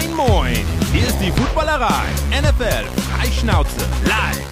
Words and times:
Moin, 0.00 0.16
moin! 0.16 0.56
Hier 0.92 1.06
ist 1.06 1.18
die 1.18 1.30
Footballerei. 1.30 2.06
NFL 2.30 2.84
Freischnauze 3.00 3.80
live. 4.04 4.46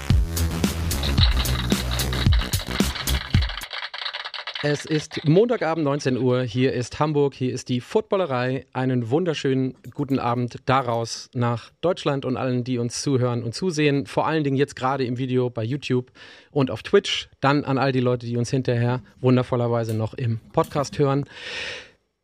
Es 4.63 4.85
ist 4.85 5.25
Montagabend 5.25 5.85
19 5.85 6.19
Uhr. 6.19 6.43
Hier 6.43 6.75
ist 6.75 6.99
Hamburg. 6.99 7.33
Hier 7.33 7.55
ist 7.55 7.71
die 7.71 7.81
Footballerei. 7.81 8.67
Einen 8.75 9.09
wunderschönen 9.09 9.75
guten 9.95 10.19
Abend 10.19 10.59
daraus 10.67 11.31
nach 11.33 11.71
Deutschland 11.81 12.27
und 12.27 12.37
allen, 12.37 12.65
die 12.65 12.77
uns 12.77 13.01
zuhören 13.01 13.43
und 13.43 13.55
zusehen. 13.55 14.07
Vor 14.07 14.27
allen 14.27 14.45
Dingen 14.45 14.57
jetzt 14.57 14.77
gerade 14.77 15.05
im 15.05 15.17
Video 15.17 15.49
bei 15.49 15.65
YouTube 15.65 16.11
und 16.51 16.71
auf 16.71 16.83
Twitch. 16.83 17.31
Dann 17.41 17.65
an 17.65 17.79
all 17.79 17.93
die 17.93 18.01
Leute, 18.01 18.27
die 18.27 18.37
uns 18.37 18.51
hinterher 18.51 19.01
wundervollerweise 19.21 19.95
noch 19.95 20.13
im 20.13 20.41
Podcast 20.53 20.99
hören. 20.99 21.25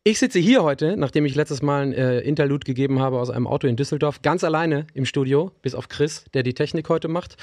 Ich 0.07 0.19
sitze 0.19 0.37
hier 0.37 0.61
heute, 0.61 0.97
nachdem 0.97 1.25
ich 1.25 1.33
letztes 1.33 1.63
Mal 1.63 1.81
ein 1.81 1.91
äh, 1.91 2.19
Interlude 2.19 2.63
gegeben 2.63 2.99
habe 2.99 3.19
aus 3.19 3.31
einem 3.31 3.47
Auto 3.47 3.65
in 3.65 3.75
Düsseldorf, 3.75 4.21
ganz 4.21 4.43
alleine 4.43 4.85
im 4.93 5.03
Studio, 5.03 5.51
bis 5.63 5.73
auf 5.73 5.89
Chris, 5.89 6.25
der 6.35 6.43
die 6.43 6.53
Technik 6.53 6.89
heute 6.89 7.07
macht. 7.07 7.37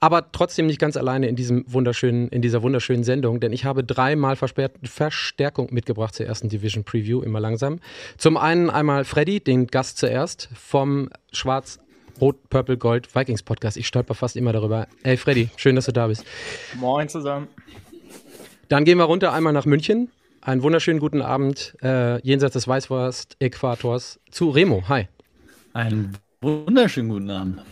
Aber 0.00 0.32
trotzdem 0.32 0.66
nicht 0.66 0.80
ganz 0.80 0.96
alleine 0.96 1.28
in, 1.28 1.36
diesem 1.36 1.64
wunderschönen, 1.72 2.26
in 2.30 2.42
dieser 2.42 2.60
wunderschönen 2.64 3.04
Sendung, 3.04 3.38
denn 3.38 3.52
ich 3.52 3.64
habe 3.64 3.84
dreimal 3.84 4.34
Verstärkung 4.34 5.68
mitgebracht 5.70 6.12
zur 6.12 6.26
ersten 6.26 6.48
Division 6.48 6.82
Preview, 6.82 7.22
immer 7.22 7.38
langsam. 7.38 7.78
Zum 8.16 8.36
einen 8.36 8.68
einmal 8.68 9.04
Freddy, 9.04 9.38
den 9.38 9.68
Gast 9.68 9.98
zuerst, 9.98 10.48
vom 10.56 11.10
Schwarz 11.30 11.78
Rot, 12.20 12.50
Purple, 12.50 12.78
Gold 12.78 13.14
Vikings 13.14 13.44
Podcast. 13.44 13.76
Ich 13.76 13.86
stolper 13.86 14.16
fast 14.16 14.34
immer 14.34 14.52
darüber. 14.52 14.88
Hey 15.04 15.16
Freddy, 15.16 15.50
schön, 15.54 15.76
dass 15.76 15.86
du 15.86 15.92
da 15.92 16.08
bist. 16.08 16.24
Moin 16.80 17.08
zusammen. 17.08 17.46
Dann 18.68 18.84
gehen 18.84 18.98
wir 18.98 19.04
runter 19.04 19.32
einmal 19.32 19.52
nach 19.52 19.66
München 19.66 20.10
einen 20.48 20.62
wunderschönen 20.62 20.98
guten 20.98 21.20
Abend 21.20 21.76
äh, 21.82 22.20
jenseits 22.22 22.54
des 22.54 22.66
Weißwurst-Äquators 22.66 24.18
zu 24.30 24.48
Remo. 24.48 24.82
Hi. 24.88 25.06
Einen 25.74 26.16
wunderschönen 26.40 27.10
guten 27.10 27.30
Abend. 27.30 27.62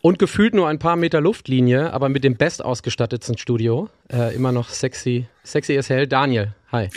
Und 0.00 0.18
gefühlt 0.18 0.54
nur 0.54 0.66
ein 0.66 0.78
paar 0.78 0.96
Meter 0.96 1.20
Luftlinie, 1.20 1.92
aber 1.92 2.08
mit 2.08 2.24
dem 2.24 2.36
bestausgestattetsten 2.36 3.36
Studio. 3.36 3.90
Äh, 4.10 4.34
immer 4.34 4.50
noch 4.50 4.70
sexy, 4.70 5.26
sexy 5.42 5.76
as 5.76 5.90
hell. 5.90 6.06
Daniel, 6.06 6.54
hi. 6.72 6.88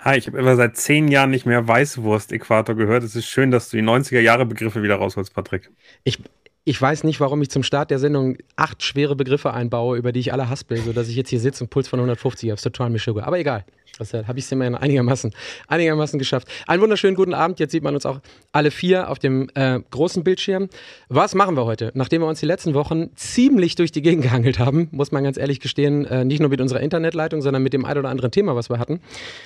Hi, 0.00 0.18
ich 0.18 0.26
habe 0.26 0.38
immer 0.38 0.56
seit 0.56 0.76
zehn 0.76 1.06
Jahren 1.06 1.30
nicht 1.30 1.46
mehr 1.46 1.68
Weißwurst-Äquator 1.68 2.74
gehört. 2.74 3.04
Es 3.04 3.14
ist 3.14 3.26
schön, 3.26 3.52
dass 3.52 3.70
du 3.70 3.76
die 3.76 3.84
90er-Jahre-Begriffe 3.84 4.82
wieder 4.82 4.96
rausholst, 4.96 5.32
Patrick. 5.32 5.70
Ich, 6.02 6.18
ich 6.64 6.82
weiß 6.82 7.04
nicht, 7.04 7.20
warum 7.20 7.42
ich 7.42 7.50
zum 7.50 7.62
Start 7.62 7.92
der 7.92 8.00
Sendung 8.00 8.36
acht 8.56 8.82
schwere 8.82 9.14
Begriffe 9.14 9.52
einbaue, 9.52 9.96
über 9.96 10.10
die 10.10 10.18
ich 10.18 10.32
alle 10.32 10.48
haspel, 10.48 10.78
sodass 10.78 11.08
ich 11.08 11.14
jetzt 11.14 11.30
hier 11.30 11.38
sitze 11.38 11.62
und 11.62 11.70
Puls 11.70 11.86
von 11.86 12.00
150 12.00 12.50
habe. 12.50 12.60
Total 12.60 12.90
Mischuge. 12.90 13.24
Aber 13.24 13.38
egal. 13.38 13.64
Deshalb 14.02 14.28
habe 14.28 14.38
ich 14.38 14.44
es 14.44 14.52
immerhin 14.52 14.74
einigermaßen, 14.74 15.32
einigermaßen 15.68 16.18
geschafft. 16.18 16.48
Einen 16.66 16.82
wunderschönen 16.82 17.14
guten 17.14 17.34
Abend. 17.34 17.60
Jetzt 17.60 17.72
sieht 17.72 17.82
man 17.82 17.94
uns 17.94 18.04
auch 18.04 18.20
alle 18.50 18.70
vier 18.70 19.08
auf 19.08 19.18
dem 19.18 19.48
äh, 19.54 19.80
großen 19.90 20.24
Bildschirm. 20.24 20.68
Was 21.08 21.34
machen 21.34 21.56
wir 21.56 21.64
heute? 21.64 21.92
Nachdem 21.94 22.22
wir 22.22 22.28
uns 22.28 22.40
die 22.40 22.46
letzten 22.46 22.74
Wochen 22.74 23.10
ziemlich 23.14 23.76
durch 23.76 23.92
die 23.92 24.02
Gegend 24.02 24.22
gehangelt 24.24 24.58
haben, 24.58 24.88
muss 24.90 25.12
man 25.12 25.24
ganz 25.24 25.36
ehrlich 25.36 25.60
gestehen, 25.60 26.04
äh, 26.04 26.24
nicht 26.24 26.40
nur 26.40 26.48
mit 26.48 26.60
unserer 26.60 26.80
Internetleitung, 26.80 27.42
sondern 27.42 27.62
mit 27.62 27.72
dem 27.72 27.84
ein 27.84 27.96
oder 27.96 28.08
anderen 28.08 28.30
Thema, 28.30 28.56
was 28.56 28.68
wir 28.70 28.78
hatten, 28.78 29.00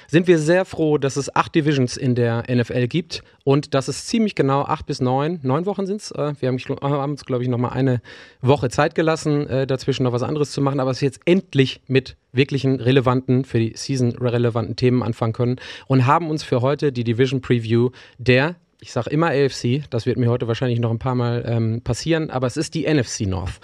sind 0.08 0.26
wir 0.26 0.38
sehr 0.38 0.64
froh, 0.64 0.98
dass 0.98 1.16
es 1.16 1.34
acht 1.34 1.54
Divisions 1.54 1.96
in 1.96 2.14
der 2.14 2.44
NFL 2.48 2.88
gibt 2.88 3.22
und 3.44 3.74
dass 3.74 3.88
es 3.88 4.06
ziemlich 4.06 4.34
genau 4.34 4.62
acht 4.62 4.86
bis 4.86 5.00
neun, 5.00 5.40
neun 5.42 5.66
Wochen 5.66 5.86
sind 5.86 6.00
es. 6.00 6.10
Äh, 6.10 6.34
wir 6.40 6.48
haben, 6.48 6.58
haben 6.82 7.12
uns, 7.12 7.24
glaube 7.24 7.42
ich, 7.42 7.48
noch 7.48 7.58
mal 7.58 7.68
eine 7.68 8.00
Woche 8.40 8.70
Zeit 8.70 8.94
gelassen, 8.94 9.46
äh, 9.48 9.66
dazwischen 9.66 10.04
noch 10.04 10.12
was 10.12 10.22
anderes 10.22 10.50
zu 10.52 10.60
machen, 10.60 10.80
aber 10.80 10.90
es 10.90 10.98
ist 10.98 11.02
jetzt 11.02 11.20
endlich 11.26 11.80
mit 11.86 12.16
wirklichen 12.36 12.80
relevanten, 12.80 13.44
für 13.44 13.58
die 13.58 13.72
Season 13.76 14.16
relevanten 14.16 14.76
Themen 14.76 15.02
anfangen 15.02 15.32
können 15.32 15.56
und 15.86 16.06
haben 16.06 16.30
uns 16.30 16.42
für 16.42 16.60
heute 16.60 16.92
die 16.92 17.04
Division 17.04 17.40
Preview 17.40 17.90
der 18.18 18.56
ich 18.80 18.92
sage 18.92 19.10
immer 19.10 19.28
AFC, 19.28 19.84
das 19.90 20.06
wird 20.06 20.18
mir 20.18 20.30
heute 20.30 20.48
wahrscheinlich 20.48 20.80
noch 20.80 20.90
ein 20.90 20.98
paar 20.98 21.14
Mal 21.14 21.44
ähm, 21.46 21.80
passieren, 21.82 22.30
aber 22.30 22.46
es 22.46 22.56
ist 22.56 22.74
die 22.74 22.86
NFC 22.86 23.22
North. 23.22 23.58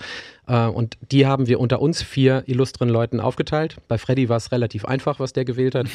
Äh, 0.46 0.66
und 0.66 0.96
die 1.10 1.26
haben 1.26 1.46
wir 1.46 1.60
unter 1.60 1.80
uns 1.80 2.02
vier 2.02 2.44
illustren 2.46 2.88
Leuten 2.88 3.20
aufgeteilt. 3.20 3.76
Bei 3.88 3.98
Freddy 3.98 4.28
war 4.28 4.38
es 4.38 4.52
relativ 4.52 4.84
einfach, 4.84 5.20
was 5.20 5.32
der 5.32 5.44
gewählt 5.44 5.75
hat. 5.75 5.86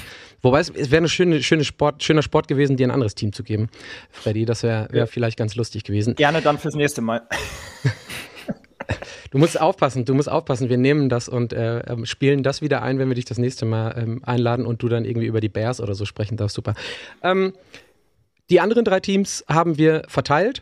Wobei 0.41 0.59
es, 0.59 0.69
es 0.69 0.91
wäre 0.91 1.03
ein 1.03 1.09
schöne, 1.09 1.41
schöne 1.41 1.63
Sport, 1.63 2.03
schöner 2.03 2.21
Sport 2.21 2.47
gewesen, 2.47 2.77
dir 2.77 2.87
ein 2.87 2.91
anderes 2.91 3.15
Team 3.15 3.33
zu 3.33 3.43
geben. 3.43 3.69
Freddy, 4.11 4.45
das 4.45 4.63
wäre 4.63 4.87
wär 4.91 5.07
vielleicht 5.07 5.37
ganz 5.37 5.55
lustig 5.55 5.83
gewesen. 5.83 6.15
Gerne 6.15 6.41
dann 6.41 6.57
fürs 6.57 6.75
nächste 6.75 7.01
Mal. 7.01 7.23
Du 9.31 9.37
musst 9.37 9.59
aufpassen, 9.59 10.05
du 10.05 10.13
musst 10.13 10.29
aufpassen. 10.29 10.69
Wir 10.69 10.77
nehmen 10.77 11.09
das 11.09 11.27
und 11.27 11.51
äh, 11.53 11.79
ähm, 11.79 12.05
spielen 12.05 12.43
das 12.43 12.61
wieder 12.61 12.81
ein, 12.81 12.99
wenn 12.99 13.09
wir 13.09 13.15
dich 13.15 13.25
das 13.25 13.37
nächste 13.37 13.65
Mal 13.65 13.95
ähm, 13.97 14.23
einladen 14.23 14.65
und 14.65 14.81
du 14.81 14.87
dann 14.87 15.05
irgendwie 15.05 15.27
über 15.27 15.41
die 15.41 15.49
Bears 15.49 15.81
oder 15.81 15.95
so 15.95 16.05
sprechen 16.05 16.37
darfst. 16.37 16.55
Super. 16.55 16.73
Ähm, 17.21 17.53
die 18.49 18.61
anderen 18.61 18.85
drei 18.85 18.99
Teams 19.01 19.43
haben 19.49 19.77
wir 19.77 20.03
verteilt 20.07 20.61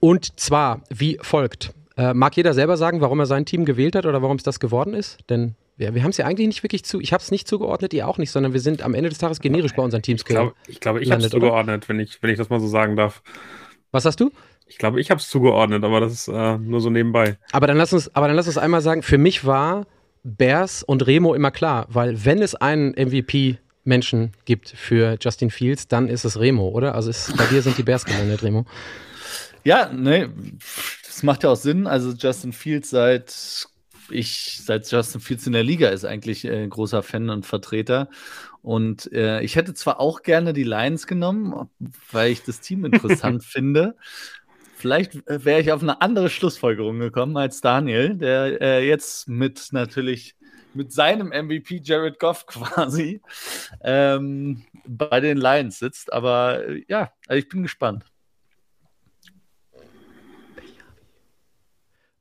und 0.00 0.38
zwar 0.40 0.82
wie 0.90 1.18
folgt. 1.22 1.72
Äh, 1.96 2.14
mag 2.14 2.36
jeder 2.36 2.54
selber 2.54 2.76
sagen, 2.76 3.00
warum 3.00 3.20
er 3.20 3.26
sein 3.26 3.44
Team 3.44 3.64
gewählt 3.64 3.96
hat 3.96 4.06
oder 4.06 4.22
warum 4.22 4.36
es 4.36 4.42
das 4.42 4.60
geworden 4.60 4.94
ist? 4.94 5.18
Denn 5.30 5.54
wir, 5.76 5.94
wir 5.94 6.02
haben 6.02 6.10
es 6.10 6.16
ja 6.16 6.26
eigentlich 6.26 6.48
nicht 6.48 6.62
wirklich 6.62 6.84
zu. 6.84 7.00
Ich 7.00 7.12
habe 7.12 7.22
es 7.22 7.30
nicht 7.30 7.46
zugeordnet, 7.48 7.94
ihr 7.94 8.06
auch 8.08 8.18
nicht, 8.18 8.30
sondern 8.30 8.52
wir 8.52 8.60
sind 8.60 8.82
am 8.82 8.94
Ende 8.94 9.08
des 9.08 9.18
Tages 9.18 9.40
generisch 9.40 9.74
bei 9.74 9.82
unseren 9.82 10.02
Teams 10.02 10.24
gelandet. 10.24 10.54
Ich 10.66 10.80
glaube, 10.80 11.00
ich, 11.00 11.06
glaub, 11.06 11.20
ich 11.20 11.22
habe 11.22 11.22
es 11.22 11.30
zugeordnet, 11.30 11.88
wenn 11.88 12.00
ich, 12.00 12.22
wenn 12.22 12.30
ich 12.30 12.38
das 12.38 12.50
mal 12.50 12.60
so 12.60 12.66
sagen 12.66 12.96
darf. 12.96 13.22
Was 13.90 14.04
hast 14.04 14.20
du? 14.20 14.30
Ich 14.68 14.78
glaube, 14.78 15.00
ich 15.00 15.10
habe 15.10 15.20
es 15.20 15.28
zugeordnet, 15.28 15.82
aber 15.82 16.00
das 16.00 16.12
ist 16.12 16.28
äh, 16.28 16.58
nur 16.58 16.80
so 16.80 16.90
nebenbei. 16.90 17.38
Aber 17.52 17.66
dann 17.66 17.76
lass 17.76 17.92
uns, 17.92 18.14
aber 18.14 18.28
dann 18.28 18.36
lass 18.36 18.46
uns 18.46 18.58
einmal 18.58 18.82
sagen, 18.82 19.02
für 19.02 19.18
mich 19.18 19.44
war 19.44 19.86
Bears 20.22 20.82
und 20.82 21.06
Remo 21.06 21.34
immer 21.34 21.50
klar, 21.50 21.86
weil 21.88 22.24
wenn 22.24 22.42
es 22.42 22.54
einen 22.54 22.90
MVP 22.90 23.58
Menschen 23.84 24.32
gibt 24.44 24.68
für 24.68 25.16
Justin 25.20 25.50
Fields, 25.50 25.88
dann 25.88 26.08
ist 26.08 26.24
es 26.24 26.38
Remo, 26.38 26.68
oder? 26.68 26.94
Also 26.94 27.08
ist, 27.10 27.36
bei 27.36 27.46
dir 27.46 27.62
sind 27.62 27.78
die 27.78 27.82
Bears 27.82 28.04
gelandet, 28.04 28.42
Remo. 28.42 28.66
Ja, 29.64 29.90
ne, 29.90 30.30
das 31.06 31.22
macht 31.22 31.42
ja 31.42 31.50
auch 31.50 31.56
Sinn. 31.56 31.86
Also 31.86 32.12
Justin 32.12 32.52
Fields 32.52 32.90
seit 32.90 33.68
ich 34.10 34.60
seit 34.64 34.90
Justin 34.90 35.20
Fields 35.20 35.46
in 35.46 35.52
der 35.52 35.62
Liga 35.62 35.88
ist 35.88 36.04
eigentlich 36.04 36.44
äh, 36.44 36.62
ein 36.62 36.70
großer 36.70 37.02
Fan 37.02 37.30
und 37.30 37.46
Vertreter. 37.46 38.08
Und 38.62 39.10
äh, 39.12 39.40
ich 39.42 39.56
hätte 39.56 39.74
zwar 39.74 40.00
auch 40.00 40.22
gerne 40.22 40.52
die 40.52 40.64
Lions 40.64 41.06
genommen, 41.06 41.68
weil 42.10 42.32
ich 42.32 42.42
das 42.42 42.60
Team 42.60 42.84
interessant 42.84 43.44
finde. 43.44 43.96
Vielleicht 44.78 45.16
äh, 45.28 45.44
wäre 45.44 45.60
ich 45.60 45.72
auf 45.72 45.82
eine 45.82 46.00
andere 46.00 46.30
Schlussfolgerung 46.30 47.00
gekommen 47.00 47.36
als 47.36 47.60
Daniel, 47.60 48.14
der 48.14 48.60
äh, 48.60 48.86
jetzt 48.86 49.28
mit 49.28 49.68
natürlich 49.72 50.36
mit 50.72 50.92
seinem 50.92 51.28
MVP 51.28 51.80
Jared 51.82 52.20
Goff 52.20 52.46
quasi 52.46 53.20
ähm, 53.82 54.62
bei 54.86 55.18
den 55.18 55.36
Lions 55.36 55.80
sitzt. 55.80 56.12
Aber 56.12 56.64
äh, 56.64 56.84
ja, 56.86 57.10
also 57.26 57.38
ich 57.38 57.48
bin 57.48 57.64
gespannt. 57.64 58.04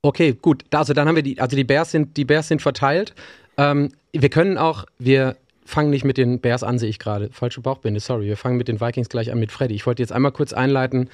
Okay, 0.02 0.34
gut. 0.34 0.64
Also 0.74 0.94
dann 0.94 1.08
haben 1.08 1.16
wir 1.16 1.24
die, 1.24 1.40
also 1.40 1.56
die 1.56 1.64
Bears 1.64 1.92
sind, 1.92 2.18
die 2.18 2.26
Bears 2.26 2.48
sind 2.48 2.64
verteilt. 2.64 3.14
Ähm, 3.58 3.92
wir 4.14 4.30
können 4.30 4.58
auch, 4.58 4.86
wir 4.98 5.38
fangen 5.64 5.92
nicht 5.92 6.06
mit 6.06 6.18
den 6.18 6.40
Bears 6.40 6.64
an, 6.64 6.80
sehe 6.80 6.90
ich 6.90 6.98
gerade. 6.98 7.30
Falsche 7.32 7.62
Bauchbinde, 7.62 8.00
sorry. 8.00 8.26
Wir 8.26 8.38
fangen 8.38 8.58
mit 8.58 8.68
den 8.68 8.82
Vikings 8.82 9.10
gleich 9.10 9.32
an 9.32 9.38
mit 9.38 9.52
Freddy. 9.52 9.76
Ich 9.76 9.86
wollte 9.86 10.02
jetzt 10.02 10.14
einmal 10.14 10.32
kurz 10.32 10.54
einleiten, 10.54 11.10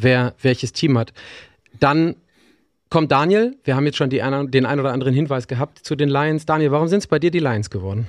wer 0.00 0.34
welches 0.42 0.72
Team 0.72 0.98
hat. 0.98 1.12
Dann 1.80 2.16
kommt 2.90 3.12
Daniel. 3.12 3.56
Wir 3.64 3.76
haben 3.76 3.86
jetzt 3.86 3.96
schon 3.96 4.10
die, 4.10 4.18
den 4.18 4.66
ein 4.66 4.80
oder 4.80 4.92
anderen 4.92 5.14
Hinweis 5.14 5.48
gehabt 5.48 5.78
zu 5.78 5.96
den 5.96 6.08
Lions. 6.08 6.46
Daniel, 6.46 6.70
warum 6.70 6.88
sind 6.88 6.98
es 6.98 7.06
bei 7.06 7.18
dir 7.18 7.30
die 7.30 7.40
Lions 7.40 7.70
geworden? 7.70 8.08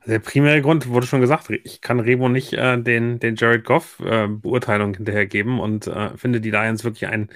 Also 0.00 0.12
der 0.12 0.18
primäre 0.18 0.60
Grund 0.60 0.88
wurde 0.88 1.06
schon 1.06 1.20
gesagt, 1.20 1.48
ich 1.50 1.80
kann 1.80 2.00
Remo 2.00 2.28
nicht 2.28 2.52
äh, 2.52 2.80
den, 2.80 3.20
den 3.20 3.36
Jared 3.36 3.64
Goff 3.64 4.00
äh, 4.00 4.28
Beurteilung 4.28 4.94
hinterhergeben 4.94 5.60
und 5.60 5.86
äh, 5.86 6.16
finde 6.16 6.40
die 6.40 6.50
Lions 6.50 6.84
wirklich 6.84 7.08
ein 7.08 7.28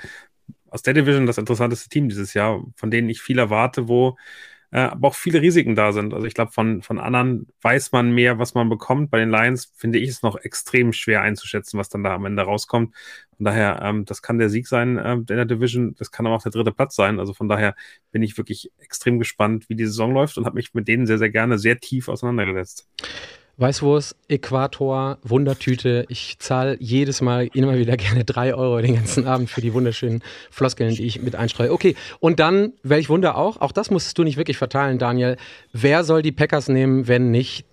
aus 0.71 0.83
der 0.83 0.93
Division 0.93 1.27
das 1.27 1.39
interessanteste 1.39 1.89
Team 1.89 2.11
dieses 2.11 2.35
Jahr, 2.35 2.63
von 2.77 2.91
denen 2.91 3.09
ich 3.09 3.23
viel 3.23 3.39
erwarte, 3.39 3.89
wo 3.89 4.19
äh, 4.71 4.81
aber 4.81 5.09
auch 5.09 5.15
viele 5.15 5.41
Risiken 5.41 5.75
da 5.75 5.93
sind. 5.93 6.13
Also 6.13 6.27
ich 6.27 6.35
glaube, 6.35 6.53
von, 6.53 6.83
von 6.83 6.99
anderen 6.99 7.47
weiß 7.63 7.93
man 7.93 8.13
mehr, 8.13 8.39
was 8.39 8.55
man 8.55 8.69
bekommt. 8.69 9.11
Bei 9.11 9.19
den 9.19 9.31
Lions 9.31 9.73
finde 9.77 9.99
ich 9.99 10.11
es 10.11 10.23
noch 10.23 10.37
extrem 10.37 10.93
schwer 10.93 11.23
einzuschätzen, 11.23 11.79
was 11.79 11.89
dann 11.89 12.05
da 12.05 12.15
am 12.15 12.27
Ende 12.27 12.43
rauskommt. 12.43 12.95
Von 13.37 13.45
daher, 13.45 13.81
ähm, 13.83 14.05
das 14.05 14.21
kann 14.21 14.39
der 14.39 14.51
Sieg 14.51 14.67
sein 14.67 14.99
äh, 14.99 15.15
in 15.15 15.27
der 15.27 15.45
Division, 15.45 15.95
das 15.99 16.11
kann 16.11 16.27
aber 16.27 16.37
auch 16.37 16.43
der 16.43 16.53
dritte 16.53 16.73
Platz 16.73 16.97
sein. 16.97 17.19
Also 17.19 17.33
von 17.33 17.49
daher 17.49 17.75
bin 18.11 18.23
ich 18.23 18.37
wirklich 18.37 18.71
extrem 18.79 19.19
gespannt, 19.19 19.69
wie 19.69 19.77
die 19.77 19.87
Saison 19.87 20.13
läuft 20.13 20.37
und 20.37 20.45
habe 20.45 20.57
mich 20.57 20.75
mit 20.75 20.89
denen 20.89 21.07
sehr, 21.07 21.19
sehr 21.19 21.31
gerne 21.31 21.59
sehr 21.59 21.79
tief 21.79 22.09
auseinandergesetzt. 22.09 22.89
Weißwurst, 23.59 24.15
Äquator, 24.29 25.19
Wundertüte. 25.25 26.07
Ich 26.09 26.39
zahle 26.39 26.77
jedes 26.79 27.21
Mal 27.21 27.49
immer 27.55 27.77
wieder 27.77 27.97
gerne 27.97 28.25
drei 28.25 28.55
Euro 28.55 28.81
den 28.81 28.95
ganzen 28.95 29.27
Abend 29.27 29.51
für 29.51 29.61
die 29.61 29.75
wunderschönen 29.75 30.23
Floskeln, 30.51 30.95
die 30.95 31.05
ich 31.05 31.21
mit 31.21 31.35
einstreue. 31.35 31.73
Okay, 31.73 31.97
und 32.21 32.39
dann, 32.39 32.73
welch 32.85 33.09
Wunder 33.09 33.37
auch, 33.37 33.61
auch 33.61 33.73
das 33.73 33.91
musstest 33.91 34.17
du 34.17 34.23
nicht 34.23 34.37
wirklich 34.37 34.57
verteilen, 34.57 34.99
Daniel. 34.99 35.37
Wer 35.73 36.05
soll 36.05 36.23
die 36.23 36.33
Packers 36.33 36.69
nehmen, 36.69 37.09
wenn 37.09 37.31
nicht 37.33 37.65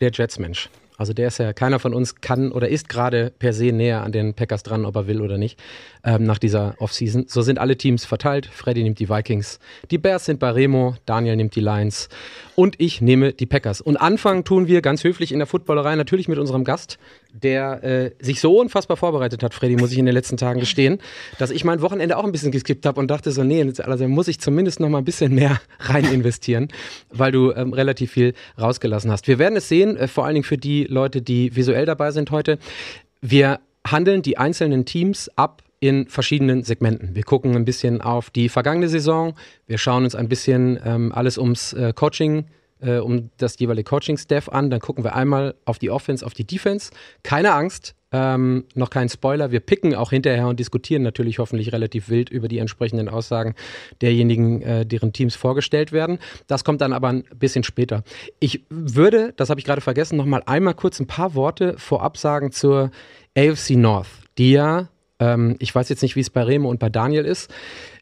der 0.00 0.10
Jets-Mensch? 0.12 0.68
Also 1.00 1.14
der 1.14 1.28
ist 1.28 1.38
ja, 1.38 1.54
keiner 1.54 1.78
von 1.78 1.94
uns 1.94 2.16
kann 2.16 2.52
oder 2.52 2.68
ist 2.68 2.90
gerade 2.90 3.32
per 3.38 3.54
se 3.54 3.72
näher 3.72 4.02
an 4.02 4.12
den 4.12 4.34
Packers 4.34 4.62
dran, 4.62 4.84
ob 4.84 4.96
er 4.96 5.06
will 5.06 5.22
oder 5.22 5.38
nicht, 5.38 5.58
ähm, 6.04 6.24
nach 6.24 6.36
dieser 6.36 6.74
Offseason. 6.76 7.24
So 7.26 7.40
sind 7.40 7.58
alle 7.58 7.78
Teams 7.78 8.04
verteilt. 8.04 8.44
Freddy 8.44 8.82
nimmt 8.82 8.98
die 8.98 9.08
Vikings, 9.08 9.60
die 9.90 9.96
Bears 9.96 10.26
sind 10.26 10.38
bei 10.38 10.50
Remo, 10.50 10.96
Daniel 11.06 11.36
nimmt 11.36 11.56
die 11.56 11.62
Lions 11.62 12.10
und 12.54 12.74
ich 12.76 13.00
nehme 13.00 13.32
die 13.32 13.46
Packers. 13.46 13.80
Und 13.80 13.96
anfangen 13.96 14.44
tun 14.44 14.66
wir 14.66 14.82
ganz 14.82 15.02
höflich 15.02 15.32
in 15.32 15.38
der 15.38 15.46
Footballerei 15.46 15.96
natürlich 15.96 16.28
mit 16.28 16.38
unserem 16.38 16.64
Gast, 16.64 16.98
der 17.32 17.82
äh, 17.84 18.10
sich 18.20 18.40
so 18.40 18.58
unfassbar 18.58 18.96
vorbereitet 18.96 19.42
hat, 19.42 19.54
Freddy, 19.54 19.76
muss 19.76 19.92
ich 19.92 19.98
in 19.98 20.06
den 20.06 20.14
letzten 20.14 20.36
Tagen 20.36 20.60
gestehen, 20.60 20.98
dass 21.38 21.50
ich 21.50 21.64
mein 21.64 21.82
Wochenende 21.82 22.16
auch 22.16 22.24
ein 22.24 22.32
bisschen 22.32 22.52
geskippt 22.52 22.86
habe 22.86 23.00
und 23.00 23.10
dachte 23.10 23.32
so, 23.32 23.44
nee, 23.44 23.62
also 23.62 24.08
muss 24.08 24.28
ich 24.28 24.40
zumindest 24.40 24.80
noch 24.80 24.88
mal 24.88 24.98
ein 24.98 25.04
bisschen 25.04 25.34
mehr 25.34 25.60
rein 25.80 26.04
investieren, 26.04 26.68
weil 27.10 27.32
du 27.32 27.52
ähm, 27.52 27.72
relativ 27.72 28.12
viel 28.12 28.34
rausgelassen 28.60 29.10
hast. 29.10 29.28
Wir 29.28 29.38
werden 29.38 29.56
es 29.56 29.68
sehen, 29.68 29.96
äh, 29.96 30.08
vor 30.08 30.24
allen 30.24 30.34
Dingen 30.34 30.44
für 30.44 30.58
die 30.58 30.84
Leute, 30.84 31.22
die 31.22 31.54
visuell 31.56 31.86
dabei 31.86 32.10
sind 32.10 32.30
heute. 32.30 32.58
Wir 33.20 33.60
handeln 33.86 34.22
die 34.22 34.38
einzelnen 34.38 34.84
Teams 34.84 35.30
ab 35.36 35.62
in 35.80 36.06
verschiedenen 36.08 36.62
Segmenten. 36.62 37.14
Wir 37.14 37.22
gucken 37.22 37.56
ein 37.56 37.64
bisschen 37.64 38.02
auf 38.02 38.30
die 38.30 38.48
vergangene 38.50 38.88
Saison. 38.88 39.34
Wir 39.66 39.78
schauen 39.78 40.04
uns 40.04 40.14
ein 40.14 40.28
bisschen 40.28 40.78
ähm, 40.84 41.10
alles 41.12 41.38
ums 41.38 41.72
äh, 41.72 41.92
Coaching 41.94 42.44
äh, 42.82 42.98
um 42.98 43.30
das 43.38 43.58
jeweilige 43.58 43.88
Coaching-Staff 43.88 44.48
an. 44.48 44.70
Dann 44.70 44.80
gucken 44.80 45.04
wir 45.04 45.14
einmal 45.14 45.54
auf 45.64 45.78
die 45.78 45.90
Offense, 45.90 46.24
auf 46.24 46.34
die 46.34 46.44
Defense. 46.44 46.90
Keine 47.22 47.52
Angst, 47.52 47.94
ähm, 48.12 48.64
noch 48.74 48.90
kein 48.90 49.08
Spoiler. 49.08 49.52
Wir 49.52 49.60
picken 49.60 49.94
auch 49.94 50.10
hinterher 50.10 50.48
und 50.48 50.58
diskutieren 50.58 51.02
natürlich 51.02 51.38
hoffentlich 51.38 51.72
relativ 51.72 52.08
wild 52.08 52.28
über 52.28 52.48
die 52.48 52.58
entsprechenden 52.58 53.08
Aussagen 53.08 53.54
derjenigen, 54.00 54.62
äh, 54.62 54.84
deren 54.84 55.12
Teams 55.12 55.36
vorgestellt 55.36 55.92
werden. 55.92 56.18
Das 56.46 56.64
kommt 56.64 56.80
dann 56.80 56.92
aber 56.92 57.08
ein 57.08 57.24
bisschen 57.36 57.62
später. 57.62 58.02
Ich 58.40 58.64
würde, 58.68 59.32
das 59.36 59.50
habe 59.50 59.60
ich 59.60 59.66
gerade 59.66 59.80
vergessen, 59.80 60.16
noch 60.16 60.26
mal 60.26 60.42
einmal 60.46 60.74
kurz 60.74 60.98
ein 61.00 61.06
paar 61.06 61.34
Worte 61.34 61.76
vorab 61.78 62.16
sagen 62.16 62.50
zur 62.52 62.90
AFC 63.36 63.70
North, 63.70 64.08
die 64.38 64.52
ja 64.52 64.88
ähm, 65.20 65.56
ich 65.58 65.72
weiß 65.72 65.88
jetzt 65.90 66.02
nicht, 66.02 66.16
wie 66.16 66.20
es 66.20 66.30
bei 66.30 66.42
Remo 66.42 66.68
und 66.68 66.80
bei 66.80 66.88
Daniel 66.88 67.24
ist, 67.24 67.52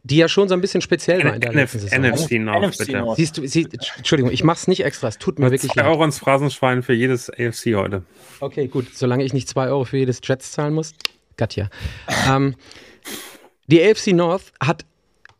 die 0.02 0.16
ja 0.16 0.28
schon 0.28 0.48
so 0.48 0.54
ein 0.54 0.60
bisschen 0.60 0.80
speziell 0.80 1.24
war 1.24 1.34
in 1.34 1.40
der 1.40 1.52
letzten 1.52 1.80
Saison. 1.80 2.00
NFC 2.00 2.32
North, 2.32 2.68
NFC 2.68 2.78
bitte. 2.78 2.98
North. 2.98 3.16
Siehst 3.16 3.38
du, 3.38 3.46
sie, 3.46 3.68
Entschuldigung, 3.96 4.32
ich 4.32 4.44
mach's 4.44 4.68
nicht 4.68 4.84
extra, 4.84 5.08
es 5.08 5.18
tut 5.18 5.38
mir 5.38 5.50
wirklich 5.50 5.74
leid. 5.74 5.86
Euro 5.86 6.04
ins 6.04 6.18
Phrasenschwein 6.18 6.82
für 6.82 6.92
jedes 6.94 7.30
AFC 7.30 7.74
heute. 7.74 8.02
Okay, 8.40 8.68
gut, 8.68 8.94
solange 8.94 9.24
ich 9.24 9.32
nicht 9.32 9.48
zwei 9.48 9.68
Euro 9.68 9.84
für 9.84 9.98
jedes 9.98 10.20
Jets 10.22 10.52
zahlen 10.52 10.74
muss. 10.74 10.94
Katja. 11.36 11.70
ähm, 12.28 12.54
die 13.66 13.82
AFC 13.82 14.08
North 14.08 14.52
hat 14.60 14.84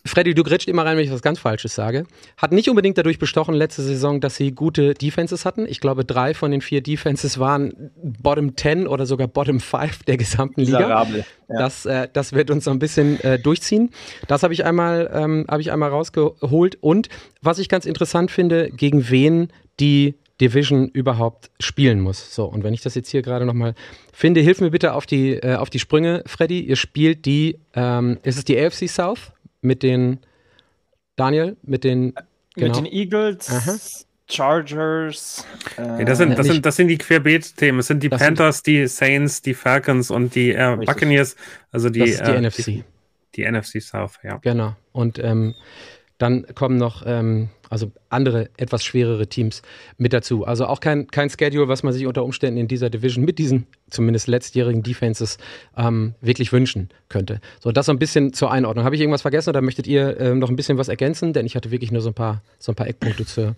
Freddy, 0.08 0.34
du 0.34 0.42
grätscht 0.42 0.68
immer 0.68 0.84
rein, 0.84 0.96
wenn 0.96 1.04
ich 1.04 1.12
was 1.12 1.22
ganz 1.22 1.38
Falsches 1.38 1.74
sage. 1.74 2.04
Hat 2.36 2.52
nicht 2.52 2.68
unbedingt 2.68 2.98
dadurch 2.98 3.18
bestochen 3.18 3.54
letzte 3.54 3.82
Saison, 3.82 4.20
dass 4.20 4.36
sie 4.36 4.52
gute 4.52 4.94
Defenses 4.94 5.44
hatten. 5.44 5.66
Ich 5.68 5.80
glaube, 5.80 6.04
drei 6.04 6.34
von 6.34 6.50
den 6.50 6.60
vier 6.60 6.82
Defenses 6.82 7.38
waren 7.38 7.90
Bottom 8.02 8.56
10 8.56 8.86
oder 8.86 9.06
sogar 9.06 9.28
Bottom 9.28 9.60
5 9.60 10.04
der 10.04 10.16
gesamten 10.16 10.62
Liga. 10.62 10.80
Ja. 10.80 11.06
das, 11.48 11.86
äh, 11.86 12.08
das 12.12 12.32
wird 12.32 12.50
uns 12.50 12.64
so 12.64 12.70
ein 12.70 12.78
bisschen 12.78 13.20
äh, 13.20 13.38
durchziehen. 13.38 13.90
Das 14.26 14.42
habe 14.42 14.52
ich, 14.52 14.64
einmal, 14.64 15.10
ähm, 15.12 15.46
hab 15.48 15.60
ich 15.60 15.72
einmal 15.72 15.90
rausgeholt. 15.90 16.78
Und 16.80 17.08
was 17.42 17.58
ich 17.58 17.68
ganz 17.68 17.86
interessant 17.86 18.30
finde, 18.30 18.70
gegen 18.70 19.10
wen 19.10 19.48
die 19.80 20.14
Division 20.40 20.88
überhaupt 20.88 21.50
spielen 21.58 22.00
muss. 22.00 22.34
So, 22.34 22.44
und 22.44 22.62
wenn 22.62 22.72
ich 22.72 22.80
das 22.80 22.94
jetzt 22.94 23.10
hier 23.10 23.22
gerade 23.22 23.44
nochmal 23.44 23.74
finde, 24.12 24.40
hilf 24.40 24.60
mir 24.60 24.70
bitte 24.70 24.94
auf 24.94 25.06
die, 25.06 25.34
äh, 25.34 25.56
auf 25.56 25.70
die 25.70 25.80
Sprünge, 25.80 26.22
Freddy. 26.26 26.60
Ihr 26.60 26.76
spielt 26.76 27.26
die, 27.26 27.58
ähm, 27.74 28.18
ist 28.22 28.38
es 28.38 28.44
die 28.44 28.58
AFC 28.58 28.88
South? 28.88 29.32
Mit 29.60 29.82
den 29.82 30.20
Daniel, 31.16 31.56
mit 31.62 31.84
den 31.84 32.14
genau. 32.54 32.66
mit 32.66 32.76
den 32.76 32.86
Eagles, 32.86 33.50
Aha. 33.50 33.76
Chargers. 34.30 35.46
Äh, 35.76 36.04
das, 36.04 36.18
sind, 36.18 36.38
das, 36.38 36.46
sind, 36.46 36.64
das 36.64 36.76
sind 36.76 36.88
die 36.88 36.98
Querbeet-Themen. 36.98 37.80
Es 37.80 37.86
sind 37.86 38.02
die 38.02 38.08
Panthers, 38.08 38.62
die 38.62 38.86
Saints, 38.86 39.42
die 39.42 39.54
Falcons 39.54 40.10
und 40.10 40.34
die 40.34 40.52
äh, 40.52 40.76
Buccaneers. 40.76 41.34
Also 41.72 41.88
die, 41.88 42.00
das 42.00 42.10
ist 42.10 42.26
die 42.26 42.30
äh, 42.30 42.40
NFC. 42.40 42.64
Die, 42.64 42.84
die, 43.36 43.50
NFC 43.50 43.82
South, 43.82 44.18
ja. 44.22 44.36
Genau. 44.38 44.76
Und 44.92 45.18
ähm, 45.18 45.54
dann 46.18 46.46
kommen 46.54 46.76
noch 46.76 47.04
ähm, 47.06 47.48
also 47.70 47.92
andere, 48.08 48.50
etwas 48.56 48.84
schwerere 48.84 49.26
Teams 49.26 49.62
mit 49.96 50.12
dazu. 50.12 50.44
Also 50.44 50.66
auch 50.66 50.80
kein, 50.80 51.08
kein 51.08 51.30
Schedule, 51.30 51.68
was 51.68 51.82
man 51.82 51.92
sich 51.92 52.06
unter 52.06 52.24
Umständen 52.24 52.58
in 52.58 52.68
dieser 52.68 52.90
Division 52.90 53.24
mit 53.24 53.38
diesen 53.38 53.66
zumindest 53.90 54.28
letztjährigen 54.28 54.82
Defenses 54.82 55.38
ähm, 55.76 56.14
wirklich 56.20 56.52
wünschen 56.52 56.88
könnte. 57.08 57.40
So, 57.60 57.72
das 57.72 57.86
so 57.86 57.92
ein 57.92 57.98
bisschen 57.98 58.32
zur 58.32 58.50
Einordnung. 58.50 58.84
Habe 58.84 58.94
ich 58.94 59.00
irgendwas 59.00 59.22
vergessen 59.22 59.50
oder 59.50 59.62
möchtet 59.62 59.86
ihr 59.86 60.18
ähm, 60.20 60.38
noch 60.38 60.50
ein 60.50 60.56
bisschen 60.56 60.78
was 60.78 60.88
ergänzen? 60.88 61.32
Denn 61.32 61.46
ich 61.46 61.56
hatte 61.56 61.70
wirklich 61.70 61.92
nur 61.92 62.02
so 62.02 62.10
ein 62.10 62.14
paar, 62.14 62.42
so 62.58 62.72
ein 62.72 62.74
paar 62.74 62.86
Eckpunkte 62.86 63.24
zur 63.26 63.56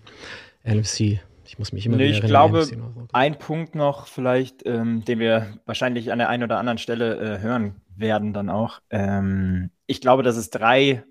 NFC. 0.63 1.19
Ich 1.45 1.59
muss 1.59 1.73
mich 1.73 1.85
immer 1.85 1.97
nee, 1.97 2.05
ich 2.05 2.21
glaube, 2.21 2.65
ein 3.11 3.37
Punkt 3.37 3.75
noch 3.75 4.07
vielleicht, 4.07 4.65
ähm, 4.65 5.03
den 5.03 5.19
wir 5.19 5.47
wahrscheinlich 5.65 6.11
an 6.13 6.19
der 6.19 6.29
einen 6.29 6.43
oder 6.43 6.57
anderen 6.57 6.77
Stelle 6.77 7.17
äh, 7.17 7.41
hören 7.41 7.75
werden 7.97 8.31
dann 8.31 8.49
auch. 8.49 8.79
Ähm, 8.89 9.69
ich 9.85 9.99
glaube, 9.99 10.23
dass 10.23 10.37
es 10.37 10.49
drei 10.49 11.03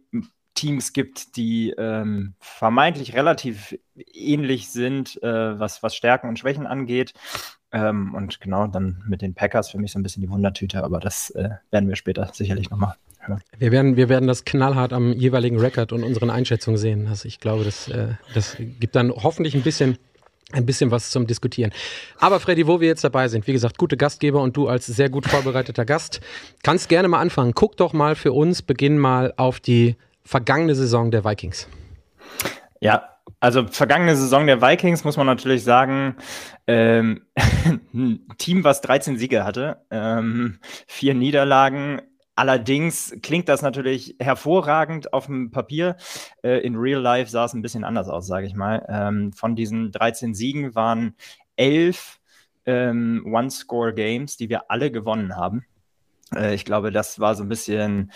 Teams 0.54 0.92
gibt, 0.92 1.36
die 1.36 1.74
ähm, 1.78 2.34
vermeintlich 2.40 3.14
relativ 3.14 3.78
ähnlich 3.96 4.70
sind, 4.70 5.22
äh, 5.22 5.58
was, 5.58 5.82
was 5.82 5.94
Stärken 5.94 6.28
und 6.28 6.38
Schwächen 6.38 6.66
angeht. 6.66 7.12
Ähm, 7.72 8.14
und 8.14 8.40
genau, 8.40 8.66
dann 8.66 9.02
mit 9.06 9.22
den 9.22 9.34
Packers 9.34 9.70
für 9.70 9.78
mich 9.78 9.92
so 9.92 9.98
ein 9.98 10.02
bisschen 10.02 10.22
die 10.22 10.30
Wundertüte, 10.30 10.82
aber 10.82 10.98
das 10.98 11.30
äh, 11.30 11.50
werden 11.70 11.88
wir 11.88 11.96
später 11.96 12.28
sicherlich 12.32 12.68
nochmal 12.70 12.94
hören. 13.20 13.40
Wir 13.58 13.70
werden, 13.70 13.96
wir 13.96 14.08
werden 14.08 14.26
das 14.26 14.44
knallhart 14.44 14.92
am 14.92 15.12
jeweiligen 15.12 15.58
Rekord 15.58 15.92
und 15.92 16.02
unseren 16.02 16.30
Einschätzungen 16.30 16.78
sehen. 16.78 17.06
Also 17.06 17.28
ich 17.28 17.38
glaube, 17.38 17.64
das, 17.64 17.88
äh, 17.88 18.14
das 18.34 18.56
gibt 18.58 18.96
dann 18.96 19.10
hoffentlich 19.10 19.54
ein 19.54 19.62
bisschen 19.62 19.98
ein 20.52 20.66
bisschen 20.66 20.90
was 20.90 21.10
zum 21.10 21.28
Diskutieren. 21.28 21.70
Aber 22.18 22.40
Freddy, 22.40 22.66
wo 22.66 22.80
wir 22.80 22.88
jetzt 22.88 23.04
dabei 23.04 23.28
sind, 23.28 23.46
wie 23.46 23.52
gesagt, 23.52 23.78
gute 23.78 23.96
Gastgeber 23.96 24.42
und 24.42 24.56
du 24.56 24.66
als 24.66 24.86
sehr 24.86 25.08
gut 25.08 25.26
vorbereiteter 25.26 25.84
Gast, 25.84 26.20
kannst 26.64 26.88
gerne 26.88 27.06
mal 27.06 27.20
anfangen. 27.20 27.52
Guck 27.54 27.76
doch 27.76 27.92
mal 27.92 28.16
für 28.16 28.32
uns, 28.32 28.62
beginn 28.62 28.98
mal 28.98 29.32
auf 29.36 29.60
die 29.60 29.94
vergangene 30.24 30.74
Saison 30.74 31.10
der 31.10 31.24
Vikings? 31.24 31.68
Ja, 32.80 33.10
also 33.40 33.66
vergangene 33.66 34.16
Saison 34.16 34.46
der 34.46 34.60
Vikings 34.60 35.04
muss 35.04 35.16
man 35.16 35.26
natürlich 35.26 35.64
sagen, 35.64 36.16
ähm, 36.66 37.26
ein 37.94 38.26
Team, 38.38 38.64
was 38.64 38.80
13 38.80 39.18
Siege 39.18 39.44
hatte, 39.44 39.84
ähm, 39.90 40.58
vier 40.86 41.14
Niederlagen. 41.14 42.02
Allerdings 42.36 43.14
klingt 43.22 43.48
das 43.50 43.60
natürlich 43.60 44.16
hervorragend 44.18 45.12
auf 45.12 45.26
dem 45.26 45.50
Papier. 45.50 45.96
Äh, 46.42 46.60
in 46.60 46.76
Real 46.76 47.00
Life 47.00 47.30
sah 47.30 47.44
es 47.44 47.52
ein 47.52 47.62
bisschen 47.62 47.84
anders 47.84 48.08
aus, 48.08 48.26
sage 48.26 48.46
ich 48.46 48.54
mal. 48.54 48.84
Ähm, 48.88 49.32
von 49.32 49.56
diesen 49.56 49.92
13 49.92 50.34
Siegen 50.34 50.74
waren 50.74 51.14
elf 51.56 52.20
ähm, 52.64 53.26
One-Score-Games, 53.26 54.36
die 54.38 54.48
wir 54.48 54.70
alle 54.70 54.90
gewonnen 54.90 55.36
haben. 55.36 55.66
Äh, 56.34 56.54
ich 56.54 56.64
glaube, 56.64 56.92
das 56.92 57.20
war 57.20 57.34
so 57.34 57.42
ein 57.42 57.48
bisschen 57.48 58.10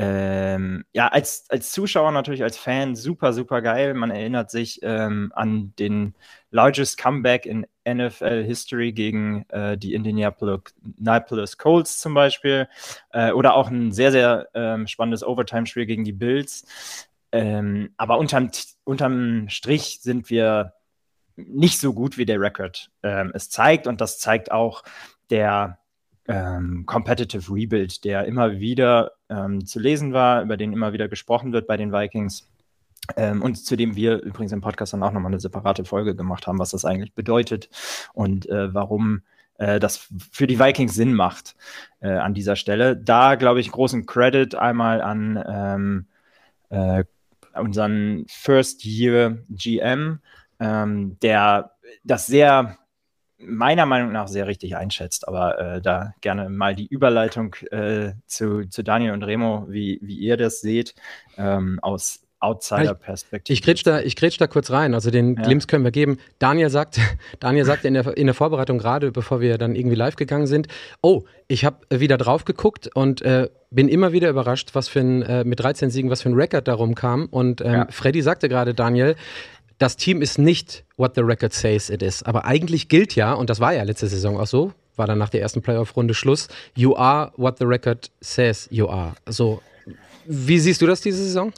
ähm, 0.00 0.84
ja, 0.92 1.08
als, 1.08 1.46
als 1.48 1.72
Zuschauer 1.72 2.12
natürlich, 2.12 2.44
als 2.44 2.56
Fan 2.56 2.94
super, 2.94 3.32
super 3.32 3.62
geil. 3.62 3.94
Man 3.94 4.12
erinnert 4.12 4.48
sich 4.48 4.78
ähm, 4.82 5.32
an 5.34 5.72
den 5.76 6.14
largest 6.52 6.98
Comeback 6.98 7.46
in 7.46 7.66
NFL 7.84 8.44
History 8.44 8.92
gegen 8.92 9.44
äh, 9.48 9.76
die 9.76 9.94
Indianapolis 9.94 11.58
Colts 11.58 11.98
zum 11.98 12.14
Beispiel. 12.14 12.68
Äh, 13.10 13.32
oder 13.32 13.54
auch 13.54 13.70
ein 13.70 13.90
sehr, 13.90 14.12
sehr 14.12 14.48
ähm, 14.54 14.86
spannendes 14.86 15.24
Overtime-Spiel 15.24 15.86
gegen 15.86 16.04
die 16.04 16.12
Bills. 16.12 17.08
Ähm, 17.32 17.90
aber 17.96 18.18
unterm, 18.18 18.52
unterm 18.84 19.48
Strich 19.48 20.00
sind 20.00 20.30
wir 20.30 20.74
nicht 21.34 21.80
so 21.80 21.92
gut, 21.92 22.18
wie 22.18 22.24
der 22.24 22.40
Record 22.40 22.92
ähm, 23.02 23.32
es 23.34 23.50
zeigt. 23.50 23.88
Und 23.88 24.00
das 24.00 24.20
zeigt 24.20 24.52
auch 24.52 24.84
der 25.30 25.80
ähm, 26.28 26.84
Competitive 26.86 27.52
Rebuild, 27.52 28.04
der 28.04 28.26
immer 28.26 28.60
wieder 28.60 29.12
ähm, 29.28 29.66
zu 29.66 29.80
lesen 29.80 30.12
war, 30.12 30.42
über 30.42 30.56
den 30.56 30.72
immer 30.72 30.92
wieder 30.92 31.08
gesprochen 31.08 31.52
wird 31.52 31.66
bei 31.66 31.76
den 31.76 31.92
Vikings. 31.92 32.48
Ähm, 33.16 33.40
und 33.42 33.54
zu 33.56 33.74
dem 33.76 33.96
wir 33.96 34.22
übrigens 34.22 34.52
im 34.52 34.60
Podcast 34.60 34.92
dann 34.92 35.02
auch 35.02 35.12
nochmal 35.12 35.32
eine 35.32 35.40
separate 35.40 35.84
Folge 35.86 36.14
gemacht 36.14 36.46
haben, 36.46 36.58
was 36.58 36.70
das 36.70 36.84
eigentlich 36.84 37.14
bedeutet 37.14 37.70
und 38.12 38.46
äh, 38.48 38.72
warum 38.74 39.22
äh, 39.56 39.80
das 39.80 40.08
für 40.30 40.46
die 40.46 40.58
Vikings 40.58 40.94
Sinn 40.94 41.14
macht 41.14 41.56
äh, 42.00 42.10
an 42.10 42.34
dieser 42.34 42.56
Stelle. 42.56 42.96
Da 42.96 43.36
glaube 43.36 43.60
ich 43.60 43.70
großen 43.70 44.04
Credit 44.04 44.54
einmal 44.54 45.00
an 45.00 45.42
ähm, 45.48 46.06
äh, 46.68 47.04
unseren 47.54 48.26
First 48.28 48.84
Year 48.84 49.38
GM, 49.48 50.20
ähm, 50.60 51.18
der 51.20 51.72
das 52.04 52.26
sehr 52.26 52.76
meiner 53.38 53.86
Meinung 53.86 54.12
nach 54.12 54.28
sehr 54.28 54.46
richtig 54.46 54.76
einschätzt. 54.76 55.28
Aber 55.28 55.58
äh, 55.58 55.80
da 55.80 56.14
gerne 56.20 56.48
mal 56.48 56.74
die 56.74 56.86
Überleitung 56.86 57.54
äh, 57.70 58.12
zu, 58.26 58.68
zu 58.68 58.82
Daniel 58.82 59.12
und 59.12 59.22
Remo, 59.22 59.66
wie, 59.68 59.98
wie 60.02 60.16
ihr 60.16 60.36
das 60.36 60.60
seht, 60.60 60.94
ähm, 61.36 61.78
aus 61.82 62.24
Outsider-Perspektive. 62.40 63.52
Ich, 63.52 63.60
ich 63.60 63.64
grätsch 63.64 63.82
da, 63.84 64.00
ich 64.00 64.14
grätsch 64.14 64.38
da 64.38 64.46
kurz 64.46 64.70
rein, 64.70 64.94
also 64.94 65.10
den 65.10 65.36
ja. 65.36 65.42
Glimps 65.42 65.66
können 65.66 65.84
wir 65.84 65.90
geben. 65.90 66.18
Daniel 66.38 66.70
sagt, 66.70 67.00
Daniel 67.40 67.64
sagte 67.64 67.88
in 67.88 67.94
der, 67.94 68.16
in 68.16 68.26
der 68.26 68.34
Vorbereitung 68.34 68.78
gerade, 68.78 69.10
bevor 69.10 69.40
wir 69.40 69.58
dann 69.58 69.74
irgendwie 69.74 69.96
live 69.96 70.16
gegangen 70.16 70.46
sind, 70.46 70.68
oh, 71.02 71.24
ich 71.48 71.64
habe 71.64 71.78
wieder 71.90 72.16
drauf 72.16 72.44
geguckt 72.44 72.90
und 72.94 73.22
äh, 73.22 73.48
bin 73.70 73.88
immer 73.88 74.12
wieder 74.12 74.30
überrascht, 74.30 74.70
was 74.74 74.88
für 74.88 75.00
ein, 75.00 75.22
äh, 75.22 75.44
mit 75.44 75.60
13 75.60 75.90
Siegen, 75.90 76.10
was 76.10 76.22
für 76.22 76.28
ein 76.28 76.34
Rekord 76.34 76.68
darum 76.68 76.94
kam. 76.94 77.26
Und 77.26 77.60
ähm, 77.60 77.72
ja. 77.72 77.86
Freddy 77.90 78.22
sagte 78.22 78.48
gerade, 78.48 78.72
Daniel, 78.72 79.16
das 79.78 79.96
Team 79.96 80.22
ist 80.22 80.38
nicht 80.38 80.84
what 80.96 81.14
the 81.14 81.22
record 81.22 81.52
says 81.52 81.88
it 81.90 82.02
is. 82.02 82.22
Aber 82.22 82.44
eigentlich 82.44 82.88
gilt 82.88 83.14
ja, 83.14 83.32
und 83.32 83.48
das 83.50 83.60
war 83.60 83.72
ja 83.72 83.82
letzte 83.84 84.08
Saison 84.08 84.38
auch 84.38 84.46
so, 84.46 84.72
war 84.96 85.06
dann 85.06 85.18
nach 85.18 85.30
der 85.30 85.40
ersten 85.40 85.62
Playoff-Runde 85.62 86.14
Schluss, 86.14 86.48
you 86.74 86.96
are 86.96 87.32
what 87.36 87.58
the 87.58 87.64
record 87.64 88.10
says 88.20 88.68
you 88.70 88.88
are. 88.88 89.14
So, 89.26 89.62
wie 90.26 90.58
siehst 90.58 90.82
du 90.82 90.86
das 90.86 91.00
diese 91.00 91.22
Saison? 91.22 91.52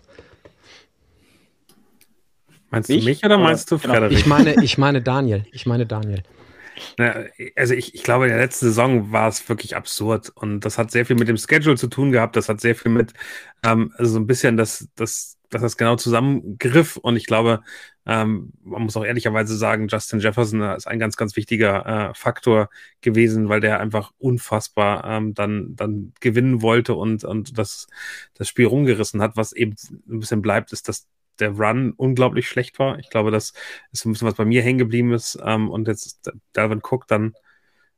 Meinst 2.70 2.88
du 2.88 2.94
ich? 2.94 3.04
mich 3.04 3.24
oder 3.24 3.38
meinst 3.38 3.70
du 3.70 3.78
genau. 3.78 3.94
Frederik? 3.94 4.18
Ich 4.18 4.26
meine, 4.26 4.62
ich 4.62 4.78
meine 4.78 5.02
Daniel. 5.02 5.44
Ich 5.52 5.66
meine 5.66 5.86
Daniel. 5.86 6.22
Also 7.56 7.74
ich, 7.74 7.94
ich 7.94 8.02
glaube, 8.04 8.26
in 8.26 8.30
der 8.30 8.40
letzten 8.40 8.66
Saison 8.66 9.12
war 9.12 9.28
es 9.28 9.46
wirklich 9.48 9.76
absurd 9.76 10.30
und 10.34 10.60
das 10.60 10.78
hat 10.78 10.90
sehr 10.90 11.04
viel 11.04 11.16
mit 11.16 11.28
dem 11.28 11.36
Schedule 11.36 11.76
zu 11.76 11.88
tun 11.88 12.12
gehabt. 12.12 12.36
Das 12.36 12.48
hat 12.48 12.60
sehr 12.60 12.74
viel 12.74 12.92
mit, 12.92 13.12
ähm, 13.64 13.92
also 13.96 14.12
so 14.12 14.18
ein 14.18 14.26
bisschen 14.26 14.56
das, 14.56 14.88
das, 14.94 15.36
dass 15.50 15.62
das 15.62 15.76
genau 15.76 15.96
zusammengriff 15.96 16.96
und 16.96 17.16
ich 17.16 17.26
glaube, 17.26 17.60
ähm, 18.07 18.52
man 18.62 18.83
muss 18.83 18.97
auch 18.97 19.04
ehrlicherweise 19.04 19.57
sagen, 19.57 19.88
Justin 19.88 20.21
Jefferson 20.21 20.62
ist 20.62 20.87
ein 20.87 20.99
ganz, 20.99 21.16
ganz 21.16 21.37
wichtiger 21.37 22.11
äh, 22.11 22.14
Faktor 22.14 22.71
gewesen, 23.02 23.49
weil 23.49 23.61
der 23.61 23.80
einfach 23.80 24.12
unfassbar 24.19 25.04
ähm, 25.04 25.35
dann, 25.35 25.76
dann 25.76 26.12
gewinnen 26.21 26.62
wollte 26.62 26.95
und, 26.95 27.25
und 27.25 27.59
das, 27.59 27.88
das 28.35 28.49
Spiel 28.49 28.66
rumgerissen 28.66 29.21
hat. 29.21 29.37
Was 29.37 29.52
eben 29.52 29.76
ein 30.09 30.21
bisschen 30.21 30.42
bleibt, 30.42 30.73
ist, 30.73 30.88
dass 30.88 31.07
der 31.38 31.50
Run 31.50 31.92
unglaublich 31.97 32.49
schlecht 32.49 32.78
war. 32.78 32.99
Ich 32.99 33.11
glaube, 33.11 33.30
das 33.30 33.52
ist 33.92 34.04
ein 34.04 34.12
bisschen 34.12 34.28
was 34.28 34.35
bei 34.35 34.45
mir 34.45 34.62
hängen 34.62 34.78
geblieben 34.78 35.12
ist. 35.12 35.38
Ähm, 35.45 35.69
und 35.71 35.88
jetzt 35.88 36.30
Dalvin 36.52 36.80
Cook 36.83 37.07
dann 37.07 37.35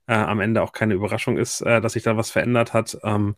äh, 0.07 0.15
am 0.15 0.41
Ende 0.41 0.63
auch 0.63 0.73
keine 0.73 0.95
Überraschung 0.95 1.39
ist, 1.39 1.61
äh, 1.61 1.81
dass 1.81 1.95
sich 1.95 2.03
da 2.03 2.17
was 2.17 2.31
verändert 2.31 2.73
hat. 2.73 2.99
Ähm, 3.05 3.37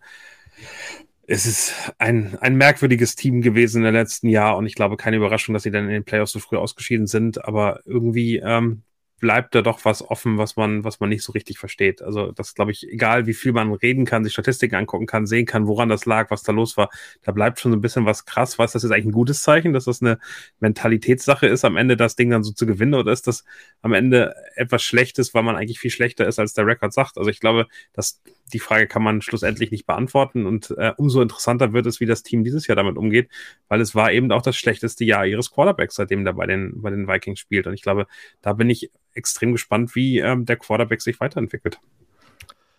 es 1.27 1.47
ist 1.47 1.93
ein, 1.99 2.37
ein 2.41 2.57
merkwürdiges 2.57 3.17
Team 3.17 3.41
gewesen 3.41 3.79
in 3.79 3.85
den 3.85 3.95
letzten 3.95 4.29
Jahr 4.29 4.57
und 4.57 4.67
ich 4.67 4.75
glaube 4.75 4.97
keine 4.97 5.17
Überraschung, 5.17 5.55
dass 5.55 5.63
sie 5.63 5.71
dann 5.71 5.85
in 5.85 5.91
den 5.91 6.05
Playoffs 6.05 6.33
so 6.33 6.39
früh 6.39 6.57
ausgeschieden 6.57 7.07
sind, 7.07 7.45
aber 7.45 7.81
irgendwie 7.87 8.37
ähm, 8.37 8.83
bleibt 9.21 9.55
da 9.55 9.63
doch 9.63 9.85
was 9.87 10.03
offen, 10.03 10.37
was 10.37 10.57
man, 10.57 10.85
was 10.85 11.01
man 11.01 11.09
nicht 11.09 11.23
so 11.23 11.33
richtig 11.33 11.59
versteht. 11.59 12.03
Also 12.03 12.33
das 12.33 12.55
glaube 12.55 12.73
ich, 12.73 12.87
egal 12.91 13.27
wie 13.27 13.33
viel 13.33 13.53
man 13.53 13.73
reden 13.73 14.05
kann, 14.05 14.23
sich 14.23 14.35
Statistiken 14.35 14.75
angucken 14.75 15.07
kann, 15.07 15.27
sehen 15.27 15.47
kann, 15.47 15.67
woran 15.67 15.89
das 15.89 16.05
lag, 16.05 16.31
was 16.31 16.43
da 16.43 16.53
los 16.53 16.77
war, 16.77 16.91
da 17.23 17.33
bleibt 17.33 17.59
schon 17.59 17.73
so 17.73 17.79
ein 17.79 17.81
bisschen 17.81 18.05
was 18.05 18.27
krass. 18.27 18.59
Was 18.59 18.73
das 18.73 18.85
ist 18.85 18.91
eigentlich 18.91 19.07
ein 19.07 19.13
gutes 19.13 19.43
Zeichen, 19.43 19.73
dass 19.73 19.87
das 19.87 20.03
eine 20.03 20.19
Mentalitätssache 20.61 21.47
ist, 21.47 21.65
am 21.65 21.79
Ende 21.79 21.97
das 21.97 22.17
Ding 22.17 22.29
dann 22.29 22.43
so 22.43 22.53
zu 22.53 22.67
gewinnen 22.67 22.93
oder 22.93 23.13
ist 23.13 23.27
das 23.27 23.45
am 23.81 23.95
Ende 23.95 24.35
etwas 24.57 24.83
Schlechtes, 24.83 25.33
weil 25.33 25.43
man 25.43 25.57
eigentlich 25.57 25.81
viel 25.81 25.91
schlechter 25.91 26.27
ist, 26.27 26.39
als 26.39 26.53
der 26.53 26.67
Rekord 26.67 26.93
sagt. 26.93 27.17
Also 27.17 27.31
ich 27.31 27.41
glaube, 27.41 27.67
dass 27.95 28.21
die 28.53 28.59
Frage 28.59 28.87
kann 28.87 29.03
man 29.03 29.23
schlussendlich 29.23 29.71
nicht 29.71 29.87
beantworten 29.87 30.47
und 30.47 30.75
äh, 30.77 30.93
umso 30.97 31.23
interessanter 31.23 31.73
wird 31.73 31.87
es, 31.87 32.01
wie 32.01 32.07
das 32.07 32.23
Team 32.23 32.45
dieses 32.45 32.67
Jahr 32.67 32.77
damit 32.77 32.97
umgeht, 32.97 33.31
weil 33.69 33.81
es 33.81 33.95
war 33.95 34.13
eben 34.13 34.31
auch 34.33 34.43
das 34.43 34.57
schlechteste 34.57 35.05
Jahr 35.05 35.27
ihres 35.27 35.51
Quarterbacks, 35.51 35.95
seitdem 35.97 36.25
der 36.25 36.35
bei 36.35 36.47
den, 36.47 36.83
bei 36.83 36.91
den 36.91 37.09
Vikings 37.09 37.41
spielt. 37.41 37.67
Und 37.67 37.75
ich 37.75 37.83
glaube, 37.83 38.07
da 38.43 38.53
bin 38.53 38.69
ich 38.69 38.91
extrem 39.15 39.53
gespannt, 39.53 39.95
wie 39.95 40.19
ähm, 40.19 40.45
der 40.45 40.57
Quarterback 40.57 41.01
sich 41.01 41.21
weiterentwickelt. 41.21 41.79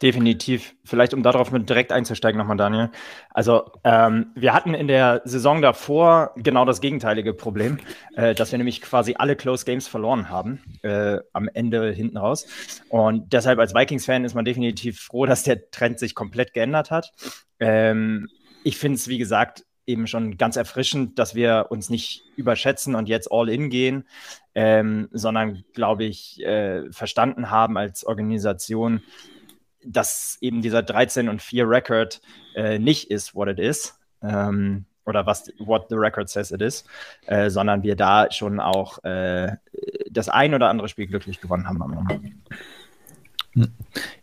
Definitiv. 0.02 0.76
Vielleicht, 0.84 1.14
um 1.14 1.24
darauf 1.24 1.52
mit 1.52 1.70
direkt 1.70 1.94
einzusteigen 1.94 2.38
nochmal, 2.38 2.58
Daniel. 2.58 2.90
Also, 3.30 3.72
ähm, 3.86 4.28
wir 4.36 4.54
hatten 4.54 4.74
in 4.74 4.90
der 4.90 5.22
Saison 5.24 5.62
davor 5.62 6.34
genau 6.36 6.66
das 6.66 6.82
gegenteilige 6.82 7.34
Problem, 7.34 7.80
äh, 8.16 8.36
dass 8.36 8.52
wir 8.52 8.58
nämlich 8.58 8.82
quasi 8.82 9.16
alle 9.18 9.38
Close 9.38 9.64
Games 9.64 9.88
verloren 9.88 10.30
haben, 10.30 10.62
äh, 10.82 11.20
am 11.32 11.48
Ende 11.54 11.92
hinten 11.94 12.18
raus. 12.18 12.46
Und 12.90 13.32
deshalb 13.32 13.58
als 13.58 13.74
Vikings-Fan 13.74 14.26
ist 14.26 14.34
man 14.34 14.44
definitiv 14.44 15.00
froh, 15.00 15.26
dass 15.26 15.44
der 15.44 15.72
Trend 15.72 15.98
sich 15.98 16.14
komplett 16.14 16.54
geändert 16.54 16.92
hat. 16.92 17.14
Ähm, 17.62 18.28
ich 18.66 18.78
finde 18.78 18.96
es, 18.98 19.08
wie 19.08 19.18
gesagt, 19.18 19.64
eben 19.88 20.08
schon 20.08 20.38
ganz 20.38 20.58
erfrischend, 20.58 21.20
dass 21.20 21.36
wir 21.36 21.68
uns 21.70 21.90
nicht 21.90 22.24
überschätzen 22.36 22.96
und 22.96 23.08
jetzt 23.08 23.32
all 23.32 23.50
in 23.50 23.70
gehen, 23.70 24.08
ähm, 24.56 25.08
sondern, 25.12 25.64
glaube 25.74 26.06
ich, 26.06 26.44
äh, 26.44 26.92
verstanden 26.92 27.50
haben 27.50 27.78
als 27.78 28.04
Organisation, 28.06 29.02
dass 29.86 30.38
eben 30.42 30.62
dieser 30.62 30.84
13 30.84 31.30
und 31.30 31.42
4 31.42 31.70
Record 31.70 32.22
äh, 32.56 32.80
nicht 32.80 33.12
ist, 33.12 33.36
what 33.36 33.48
it 33.48 33.60
is. 33.60 33.98
Ähm, 34.22 34.86
oder 35.06 35.26
was 35.26 35.52
what 35.60 35.86
the 35.90 35.96
record 35.96 36.30
says 36.30 36.52
it 36.52 36.62
is, 36.62 36.84
äh, 37.28 37.50
sondern 37.50 37.84
wir 37.84 37.96
da 37.96 38.32
schon 38.32 38.60
auch 38.60 39.04
äh, 39.04 39.56
das 40.10 40.30
ein 40.30 40.54
oder 40.54 40.70
andere 40.70 40.90
Spiel 40.90 41.08
glücklich 41.08 41.40
gewonnen 41.42 41.68
haben. 41.68 42.42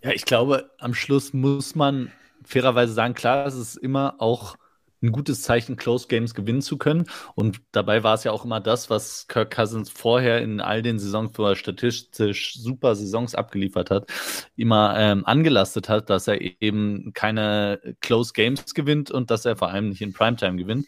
Ja, 0.02 0.10
ich 0.10 0.24
glaube, 0.24 0.70
am 0.78 0.92
Schluss 0.92 1.32
muss 1.32 1.74
man 1.74 2.10
fairerweise 2.44 2.92
sagen, 2.92 3.14
klar, 3.14 3.46
es 3.46 3.54
ist 3.54 3.76
immer 3.76 4.16
auch 4.18 4.56
ein 5.02 5.12
gutes 5.12 5.42
Zeichen, 5.42 5.76
Close 5.76 6.06
Games 6.06 6.34
gewinnen 6.34 6.62
zu 6.62 6.78
können. 6.78 7.06
Und 7.34 7.60
dabei 7.72 8.02
war 8.04 8.14
es 8.14 8.24
ja 8.24 8.32
auch 8.32 8.44
immer 8.44 8.60
das, 8.60 8.88
was 8.88 9.26
Kirk 9.26 9.54
Cousins 9.54 9.90
vorher 9.90 10.40
in 10.40 10.60
all 10.60 10.82
den 10.82 10.98
Saisons, 10.98 11.32
wo 11.36 11.44
er 11.44 11.56
statistisch 11.56 12.54
super 12.54 12.94
Saisons 12.94 13.34
abgeliefert 13.34 13.90
hat, 13.90 14.08
immer 14.56 14.94
ähm, 14.96 15.26
angelastet 15.26 15.88
hat, 15.88 16.08
dass 16.08 16.28
er 16.28 16.40
eben 16.62 17.12
keine 17.14 17.80
Close 18.00 18.32
Games 18.32 18.74
gewinnt 18.74 19.10
und 19.10 19.30
dass 19.30 19.44
er 19.44 19.56
vor 19.56 19.70
allem 19.70 19.88
nicht 19.88 20.02
in 20.02 20.12
Primetime 20.12 20.56
gewinnt. 20.56 20.86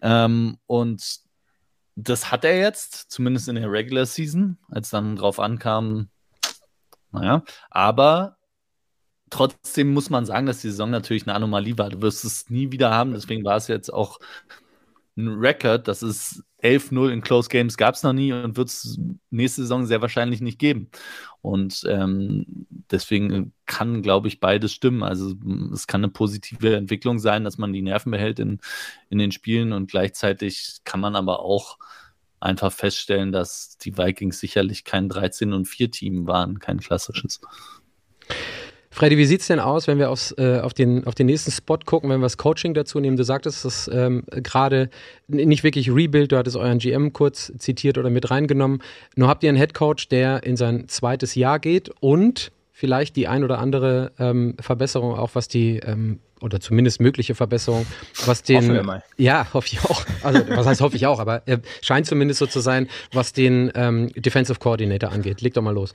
Ähm, 0.00 0.58
und 0.66 1.20
das 1.94 2.30
hat 2.32 2.44
er 2.44 2.58
jetzt, 2.58 3.10
zumindest 3.10 3.48
in 3.48 3.56
der 3.56 3.70
Regular 3.70 4.06
Season, 4.06 4.58
als 4.70 4.90
dann 4.90 5.16
drauf 5.16 5.38
ankam, 5.38 6.08
naja, 7.10 7.42
aber 7.70 8.38
trotzdem 9.32 9.92
muss 9.92 10.10
man 10.10 10.26
sagen, 10.26 10.46
dass 10.46 10.60
die 10.60 10.68
Saison 10.68 10.90
natürlich 10.90 11.26
eine 11.26 11.34
Anomalie 11.34 11.78
war. 11.78 11.88
Du 11.88 12.02
wirst 12.02 12.24
es 12.24 12.50
nie 12.50 12.70
wieder 12.70 12.90
haben, 12.90 13.14
deswegen 13.14 13.44
war 13.44 13.56
es 13.56 13.66
jetzt 13.66 13.92
auch 13.92 14.18
ein 15.16 15.28
Record, 15.28 15.88
das 15.88 16.02
ist 16.02 16.42
11-0 16.62 17.10
in 17.10 17.22
Close 17.22 17.48
Games 17.48 17.76
gab 17.76 17.94
es 17.94 18.02
noch 18.02 18.12
nie 18.12 18.32
und 18.32 18.56
wird 18.56 18.68
es 18.68 18.98
nächste 19.30 19.62
Saison 19.62 19.84
sehr 19.84 20.00
wahrscheinlich 20.00 20.40
nicht 20.40 20.58
geben. 20.58 20.90
Und 21.42 21.84
ähm, 21.88 22.66
deswegen 22.90 23.52
kann, 23.66 24.02
glaube 24.02 24.28
ich, 24.28 24.40
beides 24.40 24.72
stimmen. 24.72 25.02
Also 25.02 25.34
es 25.72 25.86
kann 25.86 26.02
eine 26.02 26.12
positive 26.12 26.76
Entwicklung 26.76 27.18
sein, 27.18 27.44
dass 27.44 27.58
man 27.58 27.72
die 27.72 27.82
Nerven 27.82 28.12
behält 28.12 28.38
in, 28.38 28.60
in 29.10 29.18
den 29.18 29.32
Spielen 29.32 29.72
und 29.72 29.90
gleichzeitig 29.90 30.80
kann 30.84 31.00
man 31.00 31.16
aber 31.16 31.40
auch 31.40 31.78
einfach 32.40 32.72
feststellen, 32.72 33.32
dass 33.32 33.76
die 33.78 33.96
Vikings 33.96 34.40
sicherlich 34.40 34.84
kein 34.84 35.08
13 35.08 35.52
und 35.52 35.66
4 35.66 35.90
Team 35.90 36.26
waren, 36.26 36.58
kein 36.58 36.80
klassisches. 36.80 37.40
Freddy, 38.92 39.16
wie 39.16 39.24
sieht 39.24 39.40
es 39.40 39.46
denn 39.46 39.58
aus, 39.58 39.86
wenn 39.86 39.98
wir 39.98 40.10
aufs, 40.10 40.34
äh, 40.36 40.60
auf, 40.60 40.74
den, 40.74 41.06
auf 41.06 41.14
den 41.14 41.26
nächsten 41.26 41.50
Spot 41.50 41.78
gucken, 41.78 42.10
wenn 42.10 42.20
wir 42.20 42.26
das 42.26 42.36
Coaching 42.36 42.74
dazu 42.74 43.00
nehmen? 43.00 43.16
Du 43.16 43.24
sagtest 43.24 43.64
das 43.64 43.90
ähm, 43.92 44.24
gerade 44.28 44.90
nicht 45.28 45.64
wirklich 45.64 45.90
Rebuild, 45.90 46.30
du 46.30 46.36
hattest 46.36 46.56
euren 46.56 46.78
GM 46.78 47.14
kurz 47.14 47.52
zitiert 47.56 47.96
oder 47.96 48.10
mit 48.10 48.30
reingenommen. 48.30 48.82
Nur 49.16 49.28
habt 49.28 49.42
ihr 49.44 49.48
einen 49.48 49.56
Head 49.56 49.72
Coach, 49.72 50.08
der 50.08 50.42
in 50.44 50.58
sein 50.58 50.88
zweites 50.88 51.34
Jahr 51.34 51.58
geht 51.58 51.90
und 52.00 52.52
vielleicht 52.70 53.16
die 53.16 53.28
ein 53.28 53.44
oder 53.44 53.58
andere 53.60 54.12
ähm, 54.18 54.56
Verbesserung, 54.60 55.14
auch 55.14 55.30
was 55.34 55.48
die 55.48 55.78
ähm, 55.78 56.20
oder 56.42 56.60
zumindest 56.60 57.00
mögliche 57.00 57.34
Verbesserung, 57.34 57.86
was 58.26 58.42
den. 58.42 58.56
Hoffen 58.56 58.74
wir 58.74 58.82
mal. 58.82 59.02
Ja, 59.16 59.46
hoffe 59.54 59.68
ich 59.72 59.84
auch. 59.84 60.04
Also, 60.22 60.40
was 60.48 60.66
heißt 60.66 60.80
hoffe 60.82 60.96
ich 60.96 61.06
auch, 61.06 61.18
aber 61.18 61.46
äh, 61.48 61.58
scheint 61.80 62.06
zumindest 62.06 62.40
so 62.40 62.46
zu 62.46 62.60
sein, 62.60 62.88
was 63.12 63.32
den 63.32 63.72
ähm, 63.74 64.08
Defensive 64.14 64.58
Coordinator 64.58 65.12
angeht. 65.12 65.40
Leg 65.40 65.54
doch 65.54 65.62
mal 65.62 65.72
los. 65.72 65.94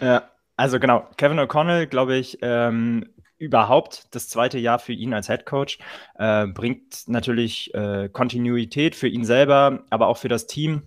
Ja, 0.00 0.30
also 0.58 0.80
genau, 0.80 1.06
Kevin 1.16 1.38
O'Connell, 1.38 1.86
glaube 1.86 2.16
ich, 2.16 2.38
ähm, 2.42 3.06
überhaupt 3.38 4.08
das 4.10 4.28
zweite 4.28 4.58
Jahr 4.58 4.80
für 4.80 4.92
ihn 4.92 5.14
als 5.14 5.28
Head 5.28 5.46
Coach 5.46 5.78
äh, 6.16 6.48
bringt 6.48 7.04
natürlich 7.06 7.72
äh, 7.74 8.08
Kontinuität 8.08 8.96
für 8.96 9.06
ihn 9.06 9.24
selber, 9.24 9.84
aber 9.90 10.08
auch 10.08 10.16
für 10.16 10.28
das 10.28 10.48
Team. 10.48 10.82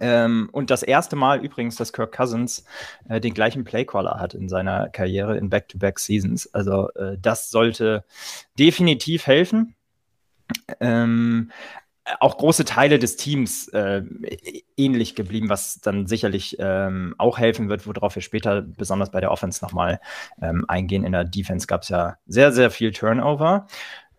Ähm, 0.00 0.48
und 0.52 0.70
das 0.70 0.84
erste 0.84 1.16
Mal 1.16 1.44
übrigens, 1.44 1.74
dass 1.74 1.92
Kirk 1.92 2.16
Cousins 2.16 2.64
äh, 3.08 3.20
den 3.20 3.34
gleichen 3.34 3.64
Playcaller 3.64 4.20
hat 4.20 4.34
in 4.34 4.48
seiner 4.48 4.88
Karriere 4.88 5.36
in 5.36 5.50
Back-to-Back 5.50 5.96
-Back 5.96 6.00
Seasons. 6.00 6.54
Also 6.54 6.88
äh, 6.92 7.18
das 7.20 7.50
sollte 7.50 8.04
definitiv 8.56 9.26
helfen. 9.26 9.74
Ähm, 10.78 11.50
auch 12.20 12.38
große 12.38 12.64
Teile 12.64 12.98
des 12.98 13.16
Teams 13.16 13.68
äh, 13.68 14.02
ähnlich 14.76 15.14
geblieben, 15.14 15.48
was 15.48 15.80
dann 15.80 16.06
sicherlich 16.06 16.56
ähm, 16.58 17.14
auch 17.18 17.38
helfen 17.38 17.68
wird, 17.68 17.86
worauf 17.86 18.14
wir 18.14 18.22
später 18.22 18.62
besonders 18.62 19.10
bei 19.10 19.20
der 19.20 19.30
Offense 19.30 19.64
nochmal 19.64 20.00
ähm, 20.40 20.64
eingehen. 20.68 21.04
In 21.04 21.12
der 21.12 21.24
Defense 21.24 21.66
gab 21.66 21.82
es 21.82 21.88
ja 21.88 22.16
sehr, 22.26 22.52
sehr 22.52 22.70
viel 22.70 22.92
Turnover. 22.92 23.66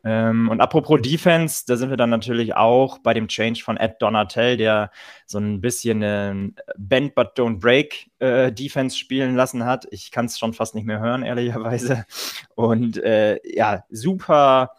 Ähm, 0.05 0.50
und 0.50 0.59
apropos 0.59 1.01
Defense, 1.01 1.63
da 1.65 1.77
sind 1.77 1.89
wir 1.89 1.97
dann 1.97 2.09
natürlich 2.09 2.55
auch 2.55 2.97
bei 3.00 3.13
dem 3.13 3.29
Change 3.29 3.63
von 3.63 3.77
Ed 3.77 4.01
Donatel, 4.01 4.57
der 4.57 4.91
so 5.25 5.38
ein 5.38 5.62
bisschen 5.62 6.03
eine 6.03 6.51
Bend 6.77 7.15
but 7.15 7.38
don't 7.38 7.59
break 7.59 8.12
äh, 8.19 8.51
Defense 8.51 8.97
spielen 8.97 9.35
lassen 9.35 9.65
hat. 9.65 9.88
Ich 9.91 10.12
kann 10.12 10.25
es 10.25 10.38
schon 10.38 10.53
fast 10.53 10.75
nicht 10.75 10.85
mehr 10.85 11.00
hören, 11.00 11.23
ehrlicherweise. 11.23 12.05
Und 12.55 12.97
äh, 12.97 13.39
ja, 13.45 13.85
super. 13.89 14.71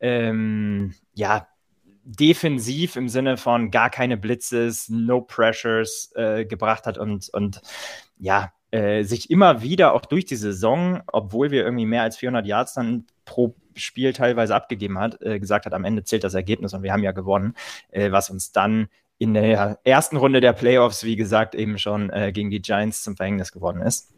Ähm, 0.00 0.94
ja, 1.14 1.46
defensiv 2.04 2.96
im 2.96 3.08
Sinne 3.08 3.36
von 3.36 3.70
gar 3.70 3.90
keine 3.90 4.16
Blitzes, 4.16 4.88
no 4.88 5.20
pressures 5.20 6.12
äh, 6.16 6.44
gebracht 6.44 6.86
hat 6.86 6.98
und, 6.98 7.28
und 7.32 7.60
ja, 8.18 8.52
äh, 8.72 9.04
sich 9.04 9.30
immer 9.30 9.62
wieder 9.62 9.94
auch 9.94 10.06
durch 10.06 10.24
die 10.24 10.36
Saison, 10.36 11.02
obwohl 11.06 11.50
wir 11.50 11.64
irgendwie 11.64 11.86
mehr 11.86 12.02
als 12.02 12.16
400 12.16 12.46
Yards 12.46 12.74
dann 12.74 13.06
pro 13.24 13.54
Spiel 13.74 14.12
teilweise 14.12 14.54
abgegeben 14.54 14.98
hat, 14.98 15.20
äh, 15.22 15.38
gesagt 15.38 15.66
hat, 15.66 15.74
am 15.74 15.84
Ende 15.84 16.04
zählt 16.04 16.24
das 16.24 16.34
Ergebnis 16.34 16.74
und 16.74 16.82
wir 16.82 16.92
haben 16.92 17.02
ja 17.02 17.12
gewonnen, 17.12 17.54
äh, 17.90 18.10
was 18.10 18.30
uns 18.30 18.52
dann 18.52 18.88
in 19.18 19.34
der 19.34 19.78
ersten 19.84 20.16
Runde 20.16 20.40
der 20.40 20.52
Playoffs, 20.52 21.04
wie 21.04 21.16
gesagt, 21.16 21.54
eben 21.54 21.78
schon 21.78 22.10
äh, 22.10 22.32
gegen 22.32 22.50
die 22.50 22.60
Giants 22.60 23.02
zum 23.02 23.16
Verhängnis 23.16 23.52
geworden 23.52 23.80
ist. 23.80 24.12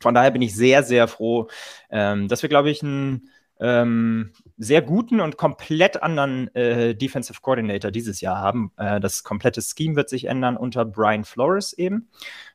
Von 0.00 0.14
daher 0.14 0.32
bin 0.32 0.42
ich 0.42 0.54
sehr, 0.54 0.82
sehr 0.82 1.08
froh, 1.08 1.48
ähm, 1.88 2.28
dass 2.28 2.42
wir, 2.42 2.50
glaube 2.50 2.70
ich, 2.70 2.82
einen 2.82 3.30
ähm, 3.60 4.32
sehr 4.56 4.82
guten 4.82 5.20
und 5.20 5.36
komplett 5.36 6.02
anderen 6.02 6.54
äh, 6.54 6.94
Defensive 6.94 7.40
Coordinator 7.40 7.90
dieses 7.90 8.20
Jahr 8.20 8.38
haben. 8.38 8.72
Äh, 8.76 9.00
das 9.00 9.22
komplette 9.22 9.62
Scheme 9.62 9.96
wird 9.96 10.08
sich 10.08 10.26
ändern 10.26 10.56
unter 10.56 10.84
Brian 10.84 11.24
Flores 11.24 11.72
eben, 11.72 12.08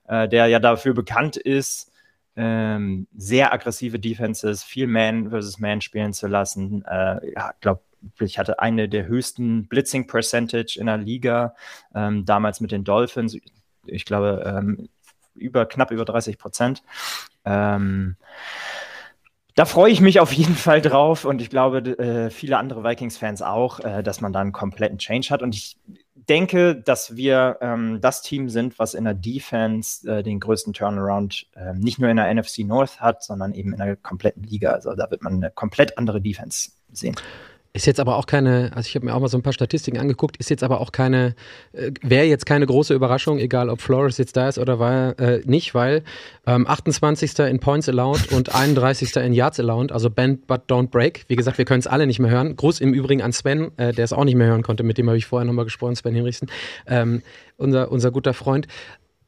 äh, 0.07 0.27
der 0.27 0.47
ja 0.47 0.59
dafür 0.59 0.93
bekannt 0.93 1.37
ist, 1.37 1.91
ähm, 2.35 3.07
sehr 3.15 3.53
aggressive 3.53 3.99
Defenses, 3.99 4.63
viel 4.63 4.87
Man 4.87 5.29
versus 5.29 5.59
Man 5.59 5.81
spielen 5.81 6.13
zu 6.13 6.27
lassen. 6.27 6.83
Äh, 6.85 7.33
ja, 7.33 7.53
glaube 7.59 7.81
ich 8.19 8.39
hatte 8.39 8.59
eine 8.59 8.87
der 8.87 9.07
höchsten 9.07 9.67
Blitzing 9.67 10.07
Percentage 10.07 10.77
in 10.79 10.85
der 10.85 10.97
Liga, 10.97 11.55
ähm, 11.93 12.25
damals 12.25 12.61
mit 12.61 12.71
den 12.71 12.83
Dolphins. 12.83 13.37
Ich 13.85 14.05
glaube, 14.05 14.43
ähm, 14.45 14.87
über 15.35 15.65
knapp 15.65 15.91
über 15.91 16.05
30 16.05 16.37
Prozent. 16.37 16.83
Ähm, 17.45 18.15
da 19.55 19.65
freue 19.65 19.91
ich 19.91 20.01
mich 20.01 20.19
auf 20.19 20.31
jeden 20.31 20.55
Fall 20.55 20.81
drauf 20.81 21.25
und 21.25 21.41
ich 21.41 21.49
glaube, 21.49 21.79
äh, 21.79 22.29
viele 22.29 22.57
andere 22.57 22.83
Vikings-Fans 22.83 23.41
auch, 23.41 23.79
äh, 23.79 24.03
dass 24.03 24.21
man 24.21 24.31
da 24.31 24.39
einen 24.39 24.51
kompletten 24.51 24.97
Change 24.97 25.29
hat. 25.29 25.41
Und 25.41 25.55
ich 25.55 25.77
denke, 26.29 26.75
dass 26.75 27.15
wir 27.15 27.57
ähm, 27.61 27.99
das 28.01 28.21
Team 28.21 28.49
sind, 28.49 28.77
was 28.79 28.93
in 28.93 29.03
der 29.03 29.15
Defense 29.15 30.09
äh, 30.09 30.23
den 30.23 30.39
größten 30.39 30.73
Turnaround 30.73 31.47
äh, 31.55 31.73
nicht 31.73 31.99
nur 31.99 32.09
in 32.09 32.17
der 32.17 32.33
NFC 32.33 32.59
North 32.59 33.01
hat, 33.01 33.23
sondern 33.23 33.53
eben 33.53 33.73
in 33.73 33.79
der 33.79 33.95
kompletten 33.95 34.43
Liga. 34.43 34.71
Also 34.71 34.93
da 34.95 35.09
wird 35.09 35.23
man 35.23 35.33
eine 35.33 35.51
komplett 35.51 35.97
andere 35.97 36.21
Defense 36.21 36.71
sehen. 36.91 37.15
Ist 37.79 37.85
jetzt 37.85 38.01
aber 38.01 38.17
auch 38.17 38.25
keine, 38.25 38.71
also 38.75 38.89
ich 38.89 38.95
habe 38.95 39.05
mir 39.05 39.15
auch 39.15 39.21
mal 39.21 39.29
so 39.29 39.37
ein 39.37 39.41
paar 39.41 39.53
Statistiken 39.53 39.99
angeguckt, 39.99 40.35
ist 40.35 40.49
jetzt 40.49 40.63
aber 40.63 40.81
auch 40.81 40.91
keine, 40.91 41.33
äh, 41.71 41.91
wäre 42.01 42.25
jetzt 42.25 42.45
keine 42.45 42.65
große 42.65 42.93
Überraschung, 42.93 43.39
egal 43.39 43.69
ob 43.69 43.79
Flores 43.79 44.17
jetzt 44.17 44.35
da 44.35 44.49
ist 44.49 44.59
oder 44.59 44.79
war, 44.79 45.17
äh, 45.17 45.41
nicht, 45.45 45.73
weil 45.73 46.03
ähm, 46.45 46.67
28. 46.67 47.39
in 47.39 47.61
Points 47.61 47.87
allowed 47.87 48.33
und 48.33 48.53
31. 48.53 49.15
in 49.15 49.31
Yards 49.31 49.61
allowed, 49.61 49.93
also 49.93 50.09
Bend 50.09 50.45
but 50.45 50.63
don't 50.67 50.89
break. 50.89 51.23
Wie 51.29 51.37
gesagt, 51.37 51.57
wir 51.57 51.63
können 51.63 51.79
es 51.79 51.87
alle 51.87 52.05
nicht 52.05 52.19
mehr 52.19 52.29
hören. 52.29 52.57
Gruß 52.57 52.81
im 52.81 52.93
Übrigen 52.93 53.21
an 53.21 53.31
Sven, 53.31 53.71
äh, 53.77 53.93
der 53.93 54.03
es 54.03 54.11
auch 54.11 54.25
nicht 54.25 54.35
mehr 54.35 54.47
hören 54.47 54.61
konnte, 54.61 54.83
mit 54.83 54.97
dem 54.97 55.07
habe 55.07 55.17
ich 55.17 55.25
vorher 55.25 55.45
nochmal 55.45 55.63
gesprochen, 55.63 55.95
Sven 55.95 56.15
Hinrichsen, 56.15 56.51
ähm, 56.85 57.21
unser, 57.55 57.93
unser 57.93 58.11
guter 58.11 58.33
Freund. 58.33 58.67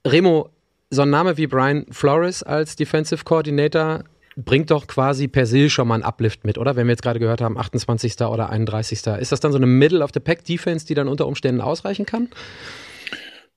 Remo, 0.06 0.50
so 0.90 1.04
ein 1.04 1.10
Name 1.10 1.38
wie 1.38 1.48
Brian 1.48 1.86
Flores 1.90 2.44
als 2.44 2.76
Defensive 2.76 3.24
Coordinator 3.24 4.04
bringt 4.36 4.72
doch 4.72 4.88
quasi 4.88 5.28
per 5.28 5.46
se 5.46 5.70
schon 5.70 5.88
mal 5.88 5.96
einen 5.96 6.04
Uplift 6.04 6.46
mit, 6.46 6.58
oder? 6.58 6.76
Wenn 6.76 6.88
wir 6.88 6.92
jetzt 6.92 7.04
gerade 7.04 7.20
gehört 7.20 7.42
haben, 7.42 7.58
28. 7.58 8.22
oder 8.22 8.50
31. 8.50 9.06
Ist 9.20 9.32
das 9.32 9.40
dann 9.40 9.52
so 9.52 9.58
eine 9.58 9.66
Middle 9.66 10.04
of 10.04 10.12
the 10.14 10.20
Pack 10.20 10.44
Defense, 10.46 10.86
die 10.86 10.94
dann 10.94 11.08
unter 11.08 11.28
Umständen 11.28 11.62
ausreichen 11.62 12.06
kann? 12.06 12.30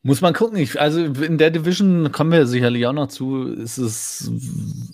Muss 0.06 0.20
man 0.20 0.34
gucken. 0.34 0.58
Ich, 0.58 0.78
also 0.78 1.02
in 1.02 1.38
der 1.38 1.50
Division 1.50 2.12
kommen 2.12 2.30
wir 2.30 2.46
sicherlich 2.46 2.86
auch 2.86 2.92
noch 2.92 3.08
zu. 3.08 3.46
Ist 3.46 3.78
es 3.78 4.30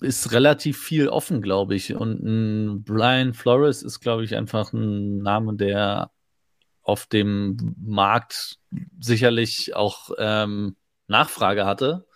ist 0.00 0.30
relativ 0.30 0.78
viel 0.78 1.08
offen, 1.08 1.42
glaube 1.42 1.74
ich. 1.74 1.96
Und 1.96 2.22
ein 2.22 2.84
Brian 2.84 3.34
Flores 3.34 3.82
ist, 3.82 3.98
glaube 3.98 4.22
ich, 4.22 4.36
einfach 4.36 4.72
ein 4.72 5.18
Name, 5.18 5.56
der 5.56 6.12
auf 6.82 7.06
dem 7.06 7.74
Markt 7.84 8.58
sicherlich 9.00 9.74
auch 9.74 10.10
ähm, 10.16 10.76
Nachfrage 11.08 11.66
hatte. 11.66 12.06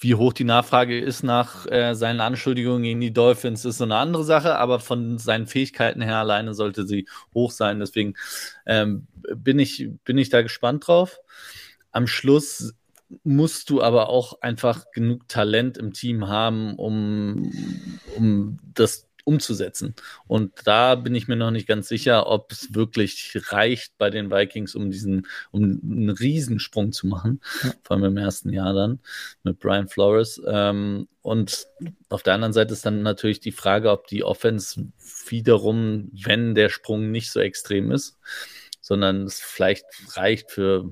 Wie 0.00 0.14
hoch 0.14 0.32
die 0.32 0.44
Nachfrage 0.44 0.98
ist 0.98 1.22
nach 1.22 1.66
äh, 1.66 1.94
seinen 1.94 2.20
Anschuldigungen 2.20 2.82
gegen 2.82 3.00
die 3.00 3.12
Dolphins, 3.12 3.66
ist 3.66 3.78
so 3.78 3.84
eine 3.84 3.96
andere 3.96 4.24
Sache, 4.24 4.56
aber 4.56 4.80
von 4.80 5.18
seinen 5.18 5.46
Fähigkeiten 5.46 6.00
her 6.00 6.16
alleine 6.16 6.54
sollte 6.54 6.86
sie 6.86 7.06
hoch 7.34 7.50
sein. 7.50 7.80
Deswegen 7.80 8.14
ähm, 8.64 9.06
bin, 9.36 9.58
ich, 9.58 9.90
bin 10.04 10.16
ich 10.16 10.30
da 10.30 10.40
gespannt 10.40 10.86
drauf. 10.86 11.18
Am 11.92 12.06
Schluss 12.06 12.74
musst 13.24 13.68
du 13.68 13.82
aber 13.82 14.08
auch 14.08 14.40
einfach 14.40 14.90
genug 14.92 15.28
Talent 15.28 15.76
im 15.76 15.92
Team 15.92 16.28
haben, 16.28 16.76
um, 16.76 17.52
um 18.16 18.58
das 18.72 19.09
umzusetzen. 19.30 19.94
Und 20.26 20.52
da 20.64 20.96
bin 20.96 21.14
ich 21.14 21.28
mir 21.28 21.36
noch 21.36 21.52
nicht 21.52 21.68
ganz 21.68 21.86
sicher, 21.86 22.26
ob 22.26 22.50
es 22.50 22.74
wirklich 22.74 23.38
reicht 23.50 23.96
bei 23.96 24.10
den 24.10 24.30
Vikings, 24.30 24.74
um 24.74 24.90
diesen, 24.90 25.28
um 25.52 25.62
einen 25.62 26.10
Riesensprung 26.10 26.90
zu 26.90 27.06
machen, 27.06 27.40
ja. 27.62 27.72
vor 27.84 27.96
allem 27.96 28.06
im 28.06 28.16
ersten 28.16 28.52
Jahr 28.52 28.74
dann 28.74 28.98
mit 29.44 29.60
Brian 29.60 29.86
Flores. 29.86 30.42
Ähm, 30.46 31.06
und 31.22 31.68
auf 32.08 32.24
der 32.24 32.34
anderen 32.34 32.52
Seite 32.52 32.72
ist 32.72 32.84
dann 32.84 33.02
natürlich 33.02 33.38
die 33.38 33.52
Frage, 33.52 33.90
ob 33.92 34.08
die 34.08 34.24
Offense 34.24 34.88
wiederum, 35.28 36.10
wenn 36.12 36.56
der 36.56 36.68
Sprung 36.68 37.12
nicht 37.12 37.30
so 37.30 37.38
extrem 37.38 37.92
ist, 37.92 38.18
sondern 38.80 39.22
es 39.22 39.40
vielleicht 39.40 39.86
reicht 40.16 40.50
für 40.50 40.90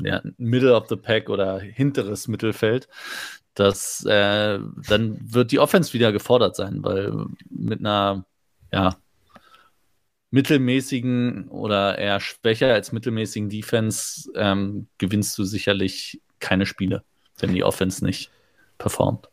ja, 0.00 0.22
Middle 0.36 0.76
of 0.76 0.88
the 0.88 0.96
Pack 0.96 1.28
oder 1.28 1.58
hinteres 1.58 2.28
Mittelfeld, 2.28 2.88
dass 3.60 4.04
äh, 4.06 4.58
dann 4.88 5.18
wird 5.22 5.52
die 5.52 5.58
Offense 5.58 5.92
wieder 5.92 6.12
gefordert 6.12 6.56
sein, 6.56 6.78
weil 6.82 7.12
mit 7.50 7.80
einer 7.80 8.24
ja, 8.72 8.96
mittelmäßigen 10.30 11.48
oder 11.48 11.98
eher 11.98 12.20
schwächer 12.20 12.72
als 12.72 12.92
mittelmäßigen 12.92 13.50
Defense 13.50 14.30
ähm, 14.34 14.88
gewinnst 14.96 15.36
du 15.36 15.44
sicherlich 15.44 16.22
keine 16.38 16.64
Spiele, 16.64 17.04
wenn 17.38 17.52
die 17.52 17.62
Offense 17.62 18.02
nicht 18.02 18.30
performt. 18.78 19.28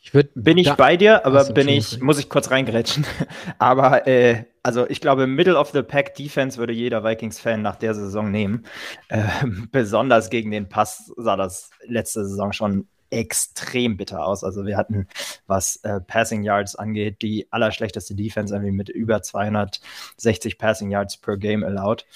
Ich 0.00 0.14
würd, 0.14 0.30
bin 0.34 0.56
ich 0.56 0.72
bei 0.72 0.96
dir, 0.96 1.26
aber 1.26 1.44
bin 1.46 1.68
ich, 1.68 2.00
muss 2.00 2.18
ich 2.18 2.30
kurz 2.30 2.50
reingrätschen. 2.50 3.04
aber 3.58 4.06
äh, 4.06 4.44
also 4.62 4.88
ich 4.88 5.02
glaube, 5.02 5.26
Middle 5.26 5.58
of 5.58 5.72
the 5.72 5.82
Pack 5.82 6.14
Defense 6.14 6.58
würde 6.58 6.72
jeder 6.72 7.04
Vikings-Fan 7.04 7.60
nach 7.60 7.76
der 7.76 7.94
Saison 7.94 8.30
nehmen. 8.30 8.64
Äh, 9.08 9.24
besonders 9.70 10.30
gegen 10.30 10.50
den 10.50 10.68
Pass 10.68 11.12
sah 11.16 11.36
das 11.36 11.70
letzte 11.86 12.24
Saison 12.24 12.52
schon 12.52 12.86
extrem 13.10 13.96
bitter 13.96 14.24
aus. 14.24 14.44
Also 14.44 14.66
wir 14.66 14.76
hatten, 14.76 15.08
was 15.46 15.76
äh, 15.84 16.00
Passing 16.00 16.42
Yards 16.42 16.76
angeht, 16.76 17.22
die 17.22 17.46
allerschlechteste 17.50 18.14
Defense 18.14 18.54
irgendwie 18.54 18.72
mit 18.72 18.88
über 18.88 19.22
260 19.22 20.58
Passing 20.58 20.90
Yards 20.90 21.16
per 21.16 21.36
Game 21.36 21.64
allowed. 21.64 22.06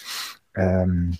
Ähm, 0.56 1.18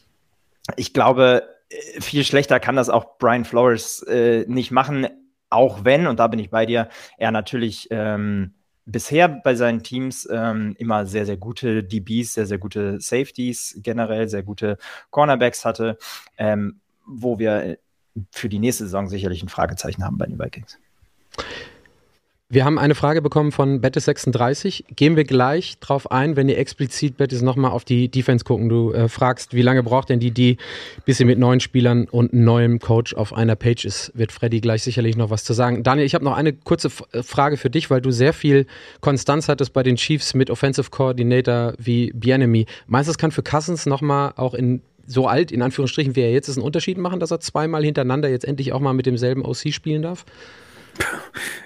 ich 0.77 0.93
glaube, 0.93 1.49
äh, 1.69 2.01
viel 2.01 2.25
schlechter 2.25 2.61
kann 2.61 2.77
das 2.77 2.89
auch 2.89 3.19
Brian 3.19 3.45
Flores 3.45 4.03
äh, 4.03 4.45
nicht 4.47 4.71
machen, 4.71 5.07
auch 5.51 5.85
wenn, 5.85 6.07
und 6.07 6.21
da 6.21 6.29
bin 6.29 6.39
ich 6.39 6.51
bei 6.51 6.65
dir, 6.65 6.89
er 7.19 7.33
natürlich 7.33 7.89
ähm, 7.91 8.55
bisher 8.87 9.29
bei 9.29 9.55
seinen 9.55 9.83
Teams 9.83 10.29
ähm, 10.31 10.75
immer 10.79 11.07
sehr, 11.07 11.27
sehr 11.27 11.37
gute 11.37 11.83
DBs, 11.85 12.35
sehr, 12.35 12.47
sehr 12.47 12.59
gute 12.59 13.01
Safeties, 13.01 13.79
generell 13.83 14.29
sehr 14.29 14.43
gute 14.43 14.79
Cornerbacks 15.11 15.65
hatte, 15.65 15.99
ähm, 16.39 16.81
wo 17.07 17.39
wir 17.39 17.79
für 18.31 18.49
die 18.49 18.59
nächste 18.59 18.85
Saison 18.85 19.09
sicherlich 19.09 19.43
ein 19.43 19.49
Fragezeichen 19.49 20.05
haben 20.05 20.19
bei 20.19 20.27
den 20.27 20.39
Vikings. 20.39 20.79
Wir 22.53 22.65
haben 22.65 22.81
eine 22.81 22.97
Frage 22.97 23.23
bekommen 23.23 23.53
von 23.53 23.81
Bettes36. 23.81 24.97
Gehen 24.97 25.15
wir 25.15 25.23
gleich 25.23 25.79
drauf 25.79 26.11
ein, 26.11 26.35
wenn 26.35 26.49
ihr 26.49 26.59
explizit, 26.59 27.17
Bettes, 27.17 27.43
nochmal 27.43 27.71
auf 27.71 27.85
die 27.85 28.09
Defense 28.09 28.45
gucken. 28.45 28.69
Du 28.69 28.93
äh, 28.93 29.09
fragst, 29.09 29.55
wie 29.55 29.63
lange 29.63 29.85
braucht 29.85 30.09
denn 30.09 30.19
die, 30.19 30.33
die 30.33 30.57
bis 31.05 31.19
sie 31.19 31.25
mit 31.25 31.39
neuen 31.39 31.61
Spielern 31.61 32.09
und 32.09 32.33
neuem 32.33 32.81
Coach 32.81 33.15
auf 33.15 33.33
einer 33.33 33.55
Page 33.55 33.85
ist? 33.85 34.11
Wird 34.17 34.33
Freddy 34.33 34.61
gleich 34.61 34.83
sicherlich 34.83 35.17
noch 35.17 35.31
was 35.31 35.45
zu 35.45 35.53
sagen. 35.53 35.85
Daniel, 35.85 36.05
ich 36.05 36.15
habe 36.17 36.25
noch 36.25 36.37
eine 36.37 36.53
kurze 36.53 36.91
äh, 37.13 37.23
Frage 37.23 37.57
für 37.57 37.71
dich, 37.71 37.89
weil 37.89 38.01
du 38.01 38.11
sehr 38.11 38.33
viel 38.33 38.67
Konstanz 39.01 39.49
hattest 39.49 39.73
bei 39.73 39.85
den 39.85 39.95
Chiefs 39.95 40.35
mit 40.35 40.51
Offensive 40.51 40.91
Coordinator 40.91 41.75
wie 41.79 42.11
Bienemy. 42.17 42.67
Meinst 42.89 43.07
du, 43.07 43.13
es 43.13 43.19
kann 43.19 43.31
für 43.31 43.45
Cousins 43.45 43.87
nochmal 43.87 44.33
auch 44.35 44.55
in 44.55 44.83
so 45.11 45.27
alt, 45.27 45.51
in 45.53 45.63
Anführungsstrichen, 45.63 46.17
wie 46.17 46.21
er 46.21 46.33
jetzt 46.33 46.49
ist, 46.49 46.57
einen 46.57 46.65
Unterschied 46.65 46.99
machen, 46.99 47.21
dass 47.21 47.31
er 47.31 47.41
zweimal 47.41 47.85
hintereinander 47.85 48.29
jetzt 48.29 48.45
endlich 48.45 48.73
auch 48.73 48.81
mal 48.81 48.93
mit 48.93 49.07
demselben 49.07 49.45
OC 49.45 49.73
spielen 49.73 50.03
darf? 50.03 50.25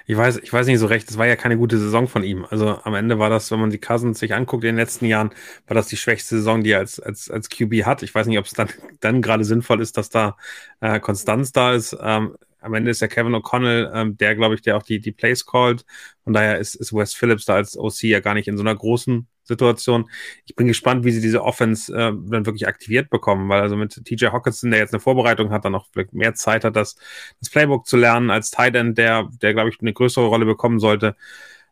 Ich 0.07 0.15
weiß, 0.15 0.37
ich 0.37 0.53
weiß 0.53 0.67
nicht 0.67 0.79
so 0.79 0.85
recht. 0.85 1.09
Es 1.09 1.17
war 1.17 1.25
ja 1.25 1.35
keine 1.35 1.57
gute 1.57 1.77
Saison 1.77 2.07
von 2.07 2.23
ihm. 2.23 2.45
Also 2.49 2.79
am 2.83 2.93
Ende 2.93 3.19
war 3.19 3.29
das, 3.29 3.51
wenn 3.51 3.59
man 3.59 3.71
die 3.71 3.79
Cousins 3.79 4.19
sich 4.19 4.33
anguckt 4.33 4.63
in 4.63 4.69
den 4.69 4.75
letzten 4.77 5.05
Jahren, 5.05 5.31
war 5.67 5.75
das 5.75 5.87
die 5.87 5.97
schwächste 5.97 6.37
Saison, 6.37 6.63
die 6.63 6.71
er 6.71 6.79
als, 6.79 6.99
als, 6.99 7.29
als 7.29 7.49
QB 7.49 7.85
hat. 7.85 8.03
Ich 8.03 8.13
weiß 8.13 8.27
nicht, 8.27 8.37
ob 8.37 8.45
es 8.45 8.53
dann, 8.53 8.69
dann 8.99 9.21
gerade 9.21 9.43
sinnvoll 9.43 9.81
ist, 9.81 9.97
dass 9.97 10.09
da 10.09 10.37
äh, 10.79 10.99
Konstanz 10.99 11.51
da 11.51 11.73
ist. 11.73 11.97
Ähm, 11.99 12.35
am 12.59 12.73
Ende 12.73 12.91
ist 12.91 13.01
ja 13.01 13.07
Kevin 13.07 13.35
O'Connell, 13.35 13.91
ähm, 13.93 14.17
der, 14.17 14.35
glaube 14.35 14.55
ich, 14.55 14.61
der 14.61 14.77
auch 14.77 14.83
die, 14.83 14.99
die 14.99 15.11
Plays 15.11 15.45
called. 15.45 15.85
Von 16.23 16.33
daher 16.33 16.57
ist, 16.57 16.75
ist 16.75 16.93
Wes 16.93 17.13
Phillips 17.13 17.45
da 17.45 17.55
als 17.55 17.77
OC 17.77 18.03
ja 18.03 18.19
gar 18.21 18.33
nicht 18.33 18.47
in 18.47 18.57
so 18.57 18.63
einer 18.63 18.75
großen 18.75 19.27
Situation. 19.45 20.09
Ich 20.45 20.55
bin 20.55 20.67
gespannt, 20.67 21.05
wie 21.05 21.11
sie 21.11 21.21
diese 21.21 21.43
Offense 21.43 21.93
äh, 21.93 22.11
dann 22.11 22.45
wirklich 22.45 22.67
aktiviert 22.67 23.09
bekommen, 23.09 23.47
weil 23.49 23.61
also 23.61 23.75
mit 23.75 24.03
TJ 24.03 24.27
Hawkinson, 24.27 24.71
der 24.71 24.79
jetzt 24.79 24.93
eine 24.93 24.99
Vorbereitung 24.99 25.51
hat, 25.51 25.65
dann 25.65 25.75
auch 25.75 25.87
mehr 26.11 26.33
Zeit 26.33 26.63
hat, 26.63 26.75
das, 26.75 26.95
das 27.39 27.49
Playbook 27.49 27.85
zu 27.87 27.97
lernen 27.97 28.29
als 28.29 28.51
Tight 28.51 28.75
End, 28.75 28.97
der, 28.97 29.29
der 29.41 29.53
glaube 29.53 29.69
ich, 29.69 29.79
eine 29.79 29.93
größere 29.93 30.25
Rolle 30.25 30.45
bekommen 30.45 30.79
sollte. 30.79 31.15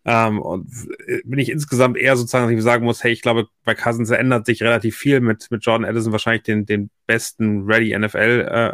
Ähm, 0.06 0.42
und 0.42 0.70
bin 1.24 1.40
ich 1.40 1.50
insgesamt 1.50 1.98
eher 1.98 2.18
sozusagen, 2.18 2.46
dass 2.48 2.58
ich 2.58 2.64
sagen 2.64 2.86
muss, 2.86 3.04
hey, 3.04 3.14
ich 3.14 3.22
glaube, 3.22 3.48
bei 3.64 3.74
Cousins 3.74 4.10
ändert 4.10 4.46
sich 4.46 4.62
relativ 4.62 4.98
viel 4.98 5.22
mit, 5.22 5.50
mit 5.50 5.66
Jordan 5.66 5.88
Addison 5.90 6.12
wahrscheinlich 6.12 6.44
den, 6.44 6.66
den 6.66 6.90
besten 7.08 7.64
Ready 7.64 7.98
NFL 7.98 8.18
äh, 8.20 8.68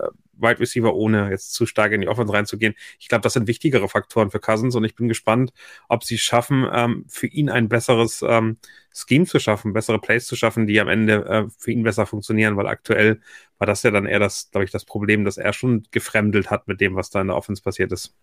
äh, 0.00 0.08
Wide 0.38 0.60
Receiver, 0.60 0.94
ohne 0.94 1.30
jetzt 1.30 1.52
zu 1.52 1.66
stark 1.66 1.92
in 1.92 2.00
die 2.00 2.08
Offense 2.08 2.32
reinzugehen. 2.32 2.74
Ich 2.98 3.08
glaube, 3.08 3.22
das 3.22 3.32
sind 3.32 3.46
wichtigere 3.46 3.88
Faktoren 3.88 4.30
für 4.30 4.40
Cousins 4.40 4.74
und 4.74 4.84
ich 4.84 4.94
bin 4.94 5.08
gespannt, 5.08 5.52
ob 5.88 6.04
sie 6.04 6.18
schaffen, 6.18 6.66
ähm, 6.72 7.04
für 7.08 7.26
ihn 7.26 7.50
ein 7.50 7.68
besseres 7.68 8.24
ähm, 8.26 8.58
Scheme 8.94 9.26
zu 9.26 9.38
schaffen, 9.38 9.72
bessere 9.72 9.98
Plays 10.00 10.26
zu 10.26 10.36
schaffen, 10.36 10.66
die 10.66 10.80
am 10.80 10.88
Ende 10.88 11.24
äh, 11.26 11.44
für 11.58 11.70
ihn 11.70 11.82
besser 11.82 12.06
funktionieren, 12.06 12.56
weil 12.56 12.66
aktuell 12.66 13.20
war 13.58 13.66
das 13.66 13.82
ja 13.82 13.90
dann 13.90 14.06
eher 14.06 14.18
das, 14.18 14.50
glaube 14.50 14.64
ich, 14.64 14.70
das 14.70 14.84
Problem, 14.84 15.24
dass 15.24 15.36
er 15.36 15.52
schon 15.52 15.84
gefremdelt 15.90 16.50
hat 16.50 16.68
mit 16.68 16.80
dem, 16.80 16.94
was 16.96 17.10
da 17.10 17.20
in 17.20 17.28
der 17.28 17.36
Offense 17.36 17.62
passiert 17.62 17.92
ist. 17.92 18.14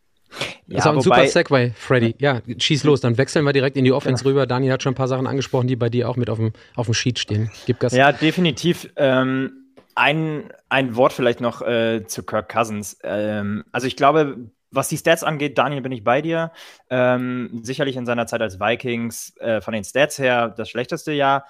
Ja, 0.67 0.77
das 0.77 0.79
ist 0.79 0.87
auch 0.87 0.93
ein 0.95 1.01
super 1.01 1.27
Segway, 1.27 1.71
Freddy. 1.75 2.15
Ja, 2.17 2.41
schieß 2.57 2.83
los, 2.83 2.99
dann 2.99 3.17
wechseln 3.17 3.45
wir 3.45 3.53
direkt 3.53 3.77
in 3.77 3.85
die 3.85 3.91
Offense 3.91 4.23
ja. 4.23 4.29
rüber. 4.29 4.47
Daniel 4.47 4.73
hat 4.73 4.83
schon 4.83 4.93
ein 4.93 4.95
paar 4.95 5.07
Sachen 5.07 5.27
angesprochen, 5.27 5.67
die 5.67 5.75
bei 5.75 5.89
dir 5.89 6.09
auch 6.09 6.15
mit 6.15 6.29
auf 6.29 6.39
dem, 6.39 6.51
auf 6.75 6.87
dem 6.87 6.93
Sheet 6.93 7.19
stehen. 7.19 7.51
Gib 7.65 7.79
Gas. 7.79 7.93
Ja, 7.93 8.11
definitiv. 8.11 8.89
Ähm, 8.95 9.64
ein, 9.95 10.51
ein 10.69 10.95
Wort 10.95 11.13
vielleicht 11.13 11.41
noch 11.41 11.61
äh, 11.61 12.05
zu 12.05 12.23
Kirk 12.23 12.49
Cousins. 12.49 12.97
Ähm, 13.03 13.63
also 13.71 13.87
ich 13.87 13.95
glaube, 13.95 14.51
was 14.71 14.89
die 14.89 14.97
Stats 14.97 15.23
angeht, 15.23 15.57
Daniel, 15.57 15.81
bin 15.81 15.93
ich 15.93 16.03
bei 16.03 16.21
dir. 16.21 16.51
Ähm, 16.89 17.61
sicherlich 17.63 17.95
in 17.95 18.05
seiner 18.05 18.27
Zeit 18.27 18.41
als 18.41 18.59
Vikings 18.59 19.35
äh, 19.37 19.61
von 19.61 19.73
den 19.73 19.83
Stats 19.83 20.19
her 20.19 20.49
das 20.49 20.69
schlechteste 20.69 21.13
Jahr. 21.13 21.45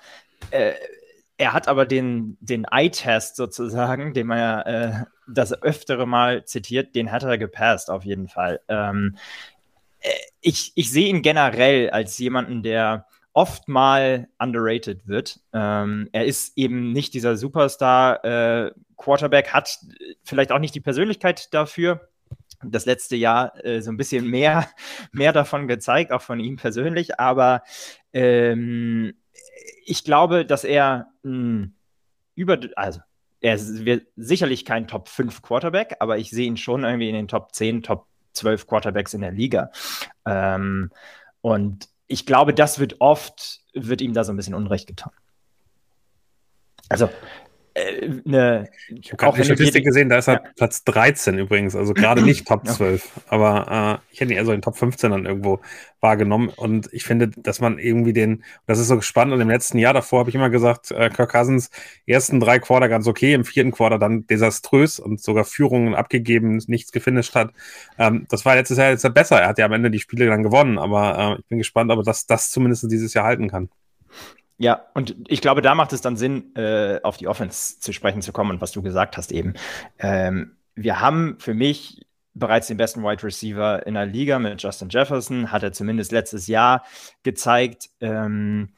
Äh, 0.52 0.74
er 1.38 1.54
hat 1.54 1.68
aber 1.68 1.86
den, 1.86 2.38
den 2.40 2.66
Eye-Test 2.66 3.36
sozusagen, 3.36 4.14
den 4.14 4.28
man 4.28 4.38
ja 4.38 4.62
äh, 4.62 5.06
das 5.28 5.62
öftere 5.62 6.06
Mal 6.06 6.46
zitiert, 6.46 6.96
den 6.96 7.12
hat 7.12 7.24
er 7.24 7.38
gepasst, 7.38 7.90
auf 7.90 8.06
jeden 8.06 8.30
Fall. 8.30 8.62
Ähm, 8.70 9.18
äh, 10.00 10.10
ich, 10.40 10.72
ich 10.76 10.92
sehe 10.92 11.10
ihn 11.10 11.22
generell 11.24 11.90
als 11.90 12.18
jemanden, 12.20 12.64
der 12.64 13.08
oft 13.36 13.68
mal 13.68 14.28
underrated 14.40 15.08
wird. 15.08 15.40
Ähm, 15.54 16.10
er 16.14 16.26
ist 16.26 16.58
eben 16.58 16.94
nicht 16.94 17.14
dieser 17.14 17.36
Superstar-Quarterback, 17.36 19.48
äh, 19.48 19.50
hat 19.50 19.78
vielleicht 20.24 20.54
auch 20.54 20.60
nicht 20.60 20.74
die 20.74 20.82
Persönlichkeit 20.82 21.54
dafür. 21.54 22.08
Das 22.64 22.86
letzte 22.86 23.18
Jahr 23.18 23.54
äh, 23.64 23.82
so 23.82 23.92
ein 23.92 23.98
bisschen 23.98 24.30
mehr, 24.30 24.70
mehr 25.12 25.34
davon 25.34 25.68
gezeigt, 25.68 26.14
auch 26.14 26.22
von 26.22 26.40
ihm 26.40 26.56
persönlich, 26.56 27.20
aber 27.20 27.64
ähm, 28.14 29.16
ich 29.86 30.06
glaube, 30.06 30.46
dass 30.46 30.64
er 30.64 31.08
mh, 31.24 31.32
hm, 31.32 31.74
über, 32.36 32.58
also 32.78 33.02
er 33.42 33.60
wird 33.60 34.08
sicherlich 34.16 34.64
kein 34.64 34.88
Top 34.88 35.10
5 35.10 35.42
Quarterback, 35.42 35.98
aber 36.00 36.18
ich 36.18 36.30
sehe 36.30 36.48
ihn 36.48 36.58
schon 36.58 36.86
irgendwie 36.86 37.10
in 37.10 37.16
den 37.16 37.28
Top 37.28 37.54
10, 37.54 37.84
Top 37.84 38.08
12 38.32 38.66
Quarterbacks 38.66 39.14
in 39.14 39.22
der 39.22 39.32
Liga. 39.32 39.72
Ähm, 40.26 40.90
und 41.42 41.90
ich 42.08 42.26
glaube, 42.26 42.54
das 42.54 42.80
wird 42.80 43.02
oft, 43.02 43.62
wird 43.74 44.02
ihm 44.02 44.14
da 44.14 44.24
so 44.24 44.32
ein 44.32 44.38
bisschen 44.38 44.56
Unrecht 44.56 44.88
getan. 44.88 45.14
Also, 46.90 47.10
äh, 47.76 48.10
eine, 48.26 48.70
ich 48.88 49.12
habe 49.12 49.18
gerade 49.18 49.38
die 49.38 49.44
Statistik 49.44 49.84
gesehen, 49.84 50.08
da 50.08 50.18
ist 50.18 50.30
er 50.30 50.36
ja. 50.36 50.44
Platz 50.56 50.86
13 50.86 51.38
übrigens, 51.38 51.76
also 51.76 51.94
gerade 51.94 52.22
nicht 52.22 52.48
Top 52.48 52.66
12, 52.66 53.04
ja. 53.04 53.22
aber 53.28 54.02
äh, 54.02 54.14
ich 54.14 54.22
hätte 54.22 54.32
ihn 54.32 54.38
eher 54.38 54.46
so 54.46 54.54
in 54.54 54.62
Top 54.62 54.78
15 54.78 55.12
dann 55.12 55.26
irgendwo 55.26 55.60
wahrgenommen 56.00 56.50
und 56.56 56.88
ich 56.94 57.04
finde, 57.04 57.28
dass 57.28 57.60
man 57.60 57.78
irgendwie 57.78 58.14
den, 58.14 58.46
das 58.66 58.80
ist 58.80 58.88
so 58.88 59.02
spannend 59.02 59.34
und 59.34 59.42
im 59.42 59.50
letzten 59.50 59.78
Jahr 59.78 59.94
davor 59.94 60.20
habe 60.20 60.30
ich 60.30 60.36
immer 60.36 60.50
gesagt, 60.50 60.92
äh, 60.92 61.10
Kirk 61.10 61.34
Cousins, 61.34 61.70
ersten 62.08 62.40
drei 62.40 62.60
Quarter 62.60 62.88
ganz 62.88 63.08
okay, 63.08 63.34
im 63.34 63.44
vierten 63.44 63.72
Quarter 63.72 64.00
dann 64.00 64.26
desaströs 64.26 64.98
und 65.00 65.22
sogar 65.22 65.44
Führungen 65.44 65.96
abgegeben, 65.96 66.62
nichts 66.68 66.94
gefinisht 66.94 67.36
hat. 67.36 67.52
Ähm, 68.00 68.26
das 68.30 68.46
war 68.46 68.56
letztes 68.56 68.78
Jahr 68.78 68.92
jetzt 68.92 69.14
besser, 69.14 69.42
er 69.42 69.50
hat 69.50 69.58
ja 69.58 69.66
am 69.66 69.74
Ende 69.74 69.92
die 69.92 70.00
Spiele 70.00 70.28
dann 70.28 70.44
gewonnen, 70.44 70.78
aber 70.78 71.36
äh, 71.36 71.40
ich 71.42 71.46
bin 71.48 71.58
gespannt, 71.58 71.92
ob 71.92 72.00
er 72.00 72.04
das, 72.04 72.26
das 72.26 72.52
zumindest 72.52 72.90
dieses 72.90 73.14
Jahr 73.14 73.26
halten 73.26 73.50
kann. 73.50 73.70
Ja, 74.58 74.86
und 74.94 75.16
ich 75.28 75.42
glaube, 75.42 75.62
da 75.62 75.76
macht 75.76 75.92
es 75.92 76.02
dann 76.02 76.16
Sinn, 76.16 76.56
äh, 76.56 77.00
auf 77.04 77.18
die 77.18 77.28
Offense 77.28 77.80
zu 77.80 77.92
sprechen 77.92 78.22
zu 78.22 78.32
kommen 78.32 78.52
und 78.52 78.62
was 78.62 78.72
du 78.72 78.82
gesagt 78.82 79.18
hast 79.18 79.32
eben. 79.32 79.54
Ähm, 80.00 80.56
wir 80.76 81.02
haben 81.02 81.38
für 81.40 81.54
mich 81.54 82.06
bereits 82.34 82.68
den 82.68 82.78
besten 82.78 83.04
Wide 83.04 83.24
Receiver 83.24 83.86
in 83.86 83.96
der 83.96 84.06
Liga 84.06 84.40
mit 84.40 84.62
Justin 84.62 84.90
Jefferson, 84.90 85.52
hat 85.52 85.64
er 85.64 85.74
zumindest 85.74 86.12
letztes 86.12 86.48
Jahr 86.48 86.86
gezeigt. 87.24 87.90
Ähm, 88.02 88.74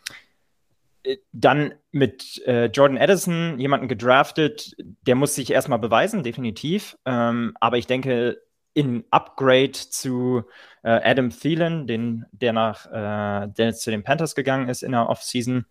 äh, 1.03 1.17
dann 1.31 1.73
mit 1.91 2.41
äh, 2.45 2.65
Jordan 2.65 2.97
Addison 2.97 3.59
jemanden 3.59 3.87
gedraftet, 3.87 4.75
der 4.77 5.15
muss 5.15 5.35
sich 5.35 5.51
erstmal 5.51 5.79
beweisen, 5.79 6.23
definitiv. 6.23 6.97
Ähm, 7.05 7.53
aber 7.59 7.77
ich 7.77 7.87
denke, 7.87 8.41
in 8.77 9.05
Upgrade 9.09 9.71
zu 9.71 10.43
äh, 10.83 11.01
Adam 11.03 11.31
Thielen, 11.31 11.87
den, 11.87 12.27
der 12.31 12.53
nach 12.53 12.85
äh, 12.85 13.47
der 13.47 13.73
zu 13.73 13.89
den 13.89 14.03
Panthers 14.03 14.35
gegangen 14.35 14.69
ist 14.69 14.83
in 14.83 14.91
der 14.91 15.09
Offseason. 15.09 15.65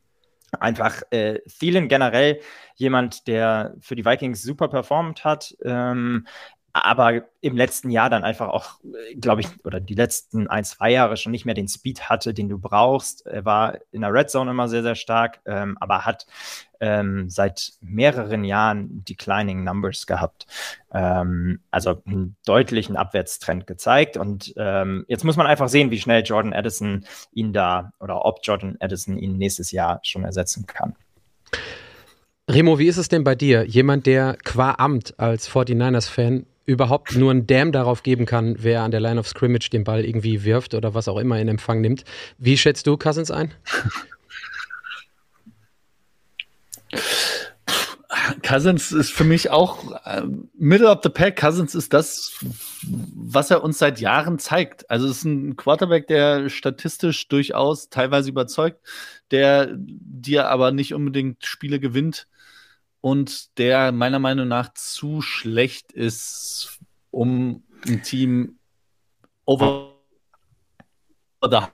Einfach 0.58 1.02
äh, 1.10 1.38
Thielen 1.46 1.86
generell 1.86 2.40
jemand, 2.74 3.28
der 3.28 3.76
für 3.78 3.94
die 3.94 4.04
Vikings 4.04 4.42
super 4.42 4.66
performt 4.66 5.24
hat. 5.24 5.56
Ähm, 5.62 6.26
aber 6.84 7.22
im 7.40 7.56
letzten 7.56 7.90
Jahr 7.90 8.10
dann 8.10 8.24
einfach 8.24 8.48
auch, 8.48 8.80
glaube 9.20 9.40
ich, 9.40 9.48
oder 9.64 9.80
die 9.80 9.94
letzten 9.94 10.48
ein, 10.48 10.64
zwei 10.64 10.90
Jahre 10.90 11.16
schon 11.16 11.32
nicht 11.32 11.44
mehr 11.44 11.54
den 11.54 11.68
Speed 11.68 12.08
hatte, 12.08 12.34
den 12.34 12.48
du 12.48 12.58
brauchst. 12.58 13.26
Er 13.26 13.44
war 13.44 13.78
in 13.92 14.02
der 14.02 14.12
Red 14.12 14.30
Zone 14.30 14.50
immer 14.50 14.68
sehr, 14.68 14.82
sehr 14.82 14.94
stark, 14.94 15.40
ähm, 15.46 15.76
aber 15.80 16.04
hat 16.04 16.26
ähm, 16.80 17.30
seit 17.30 17.72
mehreren 17.80 18.44
Jahren 18.44 19.04
declining 19.04 19.64
Numbers 19.64 20.06
gehabt. 20.06 20.46
Ähm, 20.92 21.60
also 21.70 22.02
einen 22.04 22.36
deutlichen 22.44 22.96
Abwärtstrend 22.96 23.66
gezeigt. 23.66 24.16
Und 24.16 24.52
ähm, 24.56 25.04
jetzt 25.08 25.24
muss 25.24 25.36
man 25.36 25.46
einfach 25.46 25.68
sehen, 25.68 25.90
wie 25.90 26.00
schnell 26.00 26.22
Jordan 26.24 26.52
Addison 26.52 27.04
ihn 27.32 27.52
da 27.52 27.92
oder 28.00 28.24
ob 28.24 28.40
Jordan 28.42 28.76
Addison 28.80 29.16
ihn 29.16 29.38
nächstes 29.38 29.70
Jahr 29.72 30.00
schon 30.02 30.24
ersetzen 30.24 30.66
kann. 30.66 30.94
Remo, 32.48 32.78
wie 32.78 32.86
ist 32.86 32.96
es 32.96 33.08
denn 33.08 33.24
bei 33.24 33.34
dir? 33.34 33.64
Jemand, 33.64 34.06
der 34.06 34.36
qua 34.44 34.76
Amt 34.78 35.18
als 35.18 35.50
49ers-Fan 35.50 36.46
überhaupt 36.66 37.16
nur 37.16 37.30
ein 37.30 37.46
Dam 37.46 37.72
darauf 37.72 38.02
geben 38.02 38.26
kann, 38.26 38.56
wer 38.58 38.82
an 38.82 38.90
der 38.90 39.00
Line 39.00 39.18
of 39.18 39.28
Scrimmage 39.28 39.70
den 39.70 39.84
Ball 39.84 40.04
irgendwie 40.04 40.44
wirft 40.44 40.74
oder 40.74 40.94
was 40.94 41.08
auch 41.08 41.18
immer 41.18 41.38
in 41.40 41.48
Empfang 41.48 41.80
nimmt. 41.80 42.04
Wie 42.38 42.58
schätzt 42.58 42.86
du 42.86 42.96
Cousins 42.96 43.30
ein? 43.30 43.52
Cousins 48.42 48.92
ist 48.92 49.12
für 49.12 49.24
mich 49.24 49.50
auch 49.50 49.92
äh, 50.04 50.22
Middle 50.58 50.90
of 50.90 51.00
the 51.02 51.08
Pack. 51.08 51.36
Cousins 51.36 51.74
ist 51.74 51.92
das, 51.92 52.32
was 52.82 53.50
er 53.50 53.62
uns 53.62 53.78
seit 53.78 54.00
Jahren 54.00 54.38
zeigt. 54.38 54.88
Also 54.90 55.06
es 55.06 55.18
ist 55.18 55.24
ein 55.24 55.56
Quarterback, 55.56 56.06
der 56.06 56.48
statistisch 56.48 57.28
durchaus 57.28 57.88
teilweise 57.88 58.30
überzeugt, 58.30 58.80
der 59.30 59.68
dir 59.76 60.48
aber 60.48 60.72
nicht 60.72 60.94
unbedingt 60.94 61.44
Spiele 61.44 61.78
gewinnt 61.78 62.26
und 63.06 63.56
der 63.56 63.92
meiner 63.92 64.18
Meinung 64.18 64.48
nach 64.48 64.74
zu 64.74 65.22
schlecht 65.22 65.92
ist, 65.92 66.80
um 67.12 67.62
ein 67.86 68.02
Team 68.02 68.58
over 69.44 69.92
aber, 71.38 71.70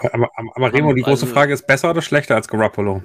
aber, 0.00 0.30
aber 0.54 0.72
Remo, 0.72 0.94
die 0.94 1.02
große 1.02 1.24
also, 1.24 1.34
Frage 1.34 1.52
ist, 1.52 1.66
besser 1.66 1.90
oder 1.90 2.00
schlechter 2.00 2.36
als 2.36 2.46
Garoppolo? 2.46 3.02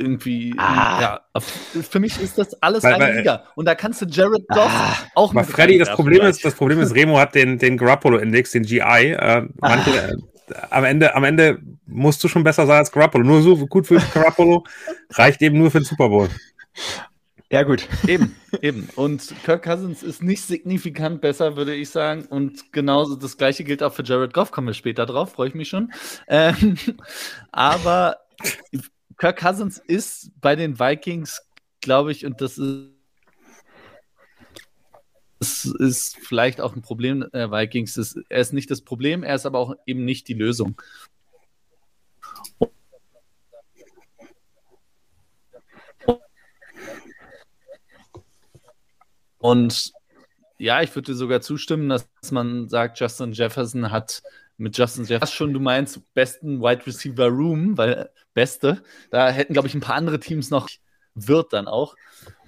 Irgendwie. 0.00 0.54
Ah. 0.56 1.00
Ja, 1.00 1.40
für 1.40 2.00
mich 2.00 2.20
ist 2.20 2.38
das 2.38 2.60
alles 2.62 2.82
weil, 2.82 2.94
eine 2.94 3.04
weil, 3.04 3.16
Liga. 3.18 3.44
Und 3.54 3.66
da 3.66 3.74
kannst 3.74 4.02
du 4.02 4.06
Jared 4.06 4.46
Goff 4.48 4.70
ah. 4.70 4.96
auch 5.14 5.32
mal. 5.32 5.44
Freddy, 5.44 5.78
das 5.78 5.90
Problem 5.90 6.22
ist, 6.22 6.44
das 6.44 6.54
Problem 6.54 6.80
ist, 6.80 6.94
Remo 6.94 7.18
hat 7.18 7.34
den, 7.34 7.58
den 7.58 7.76
Garoppolo-Index, 7.76 8.52
den 8.52 8.62
GI. 8.64 8.78
Äh, 8.80 9.46
manche, 9.60 9.90
ah. 9.90 10.52
äh, 10.52 10.54
am, 10.70 10.84
Ende, 10.84 11.14
am 11.14 11.24
Ende 11.24 11.58
musst 11.86 12.24
du 12.24 12.28
schon 12.28 12.42
besser 12.42 12.66
sein 12.66 12.78
als 12.78 12.90
Garoppolo. 12.90 13.24
Nur 13.24 13.42
so 13.42 13.66
gut 13.66 13.86
für 13.86 14.00
Garoppolo 14.14 14.64
reicht 15.10 15.42
eben 15.42 15.58
nur 15.58 15.70
für 15.70 15.80
den 15.80 15.84
Super 15.84 16.08
Bowl. 16.08 16.28
Ja, 17.52 17.64
gut. 17.64 17.88
Eben, 18.06 18.36
eben. 18.62 18.88
Und 18.94 19.34
Kirk 19.44 19.64
Cousins 19.64 20.04
ist 20.04 20.22
nicht 20.22 20.42
signifikant 20.42 21.20
besser, 21.20 21.56
würde 21.56 21.74
ich 21.74 21.90
sagen. 21.90 22.26
Und 22.26 22.72
genauso 22.72 23.16
das 23.16 23.36
gleiche 23.36 23.64
gilt 23.64 23.82
auch 23.82 23.92
für 23.92 24.04
Jared 24.04 24.32
Goff, 24.32 24.52
kommen 24.52 24.68
wir 24.68 24.74
später 24.74 25.04
drauf, 25.04 25.32
freue 25.32 25.48
ich 25.48 25.54
mich 25.54 25.68
schon. 25.68 25.92
Ähm, 26.28 26.76
aber 27.50 28.18
Kirk 29.20 29.38
Cousins 29.38 29.76
ist 29.76 30.30
bei 30.40 30.56
den 30.56 30.80
Vikings, 30.80 31.42
glaube 31.82 32.10
ich, 32.10 32.24
und 32.24 32.40
das 32.40 32.56
ist, 32.56 32.88
das 35.38 35.66
ist 35.66 36.16
vielleicht 36.16 36.58
auch 36.62 36.74
ein 36.74 36.80
Problem 36.80 37.28
der 37.34 37.52
Vikings. 37.52 37.94
Das, 37.94 38.16
er 38.30 38.40
ist 38.40 38.54
nicht 38.54 38.70
das 38.70 38.80
Problem, 38.80 39.22
er 39.22 39.34
ist 39.34 39.44
aber 39.44 39.58
auch 39.58 39.74
eben 39.84 40.06
nicht 40.06 40.26
die 40.26 40.32
Lösung. 40.32 40.80
Und 49.36 49.92
ja, 50.56 50.80
ich 50.80 50.94
würde 50.94 51.14
sogar 51.14 51.42
zustimmen, 51.42 51.90
dass 51.90 52.08
man 52.30 52.70
sagt, 52.70 52.98
Justin 52.98 53.32
Jefferson 53.32 53.90
hat 53.90 54.22
mit 54.60 54.76
Justin 54.76 55.04
Jefferson 55.04 55.34
schon, 55.34 55.54
du 55.54 55.60
meinst, 55.60 56.00
besten 56.14 56.60
Wide 56.60 56.86
Receiver 56.86 57.26
Room, 57.28 57.78
weil 57.78 58.10
beste, 58.34 58.82
da 59.10 59.30
hätten, 59.30 59.54
glaube 59.54 59.68
ich, 59.68 59.74
ein 59.74 59.80
paar 59.80 59.96
andere 59.96 60.20
Teams 60.20 60.50
noch, 60.50 60.68
wird 61.14 61.52
dann 61.52 61.66
auch. 61.66 61.96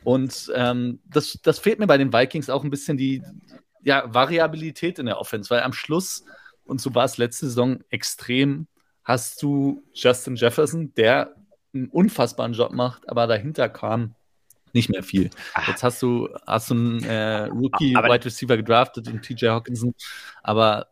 Und 0.05 0.53
ähm, 0.55 1.01
das, 1.07 1.39
das 1.43 1.59
fehlt 1.59 1.79
mir 1.79 1.87
bei 1.87 1.97
den 1.97 2.13
Vikings 2.13 2.51
auch 2.51 2.65
ein 2.65 2.71
bisschen 2.71 2.97
die 2.97 3.23
ja, 3.83 4.05
Variabilität 4.13 4.99
in 4.99 5.07
der 5.07 5.19
Offense, 5.19 5.49
weil 5.51 5.63
am 5.63 5.73
Schluss, 5.73 6.25
und 6.65 6.81
so 6.81 6.95
war 6.95 7.05
es 7.05 7.17
letzte 7.17 7.47
Saison 7.47 7.83
extrem, 7.89 8.67
hast 9.05 9.43
du 9.43 9.83
Justin 9.95 10.37
Jefferson, 10.37 10.93
der 10.95 11.35
einen 11.75 11.89
unfassbaren 11.89 12.53
Job 12.53 12.73
macht, 12.73 13.09
aber 13.09 13.27
dahinter 13.27 13.69
kam 13.69 14.15
nicht 14.75 14.91
mehr 14.91 15.03
viel. 15.03 15.31
Ach. 15.55 15.69
Jetzt 15.69 15.83
hast 15.83 16.03
du, 16.03 16.29
hast 16.47 16.71
du 16.71 16.75
einen 16.75 17.05
äh, 17.05 17.45
Rookie-Wide 17.45 18.25
Receiver 18.25 18.57
gedraftet 18.57 19.09
in 19.09 19.21
TJ 19.21 19.47
Hawkinson, 19.49 19.95
aber 20.43 20.92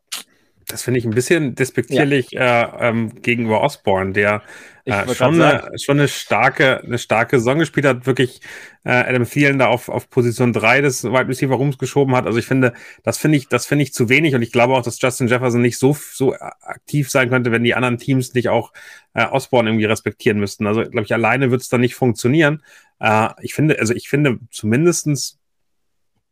das 0.71 0.83
finde 0.83 0.99
ich 0.99 1.05
ein 1.05 1.11
bisschen 1.11 1.55
despektierlich 1.55 2.31
ja. 2.31 2.63
äh, 2.63 2.89
ähm, 2.89 3.23
gegenüber 3.23 3.63
Osborne, 3.63 4.13
der 4.13 4.43
äh, 4.85 5.15
schon, 5.15 5.41
eine, 5.41 5.79
schon 5.79 5.99
eine 5.99 6.09
starke, 6.09 6.83
eine 6.83 6.99
starke 6.99 7.39
Saison 7.39 7.59
gespielt 7.59 7.87
hat, 7.87 8.07
wirklich 8.07 8.41
äh, 8.85 8.91
Adam 8.91 9.25
Thielen 9.25 9.59
da 9.59 9.67
auf, 9.67 9.89
auf 9.89 10.09
Position 10.11 10.53
3 10.53 10.81
des 10.81 11.05
Wide 11.05 11.29
Receiver 11.29 11.55
Rooms 11.55 11.79
geschoben 11.79 12.15
hat. 12.17 12.27
Also 12.27 12.39
ich 12.39 12.47
finde, 12.47 12.73
das 13.03 13.19
finde 13.19 13.39
ich, 13.39 13.49
das 13.49 13.67
finde 13.67 13.83
ich 13.83 13.93
zu 13.93 14.09
wenig 14.09 14.35
und 14.35 14.43
ich 14.43 14.53
glaube 14.53 14.75
auch, 14.75 14.83
dass 14.83 15.01
Justin 15.01 15.29
Jefferson 15.29 15.61
nicht 15.61 15.79
so, 15.79 15.97
so 16.13 16.35
aktiv 16.35 17.11
sein 17.11 17.31
könnte, 17.31 17.53
wenn 17.53 17.65
die 17.65 17.75
anderen 17.75 17.99
Teams 17.99 18.35
nicht 18.35 18.49
auch 18.49 18.73
äh, 19.15 19.27
Osborne 19.27 19.71
irgendwie 19.71 19.87
respektieren 19.87 20.39
müssten. 20.39 20.67
Also 20.67 20.83
glaube 20.83 21.05
ich, 21.05 21.13
alleine 21.13 21.51
wird 21.51 21.63
es 21.63 21.69
dann 21.69 21.81
nicht 21.81 21.95
funktionieren. 21.95 22.63
Äh, 23.01 23.29
ich 23.43 23.55
finde, 23.55 23.79
also 23.79 23.95
ich 23.95 24.09
finde 24.09 24.39
zumindestens 24.51 25.39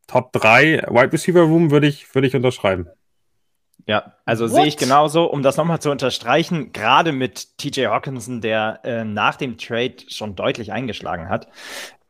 Top 0.07 0.33
3 0.33 0.87
Wide 0.89 1.13
Receiver 1.13 1.43
Room 1.43 1.71
würde 1.71 1.87
ich, 1.87 2.15
würde 2.15 2.27
ich 2.27 2.35
unterschreiben. 2.35 2.89
Ja, 3.89 4.13
also 4.27 4.47
sehe 4.47 4.67
ich 4.67 4.77
genauso, 4.77 5.25
um 5.25 5.43
das 5.43 5.57
nochmal 5.57 5.81
zu 5.81 5.91
unterstreichen, 5.91 6.75
gerade 6.75 7.11
mit 7.11 7.57
TJ 7.57 7.87
Hawkinson, 7.87 8.43
der 8.43 8.81
äh, 8.85 9.03
nach 9.03 9.37
dem 9.37 9.57
Trade 9.57 9.97
schon 10.09 10.37
deutlich 10.37 10.73
eingeschlagen 10.73 11.31
hat. 11.31 11.49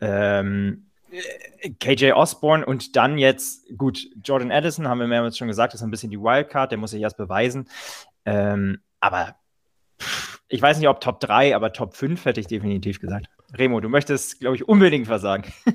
Ähm, 0.00 0.88
äh, 1.12 1.70
KJ 1.70 2.14
Osborne 2.14 2.66
und 2.66 2.96
dann 2.96 3.16
jetzt, 3.16 3.64
gut, 3.78 4.00
Jordan 4.24 4.50
Addison, 4.50 4.88
haben 4.88 4.98
wir 4.98 5.06
mehrmals 5.06 5.38
schon 5.38 5.46
gesagt, 5.46 5.72
ist 5.72 5.82
ein 5.82 5.92
bisschen 5.92 6.10
die 6.10 6.20
Wildcard, 6.20 6.72
der 6.72 6.78
muss 6.78 6.90
sich 6.90 7.00
erst 7.00 7.16
beweisen. 7.16 7.68
Ähm, 8.24 8.80
aber 8.98 9.36
ich 10.48 10.60
weiß 10.60 10.78
nicht, 10.78 10.88
ob 10.88 11.00
Top 11.00 11.20
3, 11.20 11.54
aber 11.54 11.72
Top 11.72 11.94
5 11.94 12.24
hätte 12.24 12.40
ich 12.40 12.48
definitiv 12.48 12.98
gesagt. 12.98 13.28
Remo, 13.54 13.78
du 13.78 13.88
möchtest, 13.88 14.40
glaube 14.40 14.56
ich, 14.56 14.66
unbedingt 14.66 15.06
versagen. 15.06 15.44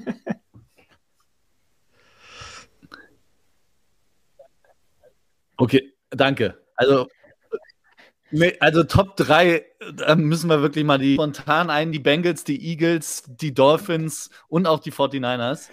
okay, 5.58 5.93
Danke. 6.16 6.58
Also, 6.76 7.08
also 8.60 8.84
Top 8.84 9.16
3, 9.18 9.66
da 9.96 10.16
müssen 10.16 10.50
wir 10.50 10.62
wirklich 10.62 10.86
mal 10.86 10.98
die 10.98 11.14
spontan 11.14 11.70
ein, 11.70 11.92
die 11.92 12.00
Bengals, 12.00 12.44
die 12.44 12.64
Eagles, 12.68 13.24
die 13.28 13.54
Dolphins 13.54 14.30
und 14.48 14.68
auch 14.68 14.80
die 14.80 14.92
49ers. 14.92 15.70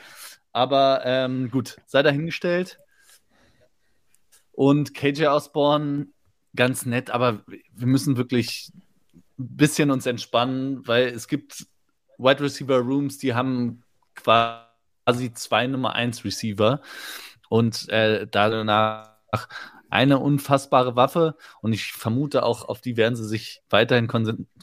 Aber 0.53 1.03
ähm, 1.05 1.51
gut, 1.51 1.79
sei 1.87 2.03
dahingestellt. 2.03 2.79
Und 4.53 4.95
KJ 4.95 5.27
Osborne, 5.27 6.09
ganz 6.55 6.85
nett, 6.85 7.11
aber 7.11 7.45
wir 7.47 7.87
müssen 7.87 8.17
wirklich 8.17 8.73
ein 9.39 9.57
bisschen 9.57 9.91
uns 9.91 10.07
entspannen, 10.07 10.87
weil 10.87 11.07
es 11.09 11.29
gibt 11.29 11.67
Wide 12.19 12.43
Receiver 12.43 12.79
Rooms, 12.79 13.17
die 13.19 13.35
haben 13.35 13.83
quasi 14.15 15.33
zwei 15.33 15.67
Nummer 15.67 15.95
1 15.95 16.25
Receiver. 16.25 16.83
Und 17.49 17.89
äh, 17.89 18.27
danach 18.31 19.17
eine 19.91 20.19
unfassbare 20.19 20.97
Waffe 20.97 21.37
und 21.61 21.73
ich 21.73 21.93
vermute 21.93 22.45
auch, 22.45 22.69
auf 22.69 22.81
die 22.81 22.97
werden 22.97 23.17
sie 23.17 23.27
sich 23.27 23.63
weiterhin 23.71 24.09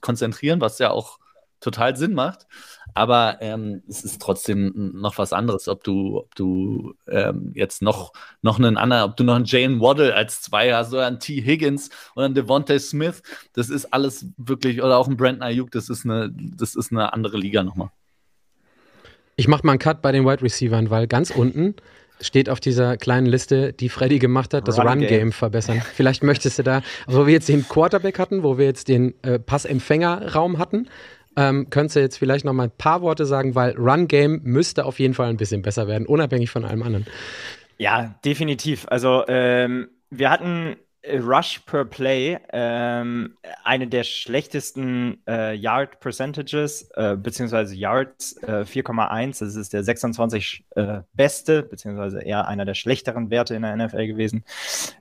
konzentrieren, 0.01 0.61
was 0.61 0.79
ja 0.79 0.91
auch 0.91 1.19
total 1.59 1.95
Sinn 1.95 2.13
macht. 2.13 2.47
Aber 2.93 3.37
ähm, 3.41 3.83
es 3.87 4.03
ist 4.03 4.21
trotzdem 4.21 4.91
noch 4.95 5.17
was 5.17 5.33
anderes, 5.33 5.67
ob 5.67 5.83
du, 5.83 6.17
ob 6.17 6.35
du 6.35 6.95
ähm, 7.07 7.51
jetzt 7.53 7.81
noch, 7.81 8.13
noch 8.41 8.57
einen 8.57 8.77
anderen, 8.77 9.03
ob 9.03 9.17
du 9.17 9.23
noch 9.23 9.35
einen 9.35 9.45
Jane 9.45 9.79
Waddle 9.79 10.15
als 10.15 10.41
zwei 10.41 10.73
hast 10.73 10.93
oder 10.93 11.05
einen 11.05 11.19
T. 11.19 11.41
Higgins 11.43 11.89
oder 12.15 12.25
einen 12.25 12.35
Devontae 12.35 12.79
Smith, 12.79 13.21
das 13.53 13.69
ist 13.69 13.93
alles 13.93 14.27
wirklich, 14.37 14.81
oder 14.81 14.97
auch 14.97 15.07
ein 15.07 15.17
Brandon 15.17 15.43
Ayuk, 15.43 15.71
das 15.71 15.89
ist 15.89 16.05
eine, 16.05 16.31
das 16.33 16.75
ist 16.75 16.91
eine 16.91 17.13
andere 17.13 17.37
Liga 17.37 17.63
nochmal. 17.63 17.91
Ich 19.35 19.47
mache 19.47 19.65
mal 19.65 19.73
einen 19.73 19.79
Cut 19.79 20.01
bei 20.01 20.11
den 20.11 20.25
Wide 20.25 20.41
Receivers, 20.41 20.89
weil 20.89 21.05
ganz 21.05 21.29
unten 21.29 21.75
steht 22.21 22.49
auf 22.49 22.59
dieser 22.59 22.97
kleinen 22.97 23.27
Liste, 23.27 23.73
die 23.73 23.89
Freddy 23.89 24.19
gemacht 24.19 24.53
hat, 24.53 24.67
das 24.67 24.79
Run-Game 24.79 25.23
Run 25.23 25.31
verbessern. 25.31 25.81
Vielleicht 25.93 26.23
möchtest 26.23 26.59
du 26.59 26.63
da, 26.63 26.81
wo 27.07 27.25
wir 27.25 27.33
jetzt 27.33 27.49
den 27.49 27.67
Quarterback 27.67 28.19
hatten, 28.19 28.43
wo 28.43 28.57
wir 28.57 28.65
jetzt 28.65 28.87
den 28.87 29.13
äh, 29.23 29.39
Passempfängerraum 29.39 30.57
hatten, 30.57 30.87
ähm, 31.35 31.69
könntest 31.69 31.95
du 31.95 31.99
jetzt 31.99 32.17
vielleicht 32.17 32.45
noch 32.45 32.53
mal 32.53 32.63
ein 32.63 32.71
paar 32.75 33.01
Worte 33.03 33.27
sagen, 33.27 33.53
weil 33.53 33.75
Run-Game 33.77 34.41
müsste 34.43 34.85
auf 34.85 34.99
jeden 34.99 35.13
Fall 35.13 35.29
ein 35.29 35.37
bisschen 35.37 35.61
besser 35.61 35.87
werden, 35.87 36.07
unabhängig 36.07 36.49
von 36.49 36.65
allem 36.65 36.81
anderen. 36.81 37.05
Ja, 37.77 38.15
definitiv. 38.25 38.87
Also 38.89 39.23
ähm, 39.27 39.87
wir 40.09 40.31
hatten 40.31 40.77
Rush 41.05 41.59
per 41.65 41.85
Play 41.85 42.39
ähm, 42.51 43.37
eine 43.63 43.87
der 43.87 44.03
schlechtesten 44.03 45.21
äh, 45.27 45.53
Yard 45.55 45.99
Percentages, 45.99 46.89
äh, 46.95 47.15
beziehungsweise 47.15 47.75
Yards 47.75 48.37
äh, 48.43 48.63
4,1. 48.63 49.39
Das 49.39 49.55
ist 49.55 49.73
der 49.73 49.83
26 49.83 50.65
äh, 50.75 51.01
beste, 51.13 51.63
beziehungsweise 51.63 52.19
eher 52.19 52.47
einer 52.47 52.65
der 52.65 52.73
schlechteren 52.73 53.29
Werte 53.29 53.55
in 53.55 53.61
der 53.61 53.75
NFL 53.75 54.07
gewesen. 54.07 54.43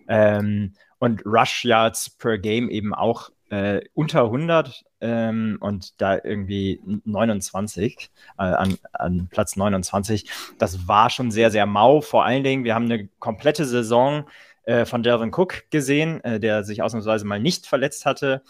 Ähm, 0.08 0.74
und 0.98 1.24
Rush 1.26 1.64
Yards 1.64 2.10
per 2.10 2.38
Game 2.38 2.70
eben 2.70 2.94
auch 2.94 3.30
äh, 3.50 3.80
unter 3.94 4.24
100 4.24 4.84
ähm, 5.00 5.58
und 5.60 6.00
da 6.00 6.18
irgendwie 6.22 6.80
29 7.04 8.10
äh, 8.38 8.42
an, 8.42 8.76
an 8.92 9.28
Platz 9.30 9.56
29. 9.56 10.28
Das 10.58 10.88
war 10.88 11.10
schon 11.10 11.30
sehr, 11.30 11.50
sehr 11.50 11.66
mau. 11.66 12.00
Vor 12.00 12.24
allen 12.24 12.44
Dingen, 12.44 12.64
wir 12.64 12.74
haben 12.74 12.86
eine 12.86 13.08
komplette 13.18 13.64
Saison 13.64 14.26
äh, 14.66 14.84
von 14.84 15.02
Delvin 15.02 15.32
Cook 15.34 15.70
gesehen, 15.70 16.22
äh, 16.24 16.38
der 16.38 16.64
sich 16.64 16.82
ausnahmsweise 16.82 17.24
mal 17.24 17.40
nicht 17.40 17.66
verletzt 17.66 18.04
hatte 18.04 18.42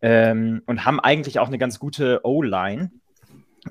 ähm, 0.00 0.62
und 0.66 0.84
haben 0.84 1.00
eigentlich 1.00 1.38
auch 1.38 1.48
eine 1.48 1.58
ganz 1.58 1.78
gute 1.78 2.20
O-Line. 2.24 2.90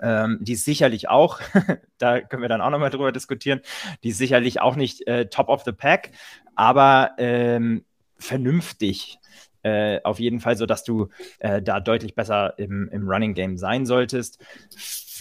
Ähm, 0.02 0.40
die 0.42 0.54
ist 0.54 0.66
sicherlich 0.66 1.10
auch, 1.10 1.40
da 1.98 2.22
können 2.22 2.42
wir 2.42 2.50
dann 2.50 2.62
auch 2.62 2.70
nochmal 2.70 2.90
drüber 2.90 3.12
diskutieren, 3.12 3.62
die 4.04 4.10
ist 4.10 4.18
sicherlich 4.18 4.62
auch 4.62 4.76
nicht 4.76 5.08
äh, 5.08 5.28
top 5.28 5.50
of 5.50 5.64
the 5.64 5.74
pack, 5.74 6.12
aber 6.56 7.12
ähm, 7.18 7.84
vernünftig 8.18 9.20
äh, 9.64 10.02
auf 10.04 10.20
jeden 10.20 10.40
Fall, 10.40 10.58
so 10.58 10.66
dass 10.66 10.84
du 10.84 11.10
äh, 11.40 11.62
da 11.62 11.80
deutlich 11.80 12.16
besser 12.16 12.58
im, 12.58 12.90
im 12.90 13.08
Running 13.08 13.34
Game 13.34 13.58
sein 13.58 13.86
solltest 13.86 14.44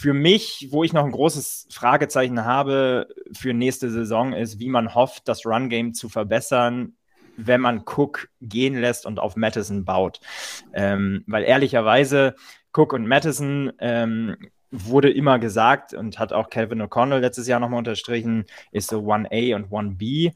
für 0.01 0.15
mich, 0.15 0.69
wo 0.71 0.83
ich 0.83 0.95
noch 0.95 1.05
ein 1.05 1.13
großes 1.13 1.69
Fragezeichen 1.71 2.47
habe 2.47 3.07
für 3.33 3.53
nächste 3.53 3.91
Saison, 3.91 4.33
ist, 4.33 4.59
wie 4.59 4.71
man 4.71 4.95
hofft, 4.95 5.29
das 5.29 5.45
Run-Game 5.45 5.93
zu 5.93 6.09
verbessern, 6.09 6.95
wenn 7.37 7.61
man 7.61 7.83
Cook 7.85 8.31
gehen 8.41 8.81
lässt 8.81 9.05
und 9.05 9.19
auf 9.19 9.37
Madison 9.37 9.85
baut. 9.85 10.21
Ähm, 10.73 11.23
weil 11.27 11.45
ehrlicherweise, 11.45 12.35
Cook 12.73 12.95
und 12.95 13.09
Madison 13.09 13.73
ähm, 13.79 14.39
wurde 14.71 15.11
immer 15.11 15.39
gesagt 15.39 15.93
und 15.93 16.19
hat 16.19 16.33
auch 16.33 16.49
Calvin 16.49 16.81
O'Connell 16.81 17.19
letztes 17.19 17.47
Jahr 17.47 17.61
nochmal 17.61 17.81
unterstrichen, 17.81 18.47
ist 18.73 18.89
so 18.89 19.01
1A 19.01 19.55
und 19.55 19.67
1B 19.71 20.33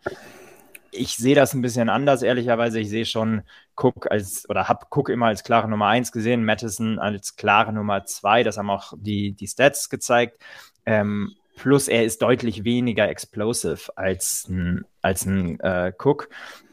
ich 0.95 1.17
sehe 1.17 1.35
das 1.35 1.55
ein 1.55 1.63
bisschen 1.63 1.89
anders, 1.89 2.23
ehrlicherweise. 2.23 2.81
Ich 2.81 2.89
sehe 2.89 3.07
schon 3.07 3.43
Cook 3.77 4.11
als, 4.11 4.49
oder 4.49 4.69
habe 4.69 4.87
Cook 4.91 5.09
immer 5.09 5.27
als 5.27 5.45
klare 5.45 5.69
Nummer 5.69 5.87
1 5.89 6.13
gesehen, 6.13 6.45
Madison 6.45 6.99
als 6.99 7.37
klare 7.37 7.73
Nummer 7.73 8.05
2. 8.05 8.43
Das 8.43 8.57
haben 8.57 8.71
auch 8.71 8.93
die, 8.97 9.33
die 9.33 9.47
Stats 9.47 9.91
gezeigt. 9.91 10.39
Ähm, 10.87 11.35
plus 11.57 11.89
er 11.89 12.05
ist 12.05 12.23
deutlich 12.23 12.65
weniger 12.65 13.09
explosive 13.09 13.97
als 13.97 14.47
ein, 14.49 14.85
als 15.03 15.27
ein 15.27 15.61
äh, 15.61 15.93
Cook, 15.99 16.29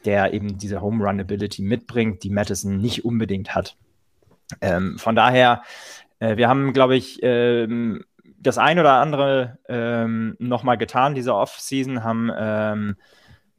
der 0.06 0.34
eben 0.34 0.58
diese 0.58 0.82
Home 0.82 1.04
Run 1.04 1.20
Ability 1.20 1.62
mitbringt, 1.62 2.24
die 2.24 2.30
Madison 2.30 2.78
nicht 2.78 3.06
unbedingt 3.06 3.56
hat. 3.56 3.76
Ähm, 4.60 4.98
von 4.98 5.16
daher, 5.16 5.64
äh, 6.20 6.38
wir 6.38 6.48
haben, 6.50 6.74
glaube 6.74 6.96
ich, 6.96 7.20
ähm, 7.22 8.04
das 8.42 8.58
ein 8.58 8.80
oder 8.80 8.94
andere 8.94 9.60
ähm, 9.70 10.36
nochmal 10.40 10.78
getan, 10.78 11.14
diese 11.14 11.36
Off-Season, 11.36 12.04
haben 12.04 12.32
ähm, 12.36 12.96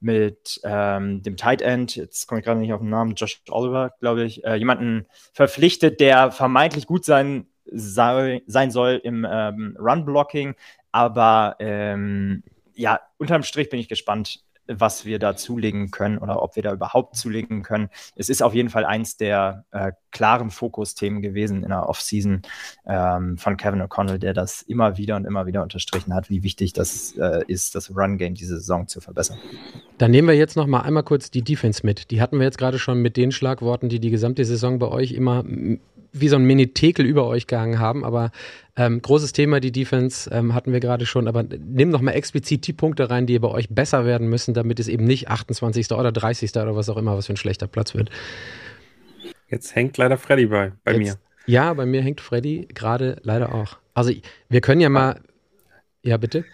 mit 0.03 0.61
ähm, 0.65 1.23
dem 1.23 1.37
Tight 1.37 1.63
End, 1.63 1.97
jetzt 1.97 2.27
komme 2.27 2.41
ich 2.41 2.45
gerade 2.45 2.61
nicht 2.61 2.73
auf 2.73 2.81
den 2.81 2.91
Namen, 2.91 3.15
Josh 3.15 3.41
Oliver, 3.51 3.93
glaube 4.01 4.25
ich, 4.25 4.45
äh, 4.45 4.57
jemanden 4.57 5.07
verpflichtet, 5.33 6.01
der 6.01 6.31
vermeintlich 6.31 6.87
gut 6.87 7.05
sein, 7.05 7.47
sei, 7.65 8.43
sein 8.47 8.71
soll 8.71 9.01
im 9.03 9.27
ähm, 9.29 9.77
Run-Blocking. 9.79 10.55
Aber 10.91 11.57
ähm, 11.59 12.43
ja, 12.75 13.01
unterm 13.19 13.43
Strich 13.43 13.71
bin 13.71 13.81
ich 13.81 13.89
gespannt, 13.89 14.41
was 14.67 15.05
wir 15.05 15.19
da 15.19 15.37
zulegen 15.37 15.91
können 15.91 16.19
oder 16.19 16.43
ob 16.43 16.57
wir 16.57 16.63
da 16.63 16.73
überhaupt 16.73 17.17
zulegen 17.17 17.63
können. 17.63 17.89
Es 18.15 18.29
ist 18.29 18.43
auf 18.43 18.55
jeden 18.55 18.71
Fall 18.71 18.85
eins 18.85 19.17
der 19.17 19.65
äh, 19.71 19.93
klaren 20.13 20.51
Fokusthemen 20.51 21.23
gewesen 21.23 21.63
in 21.63 21.71
der 21.71 21.89
Offseason 21.89 22.43
ähm, 22.87 23.39
von 23.39 23.57
Kevin 23.57 23.83
O'Connell, 23.83 24.19
der 24.19 24.35
das 24.35 24.63
immer 24.63 24.97
wieder 24.97 25.17
und 25.17 25.25
immer 25.25 25.47
wieder 25.47 25.63
unterstrichen 25.63 26.15
hat, 26.15 26.31
wie 26.31 26.43
wichtig 26.43 26.73
das 26.73 27.17
äh, 27.19 27.43
ist, 27.47 27.75
das 27.75 27.91
Run-Game 27.95 28.35
diese 28.35 28.57
Saison 28.57 28.87
zu 28.87 29.01
verbessern. 29.01 29.39
Dann 29.99 30.11
nehmen 30.11 30.29
wir 30.29 30.37
jetzt 30.37 30.57
noch 30.57 30.67
mal 30.67 30.81
einmal 30.81 31.03
kurz 31.03 31.31
die 31.31 31.43
Defense 31.43 31.85
mit. 31.85 32.11
Die 32.11 32.21
hatten 32.21 32.39
wir 32.39 32.45
jetzt 32.45 32.59
gerade 32.59 32.79
schon 32.79 33.03
mit 33.03 33.17
den 33.17 33.33
Schlagworten, 33.33 33.89
die 33.89 33.99
die 33.99 34.11
gesamte 34.11 34.45
Saison 34.45 34.79
bei 34.79 34.89
euch 34.89 35.13
immer 35.13 35.45
wie 36.13 36.29
so 36.29 36.37
ein 36.37 36.45
Mini-Tekel 36.45 37.07
über 37.07 37.27
euch 37.27 37.47
gehangen 37.47 37.79
haben. 37.79 38.05
Aber 38.05 38.31
ähm, 38.77 39.01
großes 39.01 39.33
Thema, 39.33 39.61
die 39.61 39.73
Defense 39.73 40.31
ähm, 40.31 40.55
hatten 40.55 40.73
wir 40.73 40.81
gerade 40.81 41.07
schon. 41.07 41.27
Aber 41.27 41.43
nimm 41.43 41.91
noch 41.91 42.03
mal 42.03 42.13
explizit 42.13 42.67
die 42.67 42.73
Punkte 42.73 43.11
rein, 43.11 43.27
die 43.27 43.39
bei 43.39 43.49
euch 43.49 43.69
besser 43.71 44.05
werden 44.05 44.29
müssen, 44.29 44.55
damit 44.55 44.79
es 44.79 44.89
eben 44.89 45.05
nicht 45.05 45.29
28. 45.29 45.91
oder 45.93 46.13
30. 46.13 46.51
oder 46.53 46.77
was 46.77 46.89
auch 46.89 46.97
immer, 46.97 47.17
was 47.17 47.27
für 47.27 47.33
ein 47.33 47.39
schlechter 47.39 47.67
Platz 47.67 47.95
wird. 47.95 48.11
Jetzt 49.53 49.77
hängt 49.77 49.99
leider 49.99 50.17
Freddy 50.17 50.47
bei, 50.47 50.73
bei 50.83 50.93
Jetzt, 50.93 50.99
mir. 50.99 51.19
Ja, 51.47 51.75
bei 51.75 51.85
mir 51.85 52.01
hängt 52.01 52.23
Freddy 52.23 52.67
gerade 52.73 53.19
leider 53.23 53.55
auch. 53.55 53.77
Also 53.93 54.11
wir 54.49 54.61
können 54.63 54.81
ja 54.81 54.89
mal. 54.89 55.21
Ja, 56.03 56.17
bitte. 56.17 56.47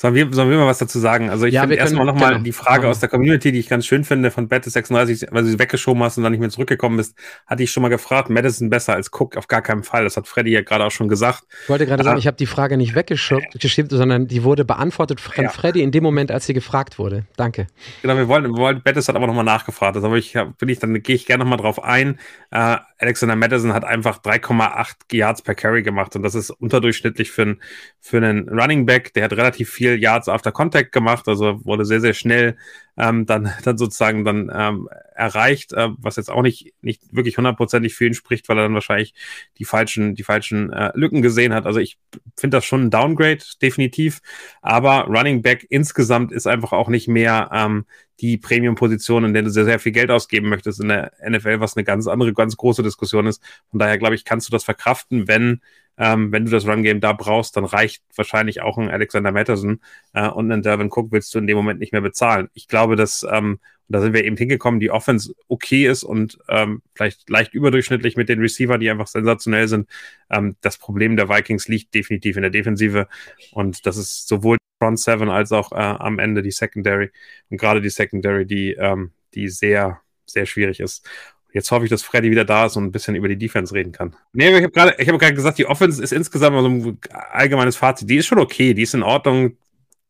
Sollen 0.00 0.14
wir, 0.14 0.28
sollen 0.32 0.50
wir 0.50 0.58
mal 0.58 0.66
was 0.66 0.78
dazu 0.78 0.98
sagen? 0.98 1.30
Also 1.30 1.46
ich 1.46 1.54
Ja, 1.54 1.60
finde 1.62 1.76
erstmal 1.76 2.06
nochmal 2.06 2.32
genau. 2.32 2.44
die 2.44 2.52
Frage 2.52 2.88
aus 2.88 3.00
der 3.00 3.08
Community, 3.08 3.52
die 3.52 3.58
ich 3.60 3.68
ganz 3.68 3.86
schön 3.86 4.04
finde, 4.04 4.30
von 4.30 4.48
Bette36, 4.48 5.28
weil 5.30 5.42
du 5.44 5.48
sie 5.50 5.58
weggeschoben 5.58 6.02
hast 6.02 6.16
und 6.16 6.22
dann 6.24 6.32
nicht 6.32 6.40
mehr 6.40 6.50
zurückgekommen 6.50 6.96
bist, 6.96 7.16
hatte 7.46 7.62
ich 7.62 7.70
schon 7.70 7.82
mal 7.82 7.88
gefragt, 7.88 8.30
Madison 8.30 8.70
besser 8.70 8.94
als 8.94 9.10
Cook? 9.12 9.36
Auf 9.36 9.46
gar 9.48 9.62
keinen 9.62 9.82
Fall. 9.82 10.04
Das 10.04 10.16
hat 10.16 10.26
Freddy 10.26 10.50
ja 10.50 10.62
gerade 10.62 10.84
auch 10.84 10.90
schon 10.90 11.08
gesagt. 11.08 11.44
Ich 11.64 11.68
wollte 11.68 11.86
gerade 11.86 12.02
sagen, 12.04 12.16
Ah. 12.16 12.18
ich 12.18 12.26
habe 12.26 12.36
die 12.36 12.46
Frage 12.46 12.76
nicht 12.76 12.94
weggeschickt, 12.94 13.90
sondern 13.90 14.26
die 14.26 14.42
wurde 14.44 14.64
beantwortet 14.64 15.20
von 15.20 15.44
Ja. 15.44 15.50
Freddy 15.50 15.82
in 15.82 15.90
dem 15.92 16.02
Moment, 16.02 16.30
als 16.30 16.46
sie 16.46 16.54
gefragt 16.54 16.98
wurde. 16.98 17.26
Danke. 17.36 17.66
Genau, 18.02 18.16
wir 18.16 18.28
wollen, 18.28 18.44
wir 18.44 18.56
wollen 18.56 18.82
Bettis 18.82 19.08
hat 19.08 19.16
aber 19.16 19.26
nochmal 19.26 19.44
nachgefragt. 19.44 19.96
Das 19.96 20.02
habe 20.04 20.18
ich, 20.18 20.36
bin 20.58 20.68
ich, 20.68 20.78
dann 20.78 21.02
gehe 21.02 21.14
ich 21.14 21.26
gerne 21.26 21.44
nochmal 21.44 21.58
drauf 21.58 21.82
ein. 21.82 22.18
Äh, 22.50 22.76
Alexander 23.02 23.34
Madison 23.34 23.72
hat 23.72 23.84
einfach 23.84 24.22
3,8 24.22 25.12
Yards 25.12 25.42
per 25.42 25.56
Carry 25.56 25.82
gemacht 25.82 26.14
und 26.14 26.22
das 26.22 26.36
ist 26.36 26.50
unterdurchschnittlich 26.50 27.32
für, 27.32 27.42
einen 27.42 27.62
für 28.00 28.18
einen 28.18 28.48
Running 28.48 28.86
Back. 28.86 29.12
Der 29.14 29.24
hat 29.24 29.32
relativ 29.32 29.70
viel 29.70 30.00
Yards 30.00 30.28
after 30.28 30.52
Contact 30.52 30.92
gemacht, 30.92 31.26
also 31.26 31.64
wurde 31.64 31.84
sehr, 31.84 32.00
sehr 32.00 32.14
schnell 32.14 32.56
ähm, 32.96 33.26
dann, 33.26 33.52
dann 33.64 33.76
sozusagen 33.76 34.24
dann 34.24 34.52
ähm, 34.54 34.88
erreicht, 35.16 35.72
äh, 35.72 35.88
was 35.98 36.14
jetzt 36.14 36.30
auch 36.30 36.42
nicht, 36.42 36.74
nicht 36.80 37.02
wirklich 37.10 37.36
hundertprozentig 37.36 37.94
für 37.94 38.06
ihn 38.06 38.14
spricht, 38.14 38.48
weil 38.48 38.58
er 38.58 38.64
dann 38.64 38.74
wahrscheinlich 38.74 39.14
die 39.58 39.64
falschen, 39.64 40.14
die 40.14 40.22
falschen 40.22 40.72
äh, 40.72 40.92
Lücken 40.94 41.22
gesehen 41.22 41.52
hat. 41.54 41.66
Also 41.66 41.80
ich 41.80 41.98
finde 42.36 42.56
das 42.58 42.64
schon 42.64 42.84
ein 42.84 42.90
Downgrade, 42.90 43.42
definitiv. 43.60 44.20
Aber 44.60 45.06
Running 45.06 45.42
Back 45.42 45.66
insgesamt 45.70 46.30
ist 46.30 46.46
einfach 46.46 46.72
auch 46.72 46.88
nicht 46.88 47.08
mehr 47.08 47.50
ähm, 47.52 47.84
die 48.22 48.38
Premium-Position, 48.38 49.24
in 49.24 49.34
der 49.34 49.42
du 49.42 49.50
sehr, 49.50 49.64
sehr 49.64 49.80
viel 49.80 49.92
Geld 49.92 50.10
ausgeben 50.10 50.48
möchtest 50.48 50.80
in 50.80 50.88
der 50.88 51.12
NFL, 51.28 51.58
was 51.58 51.76
eine 51.76 51.84
ganz 51.84 52.06
andere, 52.06 52.32
ganz 52.32 52.56
große 52.56 52.82
Diskussion 52.82 53.26
ist. 53.26 53.42
Von 53.70 53.80
daher 53.80 53.98
glaube 53.98 54.14
ich, 54.14 54.24
kannst 54.24 54.48
du 54.48 54.52
das 54.52 54.62
verkraften, 54.62 55.26
wenn, 55.26 55.60
ähm, 55.98 56.30
wenn 56.30 56.44
du 56.44 56.50
das 56.50 56.66
Run-Game 56.66 57.00
da 57.00 57.12
brauchst, 57.12 57.56
dann 57.56 57.64
reicht 57.64 58.04
wahrscheinlich 58.14 58.62
auch 58.62 58.78
ein 58.78 58.90
Alexander 58.90 59.32
Matterson 59.32 59.80
äh, 60.12 60.28
und 60.28 60.50
einen 60.50 60.62
Dervin 60.62 60.90
Cook 60.90 61.10
willst 61.10 61.34
du 61.34 61.40
in 61.40 61.48
dem 61.48 61.56
Moment 61.56 61.80
nicht 61.80 61.92
mehr 61.92 62.00
bezahlen. 62.00 62.48
Ich 62.54 62.68
glaube, 62.68 62.94
dass, 62.94 63.26
ähm, 63.28 63.58
und 63.88 63.96
da 63.96 64.00
sind 64.00 64.14
wir 64.14 64.24
eben 64.24 64.36
hingekommen, 64.36 64.78
die 64.78 64.92
Offense 64.92 65.34
okay 65.48 65.88
ist 65.88 66.04
und 66.04 66.38
ähm, 66.48 66.80
vielleicht 66.94 67.28
leicht 67.28 67.54
überdurchschnittlich 67.54 68.16
mit 68.16 68.28
den 68.28 68.38
Receiver, 68.38 68.78
die 68.78 68.88
einfach 68.88 69.08
sensationell 69.08 69.66
sind. 69.66 69.88
Ähm, 70.30 70.54
das 70.60 70.78
Problem 70.78 71.16
der 71.16 71.28
Vikings 71.28 71.66
liegt 71.66 71.92
definitiv 71.92 72.36
in 72.36 72.42
der 72.42 72.52
Defensive 72.52 73.08
und 73.50 73.84
das 73.84 73.96
ist 73.96 74.28
sowohl 74.28 74.58
Front 74.82 74.98
Seven 74.98 75.30
als 75.30 75.52
auch 75.52 75.70
äh, 75.70 75.76
am 75.76 76.18
Ende 76.18 76.42
die 76.42 76.50
Secondary 76.50 77.12
und 77.50 77.58
gerade 77.58 77.80
die 77.80 77.88
Secondary, 77.88 78.44
die, 78.44 78.72
ähm, 78.72 79.12
die 79.32 79.48
sehr, 79.48 80.00
sehr 80.26 80.44
schwierig 80.44 80.80
ist. 80.80 81.08
Jetzt 81.52 81.70
hoffe 81.70 81.84
ich, 81.84 81.90
dass 81.90 82.02
Freddy 82.02 82.32
wieder 82.32 82.44
da 82.44 82.66
ist 82.66 82.76
und 82.76 82.84
ein 82.84 82.90
bisschen 82.92 83.14
über 83.14 83.28
die 83.28 83.36
Defense 83.36 83.72
reden 83.72 83.92
kann. 83.92 84.16
Nee, 84.32 84.48
ich 84.48 84.64
habe 84.64 84.70
gerade, 84.70 84.96
gerade 84.96 85.34
gesagt, 85.34 85.58
die 85.58 85.66
Offense 85.66 86.02
ist 86.02 86.12
insgesamt 86.12 86.58
so 86.58 86.66
ein 86.66 86.98
allgemeines 87.30 87.76
Fazit. 87.76 88.10
Die 88.10 88.16
ist 88.16 88.26
schon 88.26 88.40
okay, 88.40 88.74
die 88.74 88.82
ist 88.82 88.94
in 88.94 89.04
Ordnung. 89.04 89.56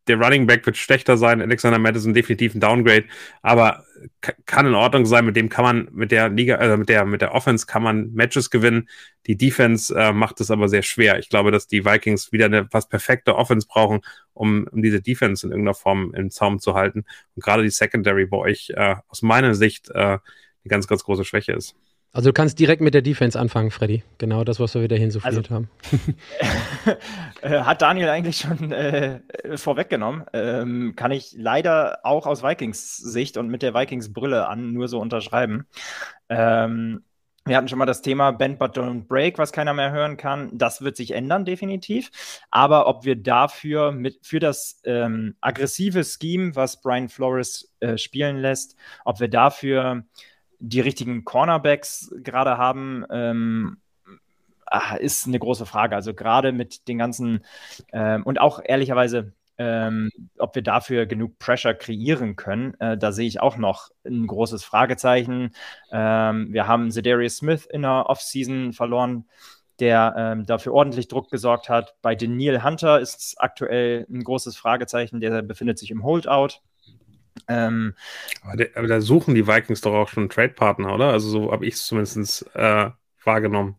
Der 0.08 0.20
Running 0.20 0.46
Back 0.46 0.66
wird 0.66 0.76
schlechter 0.76 1.16
sein. 1.16 1.40
Alexander 1.40 1.78
Madison 1.78 2.12
definitiv 2.12 2.54
ein 2.54 2.60
Downgrade, 2.60 3.04
aber 3.40 3.84
ka- 4.20 4.34
kann 4.46 4.66
in 4.66 4.74
Ordnung 4.74 5.06
sein. 5.06 5.24
Mit 5.24 5.36
dem 5.36 5.48
kann 5.48 5.64
man, 5.64 5.88
mit 5.92 6.10
der 6.10 6.28
Liga, 6.28 6.56
also 6.56 6.76
mit 6.76 6.88
der, 6.88 7.04
mit 7.04 7.20
der 7.20 7.34
Offense 7.34 7.66
kann 7.66 7.82
man 7.84 8.12
Matches 8.12 8.50
gewinnen. 8.50 8.88
Die 9.26 9.36
Defense 9.36 9.94
äh, 9.96 10.12
macht 10.12 10.40
es 10.40 10.50
aber 10.50 10.68
sehr 10.68 10.82
schwer. 10.82 11.18
Ich 11.20 11.28
glaube, 11.28 11.52
dass 11.52 11.68
die 11.68 11.84
Vikings 11.84 12.32
wieder 12.32 12.46
eine 12.46 12.68
fast 12.68 12.90
perfekte 12.90 13.36
Offense 13.36 13.66
brauchen, 13.68 14.00
um, 14.34 14.66
um 14.72 14.82
diese 14.82 15.00
Defense 15.00 15.46
in 15.46 15.52
irgendeiner 15.52 15.74
Form 15.74 16.12
im 16.14 16.30
Zaum 16.30 16.58
zu 16.58 16.74
halten. 16.74 17.04
Und 17.36 17.44
gerade 17.44 17.62
die 17.62 17.70
Secondary 17.70 18.26
bei 18.26 18.38
euch 18.38 18.70
äh, 18.74 18.96
aus 19.08 19.22
meiner 19.22 19.54
Sicht 19.54 19.88
äh, 19.90 19.94
eine 19.94 20.20
ganz, 20.68 20.88
ganz 20.88 21.04
große 21.04 21.24
Schwäche 21.24 21.52
ist. 21.52 21.76
Also 22.14 22.28
du 22.28 22.34
kannst 22.34 22.58
direkt 22.58 22.82
mit 22.82 22.92
der 22.92 23.00
Defense 23.00 23.40
anfangen, 23.40 23.70
Freddy. 23.70 24.02
Genau 24.18 24.44
das, 24.44 24.60
was 24.60 24.74
wir 24.74 24.82
wieder 24.82 24.96
hinsuffliert 24.96 25.50
haben. 25.50 25.70
Äh, 27.40 27.62
Hat 27.62 27.82
Daniel 27.82 28.08
eigentlich 28.08 28.36
schon 28.36 28.70
äh, 28.70 29.20
vorweggenommen. 29.56 30.24
Ähm, 30.32 30.94
kann 30.94 31.10
ich 31.10 31.34
leider 31.36 31.98
auch 32.04 32.24
aus 32.24 32.44
Vikings 32.44 32.96
Sicht 32.96 33.36
und 33.36 33.48
mit 33.48 33.62
der 33.62 33.74
Vikings 33.74 34.12
Brille 34.12 34.46
an 34.46 34.72
nur 34.72 34.86
so 34.86 35.00
unterschreiben. 35.00 35.66
Ähm, 36.28 37.02
wir 37.44 37.56
hatten 37.56 37.66
schon 37.66 37.80
mal 37.80 37.86
das 37.86 38.02
Thema 38.02 38.30
Bend 38.30 38.60
but 38.60 38.76
don't 38.76 39.08
break, 39.08 39.38
was 39.38 39.50
keiner 39.50 39.74
mehr 39.74 39.90
hören 39.90 40.16
kann. 40.16 40.56
Das 40.56 40.82
wird 40.82 40.96
sich 40.96 41.10
ändern, 41.10 41.44
definitiv. 41.44 42.10
Aber 42.52 42.86
ob 42.86 43.04
wir 43.04 43.16
dafür 43.16 43.90
mit, 43.90 44.24
für 44.24 44.38
das 44.38 44.80
ähm, 44.84 45.34
aggressive 45.40 46.04
Scheme, 46.04 46.54
was 46.54 46.80
Brian 46.80 47.08
Flores 47.08 47.74
äh, 47.80 47.98
spielen 47.98 48.36
lässt, 48.36 48.76
ob 49.04 49.18
wir 49.18 49.28
dafür 49.28 50.04
die 50.62 50.80
richtigen 50.80 51.24
Cornerbacks 51.24 52.14
gerade 52.22 52.56
haben, 52.56 53.04
ähm, 53.10 53.78
ah, 54.66 54.94
ist 54.94 55.26
eine 55.26 55.38
große 55.38 55.66
Frage. 55.66 55.96
Also 55.96 56.14
gerade 56.14 56.52
mit 56.52 56.88
den 56.88 56.98
ganzen 56.98 57.44
ähm, 57.92 58.22
und 58.22 58.40
auch 58.40 58.60
ehrlicherweise, 58.64 59.32
ähm, 59.58 60.10
ob 60.38 60.54
wir 60.54 60.62
dafür 60.62 61.06
genug 61.06 61.38
Pressure 61.38 61.74
kreieren 61.74 62.36
können, 62.36 62.74
äh, 62.80 62.96
da 62.96 63.12
sehe 63.12 63.26
ich 63.26 63.40
auch 63.40 63.56
noch 63.56 63.90
ein 64.06 64.26
großes 64.26 64.64
Fragezeichen. 64.64 65.50
Ähm, 65.90 66.52
wir 66.52 66.68
haben 66.68 66.90
Zedarius 66.90 67.38
Smith 67.38 67.66
in 67.66 67.82
der 67.82 68.06
Offseason 68.08 68.72
verloren, 68.72 69.26
der 69.80 70.14
ähm, 70.16 70.46
dafür 70.46 70.74
ordentlich 70.74 71.08
Druck 71.08 71.30
gesorgt 71.30 71.68
hat. 71.68 71.96
Bei 72.02 72.14
Daniel 72.14 72.62
Hunter 72.62 73.00
ist 73.00 73.34
aktuell 73.38 74.06
ein 74.08 74.22
großes 74.22 74.56
Fragezeichen, 74.56 75.20
der 75.20 75.42
befindet 75.42 75.78
sich 75.78 75.90
im 75.90 76.04
Holdout. 76.04 76.60
Ähm, 77.48 77.94
Aber, 78.42 78.56
der, 78.56 78.76
aber 78.76 78.86
da 78.88 79.00
suchen 79.00 79.34
die 79.34 79.46
Vikings 79.46 79.80
doch 79.80 79.94
auch 79.94 80.08
schon 80.08 80.28
Trade-Partner, 80.28 80.94
oder? 80.94 81.10
Also 81.10 81.28
so 81.28 81.52
habe 81.52 81.66
ich 81.66 81.74
es 81.74 81.86
zumindest 81.86 82.46
äh, 82.54 82.90
wahrgenommen. 83.24 83.76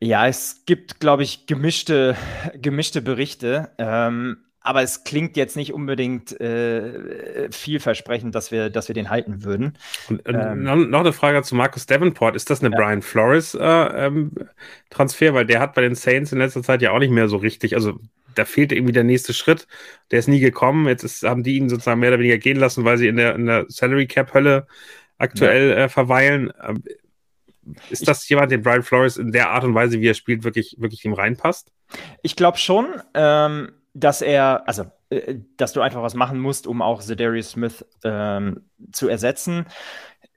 Ja, 0.00 0.26
es 0.26 0.64
gibt, 0.66 1.00
glaube 1.00 1.22
ich, 1.22 1.46
gemischte, 1.46 2.16
gemischte 2.54 3.00
Berichte. 3.00 3.70
Ähm, 3.78 4.38
aber 4.60 4.82
es 4.82 5.04
klingt 5.04 5.36
jetzt 5.36 5.56
nicht 5.56 5.72
unbedingt 5.74 6.38
äh, 6.40 7.50
vielversprechend, 7.50 8.34
dass 8.34 8.50
wir, 8.50 8.70
dass 8.70 8.88
wir 8.88 8.94
den 8.94 9.10
halten 9.10 9.44
würden. 9.44 9.78
Und, 10.06 10.26
äh, 10.26 10.32
Ähm. 10.32 10.62
noch, 10.62 10.76
noch 10.76 11.00
eine 11.00 11.12
Frage 11.12 11.42
zu 11.42 11.54
Marcus 11.54 11.86
Davenport. 11.86 12.34
Ist 12.36 12.50
das 12.50 12.60
eine 12.62 12.70
Ja. 12.70 12.76
Brian 12.76 13.02
Flores 13.02 13.54
äh, 13.54 13.60
ähm, 13.62 14.32
Transfer? 14.90 15.34
Weil 15.34 15.46
der 15.46 15.60
hat 15.60 15.74
bei 15.74 15.82
den 15.82 15.94
Saints 15.94 16.32
in 16.32 16.38
letzter 16.38 16.62
Zeit 16.62 16.82
ja 16.82 16.92
auch 16.92 16.98
nicht 16.98 17.10
mehr 17.10 17.28
so 17.28 17.36
richtig. 17.36 17.74
Also 17.74 18.00
da 18.34 18.44
fehlte 18.44 18.74
irgendwie 18.74 18.92
der 18.92 19.04
nächste 19.04 19.32
Schritt. 19.32 19.66
Der 20.10 20.18
ist 20.18 20.28
nie 20.28 20.40
gekommen. 20.40 20.86
Jetzt 20.88 21.04
ist, 21.04 21.22
haben 21.22 21.42
die 21.42 21.56
ihn 21.56 21.68
sozusagen 21.68 22.00
mehr 22.00 22.10
oder 22.10 22.18
weniger 22.18 22.38
gehen 22.38 22.58
lassen, 22.58 22.84
weil 22.84 22.98
sie 22.98 23.08
in 23.08 23.16
der, 23.16 23.34
in 23.34 23.46
der 23.46 23.66
Salary 23.68 24.06
Cap 24.06 24.34
Hölle 24.34 24.66
aktuell 25.18 25.72
äh, 25.72 25.88
verweilen. 25.88 26.52
Ähm, 26.62 26.82
ist 27.90 28.08
das 28.08 28.28
jemand, 28.28 28.52
den 28.52 28.62
Brian 28.62 28.82
Flores 28.82 29.16
in 29.16 29.32
der 29.32 29.50
Art 29.50 29.64
und 29.64 29.74
Weise, 29.74 30.00
wie 30.00 30.08
er 30.08 30.14
spielt, 30.14 30.44
wirklich, 30.44 30.76
wirklich 30.78 31.04
ihm 31.04 31.14
reinpasst? 31.14 31.72
Ich 32.22 32.36
glaube 32.36 32.58
schon, 32.58 32.86
ähm, 33.14 33.72
dass 33.94 34.22
er, 34.22 34.66
also, 34.66 34.84
äh, 35.10 35.36
dass 35.56 35.72
du 35.72 35.80
einfach 35.80 36.02
was 36.02 36.14
machen 36.14 36.38
musst, 36.38 36.66
um 36.66 36.82
auch 36.82 37.00
Zedarius 37.00 37.52
Smith 37.52 37.84
ähm, 38.04 38.68
zu 38.92 39.08
ersetzen. 39.08 39.66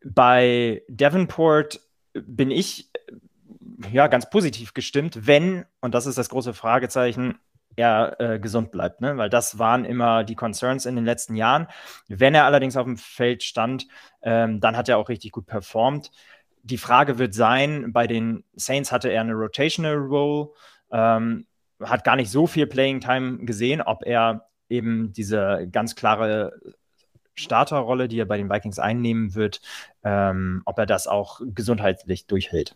Bei 0.04 0.84
Davenport 0.88 1.82
bin 2.14 2.52
ich 2.52 2.90
äh, 2.94 3.92
ja 3.92 4.08
ganz 4.08 4.30
positiv 4.30 4.74
gestimmt, 4.74 5.28
wenn, 5.28 5.66
und 5.82 5.94
das 5.94 6.06
ist 6.06 6.18
das 6.18 6.30
große 6.30 6.54
Fragezeichen, 6.54 7.40
er 7.78 8.20
äh, 8.20 8.40
gesund 8.40 8.72
bleibt, 8.72 9.02
ne? 9.02 9.18
weil 9.18 9.30
das 9.30 9.60
waren 9.60 9.86
immer 9.86 10.24
die 10.24 10.36
Concerns 10.36 10.86
in 10.86 10.96
den 10.96 11.06
letzten 11.06 11.36
Jahren. 11.36 11.68
Wenn 12.08 12.36
er 12.36 12.46
allerdings 12.46 12.76
auf 12.76 12.86
dem 12.86 12.98
Feld 12.98 13.44
stand, 13.44 13.88
ähm, 14.22 14.60
dann 14.60 14.76
hat 14.76 14.90
er 14.90 14.98
auch 14.98 15.10
richtig 15.10 15.32
gut 15.32 15.46
performt. 15.46 16.12
Die 16.64 16.78
Frage 16.78 17.18
wird 17.20 17.34
sein, 17.34 17.94
bei 17.94 18.08
den 18.08 18.44
Saints 18.56 18.92
hatte 18.92 19.10
er 19.10 19.22
eine 19.22 19.34
Rotational 19.34 19.96
Role, 19.96 20.50
ähm, 20.92 21.46
hat 21.82 22.04
gar 22.04 22.16
nicht 22.16 22.32
so 22.32 22.48
viel 22.48 22.68
Playing 22.68 23.00
Time 23.00 23.46
gesehen, 23.46 23.82
ob 23.82 24.04
er 24.04 24.50
eben 24.68 25.14
diese 25.14 25.68
ganz 25.72 25.96
klare 25.96 26.60
Starterrolle, 27.36 28.08
die 28.08 28.20
er 28.20 28.26
bei 28.26 28.38
den 28.38 28.50
Vikings 28.50 28.80
einnehmen 28.80 29.36
wird, 29.36 29.62
ähm, 30.04 30.64
ob 30.66 30.80
er 30.80 30.88
das 30.88 31.08
auch 31.08 31.40
gesundheitlich 31.46 32.26
durchhält. 32.26 32.76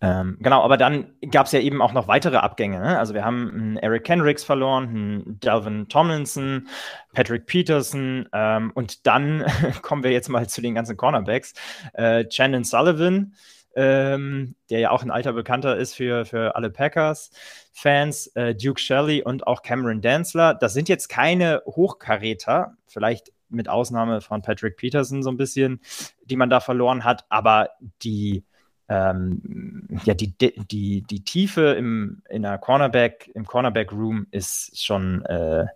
Ähm, 0.00 0.38
genau, 0.40 0.62
aber 0.62 0.76
dann 0.76 1.12
gab 1.30 1.46
es 1.46 1.52
ja 1.52 1.60
eben 1.60 1.82
auch 1.82 1.92
noch 1.92 2.08
weitere 2.08 2.36
Abgänge. 2.36 2.80
Ne? 2.80 2.98
Also 2.98 3.12
wir 3.12 3.24
haben 3.24 3.50
einen 3.50 3.76
Eric 3.76 4.04
Kendricks 4.04 4.44
verloren, 4.44 4.88
einen 4.88 5.40
Dalvin 5.40 5.88
Tomlinson, 5.88 6.68
Patrick 7.12 7.46
Peterson 7.46 8.28
ähm, 8.32 8.72
und 8.74 9.06
dann 9.06 9.44
kommen 9.82 10.02
wir 10.02 10.10
jetzt 10.10 10.28
mal 10.28 10.48
zu 10.48 10.62
den 10.62 10.74
ganzen 10.74 10.96
Cornerbacks. 10.96 11.52
Äh, 11.92 12.24
Chandon 12.28 12.64
Sullivan, 12.64 13.34
ähm, 13.76 14.54
der 14.70 14.80
ja 14.80 14.90
auch 14.90 15.02
ein 15.02 15.10
alter 15.10 15.34
Bekannter 15.34 15.76
ist 15.76 15.94
für, 15.94 16.24
für 16.24 16.56
alle 16.56 16.70
Packers-Fans, 16.70 18.28
äh, 18.28 18.54
Duke 18.54 18.80
Shelley 18.80 19.22
und 19.22 19.46
auch 19.46 19.62
Cameron 19.62 20.00
Danzler. 20.00 20.54
Das 20.54 20.72
sind 20.72 20.88
jetzt 20.88 21.08
keine 21.08 21.62
Hochkaräter, 21.66 22.74
vielleicht 22.86 23.32
mit 23.50 23.68
Ausnahme 23.68 24.20
von 24.20 24.42
Patrick 24.42 24.76
Peterson 24.76 25.22
so 25.22 25.30
ein 25.30 25.36
bisschen, 25.36 25.80
die 26.24 26.36
man 26.36 26.50
da 26.50 26.60
verloren 26.60 27.04
hat, 27.04 27.24
aber 27.28 27.70
die 28.02 28.44
ähm, 28.90 29.86
ja, 30.04 30.14
die, 30.14 30.34
die, 30.36 31.02
die 31.02 31.24
Tiefe 31.24 31.74
im, 31.78 32.22
in 32.28 32.42
der 32.42 32.58
Cornerback, 32.58 33.30
im 33.34 33.46
Cornerback-Room 33.46 34.26
ist 34.32 34.82
schon 34.82 35.24
äh, 35.26 35.66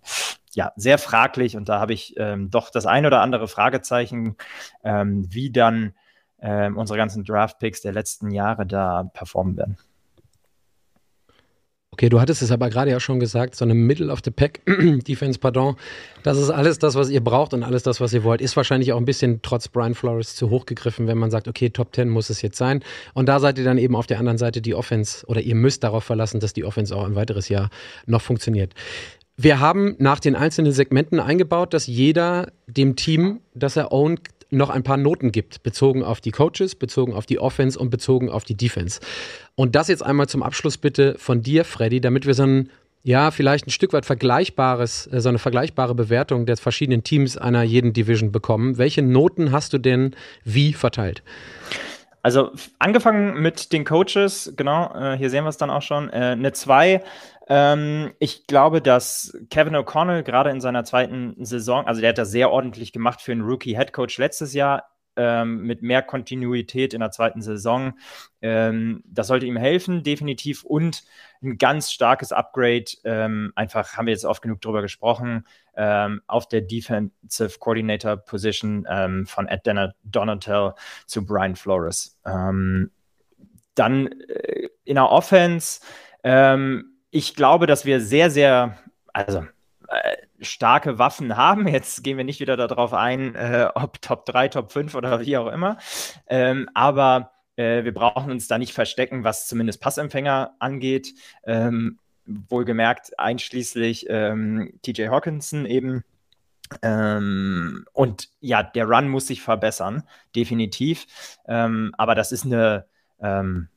ja, 0.53 0.73
sehr 0.75 0.99
fraglich 0.99 1.57
und 1.57 1.69
da 1.69 1.79
habe 1.79 1.93
ich 1.93 2.15
ähm, 2.17 2.51
doch 2.51 2.71
das 2.71 2.87
ein 2.87 3.07
oder 3.07 3.21
andere 3.21 3.47
Fragezeichen, 3.47 4.37
ähm, 4.83 5.27
wie 5.33 5.53
dann 5.53 5.95
äh, 6.39 6.69
unsere 6.71 6.97
ganzen 6.97 7.25
Draft-Picks 7.25 7.83
der 7.83 7.93
letzten 7.93 8.33
Jahre 8.33 8.67
da 8.67 9.05
performen 9.05 9.57
werden. 9.57 9.79
Okay, 11.95 12.09
du 12.09 12.21
hattest 12.21 12.43
es 12.43 12.51
aber 12.51 12.71
gerade 12.71 12.91
ja 12.91 12.99
schon 12.99 13.21
gesagt, 13.21 13.55
so 13.55 13.65
eine 13.65 13.73
Middle 13.73 14.11
of 14.11 14.19
the 14.25 14.33
Pack 14.33 14.63
Defense, 15.07 15.39
pardon. 15.39 15.77
Das 16.25 16.39
ist 16.39 16.51
alles 16.51 16.81
das, 16.81 16.97
was 16.97 17.09
ihr 17.09 17.23
braucht 17.23 17.55
und 17.55 17.63
alles 17.63 17.85
das, 17.85 18.01
was 18.01 18.13
ihr 18.13 18.25
wollt. 18.25 18.41
Ist 18.41 18.57
wahrscheinlich 18.57 18.93
auch 18.93 18.97
ein 18.97 19.05
bisschen 19.05 19.43
trotz 19.43 19.69
Brian 19.69 19.95
Flores 19.95 20.35
zu 20.35 20.51
hoch 20.51 20.67
gegriffen, 20.67 21.07
wenn 21.07 21.19
man 21.19 21.31
sagt, 21.31 21.47
okay, 21.47 21.71
Top 21.71 21.95
10 21.95 22.09
muss 22.09 22.31
es 22.31 22.43
jetzt 22.43 22.57
sein. 22.57 22.83
Und 23.13 23.29
da 23.29 23.39
seid 23.39 23.59
ihr 23.59 23.65
dann 23.65 23.79
eben 23.79 23.95
auf 23.95 24.09
der 24.09 24.19
anderen 24.19 24.39
Seite 24.39 24.61
die 24.61 24.75
Offense 24.75 25.25
oder 25.29 25.41
ihr 25.41 25.55
müsst 25.55 25.85
darauf 25.85 26.03
verlassen, 26.03 26.41
dass 26.41 26.53
die 26.53 26.65
Offense 26.65 26.97
auch 26.97 27.05
ein 27.05 27.15
weiteres 27.15 27.49
Jahr 27.49 27.71
noch 28.07 28.23
funktioniert. 28.23 28.75
Wir 29.37 29.61
haben 29.61 29.95
nach 29.99 30.19
den 30.19 30.35
einzelnen 30.35 30.73
Segmenten 30.73 31.21
eingebaut, 31.21 31.75
dass 31.75 31.87
jeder 31.87 32.49
dem 32.67 32.97
Team, 32.97 33.39
das 33.55 33.77
er 33.77 33.93
ownt, 33.93 34.34
noch 34.57 34.71
ein 34.71 34.83
paar 34.83 34.97
Noten 34.97 35.33
gibt, 35.33 35.63
bezogen 35.63 36.03
auf 36.03 36.21
die 36.21 36.31
Coaches, 36.31 36.75
bezogen 36.75 37.13
auf 37.13 37.27
die 37.27 37.39
Offense 37.39 37.79
und 37.79 37.91
bezogen 37.91 38.31
auf 38.31 38.45
die 38.45 38.57
Defense. 38.57 39.01
Und 39.55 39.75
das 39.75 39.89
jetzt 39.89 40.03
einmal 40.03 40.29
zum 40.29 40.43
Abschluss 40.43 40.79
bitte 40.79 41.17
von 41.19 41.43
dir, 41.43 41.65
Freddy, 41.65 42.01
damit 42.01 42.27
wir 42.27 42.35
so 42.35 42.45
ein, 42.45 42.71
ja, 43.03 43.31
vielleicht 43.31 43.67
ein 43.67 43.71
Stück 43.71 43.93
weit 43.93 44.07
vergleichbares, 44.07 45.09
äh, 45.13 45.21
so 45.21 45.29
eine 45.29 45.39
vergleichbare 45.39 45.95
Bewertung 45.95 46.47
der 46.47 46.57
verschiedenen 46.57 47.05
Teams 47.05 47.37
einer 47.37 47.63
jeden 47.63 47.93
Division 47.93 48.33
bekommen. 48.33 48.79
Welche 48.79 49.03
Noten 49.03 49.53
hast 49.53 49.73
du 49.73 49.79
denn 49.79 50.17
wie 50.45 50.73
verteilt? 50.73 51.23
Also 52.25 52.53
angefangen 52.79 53.43
mit 53.43 53.71
den 53.75 53.85
Coaches, 53.85 54.55
genau, 54.57 54.95
äh, 54.95 55.15
hier 55.19 55.29
sehen 55.29 55.45
wir 55.45 55.51
es 55.51 55.59
dann 55.59 55.69
auch 55.69 55.83
schon, 55.83 56.09
äh, 56.09 56.33
eine 56.33 56.53
2. 56.53 57.05
Ähm, 57.49 58.15
ich 58.19 58.47
glaube, 58.47 58.81
dass 58.81 59.37
Kevin 59.51 59.77
O'Connell 59.77 60.23
gerade 60.23 60.49
in 60.49 60.63
seiner 60.63 60.85
zweiten 60.85 61.45
Saison, 61.45 61.87
also 61.87 62.01
der 62.01 62.09
hat 62.09 62.19
das 62.19 62.31
sehr 62.31 62.51
ordentlich 62.51 62.93
gemacht 62.93 63.21
für 63.21 63.33
einen 63.33 63.43
Rookie-Headcoach 63.43 64.17
letztes 64.17 64.55
Jahr, 64.55 64.85
ähm, 65.17 65.65
mit 65.65 65.83
mehr 65.83 66.01
Kontinuität 66.01 66.95
in 66.95 67.01
der 67.01 67.11
zweiten 67.11 67.43
Saison. 67.43 67.93
Ähm, 68.41 69.03
das 69.07 69.27
sollte 69.27 69.45
ihm 69.45 69.59
helfen, 69.59 70.03
definitiv. 70.03 70.65
Und 70.65 71.05
ein 71.43 71.59
ganz 71.59 71.93
starkes 71.93 72.33
Upgrade, 72.33 72.87
ähm, 73.05 73.53
einfach 73.55 73.99
haben 73.99 74.07
wir 74.07 74.15
jetzt 74.15 74.25
oft 74.25 74.41
genug 74.41 74.63
drüber 74.63 74.81
gesprochen, 74.81 75.45
ähm, 75.77 76.23
auf 76.27 76.49
der 76.49 76.63
Defensive 76.63 77.59
Coordinator 77.59 78.17
Position 78.17 78.87
ähm, 78.89 79.27
von 79.27 79.49
Ed 79.49 79.63
Donatel 80.05 80.75
zu 81.07 81.25
Brian 81.25 81.57
Flores. 81.57 82.19
Ähm, 82.25 82.91
dann 83.75 84.07
äh, 84.07 84.69
in 84.85 84.95
der 84.95 85.11
Offense, 85.11 85.81
ich 87.11 87.35
glaube, 87.35 87.67
dass 87.67 87.85
wir 87.85 88.01
sehr, 88.01 88.31
sehr, 88.31 88.79
also 89.13 89.45
äh, 89.89 90.17
starke 90.41 90.99
Waffen 90.99 91.37
haben. 91.37 91.69
Jetzt 91.69 92.03
gehen 92.03 92.17
wir 92.17 92.25
nicht 92.25 92.41
wieder 92.41 92.57
darauf 92.57 92.93
ein, 92.93 93.35
äh, 93.35 93.69
ob 93.75 94.01
Top 94.03 94.27
3, 94.27 94.49
Top 94.49 94.73
5 94.73 94.95
oder 94.95 95.21
wie 95.21 95.37
auch 95.37 95.47
immer. 95.47 95.79
Ähm, 96.27 96.69
aber 96.75 97.33
äh, 97.57 97.85
wir 97.85 97.95
brauchen 97.95 98.31
uns 98.31 98.49
da 98.49 98.59
nicht 98.59 98.75
verstecken, 98.75 99.25
was 99.25 99.47
zumindest 99.47 99.81
Passempfänger 99.81 100.57
angeht. 100.59 101.15
Ähm, 101.45 101.99
wohlgemerkt 102.27 103.19
einschließlich 103.19 104.07
ähm, 104.09 104.79
TJ 104.83 105.09
Hawkinson 105.09 105.67
eben. 105.67 106.05
Ähm, 106.83 107.85
und 107.93 108.29
ja, 108.41 108.63
der 108.63 108.87
Run 108.87 109.09
muss 109.09 109.27
sich 109.27 109.43
verbessern, 109.43 110.03
definitiv. 110.35 111.07
Ähm, 111.47 111.95
aber 111.99 112.15
das 112.15 112.33
ist 112.33 112.45
eine 112.45 112.87
ähm, 113.21 113.69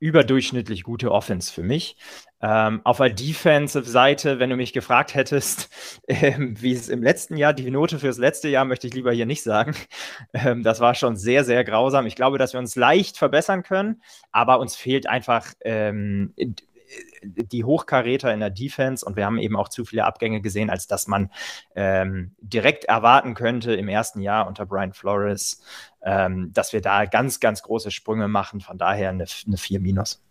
überdurchschnittlich 0.00 0.84
gute 0.84 1.10
Offense 1.10 1.52
für 1.52 1.62
mich. 1.62 1.96
Ähm, 2.40 2.82
auf 2.84 2.98
der 2.98 3.10
Defensive-Seite, 3.10 4.38
wenn 4.38 4.50
du 4.50 4.56
mich 4.56 4.72
gefragt 4.72 5.14
hättest, 5.14 5.70
ähm, 6.08 6.54
wie 6.60 6.72
es 6.72 6.88
im 6.88 7.02
letzten 7.02 7.36
Jahr, 7.36 7.52
die 7.52 7.70
Note 7.70 7.98
fürs 7.98 8.18
letzte 8.18 8.48
Jahr 8.48 8.64
möchte 8.64 8.86
ich 8.86 8.94
lieber 8.94 9.12
hier 9.12 9.26
nicht 9.26 9.42
sagen. 9.42 9.74
Ähm, 10.34 10.62
das 10.62 10.80
war 10.80 10.94
schon 10.94 11.16
sehr, 11.16 11.42
sehr 11.44 11.64
grausam. 11.64 12.06
Ich 12.06 12.14
glaube, 12.14 12.38
dass 12.38 12.52
wir 12.52 12.60
uns 12.60 12.76
leicht 12.76 13.16
verbessern 13.16 13.62
können, 13.62 14.02
aber 14.30 14.60
uns 14.60 14.76
fehlt 14.76 15.08
einfach 15.08 15.54
die 17.22 17.64
Hochkaräter 17.64 18.32
in 18.32 18.40
der 18.40 18.50
Defense 18.50 19.04
und 19.04 19.16
wir 19.16 19.26
haben 19.26 19.38
eben 19.38 19.56
auch 19.56 19.68
zu 19.68 19.84
viele 19.84 20.04
Abgänge 20.04 20.40
gesehen, 20.40 20.70
als 20.70 20.86
dass 20.86 21.06
man 21.06 21.30
ähm, 21.74 22.34
direkt 22.40 22.84
erwarten 22.84 23.34
könnte 23.34 23.74
im 23.74 23.88
ersten 23.88 24.20
Jahr 24.20 24.46
unter 24.46 24.66
Brian 24.66 24.92
Flores, 24.92 25.62
ähm, 26.02 26.52
dass 26.52 26.72
wir 26.72 26.80
da 26.80 27.04
ganz, 27.04 27.40
ganz 27.40 27.62
große 27.62 27.90
Sprünge 27.90 28.28
machen. 28.28 28.60
Von 28.60 28.78
daher 28.78 29.10
eine, 29.10 29.26
eine 29.46 29.56
4 29.56 29.80
minus. 29.80 30.22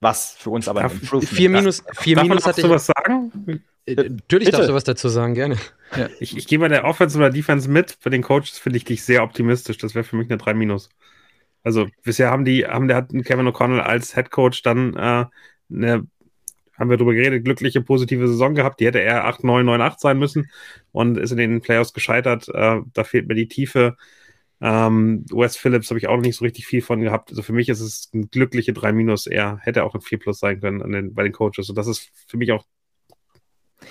Was 0.00 0.34
für 0.38 0.50
uns 0.50 0.66
aber 0.66 0.80
ein 0.80 0.90
Improvement 0.90 1.28
4 1.28 1.50
minus, 1.50 1.84
4 1.98 2.16
Darf 2.16 2.24
minus 2.24 2.46
hatte 2.46 2.60
ich. 2.62 2.68
was 2.68 2.86
sagen? 2.86 3.62
Äh, 3.84 3.94
natürlich 3.94 4.46
Bitte. 4.46 4.50
darfst 4.52 4.70
du 4.70 4.74
was 4.74 4.84
dazu 4.84 5.08
sagen, 5.08 5.34
gerne. 5.34 5.56
Ja. 5.94 6.08
Ich, 6.20 6.36
ich 6.36 6.46
gehe 6.46 6.58
bei 6.58 6.68
der 6.68 6.84
Offense 6.84 7.18
oder 7.18 7.30
Defense 7.30 7.68
mit. 7.68 7.96
Für 8.00 8.10
den 8.10 8.22
Coaches 8.22 8.58
finde 8.58 8.78
ich 8.78 8.84
dich 8.84 9.04
sehr 9.04 9.22
optimistisch. 9.22 9.76
Das 9.78 9.94
wäre 9.94 10.04
für 10.04 10.16
mich 10.16 10.30
eine 10.30 10.38
3 10.38 10.54
minus. 10.54 10.88
Also 11.62 11.88
bisher 12.02 12.30
haben 12.30 12.44
die, 12.44 12.64
haben 12.66 12.88
der 12.88 12.96
hat 12.96 13.10
Kevin 13.10 13.48
O'Connell 13.48 13.80
als 13.80 14.14
Head 14.14 14.30
Coach 14.30 14.62
dann 14.62 14.94
äh, 14.94 15.26
eine, 15.70 16.06
haben 16.78 16.90
wir 16.90 16.96
darüber 16.96 17.12
geredet, 17.12 17.44
glückliche, 17.44 17.82
positive 17.82 18.26
Saison 18.26 18.54
gehabt. 18.54 18.80
Die 18.80 18.86
hätte 18.86 19.00
er 19.00 19.26
8, 19.26 19.44
9, 19.44 19.66
9, 19.66 19.80
8 19.80 20.00
sein 20.00 20.18
müssen 20.18 20.50
und 20.92 21.18
ist 21.18 21.30
in 21.30 21.36
den 21.36 21.60
Playoffs 21.60 21.92
gescheitert. 21.92 22.48
Äh, 22.48 22.80
da 22.92 23.04
fehlt 23.04 23.28
mir 23.28 23.34
die 23.34 23.48
Tiefe. 23.48 23.96
Ähm, 24.62 25.24
Wes 25.30 25.56
Phillips 25.56 25.90
habe 25.90 25.98
ich 25.98 26.08
auch 26.08 26.16
noch 26.16 26.22
nicht 26.22 26.36
so 26.36 26.44
richtig 26.44 26.66
viel 26.66 26.82
von 26.82 27.00
gehabt. 27.00 27.30
Also 27.30 27.42
für 27.42 27.52
mich 27.52 27.68
ist 27.68 27.80
es 27.80 28.10
ein 28.14 28.30
glückliche 28.30 28.72
3 28.72 28.92
minus. 28.92 29.26
Er 29.26 29.58
hätte 29.58 29.84
auch 29.84 29.94
ein 29.94 30.00
4 30.00 30.18
plus 30.18 30.38
sein 30.38 30.60
können 30.60 30.92
den, 30.92 31.14
bei 31.14 31.22
den 31.22 31.32
Coaches. 31.32 31.68
Und 31.68 31.76
das 31.76 31.86
ist 31.86 32.10
für 32.26 32.38
mich 32.38 32.52
auch 32.52 32.64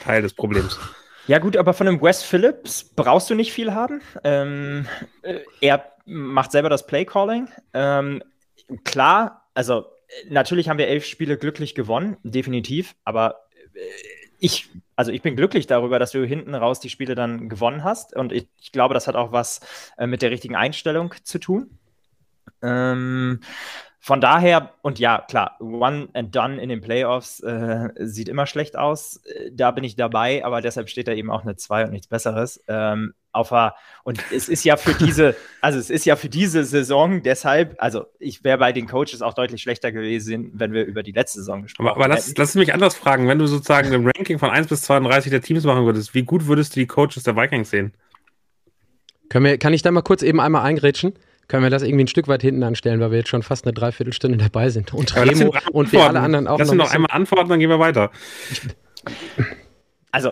Teil 0.03 0.21
des 0.21 0.33
Problems. 0.33 0.79
Ja, 1.27 1.37
gut, 1.37 1.57
aber 1.57 1.73
von 1.73 1.85
dem 1.85 2.01
Wes 2.01 2.23
Phillips 2.23 2.83
brauchst 2.83 3.29
du 3.29 3.35
nicht 3.35 3.53
viel 3.53 3.73
haben. 3.73 4.01
Ähm, 4.23 4.87
äh, 5.21 5.41
er 5.61 5.91
macht 6.09 6.51
selber 6.51 6.69
das 6.69 6.85
Play-Calling. 6.85 7.49
Ähm, 7.73 8.23
klar, 8.83 9.49
also 9.53 9.85
natürlich 10.27 10.69
haben 10.69 10.77
wir 10.77 10.87
elf 10.87 11.05
Spiele 11.05 11.37
glücklich 11.37 11.75
gewonnen, 11.75 12.17
definitiv, 12.23 12.95
aber 13.03 13.41
äh, 13.73 13.79
ich, 14.39 14.69
also 14.95 15.11
ich 15.11 15.21
bin 15.21 15.35
glücklich 15.35 15.67
darüber, 15.67 15.99
dass 15.99 16.11
du 16.11 16.25
hinten 16.25 16.55
raus 16.55 16.79
die 16.79 16.89
Spiele 16.89 17.13
dann 17.13 17.49
gewonnen 17.49 17.83
hast. 17.83 18.15
Und 18.15 18.31
ich, 18.31 18.47
ich 18.57 18.71
glaube, 18.71 18.93
das 18.93 19.07
hat 19.07 19.15
auch 19.15 19.31
was 19.31 19.59
äh, 19.97 20.07
mit 20.07 20.21
der 20.21 20.31
richtigen 20.31 20.55
Einstellung 20.55 21.13
zu 21.23 21.39
tun. 21.39 21.77
Ähm, 22.61 23.41
von 24.01 24.21
daher, 24.21 24.73
und 24.81 24.97
ja, 24.97 25.25
klar, 25.27 25.57
One 25.59 26.07
and 26.13 26.33
Done 26.33 26.61
in 26.61 26.69
den 26.69 26.79
Playoffs 26.79 27.41
äh, 27.41 27.89
sieht 27.97 28.29
immer 28.29 28.47
schlecht 28.47 28.77
aus. 28.77 29.17
Äh, 29.25 29.51
da 29.51 29.71
bin 29.71 29.83
ich 29.83 29.97
dabei, 29.97 30.45
aber 30.45 30.61
deshalb 30.61 30.89
steht 30.89 31.09
da 31.09 31.11
eben 31.11 31.29
auch 31.29 31.43
eine 31.43 31.57
2 31.57 31.85
und 31.85 31.91
nichts 31.91 32.07
Besseres. 32.07 32.63
Ähm, 32.69 33.13
auf 33.33 33.51
a, 33.51 33.75
und 34.05 34.19
es 34.31 34.47
ist 34.47 34.63
ja 34.63 34.77
für 34.77 34.93
diese, 34.93 35.35
also 35.61 35.77
es 35.77 35.89
ist 35.89 36.05
ja 36.05 36.15
für 36.15 36.29
diese 36.29 36.63
Saison 36.63 37.21
deshalb, 37.23 37.75
also 37.77 38.05
ich 38.19 38.43
wäre 38.45 38.57
bei 38.57 38.71
den 38.71 38.87
Coaches 38.87 39.21
auch 39.21 39.33
deutlich 39.33 39.61
schlechter 39.61 39.91
gewesen, 39.91 40.51
wenn 40.53 40.71
wir 40.71 40.85
über 40.85 41.03
die 41.03 41.11
letzte 41.11 41.39
Saison 41.39 41.63
gesprochen 41.63 41.87
hätten. 41.87 41.97
Aber, 41.97 42.05
aber 42.05 42.15
lass, 42.15 42.35
lass 42.37 42.55
mich 42.55 42.73
anders 42.73 42.95
fragen, 42.95 43.27
wenn 43.27 43.37
du 43.37 43.47
sozusagen 43.47 43.93
ein 43.93 44.05
Ranking 44.05 44.39
von 44.39 44.49
1 44.49 44.67
bis 44.67 44.81
32 44.83 45.29
der 45.29 45.41
Teams 45.41 45.65
machen 45.65 45.85
würdest, 45.85 46.15
wie 46.15 46.23
gut 46.23 46.47
würdest 46.47 46.75
du 46.75 46.79
die 46.79 46.87
Coaches 46.87 47.23
der 47.23 47.35
Vikings 47.35 47.69
sehen? 47.69 47.93
Können 49.27 49.45
wir, 49.45 49.57
kann 49.57 49.73
ich 49.73 49.81
da 49.81 49.91
mal 49.91 50.01
kurz 50.01 50.23
eben 50.23 50.39
einmal 50.39 50.63
eingrätschen? 50.63 51.13
Können 51.49 51.63
wir 51.63 51.69
das 51.69 51.81
irgendwie 51.83 52.05
ein 52.05 52.07
Stück 52.07 52.29
weit 52.29 52.41
hinten 52.41 52.63
anstellen, 52.63 53.01
weil 53.01 53.11
wir 53.11 53.17
jetzt 53.17 53.29
schon 53.29 53.43
fast 53.43 53.65
eine 53.65 53.73
Dreiviertelstunde 53.73 54.37
dabei 54.37 54.69
sind. 54.69 54.93
Und 54.93 55.17
Aber 55.17 55.29
Remo 55.29 55.53
und 55.73 55.91
wir 55.91 56.03
alle 56.03 56.21
anderen 56.21 56.47
auch 56.47 56.59
Lass 56.59 56.69
noch. 56.69 56.75
Noch 56.75 56.91
einmal 56.93 57.11
antworten, 57.11 57.49
dann 57.49 57.59
gehen 57.59 57.69
wir 57.69 57.79
weiter. 57.79 58.11
Also, 60.11 60.31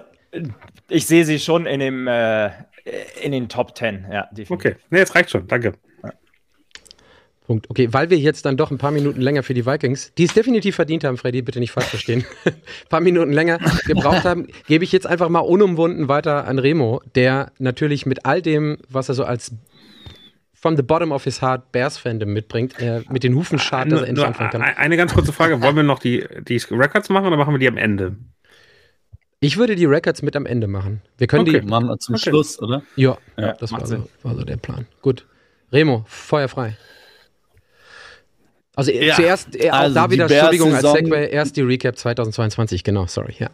ich 0.89 1.05
sehe 1.05 1.25
sie 1.25 1.39
schon 1.39 1.65
in, 1.65 1.79
dem, 1.79 2.07
äh, 2.07 2.51
in 3.21 3.31
den 3.31 3.49
Top 3.49 3.75
Ten, 3.75 4.05
ja, 4.11 4.27
definitiv. 4.31 4.51
Okay, 4.51 4.75
nee, 4.89 4.99
jetzt 4.99 5.15
reicht 5.15 5.31
schon, 5.31 5.47
danke. 5.47 5.73
Punkt. 7.47 7.69
Okay, 7.69 7.87
weil 7.91 8.09
wir 8.09 8.17
jetzt 8.17 8.45
dann 8.45 8.57
doch 8.57 8.71
ein 8.71 8.77
paar 8.77 8.91
Minuten 8.91 9.21
länger 9.21 9.41
für 9.41 9.53
die 9.53 9.65
Vikings, 9.65 10.11
die 10.17 10.25
es 10.25 10.33
definitiv 10.33 10.75
verdient 10.75 11.05
haben, 11.05 11.17
Freddy, 11.17 11.41
bitte 11.41 11.59
nicht 11.59 11.71
falsch 11.71 11.87
verstehen, 11.87 12.25
ein 12.45 12.53
paar 12.89 12.99
Minuten 12.99 13.31
länger 13.31 13.59
gebraucht 13.85 14.25
haben, 14.25 14.47
gebe 14.67 14.83
ich 14.83 14.91
jetzt 14.91 15.07
einfach 15.07 15.29
mal 15.29 15.39
unumwunden 15.39 16.09
weiter 16.09 16.45
an 16.45 16.59
Remo, 16.59 17.01
der 17.15 17.53
natürlich 17.57 18.05
mit 18.05 18.25
all 18.25 18.41
dem, 18.41 18.79
was 18.89 19.07
er 19.07 19.15
so 19.15 19.23
als 19.23 19.53
from 20.59 20.75
the 20.75 20.83
bottom 20.83 21.11
of 21.11 21.23
his 21.23 21.41
heart 21.41 21.71
Bears-Fandom 21.71 22.33
mitbringt, 22.33 22.79
äh, 22.79 23.03
mit 23.09 23.23
den 23.23 23.35
Hufen 23.35 23.59
schart, 23.59 23.91
dass 23.91 24.01
er 24.01 24.07
endlich 24.07 24.25
anfangen 24.25 24.49
kann. 24.49 24.61
Eine 24.61 24.97
ganz 24.97 25.13
kurze 25.13 25.31
Frage: 25.31 25.61
Wollen 25.61 25.75
wir 25.75 25.83
noch 25.83 25.99
die, 25.99 26.25
die 26.41 26.61
Records 26.71 27.09
machen 27.09 27.27
oder 27.27 27.37
machen 27.37 27.53
wir 27.53 27.59
die 27.59 27.67
am 27.67 27.77
Ende? 27.77 28.15
Ich 29.39 29.57
würde 29.57 29.75
die 29.75 29.85
Records 29.85 30.23
mit 30.23 30.35
am 30.35 30.47
Ende 30.47 30.65
machen. 30.65 31.01
Wir 31.17 31.27
können 31.27 31.47
okay. 31.47 31.61
die. 31.61 31.67
Machen 31.67 31.87
wir 31.87 31.99
zum 31.99 32.15
okay. 32.15 32.29
Schluss, 32.29 32.59
oder? 32.59 32.81
Ja, 32.95 33.17
ja 33.37 33.53
das 33.53 33.71
war 33.71 33.85
so, 33.85 34.09
war 34.23 34.35
so, 34.35 34.43
der 34.43 34.57
Plan. 34.57 34.87
Gut. 35.01 35.27
Remo, 35.71 36.05
feuerfrei. 36.07 36.75
Also 38.75 38.91
ja. 38.91 39.15
zuerst, 39.15 39.55
äh, 39.55 39.69
auch 39.71 39.75
also 39.75 39.95
da 39.95 40.11
wieder, 40.11 40.29
Entschuldigung, 40.29 40.73
als 40.73 40.91
Segway, 40.91 41.29
erst 41.29 41.57
die 41.57 41.61
Recap 41.61 41.97
2022, 41.97 42.83
genau, 42.83 43.07
sorry, 43.07 43.35
ja. 43.37 43.49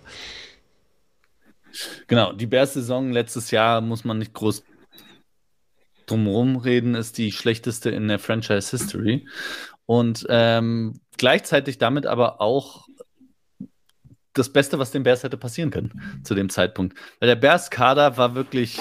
Genau, 2.07 2.33
die 2.33 2.45
Bears-Saison 2.45 3.11
letztes 3.11 3.49
Jahr 3.51 3.81
muss 3.81 4.03
man 4.03 4.19
nicht 4.19 4.33
groß 4.33 4.63
drumherum 6.05 6.57
reden, 6.57 6.95
ist 6.95 7.17
die 7.17 7.31
schlechteste 7.31 7.89
in 7.89 8.07
der 8.07 8.19
Franchise 8.19 8.71
History. 8.71 9.27
Und 9.85 10.25
ähm, 10.29 10.99
gleichzeitig 11.17 11.77
damit 11.77 12.05
aber 12.05 12.41
auch 12.41 12.87
das 14.33 14.51
Beste, 14.51 14.79
was 14.79 14.91
den 14.91 15.03
Bears 15.03 15.23
hätte 15.23 15.37
passieren 15.37 15.69
können 15.69 16.21
zu 16.23 16.33
dem 16.33 16.49
Zeitpunkt. 16.49 16.97
Weil 17.19 17.27
der 17.27 17.35
Bears-Kader 17.35 18.17
war 18.17 18.35
wirklich 18.35 18.79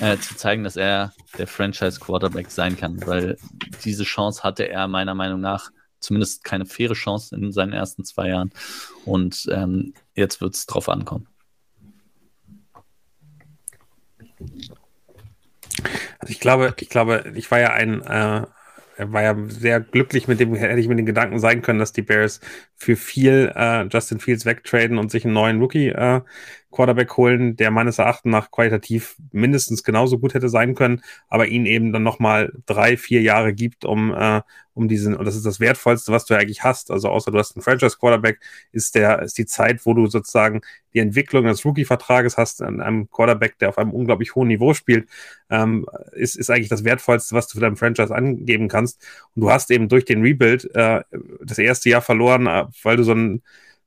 äh, 0.00 0.16
zu 0.18 0.36
zeigen, 0.36 0.64
dass 0.64 0.76
er 0.76 1.12
der 1.38 1.46
Franchise-Quarterback 1.46 2.50
sein 2.50 2.76
kann, 2.76 3.06
weil 3.06 3.38
diese 3.84 4.04
Chance 4.04 4.42
hatte 4.42 4.68
er 4.68 4.88
meiner 4.88 5.14
Meinung 5.14 5.40
nach 5.40 5.70
zumindest 6.00 6.44
keine 6.44 6.66
faire 6.66 6.94
Chance 6.94 7.34
in 7.36 7.52
seinen 7.52 7.72
ersten 7.72 8.04
zwei 8.04 8.28
Jahren. 8.28 8.52
Und 9.04 9.48
ähm, 9.50 9.94
jetzt 10.14 10.40
wird 10.40 10.54
es 10.54 10.66
drauf 10.66 10.88
ankommen. 10.88 11.28
Also 16.18 16.30
ich 16.30 16.40
glaube, 16.40 16.74
ich 16.78 16.88
glaube, 16.88 17.32
ich 17.34 17.50
war 17.50 17.60
ja 17.60 17.70
ein, 17.70 18.02
äh, 18.02 18.46
war 18.98 19.22
ja 19.22 19.36
sehr 19.48 19.80
glücklich 19.80 20.28
mit 20.28 20.40
dem, 20.40 20.54
hätte 20.54 20.80
ich 20.80 20.88
mit 20.88 20.98
den 20.98 21.06
Gedanken 21.06 21.38
sein 21.38 21.62
können, 21.62 21.78
dass 21.78 21.92
die 21.92 22.02
Bears 22.02 22.40
für 22.74 22.96
viel 22.96 23.52
äh, 23.54 23.84
Justin 23.84 24.20
Fields 24.20 24.44
wegtraden 24.44 24.98
und 24.98 25.10
sich 25.10 25.24
einen 25.24 25.34
neuen 25.34 25.60
Rookie 25.60 25.88
äh, 25.88 26.20
Quarterback 26.72 27.16
holen, 27.16 27.56
der 27.56 27.70
meines 27.70 27.98
Erachtens 27.98 28.32
nach 28.32 28.50
qualitativ 28.50 29.16
mindestens 29.30 29.84
genauso 29.84 30.18
gut 30.18 30.34
hätte 30.34 30.48
sein 30.48 30.74
können, 30.74 31.02
aber 31.28 31.46
ihn 31.46 31.66
eben 31.66 31.92
dann 31.92 32.02
nochmal 32.02 32.52
drei, 32.66 32.96
vier 32.96 33.22
Jahre 33.22 33.52
gibt, 33.52 33.84
um, 33.84 34.12
äh, 34.12 34.42
um 34.74 34.88
diesen, 34.88 35.14
und 35.14 35.24
das 35.24 35.36
ist 35.36 35.46
das 35.46 35.60
Wertvollste, 35.60 36.12
was 36.12 36.24
du 36.24 36.34
eigentlich 36.34 36.64
hast. 36.64 36.90
Also 36.90 37.08
außer 37.08 37.30
du 37.30 37.38
hast 37.38 37.54
einen 37.54 37.62
Franchise-Quarterback, 37.62 38.40
ist 38.72 38.94
der, 38.94 39.22
ist 39.22 39.38
die 39.38 39.46
Zeit, 39.46 39.84
wo 39.84 39.94
du 39.94 40.06
sozusagen 40.06 40.62
die 40.94 40.98
Entwicklung 40.98 41.44
des 41.44 41.64
Rookie-Vertrages 41.64 42.36
hast 42.36 42.62
an 42.62 42.80
einem 42.80 43.10
Quarterback, 43.10 43.58
der 43.58 43.68
auf 43.68 43.78
einem 43.78 43.92
unglaublich 43.92 44.34
hohen 44.34 44.48
Niveau 44.48 44.74
spielt, 44.74 45.08
ähm, 45.50 45.86
ist, 46.12 46.36
ist 46.36 46.50
eigentlich 46.50 46.68
das 46.68 46.84
Wertvollste, 46.84 47.34
was 47.34 47.46
du 47.48 47.54
für 47.54 47.60
deinen 47.60 47.76
Franchise 47.76 48.14
angeben 48.14 48.68
kannst. 48.68 49.00
Und 49.34 49.42
du 49.42 49.50
hast 49.50 49.70
eben 49.70 49.88
durch 49.88 50.04
den 50.04 50.22
Rebuild 50.22 50.74
äh, 50.74 51.02
das 51.42 51.58
erste 51.58 51.90
Jahr 51.90 52.02
verloren, 52.02 52.46
äh, 52.46 52.64
weil 52.82 52.96
du 52.96 53.04
so 53.04 53.12
ein 53.12 53.42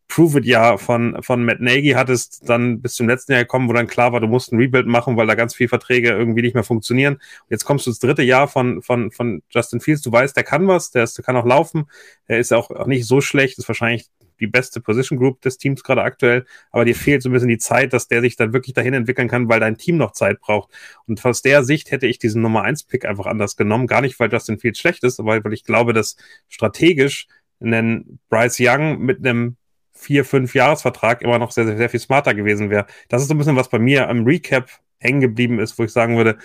Prove-It-Jahr 0.08 0.78
von, 0.78 1.22
von 1.22 1.43
Matt 1.43 1.62
Nagy 1.62 1.91
hattest, 1.91 2.47
dann 2.47 2.82
bis 2.82 2.93
zum 2.93 3.08
letzten 3.08 3.34
Jahr 3.34 3.41
gekommen, 3.41 3.68
wo 3.68 3.74
dann 3.74 3.88
klar 3.88 4.14
war, 4.14 4.20
du 4.20 4.28
musst 4.28 4.51
ein 4.51 4.60
Rebuild 4.60 4.88
machen, 4.88 5.18
weil 5.18 5.28
da 5.28 5.36
ganz 5.36 5.56
viele 5.56 5.70
Verträge 5.70 6.10
irgendwie 6.10 6.41
nicht 6.41 6.53
mehr 6.53 6.64
funktionieren. 6.64 7.20
Jetzt 7.49 7.66
kommst 7.66 7.86
du 7.86 7.91
ins 7.91 7.99
dritte 7.99 8.24
Jahr 8.24 8.47
von, 8.47 8.82
von, 8.82 9.12
von 9.12 9.41
Justin 9.49 9.82
Fields. 9.82 10.01
Du 10.03 10.12
weißt, 10.12 10.36
der 10.36 10.43
kann 10.43 10.68
was, 10.68 10.91
der, 10.91 11.03
ist, 11.03 11.18
der 11.18 11.26
kann 11.26 11.36
auch 11.36 11.45
laufen. 11.45 11.86
Er 12.28 12.39
ist 12.39 12.53
auch, 12.53 12.70
auch 12.70 12.88
nicht 12.88 13.06
so 13.06 13.20
schlecht, 13.20 13.58
ist 13.58 13.68
wahrscheinlich 13.68 14.10
die 14.39 14.47
beste 14.47 14.82
Position 14.82 15.18
Group 15.18 15.41
des 15.41 15.58
Teams 15.58 15.84
gerade 15.84 16.03
aktuell, 16.03 16.45
aber 16.72 16.86
dir 16.86 16.95
fehlt 16.95 17.22
so 17.22 17.30
ein 17.30 17.32
bisschen 17.32 17.47
die 17.47 17.58
Zeit, 17.58 17.93
dass 17.93 18.08
der 18.08 18.22
sich 18.22 18.36
dann 18.36 18.53
wirklich 18.53 18.74
dahin 18.74 18.93
entwickeln 18.93 19.28
kann, 19.28 19.49
weil 19.49 19.60
dein 19.60 19.78
Team 19.78 19.97
noch 19.97 20.12
Zeit 20.12 20.39
braucht. 20.39 20.72
Und 21.08 21.24
aus 21.26 21.41
der 21.41 21.64
Sicht 21.64 21.91
hätte 21.91 22.08
ich 22.08 22.20
diesen 22.20 22.41
Nummer 22.41 22.64
1 22.64 22.84
Pick 22.84 23.06
einfach 23.06 23.26
anders 23.26 23.56
genommen. 23.56 23.88
Gar 23.88 24.01
nicht, 24.01 24.20
weil 24.20 24.32
Justin 24.32 24.60
Fields 24.60 24.80
schlecht 24.80 25.03
ist, 25.03 25.20
aber 25.20 25.43
weil 25.43 25.53
ich 25.53 25.64
glaube, 25.64 25.93
dass 25.93 26.18
strategisch 26.49 27.28
ein 27.62 28.20
Bryce 28.30 28.58
Young 28.60 28.99
mit 28.99 29.26
einem 29.26 29.56
vier, 29.95 30.25
fünf 30.25 30.53
Jahresvertrag 30.53 31.21
immer 31.21 31.39
noch 31.39 31.51
sehr, 31.51 31.65
sehr, 31.65 31.77
sehr 31.77 31.89
viel 31.89 31.99
smarter 31.99 32.33
gewesen 32.33 32.69
wäre. 32.69 32.85
Das 33.09 33.21
ist 33.21 33.29
so 33.29 33.33
ein 33.33 33.37
bisschen, 33.37 33.55
was 33.55 33.69
bei 33.69 33.79
mir 33.79 34.09
am 34.09 34.25
Recap 34.25 34.69
hängen 34.99 35.21
geblieben 35.21 35.59
ist, 35.59 35.79
wo 35.79 35.83
ich 35.83 35.91
sagen 35.91 36.17
würde, 36.17 36.37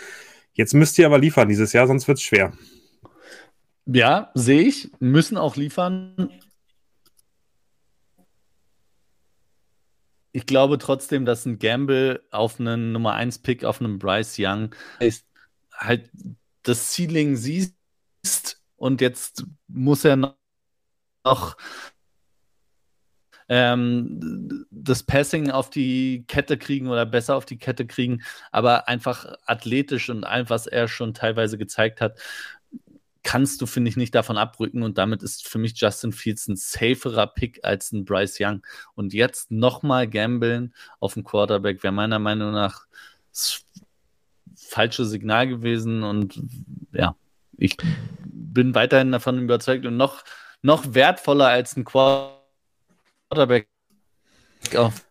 jetzt 0.55 0.73
müsst 0.73 0.99
ihr 0.99 1.07
aber 1.07 1.19
liefern 1.19 1.49
dieses 1.49 1.73
Jahr, 1.73 1.87
sonst 1.87 2.09
wird 2.09 2.19
es 2.19 2.25
schwer. 2.25 2.53
Ja, 3.87 4.31
sehe 4.35 4.63
ich. 4.63 4.91
Müssen 5.01 5.37
auch 5.37 5.57
liefern. 5.57 6.31
Ich 10.33 10.47
glaube 10.47 10.79
trotzdem, 10.79 11.25
dass 11.25 11.45
ein 11.45 11.59
Gamble 11.59 12.23
auf 12.31 12.61
einen 12.61 12.93
Nummer 12.93 13.15
1 13.15 13.41
Pick 13.41 13.65
auf 13.65 13.81
einem 13.81 13.99
Bryce 13.99 14.37
Young 14.39 14.75
ist 15.01 15.27
halt 15.75 16.09
das 16.63 16.93
Ceiling 16.93 17.37
siehst 17.37 17.75
und 18.77 19.01
jetzt 19.01 19.45
muss 19.67 20.05
er 20.05 20.17
noch 21.25 21.57
ähm, 23.51 24.65
das 24.71 25.03
Passing 25.03 25.51
auf 25.51 25.71
die 25.71 26.25
Kette 26.29 26.57
kriegen 26.57 26.89
oder 26.89 27.05
besser 27.05 27.35
auf 27.35 27.45
die 27.45 27.59
Kette 27.59 27.85
kriegen, 27.85 28.23
aber 28.53 28.89
einfach 28.89 29.35
athletisch 29.45 30.09
und 30.09 30.23
all, 30.25 30.49
was 30.49 30.69
er 30.69 30.87
schon 30.87 31.15
teilweise 31.15 31.59
gezeigt 31.59 32.01
hat, 32.01 32.17
kannst 33.25 33.61
du, 33.61 33.67
finde 33.67 33.89
ich, 33.91 33.97
nicht 33.97 34.15
davon 34.15 34.39
abrücken 34.39 34.85
und 34.85 34.99
damit 34.99 35.25
ist 35.25 35.49
für 35.49 35.59
mich 35.59 35.79
Justin 35.79 36.13
Fields 36.13 36.47
ein 36.47 36.57
saferer 36.57 37.27
Pick 37.27 37.59
als 37.65 37.91
ein 37.91 38.05
Bryce 38.05 38.39
Young. 38.41 38.63
Und 38.95 39.13
jetzt 39.13 39.51
nochmal 39.51 40.09
gambeln 40.09 40.73
auf 41.01 41.15
den 41.15 41.25
Quarterback 41.25 41.83
wäre 41.83 41.93
meiner 41.93 42.21
Meinung 42.21 42.53
nach 42.53 42.87
das 43.33 43.65
falsche 44.55 45.05
Signal 45.05 45.49
gewesen 45.49 46.05
und 46.05 46.41
ja, 46.93 47.17
ich 47.59 47.77
bin 48.25 48.77
weiterhin 48.77 49.11
davon 49.11 49.41
überzeugt 49.41 49.87
und 49.87 49.97
noch, 49.97 50.23
noch 50.63 50.95
wertvoller 50.95 51.49
als 51.49 51.77
ein 51.77 51.85
Quarterback 51.85 52.40
auf 54.77 55.07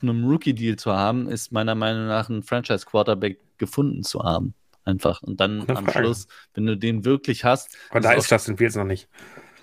einem 0.00 0.24
Rookie-Deal 0.28 0.76
zu 0.76 0.92
haben, 0.92 1.28
ist 1.28 1.52
meiner 1.52 1.74
Meinung 1.74 2.06
nach 2.06 2.28
ein 2.28 2.42
Franchise-Quarterback 2.42 3.38
gefunden 3.58 4.02
zu 4.02 4.22
haben. 4.22 4.54
Einfach. 4.84 5.22
Und 5.22 5.38
dann 5.40 5.64
am. 5.68 5.88
Schluss, 5.90 6.28
wenn 6.54 6.64
du 6.66 6.76
den 6.76 7.04
wirklich 7.04 7.44
hast, 7.44 7.76
Aber 7.90 8.00
da 8.00 8.12
ist 8.12 8.24
ist 8.24 8.30
Justin 8.30 8.56
Fields 8.56 8.76
noch 8.76 8.84
nicht. 8.84 9.08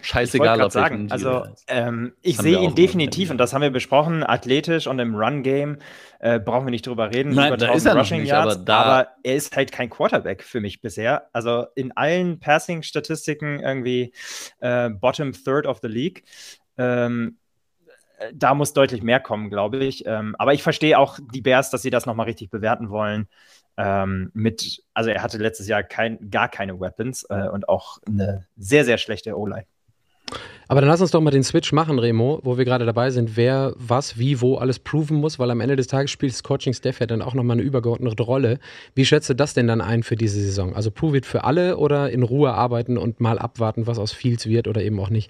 Ich 0.02 0.08
scheißegal, 0.10 0.58
gerade 0.58 0.76
welchem 0.76 1.08
sagen, 1.08 1.08
Deal 1.08 1.12
also 1.14 1.56
er 1.66 1.88
ähm, 1.88 2.14
ich 2.22 2.38
wir 2.38 2.44
sehe 2.44 2.60
ihn 2.60 2.76
definitiv, 2.76 3.32
und 3.32 3.40
das 3.40 3.54
haben 3.54 3.64
wir 3.64 3.72
besprochen, 3.72 4.24
athletisch 4.24 4.86
und 4.86 5.00
im 5.00 5.16
Run-Game 5.16 5.80
äh, 6.20 6.40
brauchen 6.40 6.68
wir 6.68 6.72
nicht 6.72 6.86
drüber 6.86 7.10
reden, 7.12 7.34
Nein, 7.34 7.48
über 7.48 7.58
da 7.58 7.68
1000 7.68 7.78
ist 7.78 7.86
er 7.88 7.94
noch 7.96 8.02
Rushing 8.02 8.20
nicht, 8.22 8.30
Yards, 8.30 8.56
aber 8.56 8.66
da- 8.66 8.78
aber 8.84 9.08
er 9.24 9.36
ist 9.36 9.56
halt 9.56 9.72
kein 9.72 9.90
Quarterback 9.90 10.44
für 10.44 10.62
mich 10.62 10.82
bisher. 10.82 11.28
Also 11.34 11.66
in 11.74 11.92
allen 11.94 12.40
Passing-Statistiken 12.40 13.62
irgendwie 13.62 14.14
äh, 14.60 14.90
Bottom 14.92 15.32
Third 15.32 15.66
of 15.66 15.80
the 15.82 15.88
League. 15.88 16.24
Ähm, 16.78 17.38
äh, 17.40 17.45
da 18.34 18.54
muss 18.54 18.74
deutlich 18.74 19.04
mehr 19.04 19.20
kommen, 19.20 19.50
glaube 19.50 19.78
ich. 19.84 20.06
Ähm, 20.06 20.36
aber 20.38 20.54
ich 20.54 20.64
verstehe 20.64 20.98
auch 20.98 21.20
die 21.34 21.42
Bears, 21.42 21.70
dass 21.70 21.82
sie 21.82 21.90
das 21.90 22.06
nochmal 22.06 22.26
richtig 22.28 22.50
bewerten 22.50 22.90
wollen. 22.90 23.28
Ähm, 23.78 24.32
mit, 24.34 24.84
also 24.94 25.10
er 25.10 25.22
hatte 25.22 25.38
letztes 25.38 25.68
Jahr 25.68 25.84
kein, 25.84 26.30
gar 26.30 26.48
keine 26.48 26.80
Weapons 26.80 27.26
äh, 27.30 27.50
und 27.50 27.68
auch 27.68 28.00
eine 28.08 28.46
sehr, 28.56 28.86
sehr 28.86 28.98
schlechte 28.98 29.38
O-Line. 29.38 29.66
Aber 30.68 30.82
dann 30.82 30.90
lass 30.90 31.02
uns 31.02 31.12
doch 31.12 31.22
mal 31.22 31.30
den 31.30 31.44
Switch 31.44 31.72
machen, 31.74 32.00
Remo, 32.00 32.40
wo 32.44 32.58
wir 32.58 32.66
gerade 32.66 32.86
dabei 32.86 33.12
sind, 33.12 33.38
wer 33.38 33.74
was, 33.78 34.18
wie, 34.18 34.42
wo 34.42 34.56
alles 34.56 34.80
proven 34.80 35.18
muss, 35.18 35.38
weil 35.38 35.52
am 35.52 35.62
Ende 35.62 35.76
des 35.76 35.88
Tages 35.88 36.10
spielt 36.10 36.34
das 36.34 36.42
Coaching-Staff 36.42 37.00
ja 37.00 37.06
dann 37.06 37.22
auch 37.22 37.36
nochmal 37.36 37.58
eine 37.58 37.62
übergeordnete 37.62 38.24
Rolle. 38.24 38.60
Wie 38.96 39.06
schätzt 39.06 39.30
du 39.30 39.36
das 39.36 39.54
denn 39.54 39.68
dann 39.68 39.82
ein 39.82 40.02
für 40.02 40.16
diese 40.16 40.40
Saison? 40.40 40.76
Also 40.76 40.90
prove 40.90 41.18
it 41.18 41.26
für 41.28 41.44
alle 41.44 41.78
oder 41.78 42.10
in 42.10 42.24
Ruhe 42.24 42.54
arbeiten 42.54 42.98
und 42.98 43.20
mal 43.20 43.38
abwarten, 43.38 43.86
was 43.86 44.00
aus 44.00 44.12
Fields 44.12 44.48
wird 44.48 44.68
oder 44.68 44.82
eben 44.82 45.00
auch 45.00 45.12
nicht? 45.12 45.30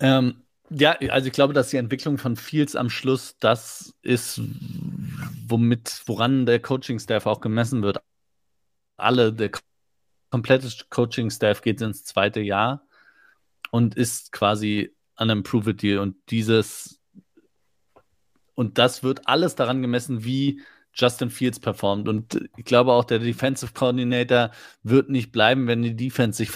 Ähm, 0.00 0.42
ja, 0.70 0.92
also 1.10 1.28
ich 1.28 1.32
glaube, 1.32 1.54
dass 1.54 1.70
die 1.70 1.76
Entwicklung 1.76 2.18
von 2.18 2.36
Fields 2.36 2.74
am 2.74 2.90
Schluss 2.90 3.36
das 3.38 3.94
ist, 4.02 4.40
womit, 5.46 6.02
woran 6.06 6.46
der 6.46 6.60
Coaching-Staff 6.60 7.26
auch 7.26 7.40
gemessen 7.40 7.82
wird. 7.82 7.98
Alle, 8.96 9.32
der 9.32 9.52
komplette 10.30 10.68
Coaching-Staff 10.90 11.62
geht 11.62 11.80
ins 11.80 12.04
zweite 12.04 12.40
Jahr 12.40 12.86
und 13.70 13.94
ist 13.94 14.32
quasi 14.32 14.94
an 15.14 15.30
einem 15.30 15.42
Prove-It-Deal 15.44 15.98
und 15.98 16.16
dieses 16.30 17.00
und 18.56 18.78
das 18.78 19.02
wird 19.02 19.28
alles 19.28 19.54
daran 19.54 19.82
gemessen, 19.82 20.24
wie 20.24 20.62
Justin 20.94 21.30
Fields 21.30 21.60
performt. 21.60 22.08
Und 22.08 22.48
ich 22.56 22.64
glaube 22.64 22.92
auch, 22.92 23.04
der 23.04 23.18
Defensive 23.18 23.72
Coordinator 23.74 24.50
wird 24.82 25.10
nicht 25.10 25.30
bleiben, 25.30 25.66
wenn 25.66 25.82
die 25.82 25.94
Defense 25.94 26.38
sich 26.38 26.50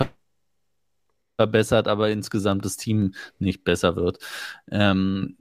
verbessert, 1.41 1.89
aber 1.89 2.11
insgesamt 2.11 2.67
das 2.67 2.77
Team 2.77 3.15
nicht 3.39 3.65
besser 3.65 3.97
wird. 3.97 4.19
Ähm, 4.71 5.39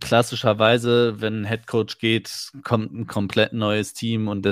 klassischerweise, 0.00 1.20
wenn 1.20 1.42
ein 1.42 1.46
Head 1.46 1.66
Coach 1.66 1.98
geht, 1.98 2.52
kommt 2.64 2.94
ein 2.94 3.06
komplett 3.06 3.52
neues 3.52 3.92
Team 3.92 4.28
und 4.28 4.46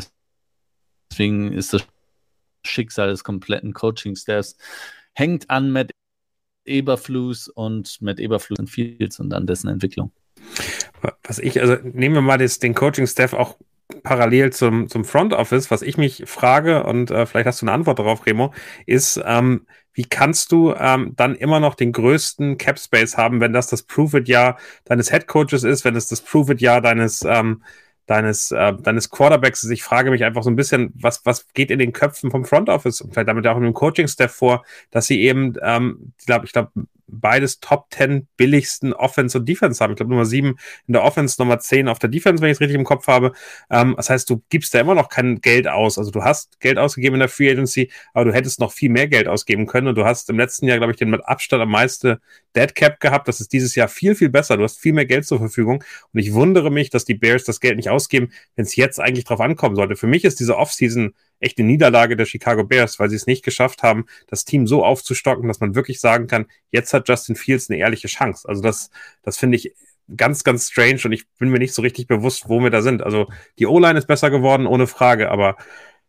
deswegen 1.10 1.54
ist 1.54 1.72
das 1.72 1.86
Schicksal 2.66 3.08
des 3.08 3.24
kompletten 3.24 3.72
Coaching-Staffs 3.72 4.58
hängt 5.14 5.48
an 5.48 5.70
Matt 5.70 5.90
Eberflus 6.66 7.48
und 7.48 8.02
Matt 8.02 8.20
Eberflus 8.20 8.58
und 8.58 8.68
Fields 8.68 9.18
und 9.20 9.32
an 9.32 9.46
dessen 9.46 9.68
Entwicklung. 9.68 10.12
Was 11.22 11.38
ich, 11.38 11.60
also 11.62 11.76
nehmen 11.82 12.14
wir 12.14 12.20
mal 12.20 12.36
das, 12.36 12.58
den 12.58 12.74
Coaching-Staff 12.74 13.32
auch 13.32 13.56
parallel 14.02 14.52
zum, 14.52 14.88
zum 14.88 15.04
Front 15.04 15.32
Office, 15.32 15.70
was 15.70 15.82
ich 15.82 15.96
mich 15.96 16.24
frage, 16.26 16.84
und 16.84 17.10
äh, 17.10 17.26
vielleicht 17.26 17.46
hast 17.46 17.62
du 17.62 17.66
eine 17.66 17.72
Antwort 17.72 17.98
darauf, 17.98 18.26
Remo, 18.26 18.52
ist, 18.86 19.20
ähm, 19.24 19.66
wie 19.98 20.04
kannst 20.04 20.52
du 20.52 20.72
ähm, 20.78 21.14
dann 21.16 21.34
immer 21.34 21.58
noch 21.58 21.74
den 21.74 21.90
größten 21.90 22.56
Cap 22.56 22.78
Space 22.78 23.16
haben, 23.16 23.40
wenn 23.40 23.52
das 23.52 23.66
das 23.66 23.82
Prove-It-Jahr 23.82 24.56
deines 24.84 25.10
Head 25.10 25.26
Coaches 25.26 25.64
ist, 25.64 25.84
wenn 25.84 25.96
es 25.96 26.06
das 26.06 26.20
Prove-It-Jahr 26.20 26.80
deines 26.80 27.24
ähm, 27.28 27.64
deines, 28.06 28.52
äh, 28.52 28.74
deines 28.74 29.10
Quarterbacks 29.10 29.64
ist. 29.64 29.70
Ich 29.70 29.82
frage 29.82 30.12
mich 30.12 30.22
einfach 30.22 30.44
so 30.44 30.50
ein 30.50 30.56
bisschen, 30.56 30.92
was, 30.94 31.26
was 31.26 31.52
geht 31.52 31.72
in 31.72 31.80
den 31.80 31.92
Köpfen 31.92 32.30
vom 32.30 32.44
Front 32.44 32.68
Office 32.68 33.00
und 33.00 33.12
vielleicht 33.12 33.28
damit 33.28 33.44
auch 33.48 33.56
in 33.56 33.64
dem 33.64 33.74
Coaching-Staff 33.74 34.32
vor, 34.32 34.64
dass 34.92 35.08
sie 35.08 35.20
eben, 35.20 35.54
ähm, 35.62 36.12
ich 36.16 36.26
glaube, 36.26 36.46
ich 36.46 36.52
glaube, 36.52 36.70
beides 37.08 37.60
Top 37.60 37.86
10 37.90 38.28
billigsten 38.36 38.92
Offense 38.92 39.38
und 39.38 39.48
Defense 39.48 39.82
haben. 39.82 39.92
Ich 39.92 39.96
glaube 39.96 40.10
Nummer 40.10 40.24
7 40.24 40.56
in 40.86 40.92
der 40.92 41.02
Offense, 41.02 41.36
Nummer 41.38 41.58
10 41.58 41.88
auf 41.88 41.98
der 41.98 42.10
Defense, 42.10 42.42
wenn 42.42 42.50
ich 42.50 42.56
es 42.56 42.60
richtig 42.60 42.76
im 42.76 42.84
Kopf 42.84 43.06
habe. 43.06 43.32
Ähm, 43.70 43.94
das 43.96 44.10
heißt, 44.10 44.28
du 44.30 44.42
gibst 44.50 44.74
da 44.74 44.80
immer 44.80 44.94
noch 44.94 45.08
kein 45.08 45.40
Geld 45.40 45.66
aus. 45.66 45.98
Also 45.98 46.10
du 46.10 46.22
hast 46.22 46.60
Geld 46.60 46.78
ausgegeben 46.78 47.14
in 47.14 47.20
der 47.20 47.28
Free 47.28 47.50
Agency, 47.50 47.90
aber 48.12 48.26
du 48.26 48.32
hättest 48.32 48.60
noch 48.60 48.72
viel 48.72 48.90
mehr 48.90 49.08
Geld 49.08 49.28
ausgeben 49.28 49.66
können 49.66 49.88
und 49.88 49.96
du 49.96 50.04
hast 50.04 50.30
im 50.30 50.38
letzten 50.38 50.66
Jahr, 50.66 50.78
glaube 50.78 50.92
ich, 50.92 50.98
den 50.98 51.10
mit 51.10 51.24
Abstand 51.24 51.62
am 51.62 51.70
meisten 51.70 52.18
Dead 52.54 52.74
Cap 52.74 53.00
gehabt. 53.00 53.28
Das 53.28 53.40
ist 53.40 53.52
dieses 53.52 53.74
Jahr 53.74 53.88
viel, 53.88 54.14
viel 54.14 54.28
besser. 54.28 54.56
Du 54.56 54.62
hast 54.62 54.78
viel 54.78 54.92
mehr 54.92 55.06
Geld 55.06 55.26
zur 55.26 55.38
Verfügung 55.38 55.82
und 56.12 56.20
ich 56.20 56.32
wundere 56.32 56.70
mich, 56.70 56.90
dass 56.90 57.04
die 57.04 57.14
Bears 57.14 57.44
das 57.44 57.60
Geld 57.60 57.76
nicht 57.76 57.90
ausgeben, 57.90 58.30
wenn 58.56 58.64
es 58.64 58.76
jetzt 58.76 59.00
eigentlich 59.00 59.24
drauf 59.24 59.40
ankommen 59.40 59.76
sollte. 59.76 59.96
Für 59.96 60.06
mich 60.06 60.24
ist 60.24 60.40
diese 60.40 60.56
Offseason 60.56 61.14
echte 61.40 61.62
Niederlage 61.62 62.16
der 62.16 62.26
Chicago 62.26 62.64
Bears, 62.64 62.98
weil 62.98 63.10
sie 63.10 63.16
es 63.16 63.26
nicht 63.26 63.44
geschafft 63.44 63.82
haben, 63.82 64.06
das 64.26 64.44
Team 64.44 64.66
so 64.66 64.84
aufzustocken, 64.84 65.48
dass 65.48 65.60
man 65.60 65.74
wirklich 65.74 66.00
sagen 66.00 66.26
kann, 66.26 66.46
jetzt 66.70 66.92
hat 66.92 67.08
Justin 67.08 67.36
Fields 67.36 67.70
eine 67.70 67.78
ehrliche 67.78 68.08
Chance. 68.08 68.48
Also 68.48 68.62
das, 68.62 68.90
das 69.22 69.36
finde 69.36 69.56
ich 69.56 69.74
ganz, 70.16 70.42
ganz 70.44 70.68
strange 70.70 71.00
und 71.04 71.12
ich 71.12 71.28
bin 71.38 71.50
mir 71.50 71.58
nicht 71.58 71.74
so 71.74 71.82
richtig 71.82 72.06
bewusst, 72.06 72.48
wo 72.48 72.60
wir 72.60 72.70
da 72.70 72.82
sind. 72.82 73.02
Also 73.02 73.28
die 73.58 73.66
O-Line 73.66 73.98
ist 73.98 74.06
besser 74.06 74.30
geworden, 74.30 74.66
ohne 74.66 74.86
Frage, 74.86 75.30
aber 75.30 75.56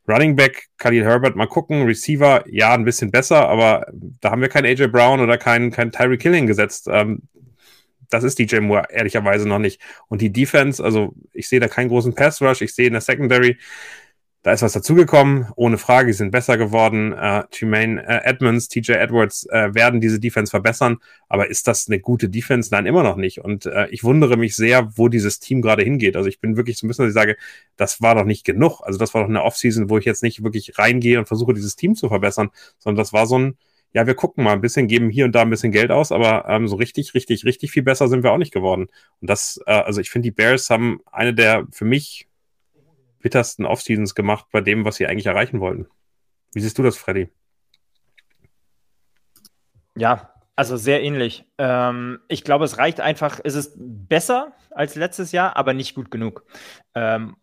Running 0.08 0.36
Back, 0.36 0.70
Khalil 0.78 1.04
Herbert, 1.04 1.36
mal 1.36 1.48
gucken. 1.48 1.84
Receiver, 1.84 2.44
ja, 2.48 2.74
ein 2.74 2.86
bisschen 2.86 3.12
besser, 3.12 3.48
aber 3.48 3.86
da 3.92 4.32
haben 4.32 4.42
wir 4.42 4.50
keinen 4.50 4.66
AJ 4.66 4.88
Brown 4.88 5.20
oder 5.20 5.38
keinen 5.38 5.70
kein 5.70 5.92
Tyree 5.92 6.18
Killing 6.18 6.48
gesetzt. 6.48 6.88
Ähm, 6.90 7.22
das 8.10 8.24
ist 8.24 8.40
DJ 8.40 8.60
Moore 8.60 8.88
ehrlicherweise 8.90 9.48
noch 9.48 9.60
nicht. 9.60 9.80
Und 10.08 10.22
die 10.22 10.32
Defense, 10.32 10.84
also 10.84 11.14
ich 11.32 11.48
sehe 11.48 11.60
da 11.60 11.68
keinen 11.68 11.90
großen 11.90 12.16
Pass 12.16 12.42
Rush, 12.42 12.62
ich 12.62 12.74
sehe 12.74 12.88
in 12.88 12.94
der 12.94 13.02
Secondary, 13.02 13.58
da 14.42 14.54
ist 14.54 14.62
was 14.62 14.72
dazugekommen, 14.72 15.48
ohne 15.58 15.78
Frage, 15.78 16.08
die 16.08 16.14
sind 16.14 16.32
besser 16.32 16.58
geworden. 16.58 17.12
Äh, 17.12 17.44
Tremaine 17.52 18.02
äh, 18.08 18.24
Edmonds, 18.24 18.70
TJ 18.70 18.94
Edwards 18.94 19.46
äh, 19.50 19.74
werden 19.74 20.00
diese 20.00 20.20
Defense 20.20 20.50
verbessern, 20.50 20.98
aber 21.28 21.50
ist 21.50 21.68
das 21.68 21.88
eine 21.88 22.00
gute 22.00 22.30
Defense? 22.30 22.70
Nein, 22.72 22.86
immer 22.86 23.04
noch 23.04 23.18
nicht. 23.18 23.40
Und 23.40 23.66
äh, 23.66 23.88
ich 23.90 24.04
wundere 24.06 24.38
mich 24.38 24.56
sehr, 24.56 24.98
wo 24.98 25.10
dieses 25.10 25.40
Team 25.40 25.62
gerade 25.62 25.84
hingeht. 25.84 26.16
Also 26.16 26.30
ich 26.30 26.40
bin 26.40 26.56
wirklich 26.56 26.78
so 26.78 26.86
ein 26.86 26.88
bisschen, 26.88 27.04
dass 27.04 27.12
ich 27.12 27.20
sage, 27.20 27.36
das 27.76 28.02
war 28.02 28.16
doch 28.16 28.24
nicht 28.24 28.46
genug. 28.46 28.80
Also 28.82 28.98
das 28.98 29.14
war 29.14 29.22
doch 29.24 29.30
eine 29.30 29.44
Offseason, 29.44 29.90
wo 29.90 29.98
ich 29.98 30.06
jetzt 30.06 30.24
nicht 30.24 30.42
wirklich 30.42 30.78
reingehe 30.80 31.20
und 31.20 31.28
versuche, 31.28 31.54
dieses 31.54 31.76
Team 31.76 31.96
zu 31.96 32.08
verbessern, 32.08 32.50
sondern 32.78 33.02
das 33.02 33.12
war 33.12 33.28
so 33.28 33.38
ein, 33.38 33.58
ja, 33.92 34.08
wir 34.08 34.16
gucken 34.16 34.46
mal 34.46 34.54
ein 34.54 34.62
bisschen, 34.62 34.88
geben 34.88 35.10
hier 35.10 35.26
und 35.26 35.34
da 35.34 35.42
ein 35.42 35.50
bisschen 35.50 35.72
Geld 35.74 35.92
aus, 35.92 36.14
aber 36.14 36.46
ähm, 36.48 36.68
so 36.68 36.78
richtig, 36.78 37.14
richtig, 37.14 37.44
richtig 37.44 37.72
viel 37.72 37.84
besser 37.84 38.08
sind 38.08 38.24
wir 38.24 38.32
auch 38.32 38.38
nicht 38.38 38.54
geworden. 38.54 38.88
Und 39.20 39.30
das, 39.30 39.60
äh, 39.66 39.72
also 39.72 40.00
ich 40.00 40.12
finde, 40.12 40.28
die 40.28 40.32
Bears 40.32 40.70
haben 40.70 41.02
eine 41.12 41.34
der 41.34 41.66
für 41.72 41.86
mich 41.86 42.29
bittersten 43.20 43.66
Offseasons 43.66 44.16
gemacht 44.16 44.48
bei 44.52 44.62
dem, 44.62 44.86
was 44.86 44.96
sie 44.96 45.08
eigentlich 45.08 45.28
erreichen 45.28 45.60
wollten. 45.60 45.88
Wie 46.54 46.62
siehst 46.62 46.78
du 46.78 46.84
das, 46.84 46.98
Freddy? 46.98 47.30
Ja, 49.96 50.34
also 50.56 50.78
sehr 50.78 51.04
ähnlich. 51.04 51.46
Ähm, 51.58 52.20
ich 52.28 52.44
glaube, 52.44 52.66
es 52.66 52.78
reicht 52.78 53.00
einfach, 53.00 53.40
es 53.44 53.56
ist 53.56 53.76
besser 53.78 54.54
als 54.72 54.96
letztes 54.96 55.32
Jahr, 55.32 55.56
aber 55.56 55.74
nicht 55.74 55.96
gut 55.96 56.12
genug. 56.12 56.44
Ähm, 56.96 57.38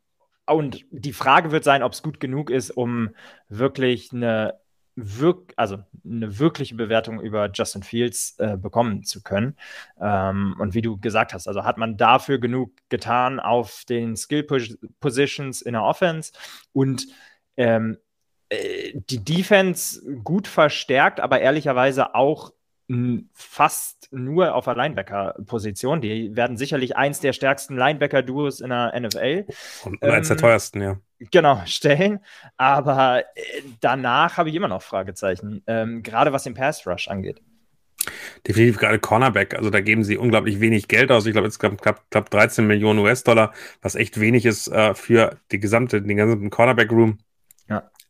und 0.46 0.84
die 0.90 1.12
Frage 1.12 1.50
wird 1.50 1.64
sein, 1.64 1.82
ob 1.82 1.92
es 1.92 2.02
gut 2.02 2.20
genug 2.20 2.50
ist, 2.50 2.70
um 2.70 3.14
wirklich 3.48 4.12
eine 4.12 4.54
wirk 4.96 5.52
also 5.56 5.78
eine 6.04 6.38
wirkliche 6.38 6.74
Bewertung 6.74 7.20
über 7.20 7.50
Justin 7.52 7.82
Fields 7.82 8.34
äh, 8.38 8.56
bekommen 8.56 9.04
zu 9.04 9.22
können. 9.22 9.56
Ähm, 10.00 10.56
und 10.58 10.74
wie 10.74 10.82
du 10.82 10.98
gesagt 10.98 11.34
hast, 11.34 11.46
also 11.46 11.64
hat 11.64 11.76
man 11.76 11.96
dafür 11.96 12.38
genug 12.38 12.72
getan 12.88 13.38
auf 13.38 13.84
den 13.88 14.16
Skill 14.16 14.42
Positions 15.00 15.62
in 15.62 15.74
der 15.74 15.82
Offense 15.82 16.32
und 16.72 17.06
ähm, 17.58 17.98
äh, 18.48 18.92
die 18.94 19.22
Defense 19.22 20.02
gut 20.24 20.48
verstärkt, 20.48 21.20
aber 21.20 21.40
ehrlicherweise 21.40 22.14
auch 22.14 22.52
fast 23.32 24.08
nur 24.12 24.54
auf 24.54 24.66
der 24.66 24.76
Linebacker-Position. 24.76 26.00
Die 26.00 26.36
werden 26.36 26.56
sicherlich 26.56 26.96
eins 26.96 27.18
der 27.18 27.32
stärksten 27.32 27.76
Linebacker-Duos 27.76 28.60
in 28.60 28.70
der 28.70 28.98
NFL. 28.98 29.46
Und 29.84 29.98
ähm, 30.02 30.10
eins 30.12 30.28
der 30.28 30.36
teuersten, 30.36 30.80
ja. 30.80 30.96
Genau, 31.18 31.62
stellen. 31.66 32.20
Aber 32.56 33.24
äh, 33.34 33.62
danach 33.80 34.36
habe 34.36 34.48
ich 34.50 34.54
immer 34.54 34.68
noch 34.68 34.82
Fragezeichen, 34.82 35.62
ähm, 35.66 36.02
gerade 36.02 36.32
was 36.32 36.44
den 36.44 36.54
Pass-Rush 36.54 37.08
angeht. 37.08 37.40
Definitiv 38.46 38.78
gerade 38.78 38.98
Cornerback. 38.98 39.54
Also 39.54 39.70
da 39.70 39.80
geben 39.80 40.04
sie 40.04 40.16
unglaublich 40.16 40.60
wenig 40.60 40.88
Geld 40.88 41.10
aus. 41.10 41.26
Ich 41.26 41.32
glaube, 41.32 41.50
gab 41.50 41.80
knapp, 41.80 42.10
knapp 42.10 42.30
13 42.30 42.66
Millionen 42.66 43.00
US-Dollar, 43.00 43.52
was 43.82 43.94
echt 43.96 44.20
wenig 44.20 44.46
ist 44.46 44.68
äh, 44.68 44.94
für 44.94 45.38
die 45.50 45.58
gesamte, 45.58 46.02
den 46.02 46.16
gesamten 46.16 46.50
Cornerback-Room. 46.50 47.18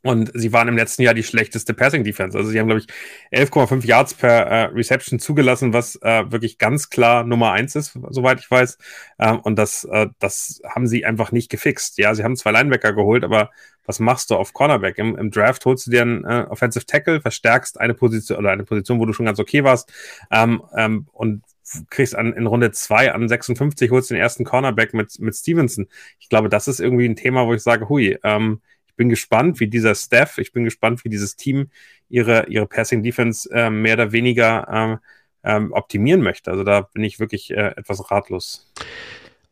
Und 0.07 0.30
sie 0.34 0.52
waren 0.52 0.68
im 0.68 0.76
letzten 0.76 1.02
Jahr 1.02 1.14
die 1.14 1.22
schlechteste 1.22 1.74
Passing 1.74 2.04
Defense. 2.04 2.36
Also 2.36 2.50
sie 2.50 2.59
haben, 2.59 2.68
glaube 2.68 2.80
ich, 2.80 3.38
11,5 3.38 3.84
Yards 3.84 4.14
per 4.14 4.46
äh, 4.46 4.64
Reception 4.66 5.18
zugelassen, 5.18 5.72
was 5.72 5.96
äh, 6.02 6.30
wirklich 6.30 6.59
ganz 6.59 6.90
klar 6.90 7.24
Nummer 7.24 7.52
eins 7.52 7.74
ist, 7.74 7.98
soweit 8.11 8.40
ich 8.40 8.50
weiß. 8.50 8.78
Ähm, 9.18 9.40
und 9.40 9.57
das, 9.57 9.84
äh, 9.84 10.07
das 10.18 10.61
haben 10.68 10.86
sie 10.86 11.04
einfach 11.04 11.32
nicht 11.32 11.50
gefixt. 11.50 11.98
Ja, 11.98 12.14
sie 12.14 12.24
haben 12.24 12.36
zwei 12.36 12.52
Linebacker 12.52 12.92
geholt, 12.92 13.24
aber 13.24 13.50
was 13.86 14.00
machst 14.00 14.30
du 14.30 14.36
auf 14.36 14.52
Cornerback? 14.52 14.98
Im, 14.98 15.16
im 15.16 15.30
Draft 15.30 15.64
holst 15.64 15.86
du 15.86 15.90
dir 15.90 16.02
einen 16.02 16.24
äh, 16.24 16.46
Offensive 16.48 16.86
Tackle, 16.86 17.20
verstärkst 17.20 17.80
eine 17.80 17.94
Position 17.94 18.38
oder 18.38 18.50
eine 18.50 18.64
Position, 18.64 18.98
wo 18.98 19.07
du 19.07 19.12
schon 19.12 19.26
ganz 19.26 19.38
okay 19.38 19.64
warst, 19.64 19.92
ähm, 20.30 20.62
ähm, 20.76 21.07
und 21.12 21.42
kriegst 21.90 22.14
an, 22.14 22.32
in 22.32 22.46
Runde 22.46 22.70
zwei 22.72 23.12
an 23.12 23.28
56, 23.28 23.90
holst 23.90 24.11
den 24.11 24.18
ersten 24.18 24.44
Cornerback 24.44 24.94
mit, 24.94 25.18
mit 25.18 25.34
Stevenson. 25.34 25.88
Ich 26.18 26.28
glaube, 26.28 26.48
das 26.48 26.68
ist 26.68 26.80
irgendwie 26.80 27.09
ein 27.09 27.16
Thema, 27.16 27.46
wo 27.46 27.54
ich 27.54 27.62
sage, 27.62 27.88
hui, 27.88 28.18
ähm, 28.22 28.61
bin 28.97 29.09
gespannt, 29.09 29.61
wie 29.61 29.68
dieser 29.68 29.94
Staff, 29.94 30.38
ich 30.38 30.53
bin 30.53 30.64
gespannt, 30.64 31.05
wie 31.05 31.09
dieses 31.09 31.36
Team 31.36 31.70
ihre, 32.09 32.47
ihre 32.49 32.66
Passing 32.66 33.03
Defense 33.03 33.49
äh, 33.53 33.70
mehr 33.70 33.94
oder 33.94 34.12
weniger 34.12 34.66
ähm, 34.70 34.99
ähm, 35.44 35.72
optimieren 35.72 36.22
möchte. 36.22 36.51
Also 36.51 36.64
da 36.64 36.82
bin 36.82 37.05
ich 37.05 37.20
wirklich 37.20 37.51
äh, 37.51 37.74
etwas 37.76 38.11
ratlos. 38.11 38.72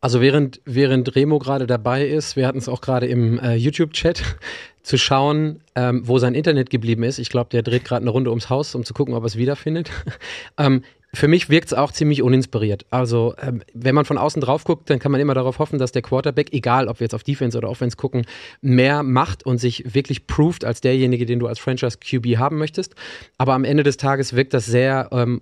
Also 0.00 0.20
während, 0.20 0.60
während 0.66 1.14
Remo 1.16 1.38
gerade 1.38 1.66
dabei 1.66 2.06
ist, 2.06 2.36
wir 2.36 2.46
hatten 2.46 2.58
es 2.58 2.68
auch 2.68 2.82
gerade 2.82 3.06
im 3.06 3.38
äh, 3.38 3.54
YouTube-Chat, 3.54 4.22
zu 4.82 4.98
schauen, 4.98 5.62
ähm, 5.76 6.06
wo 6.06 6.18
sein 6.18 6.34
Internet 6.34 6.68
geblieben 6.68 7.04
ist. 7.04 7.18
Ich 7.18 7.30
glaube, 7.30 7.48
der 7.48 7.62
dreht 7.62 7.86
gerade 7.86 8.02
eine 8.02 8.10
Runde 8.10 8.28
ums 8.28 8.50
Haus, 8.50 8.74
um 8.74 8.84
zu 8.84 8.92
gucken, 8.92 9.14
ob 9.14 9.22
er 9.22 9.26
es 9.28 9.38
wiederfindet. 9.38 9.90
ähm, 10.58 10.82
für 11.14 11.28
mich 11.28 11.48
wirkt 11.48 11.68
es 11.68 11.74
auch 11.74 11.92
ziemlich 11.92 12.22
uninspiriert. 12.22 12.86
Also, 12.90 13.34
ähm, 13.40 13.62
wenn 13.72 13.94
man 13.94 14.04
von 14.04 14.18
außen 14.18 14.40
drauf 14.40 14.64
guckt, 14.64 14.90
dann 14.90 14.98
kann 14.98 15.12
man 15.12 15.20
immer 15.20 15.34
darauf 15.34 15.58
hoffen, 15.58 15.78
dass 15.78 15.92
der 15.92 16.02
Quarterback, 16.02 16.52
egal 16.52 16.88
ob 16.88 17.00
wir 17.00 17.04
jetzt 17.04 17.14
auf 17.14 17.22
Defense 17.22 17.56
oder 17.56 17.70
Offense 17.70 17.96
gucken, 17.96 18.26
mehr 18.60 19.02
macht 19.02 19.46
und 19.46 19.58
sich 19.58 19.94
wirklich 19.94 20.26
proved 20.26 20.64
als 20.64 20.80
derjenige, 20.80 21.26
den 21.26 21.38
du 21.38 21.46
als 21.46 21.58
Franchise 21.58 21.98
QB 21.98 22.38
haben 22.38 22.58
möchtest. 22.58 22.94
Aber 23.38 23.54
am 23.54 23.64
Ende 23.64 23.82
des 23.82 23.96
Tages 23.96 24.34
wirkt 24.34 24.54
das 24.54 24.66
sehr 24.66 25.08
ähm, 25.12 25.40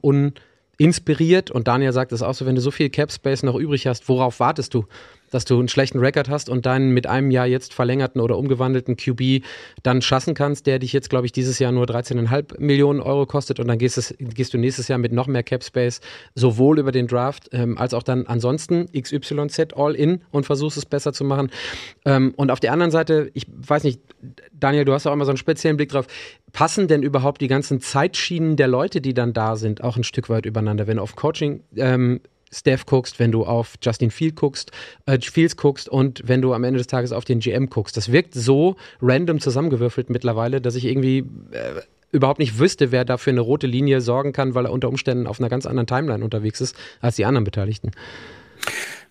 uninspiriert. 0.79 1.51
Und 1.51 1.69
Daniel 1.69 1.93
sagt 1.93 2.13
es 2.13 2.23
auch 2.23 2.35
so, 2.35 2.47
wenn 2.47 2.55
du 2.55 2.61
so 2.61 2.71
viel 2.71 2.91
Cap 2.91 3.11
Space 3.11 3.43
noch 3.43 3.57
übrig 3.57 3.87
hast, 3.87 4.09
worauf 4.09 4.41
wartest 4.41 4.75
du? 4.75 4.87
Dass 5.33 5.45
du 5.45 5.59
einen 5.59 5.69
schlechten 5.69 5.99
Rekord 5.99 6.29
hast 6.29 6.49
und 6.49 6.67
deinen 6.67 6.91
mit 6.91 7.07
einem 7.07 7.31
Jahr 7.31 7.47
jetzt 7.47 7.75
verlängerten 7.75 8.21
oder 8.21 8.39
umgewandelten 8.39 8.97
QB 8.97 9.45
dann 9.83 10.03
schassen 10.03 10.35
kannst, 10.35 10.67
der 10.67 10.79
dich 10.79 10.93
jetzt, 10.93 11.11
glaube 11.11 11.27
ich, 11.27 11.33
dieses 11.33 11.59
Jahr 11.59 11.73
nur 11.73 11.87
13,5 11.87 12.61
Millionen 12.61 13.01
Euro 13.01 13.27
kostet 13.27 13.59
und 13.59 13.69
dann 13.69 13.79
gehst, 13.79 13.99
es, 13.99 14.15
gehst, 14.19 14.55
du 14.55 14.59
nächstes 14.59 14.89
Jahr 14.89 14.99
mit 14.99 15.13
noch 15.13 15.27
mehr 15.27 15.43
Cap 15.43 15.65
Space 15.65 16.01
sowohl 16.35 16.79
über 16.79 16.93
den 16.93 17.07
Draft 17.07 17.49
ähm, 17.53 17.79
als 17.79 17.95
auch 17.95 18.03
dann 18.03 18.27
ansonsten 18.27 18.87
XYZ 18.93 19.75
all 19.75 19.95
in 19.95 20.21
und 20.31 20.47
versuchst 20.47 20.77
es 20.77 20.87
besser 20.87 21.13
zu 21.13 21.25
machen. 21.25 21.51
Ähm, 22.05 22.35
und 22.37 22.51
auf 22.51 22.61
der 22.61 22.73
anderen 22.73 22.91
Seite, 22.91 23.31
ich 23.35 23.47
weiß 23.49 23.85
nicht, 23.85 24.01
Daniel, 24.53 24.85
du 24.85 24.93
hast 24.93 25.07
auch 25.07 25.13
immer 25.13 25.25
so 25.25 25.31
einen 25.31 25.39
speziellen 25.39 25.77
Blick 25.77 25.91
drauf. 25.91 26.07
Passen 26.53 26.87
denn 26.87 27.03
überhaupt 27.03 27.41
die 27.41 27.49
ganzen 27.49 27.81
Zeitschienen 27.81 28.57
der 28.57 28.69
Leute, 28.69 29.01
die 29.01 29.15
dann 29.15 29.33
da 29.33 29.57
sind, 29.57 29.83
auch 29.83 29.97
ein 29.97 30.05
Stück 30.05 30.29
weit 30.29 30.45
übereinander? 30.45 30.87
Wenn 30.87 30.99
auf 30.99 31.17
Coaching 31.17 31.63
ähm, 31.77 32.21
Steph 32.53 32.87
guckst, 32.87 33.19
wenn 33.19 33.33
du 33.33 33.45
auf 33.45 33.75
Justin 33.83 34.11
Field 34.11 34.37
guckst, 34.37 34.71
äh, 35.07 35.19
Fields 35.21 35.57
guckst 35.57 35.89
und 35.89 36.23
wenn 36.27 36.43
du 36.43 36.53
am 36.53 36.65
Ende 36.65 36.79
des 36.79 36.87
Tages 36.87 37.13
auf 37.13 37.25
den 37.25 37.41
GM 37.41 37.69
guckst. 37.71 37.97
Das 37.97 38.13
wirkt 38.13 38.35
so 38.35 38.77
random 39.01 39.41
zusammengewürfelt 39.41 40.11
mittlerweile, 40.11 40.61
dass 40.61 40.75
ich 40.75 40.85
irgendwie 40.85 41.19
äh, 41.51 41.81
überhaupt 42.13 42.39
nicht 42.39 42.59
wüsste, 42.59 42.93
wer 42.93 43.05
da 43.05 43.17
für 43.17 43.31
eine 43.31 43.41
rote 43.41 43.67
Linie 43.67 44.01
sorgen 44.01 44.33
kann, 44.33 44.55
weil 44.55 44.67
er 44.67 44.73
unter 44.73 44.89
Umständen 44.89 45.27
auf 45.27 45.41
einer 45.41 45.49
ganz 45.49 45.67
anderen 45.67 45.87
Timeline 45.87 46.23
unterwegs 46.23 46.61
ist 46.61 46.77
als 47.01 47.17
die 47.17 47.25
anderen 47.25 47.45
Beteiligten. 47.45 47.91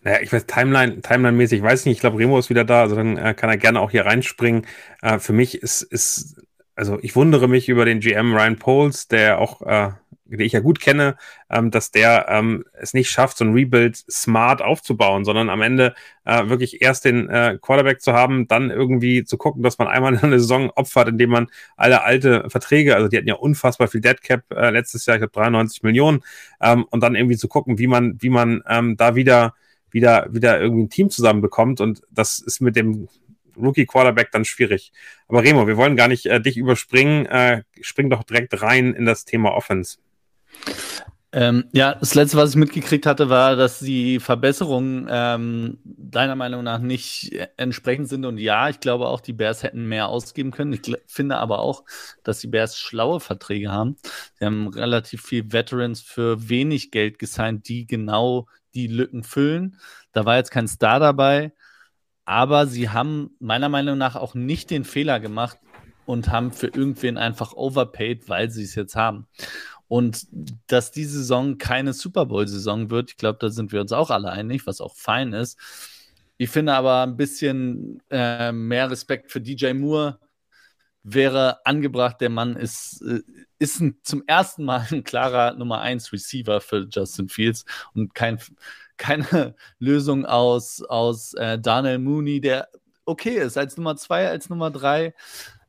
Naja, 0.04 0.20
ich 0.22 0.32
weiß, 0.32 0.46
Timeline, 0.48 1.02
Timeline-mäßig, 1.02 1.62
weiß 1.62 1.86
nicht, 1.86 1.98
ich 1.98 2.02
glaube, 2.02 2.18
Remo 2.18 2.40
ist 2.40 2.50
wieder 2.50 2.64
da, 2.64 2.82
also 2.82 2.96
dann 2.96 3.18
äh, 3.18 3.34
kann 3.36 3.50
er 3.50 3.58
gerne 3.58 3.80
auch 3.80 3.92
hier 3.92 4.06
reinspringen. 4.06 4.66
Äh, 5.02 5.20
für 5.20 5.34
mich 5.34 5.62
ist, 5.62 5.82
ist, 5.82 6.42
also 6.76 6.98
ich 7.02 7.16
wundere 7.16 7.48
mich 7.48 7.70
über 7.70 7.86
den 7.86 8.00
GM 8.00 8.34
Ryan 8.34 8.58
Poles, 8.58 9.08
der 9.08 9.40
auch 9.40 9.62
äh, 9.62 9.92
den 10.38 10.46
ich 10.46 10.54
ja 10.54 10.60
gut 10.60 10.80
kenne, 10.80 11.16
ähm, 11.50 11.72
dass 11.72 11.92
der 11.92 12.28
ähm, 12.30 12.66
es 12.74 12.94
nicht 12.94 13.10
schafft, 13.10 13.38
so 13.38 13.46
ein 13.46 13.54
Rebuild 13.54 13.96
smart 13.96 14.62
aufzubauen, 14.62 15.26
sondern 15.26 15.50
am 15.50 15.62
Ende 15.62 15.94
äh, 16.26 16.48
wirklich 16.50 16.82
erst 16.82 17.06
den 17.06 17.30
äh, 17.30 17.58
Quarterback 17.62 18.02
zu 18.02 18.14
haben, 18.14 18.48
dann 18.48 18.70
irgendwie 18.70 19.24
zu 19.24 19.38
gucken, 19.38 19.64
dass 19.64 19.78
man 19.78 19.88
einmal 19.88 20.18
eine 20.22 20.40
Saison 20.40 20.70
opfert, 20.72 21.10
indem 21.10 21.32
man 21.32 21.48
alle 21.76 22.04
alte 22.04 22.50
Verträge, 22.50 22.96
also 22.96 23.08
die 23.08 23.18
hatten 23.18 23.28
ja 23.28 23.36
unfassbar 23.36 23.88
viel 23.88 24.02
Dead 24.02 24.22
Cap 24.22 24.44
äh, 24.52 24.70
letztes 24.70 25.06
Jahr, 25.06 25.18
ich 25.18 25.22
glaube 25.22 25.34
93 25.34 25.84
Millionen, 25.84 26.24
ähm, 26.62 26.86
und 26.90 27.02
dann 27.02 27.16
irgendwie 27.16 27.38
zu 27.38 27.48
gucken, 27.48 27.78
wie 27.78 27.88
man, 27.88 28.22
wie 28.22 28.30
man 28.30 28.64
ähm, 28.68 28.98
da 28.98 29.16
wieder 29.16 29.54
wieder, 29.92 30.28
wieder 30.32 30.60
irgendwie 30.60 30.84
ein 30.84 30.90
Team 30.90 31.10
zusammenbekommt. 31.10 31.82
Und 31.82 32.02
das 32.10 32.40
ist 32.40 32.62
mit 32.62 32.76
dem 32.76 33.08
Rookie 33.58 33.86
Quarterback 33.86 34.32
dann 34.32 34.46
schwierig. 34.46 34.92
Aber 35.28 35.44
Remo, 35.44 35.68
wir 35.68 35.78
wollen 35.78 35.96
gar 35.96 36.08
nicht 36.08 36.26
äh, 36.26 36.42
dich 36.42 36.58
überspringen. 36.58 37.26
Äh, 37.26 37.64
spring 37.82 38.10
doch 38.10 38.24
direkt 38.24 38.62
rein 38.62 38.94
in 38.94 39.06
das 39.06 39.26
Thema 39.26 39.54
Offense. 39.54 39.98
Ähm, 41.34 41.66
ja, 41.72 41.96
das 41.96 42.14
letzte, 42.14 42.36
was 42.36 42.50
ich 42.50 42.56
mitgekriegt 42.58 43.06
hatte, 43.06 43.30
war, 43.30 43.56
dass 43.56 43.80
die 43.80 44.20
Verbesserungen 44.20 45.08
ähm, 45.10 45.80
deiner 45.86 46.36
Meinung 46.36 46.64
nach 46.64 46.80
nicht 46.80 47.32
entsprechend 47.56 48.10
sind. 48.10 48.26
Und 48.26 48.38
ja, 48.38 48.68
ich 48.68 48.82
glaube 48.82 49.08
auch, 49.08 49.22
die 49.22 49.32
Bears 49.32 49.64
hätten 49.64 49.86
mehr 49.88 50.10
ausgeben 50.10 50.52
können. 50.52 50.74
Ich 50.74 50.82
finde 51.08 51.38
aber 51.38 51.60
auch, 51.60 51.86
dass 52.24 52.40
die 52.40 52.48
Bears 52.48 52.78
schlaue 52.78 53.22
Verträge 53.22 53.72
haben. 53.72 53.96
Sie 54.40 54.46
haben 54.46 54.68
relativ 54.68 55.22
viel 55.22 55.54
Veterans 55.54 56.02
für 56.02 56.50
wenig 56.50 56.92
Geld 56.92 57.18
gesigned, 57.18 57.70
die 57.70 57.88
genau 57.88 58.48
die 58.74 58.88
Lücken 58.88 59.24
füllen. 59.24 59.78
Da 60.12 60.26
war 60.26 60.36
jetzt 60.36 60.52
kein 60.52 60.68
Star 60.68 61.00
dabei. 61.00 61.54
Aber 62.26 62.68
sie 62.68 62.90
haben 62.90 63.36
meiner 63.40 63.70
Meinung 63.70 63.98
nach 63.98 64.16
auch 64.16 64.36
nicht 64.36 64.70
den 64.70 64.84
Fehler 64.84 65.22
gemacht 65.22 65.58
und 66.06 66.30
haben 66.30 66.52
für 66.52 66.68
irgendwen 66.68 67.18
einfach 67.18 67.54
overpaid, 67.54 68.28
weil 68.28 68.50
sie 68.52 68.64
es 68.64 68.76
jetzt 68.76 68.96
haben. 68.96 69.28
Und 69.92 70.26
dass 70.68 70.92
die 70.92 71.04
Saison 71.04 71.58
keine 71.58 71.92
Super 71.92 72.26
Bowl-Saison 72.26 72.90
wird, 72.90 73.10
ich 73.10 73.18
glaube, 73.18 73.40
da 73.42 73.50
sind 73.50 73.74
wir 73.74 73.82
uns 73.82 73.92
auch 73.92 74.10
alle 74.10 74.32
einig, 74.32 74.66
was 74.66 74.80
auch 74.80 74.96
fein 74.96 75.34
ist. 75.34 75.60
Ich 76.38 76.50
finde 76.50 76.76
aber 76.76 77.04
ein 77.04 77.18
bisschen 77.18 78.02
äh, 78.10 78.54
mehr 78.54 78.90
Respekt 78.90 79.34
für 79.34 79.42
DJ 79.42 79.74
Moore 79.74 80.18
wäre 81.04 81.66
angebracht. 81.66 82.22
Der 82.22 82.30
Mann 82.30 82.56
ist, 82.56 83.02
äh, 83.02 83.20
ist 83.60 83.82
ein, 83.82 83.98
zum 84.02 84.24
ersten 84.28 84.64
Mal 84.64 84.88
ein 84.92 85.04
klarer 85.04 85.56
Nummer 85.56 85.82
1 85.82 86.14
Receiver 86.14 86.62
für 86.62 86.88
Justin 86.90 87.28
Fields 87.28 87.66
und 87.94 88.16
kein, 88.16 88.40
keine 88.96 89.56
Lösung 89.80 90.26
aus, 90.26 90.82
aus 90.84 91.34
äh, 91.34 91.60
Daniel 91.60 92.00
Mooney, 92.00 92.40
der 92.40 92.70
okay 93.04 93.40
ist, 93.40 93.58
als 93.58 93.76
Nummer 93.76 93.98
2, 93.98 94.30
als 94.30 94.48
Nummer 94.48 94.72
3 94.72 95.14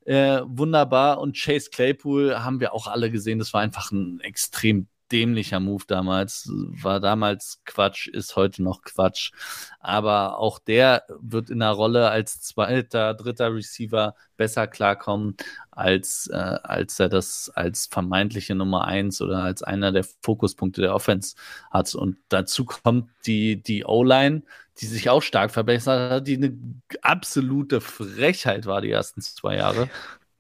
äh, 0.07 0.43
wunderbar. 0.45 1.21
Und 1.21 1.37
Chase 1.37 1.71
Claypool 1.71 2.43
haben 2.43 2.61
wir 2.61 2.75
auch 2.75 2.87
alle 2.87 3.11
gesehen. 3.11 3.39
Das 3.39 3.53
war 3.53 3.61
einfach 3.61 3.91
ein 3.93 4.21
extrem 4.21 4.89
dämlicher 5.13 5.61
Move 5.61 5.85
damals. 5.87 6.49
War 6.51 7.01
damals 7.01 7.61
Quatsch, 7.65 8.09
ist 8.09 8.37
heute 8.37 8.63
noch 8.63 8.83
Quatsch. 8.83 9.33
Aber 9.81 10.39
auch 10.39 10.59
der 10.59 11.05
wird 11.21 11.51
in 11.51 11.61
der 11.61 11.71
Rolle 11.71 12.11
als 12.11 12.41
zweiter, 12.41 13.15
dritter 13.15 13.55
Receiver 13.55 14.15
besser 14.37 14.67
klarkommen, 14.67 15.37
als, 15.71 16.29
äh, 16.33 16.37
als 16.37 16.99
er 16.99 17.09
das 17.09 17.51
als 17.55 17.87
vermeintliche 17.87 18.55
Nummer 18.55 18.85
eins 18.87 19.21
oder 19.21 19.43
als 19.43 19.63
einer 19.63 19.93
der 19.93 20.05
Fokuspunkte 20.23 20.81
der 20.81 20.95
Offense 20.95 21.37
hat. 21.71 21.95
Und 21.95 22.17
dazu 22.29 22.65
kommt 22.65 23.11
die, 23.27 23.63
die 23.63 23.85
O-Line, 23.85 24.43
die 24.79 24.87
sich 24.87 25.11
auch 25.11 25.23
stark 25.23 25.51
verbessert 25.51 26.11
hat, 26.11 26.27
die 26.27 26.37
eine 26.37 26.57
absolute 27.03 27.81
Frechheit 27.81 28.67
war 28.67 28.81
die 28.81 28.91
ersten 28.91 29.21
zwei 29.21 29.57
Jahre 29.57 29.89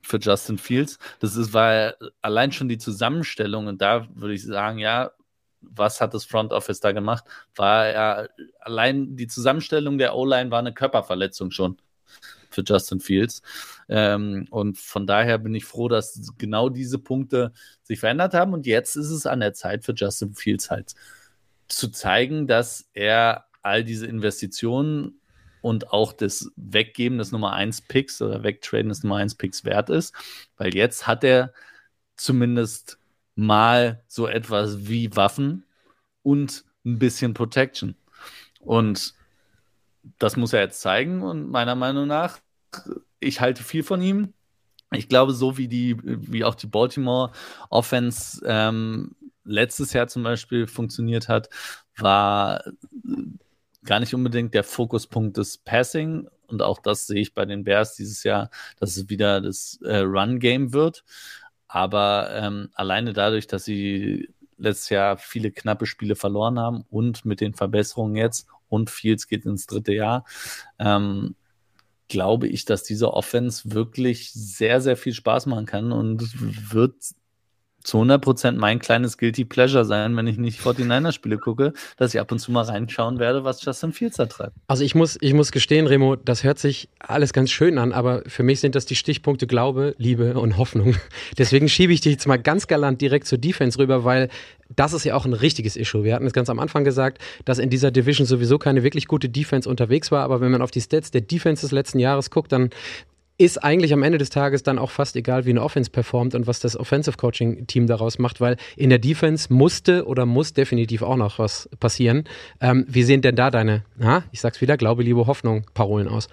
für 0.03 0.19
Justin 0.19 0.59
Fields. 0.59 0.99
Das 1.21 1.37
ist, 1.37 1.53
weil 1.53 1.95
allein 2.21 2.53
schon 2.53 2.69
die 2.69 2.79
Zusammenstellung, 2.79 3.67
und 3.67 3.81
da 3.81 4.09
würde 4.15 4.35
ich 4.35 4.45
sagen, 4.45 4.79
ja, 4.79 5.13
was 5.61 6.01
hat 6.01 6.13
das 6.13 6.25
Front 6.25 6.53
Office 6.53 6.81
da 6.81 6.93
gemacht? 6.93 7.25
War 7.55 7.87
ja 7.87 8.27
allein 8.61 9.17
die 9.17 9.29
Zusammenstellung 9.29 9.97
der 9.99 10.15
O-Line 10.17 10.51
war 10.51 10.59
eine 10.59 10.75
Körperverletzung 10.75 11.51
schon 11.53 11.79
für 12.51 12.63
Justin 12.67 13.01
Fields. 13.01 13.43
Ähm, 13.89 14.47
und 14.51 14.79
von 14.79 15.07
daher 15.07 15.39
bin 15.39 15.55
ich 15.55 15.65
froh, 15.65 15.89
dass 15.89 16.33
genau 16.37 16.69
diese 16.69 16.99
Punkte 16.99 17.53
sich 17.83 18.01
verändert 18.01 18.35
haben. 18.35 18.53
Und 18.53 18.67
jetzt 18.67 18.97
ist 18.97 19.11
es 19.11 19.25
an 19.27 19.41
der 19.41 19.55
Zeit 19.55 19.85
für 19.85 19.95
Justin 19.95 20.35
Fields 20.35 20.71
halt 20.71 20.95
zu 21.69 21.89
zeigen, 21.89 22.47
dass 22.47 22.89
er 22.93 23.47
all 23.63 23.85
diese 23.85 24.07
Investitionen 24.07 25.21
und 25.63 25.93
auch 25.93 26.13
das 26.13 26.51
Weggeben 26.57 27.17
des 27.19 27.33
Nummer 27.33 27.55
1 27.55 27.83
Picks 27.83 28.21
oder 28.21 28.43
Wegtraden 28.43 28.91
des 28.91 29.03
Nummer 29.03 29.17
1 29.17 29.37
Picks 29.37 29.65
wert 29.65 29.89
ist, 29.89 30.15
weil 30.59 30.75
jetzt 30.75 31.07
hat 31.07 31.25
er 31.25 31.55
zumindest 32.17 32.99
mal 33.35 34.03
so 34.09 34.27
etwas 34.27 34.87
wie 34.87 35.17
Waffen 35.17 35.65
und 36.23 36.65
ein 36.85 36.99
bisschen 36.99 37.33
Protection. 37.33 37.97
Und 38.61 39.15
das 40.19 40.37
muss 40.37 40.53
er 40.53 40.61
jetzt 40.61 40.81
zeigen 40.81 41.23
und 41.23 41.49
meiner 41.49 41.77
Meinung 41.77 42.07
nach, 42.07 42.39
ich 43.21 43.41
halte 43.41 43.63
viel 43.63 43.85
von 43.85 44.03
ihm. 44.03 44.35
Ich 44.91 45.09
glaube, 45.09 45.33
so 45.33 45.57
wie 45.57 45.69
die, 45.69 45.97
wie 46.03 46.45
auch 46.45 46.55
die 46.55 46.67
Baltimore 46.67 47.31
Offense 47.71 48.43
ähm, 48.45 49.15
letztes 49.45 49.93
Jahr 49.93 50.09
zum 50.09 50.23
Beispiel 50.23 50.67
funktioniert 50.67 51.29
hat, 51.29 51.49
war 51.97 52.63
gar 53.85 54.01
nicht 54.01 54.14
unbedingt 54.14 54.55
der 54.55 54.64
Fokuspunkt 54.64 55.37
des 55.37 55.59
Passing. 55.59 56.28
Und 56.47 56.62
auch 56.62 56.78
das 56.78 57.07
sehe 57.07 57.20
ich 57.20 57.35
bei 57.35 57.45
den 57.45 57.64
Bears 57.64 57.95
dieses 57.95 58.22
Jahr, 58.24 58.51
dass 58.78 58.97
es 58.97 59.09
wieder 59.09 59.41
das 59.41 59.78
äh, 59.83 59.99
Run-Game 59.99 60.72
wird. 60.72 61.05
Aber 61.68 62.30
ähm, 62.33 62.68
alleine 62.74 63.12
dadurch, 63.12 63.47
dass 63.47 63.64
sie 63.64 64.28
letztes 64.59 64.91
Jahr 64.91 65.16
viele 65.16 65.51
knappe 65.51 65.87
Spiele 65.87 66.14
verloren 66.14 66.59
haben 66.59 66.85
und 66.91 67.24
mit 67.24 67.41
den 67.41 67.55
Verbesserungen 67.55 68.16
jetzt 68.16 68.47
und 68.68 68.91
Fields 68.91 69.26
geht 69.26 69.45
ins 69.45 69.66
dritte 69.66 69.93
Jahr, 69.93 70.24
ähm, 70.78 71.35
glaube 72.09 72.47
ich, 72.47 72.64
dass 72.66 72.83
diese 72.83 73.14
Offense 73.14 73.72
wirklich 73.72 74.33
sehr, 74.33 74.80
sehr 74.80 74.97
viel 74.97 75.14
Spaß 75.14 75.47
machen 75.47 75.66
kann 75.66 75.93
und 75.93 76.30
wird 76.72 76.95
zu 77.85 77.99
100% 77.99 78.53
mein 78.53 78.78
kleines 78.78 79.18
Guilty 79.18 79.45
Pleasure 79.45 79.85
sein, 79.85 80.16
wenn 80.16 80.26
ich 80.26 80.39
nicht 80.39 80.61
49er-Spiele 80.61 81.39
gucke, 81.39 81.72
dass 81.97 82.14
ich 82.14 82.20
ab 82.20 82.30
und 82.33 82.39
zu 82.39 82.53
mal 82.53 82.62
reinschauen 82.62 83.18
werde, 83.18 83.45
was 83.45 83.64
Justin 83.64 83.93
Fields 83.93 84.16
da 84.16 84.26
treibt. 84.26 84.57
Also 84.66 84.85
ich 84.85 84.95
muss, 84.95 85.18
ich 85.20 85.35
muss 85.35 85.53
gestehen, 85.53 85.87
Remo, 85.87 86.16
das 86.16 86.45
hört 86.45 86.59
sich 86.59 86.89
alles 86.99 87.33
ganz 87.33 87.51
schön 87.51 87.78
an, 87.78 87.93
aber 87.93 88.22
für 88.26 88.43
mich 88.43 88.61
sind 88.61 88.74
das 88.74 88.87
die 88.87 88.97
Stichpunkte 88.97 89.47
Glaube, 89.47 89.95
Liebe 89.99 90.35
und 90.35 90.59
Hoffnung. 90.59 90.97
Deswegen 91.39 91.68
schiebe 91.68 91.93
ich 91.93 92.01
dich 92.01 92.12
jetzt 92.12 92.26
mal 92.26 92.39
ganz 92.39 92.66
galant 92.66 93.01
direkt 93.01 93.26
zur 93.26 93.39
Defense 93.39 93.78
rüber, 93.78 94.05
weil 94.05 94.28
das 94.74 94.93
ist 94.93 95.05
ja 95.05 95.14
auch 95.14 95.26
ein 95.26 95.35
richtiges 95.35 95.76
Issue. 95.76 96.05
Wir 96.05 96.14
hatten 96.14 96.26
es 96.26 96.33
ganz 96.33 96.49
am 96.49 96.59
Anfang 96.59 96.85
gesagt, 96.85 97.18
dass 97.45 97.59
in 97.59 97.70
dieser 97.70 97.91
Division 97.91 98.26
sowieso 98.26 98.59
keine 98.59 98.83
wirklich 98.83 99.07
gute 99.07 99.28
Defense 99.28 99.68
unterwegs 99.68 100.11
war, 100.11 100.24
aber 100.24 100.41
wenn 100.41 100.51
man 100.51 100.62
auf 100.62 100.70
die 100.70 100.80
Stats 100.80 101.11
der 101.11 101.20
Defense 101.20 101.62
des 101.62 101.72
letzten 101.72 101.99
Jahres 101.99 102.30
guckt, 102.30 102.53
dann 102.53 102.70
ist 103.43 103.59
eigentlich 103.59 103.93
am 103.93 104.03
Ende 104.03 104.18
des 104.18 104.30
Tages 104.30 104.62
dann 104.62 104.78
auch 104.78 104.90
fast 104.90 105.16
egal, 105.16 105.45
wie 105.45 105.51
eine 105.51 105.62
Offense 105.62 105.90
performt 105.90 106.34
und 106.34 106.47
was 106.47 106.61
das 106.61 106.76
Offensive 106.76 107.16
Coaching 107.16 107.66
Team 107.66 107.86
daraus 107.86 108.18
macht, 108.18 108.40
weil 108.40 108.57
in 108.76 108.90
der 108.90 108.99
Defense 108.99 109.53
musste 109.53 110.07
oder 110.07 110.26
muss 110.26 110.53
definitiv 110.53 111.03
auch 111.03 111.16
noch 111.16 111.38
was 111.38 111.68
passieren. 111.80 112.24
Ähm, 112.61 112.84
wie 112.88 113.03
sehen 113.03 113.22
denn 113.22 113.36
da 113.36 113.51
deine, 113.51 113.84
ha, 114.01 114.24
ich 114.32 114.40
sag's 114.40 114.61
wieder, 114.61 114.76
Glaube, 114.76 115.03
Liebe, 115.03 115.26
Hoffnung 115.26 115.66
Parolen 115.74 116.09
aus? 116.09 116.28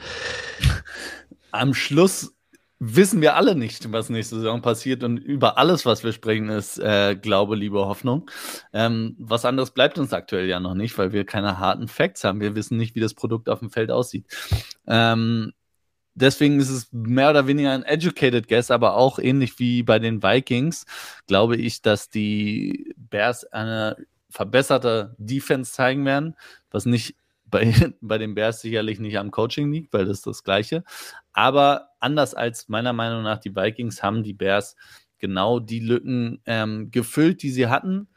Am 1.51 1.73
Schluss 1.73 2.33
wissen 2.79 3.21
wir 3.21 3.35
alle 3.35 3.55
nicht, 3.55 3.91
was 3.91 4.09
nächste 4.09 4.35
Saison 4.37 4.61
passiert 4.61 5.03
und 5.03 5.17
über 5.17 5.57
alles, 5.57 5.85
was 5.85 6.03
wir 6.03 6.13
sprechen, 6.13 6.49
ist 6.49 6.79
äh, 6.79 7.15
Glaube, 7.15 7.55
Liebe, 7.55 7.79
Hoffnung. 7.79 8.29
Ähm, 8.71 9.15
was 9.19 9.45
anderes 9.45 9.71
bleibt 9.71 9.97
uns 9.97 10.13
aktuell 10.13 10.47
ja 10.47 10.59
noch 10.59 10.75
nicht, 10.75 10.97
weil 10.97 11.11
wir 11.11 11.25
keine 11.25 11.59
harten 11.59 11.87
Facts 11.87 12.23
haben. 12.23 12.39
Wir 12.39 12.55
wissen 12.55 12.77
nicht, 12.77 12.95
wie 12.95 13.01
das 13.01 13.13
Produkt 13.13 13.49
auf 13.49 13.59
dem 13.59 13.69
Feld 13.69 13.91
aussieht. 13.91 14.25
Ähm, 14.87 15.53
deswegen 16.19 16.59
ist 16.59 16.69
es 16.69 16.87
mehr 16.91 17.29
oder 17.29 17.47
weniger 17.47 17.71
ein 17.71 17.83
educated 17.83 18.47
guess, 18.47 18.71
aber 18.71 18.95
auch 18.95 19.19
ähnlich 19.19 19.59
wie 19.59 19.83
bei 19.83 19.99
den 19.99 20.21
Vikings 20.21 20.85
glaube 21.27 21.55
ich, 21.55 21.81
dass 21.81 22.09
die 22.09 22.93
Bears 22.97 23.45
eine 23.45 23.97
verbesserte 24.29 25.15
Defense 25.17 25.73
zeigen 25.73 26.05
werden, 26.05 26.35
was 26.71 26.85
nicht 26.85 27.15
bei, 27.45 27.73
bei 28.01 28.17
den 28.17 28.35
Bears 28.35 28.61
sicherlich 28.61 28.99
nicht 28.99 29.17
am 29.17 29.31
Coaching 29.31 29.71
liegt, 29.71 29.93
weil 29.93 30.05
das 30.05 30.19
ist 30.19 30.27
das 30.27 30.43
Gleiche. 30.43 30.83
Aber 31.33 31.89
anders 31.99 32.33
als 32.33 32.69
meiner 32.69 32.93
Meinung 32.93 33.23
nach 33.23 33.39
die 33.39 33.55
Vikings 33.55 34.03
haben 34.03 34.23
die 34.23 34.33
Bears 34.33 34.75
genau 35.17 35.59
die 35.59 35.79
Lücken 35.79 36.41
ähm, 36.45 36.91
gefüllt, 36.91 37.41
die 37.43 37.51
sie 37.51 37.67
hatten. 37.67 38.07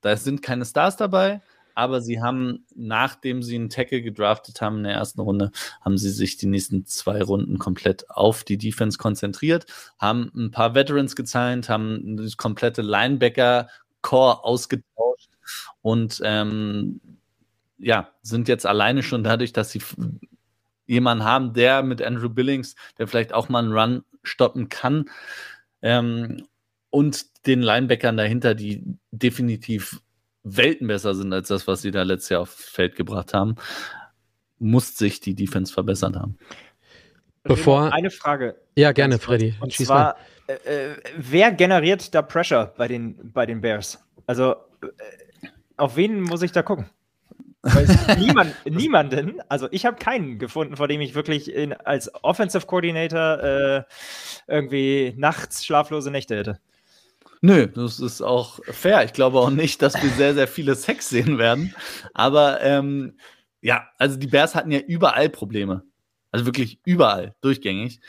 Da 0.00 0.16
sind 0.16 0.42
keine 0.42 0.64
Stars 0.64 0.96
dabei, 0.96 1.42
aber 1.78 2.00
sie 2.00 2.20
haben, 2.20 2.66
nachdem 2.74 3.40
sie 3.40 3.54
einen 3.54 3.70
Tackle 3.70 4.02
gedraftet 4.02 4.60
haben 4.60 4.78
in 4.78 4.82
der 4.82 4.94
ersten 4.94 5.20
Runde, 5.20 5.52
haben 5.80 5.96
sie 5.96 6.10
sich 6.10 6.36
die 6.36 6.46
nächsten 6.46 6.84
zwei 6.86 7.22
Runden 7.22 7.58
komplett 7.58 8.10
auf 8.10 8.42
die 8.42 8.58
Defense 8.58 8.98
konzentriert, 8.98 9.64
haben 9.96 10.32
ein 10.34 10.50
paar 10.50 10.74
Veterans 10.74 11.14
gezeigt, 11.14 11.68
haben 11.68 12.16
das 12.16 12.36
komplette 12.36 12.82
Linebacker-Core 12.82 14.42
ausgetauscht 14.42 15.30
und 15.80 16.20
ähm, 16.24 17.00
ja, 17.78 18.10
sind 18.22 18.48
jetzt 18.48 18.66
alleine 18.66 19.04
schon 19.04 19.22
dadurch, 19.22 19.52
dass 19.52 19.70
sie 19.70 19.80
jemanden 20.88 21.22
haben, 21.22 21.52
der 21.52 21.84
mit 21.84 22.02
Andrew 22.02 22.28
Billings, 22.28 22.74
der 22.98 23.06
vielleicht 23.06 23.32
auch 23.32 23.48
mal 23.48 23.62
einen 23.62 23.72
Run 23.72 24.04
stoppen 24.24 24.68
kann, 24.68 25.08
ähm, 25.80 26.44
und 26.90 27.46
den 27.46 27.62
Linebackern 27.62 28.16
dahinter, 28.16 28.56
die 28.56 28.82
definitiv 29.12 30.00
Welten 30.56 30.86
besser 30.86 31.14
sind 31.14 31.32
als 31.32 31.48
das, 31.48 31.66
was 31.66 31.82
sie 31.82 31.90
da 31.90 32.02
letztes 32.02 32.30
Jahr 32.30 32.40
aufs 32.40 32.64
Feld 32.64 32.96
gebracht 32.96 33.34
haben, 33.34 33.56
muss 34.58 34.96
sich 34.96 35.20
die 35.20 35.34
Defense 35.34 35.72
verbessert 35.72 36.16
haben. 36.16 36.38
Bevor 37.44 37.92
eine 37.92 38.10
Frage. 38.10 38.56
Ja, 38.76 38.92
gerne, 38.92 39.18
Freddy. 39.18 39.54
Und 39.60 39.72
Schieß 39.72 39.86
zwar, 39.86 40.16
äh, 40.46 40.52
äh, 40.52 40.96
wer 41.16 41.52
generiert 41.52 42.14
da 42.14 42.22
Pressure 42.22 42.74
bei 42.76 42.88
den, 42.88 43.32
bei 43.32 43.46
den 43.46 43.60
Bears? 43.60 44.04
Also, 44.26 44.52
äh, 44.82 44.86
auf 45.76 45.96
wen 45.96 46.20
muss 46.22 46.42
ich 46.42 46.52
da 46.52 46.62
gucken? 46.62 46.90
niemand, 48.18 48.54
niemanden, 48.66 49.40
also 49.48 49.66
ich 49.72 49.84
habe 49.84 49.96
keinen 49.96 50.38
gefunden, 50.38 50.76
vor 50.76 50.86
dem 50.86 51.00
ich 51.00 51.14
wirklich 51.14 51.52
in, 51.52 51.72
als 51.72 52.10
Offensive 52.22 52.66
Coordinator 52.66 53.42
äh, 53.42 53.82
irgendwie 54.46 55.12
nachts 55.16 55.64
schlaflose 55.64 56.10
Nächte 56.10 56.36
hätte. 56.36 56.60
Nö, 57.40 57.66
das 57.66 58.00
ist 58.00 58.22
auch 58.22 58.60
fair. 58.64 59.04
Ich 59.04 59.12
glaube 59.12 59.38
auch 59.38 59.50
nicht, 59.50 59.82
dass 59.82 59.94
wir 60.02 60.10
sehr, 60.10 60.34
sehr 60.34 60.48
viele 60.48 60.74
Sex 60.74 61.08
sehen 61.08 61.38
werden. 61.38 61.74
Aber 62.14 62.60
ähm, 62.62 63.16
ja, 63.60 63.88
also 63.98 64.16
die 64.16 64.26
Bears 64.26 64.54
hatten 64.54 64.70
ja 64.70 64.80
überall 64.80 65.28
Probleme. 65.28 65.84
Also 66.30 66.46
wirklich 66.46 66.80
überall, 66.84 67.34
durchgängig. 67.40 68.00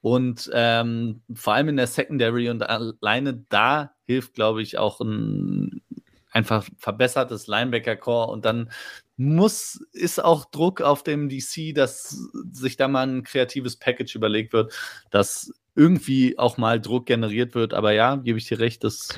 Und 0.00 0.50
ähm, 0.52 1.22
vor 1.34 1.54
allem 1.54 1.68
in 1.70 1.76
der 1.76 1.88
Secondary 1.88 2.48
und 2.48 2.62
alleine 2.62 3.44
da 3.48 3.92
hilft, 4.06 4.34
glaube 4.34 4.62
ich, 4.62 4.78
auch 4.78 5.00
ein 5.00 5.82
einfach 6.30 6.64
verbessertes 6.76 7.46
Linebacker-Core 7.46 8.30
und 8.30 8.44
dann 8.44 8.70
muss, 9.16 9.80
ist 9.92 10.22
auch 10.22 10.44
Druck 10.44 10.82
auf 10.82 11.02
dem 11.02 11.30
DC, 11.30 11.74
dass 11.74 12.28
sich 12.52 12.76
da 12.76 12.88
mal 12.88 13.08
ein 13.08 13.22
kreatives 13.24 13.76
Package 13.76 14.14
überlegt 14.14 14.52
wird, 14.52 14.74
dass 15.10 15.52
irgendwie 15.76 16.38
auch 16.38 16.56
mal 16.56 16.80
Druck 16.80 17.06
generiert 17.06 17.54
wird. 17.54 17.74
Aber 17.74 17.92
ja, 17.92 18.16
gebe 18.16 18.38
ich 18.38 18.46
dir 18.46 18.58
recht, 18.58 18.82
das 18.82 19.10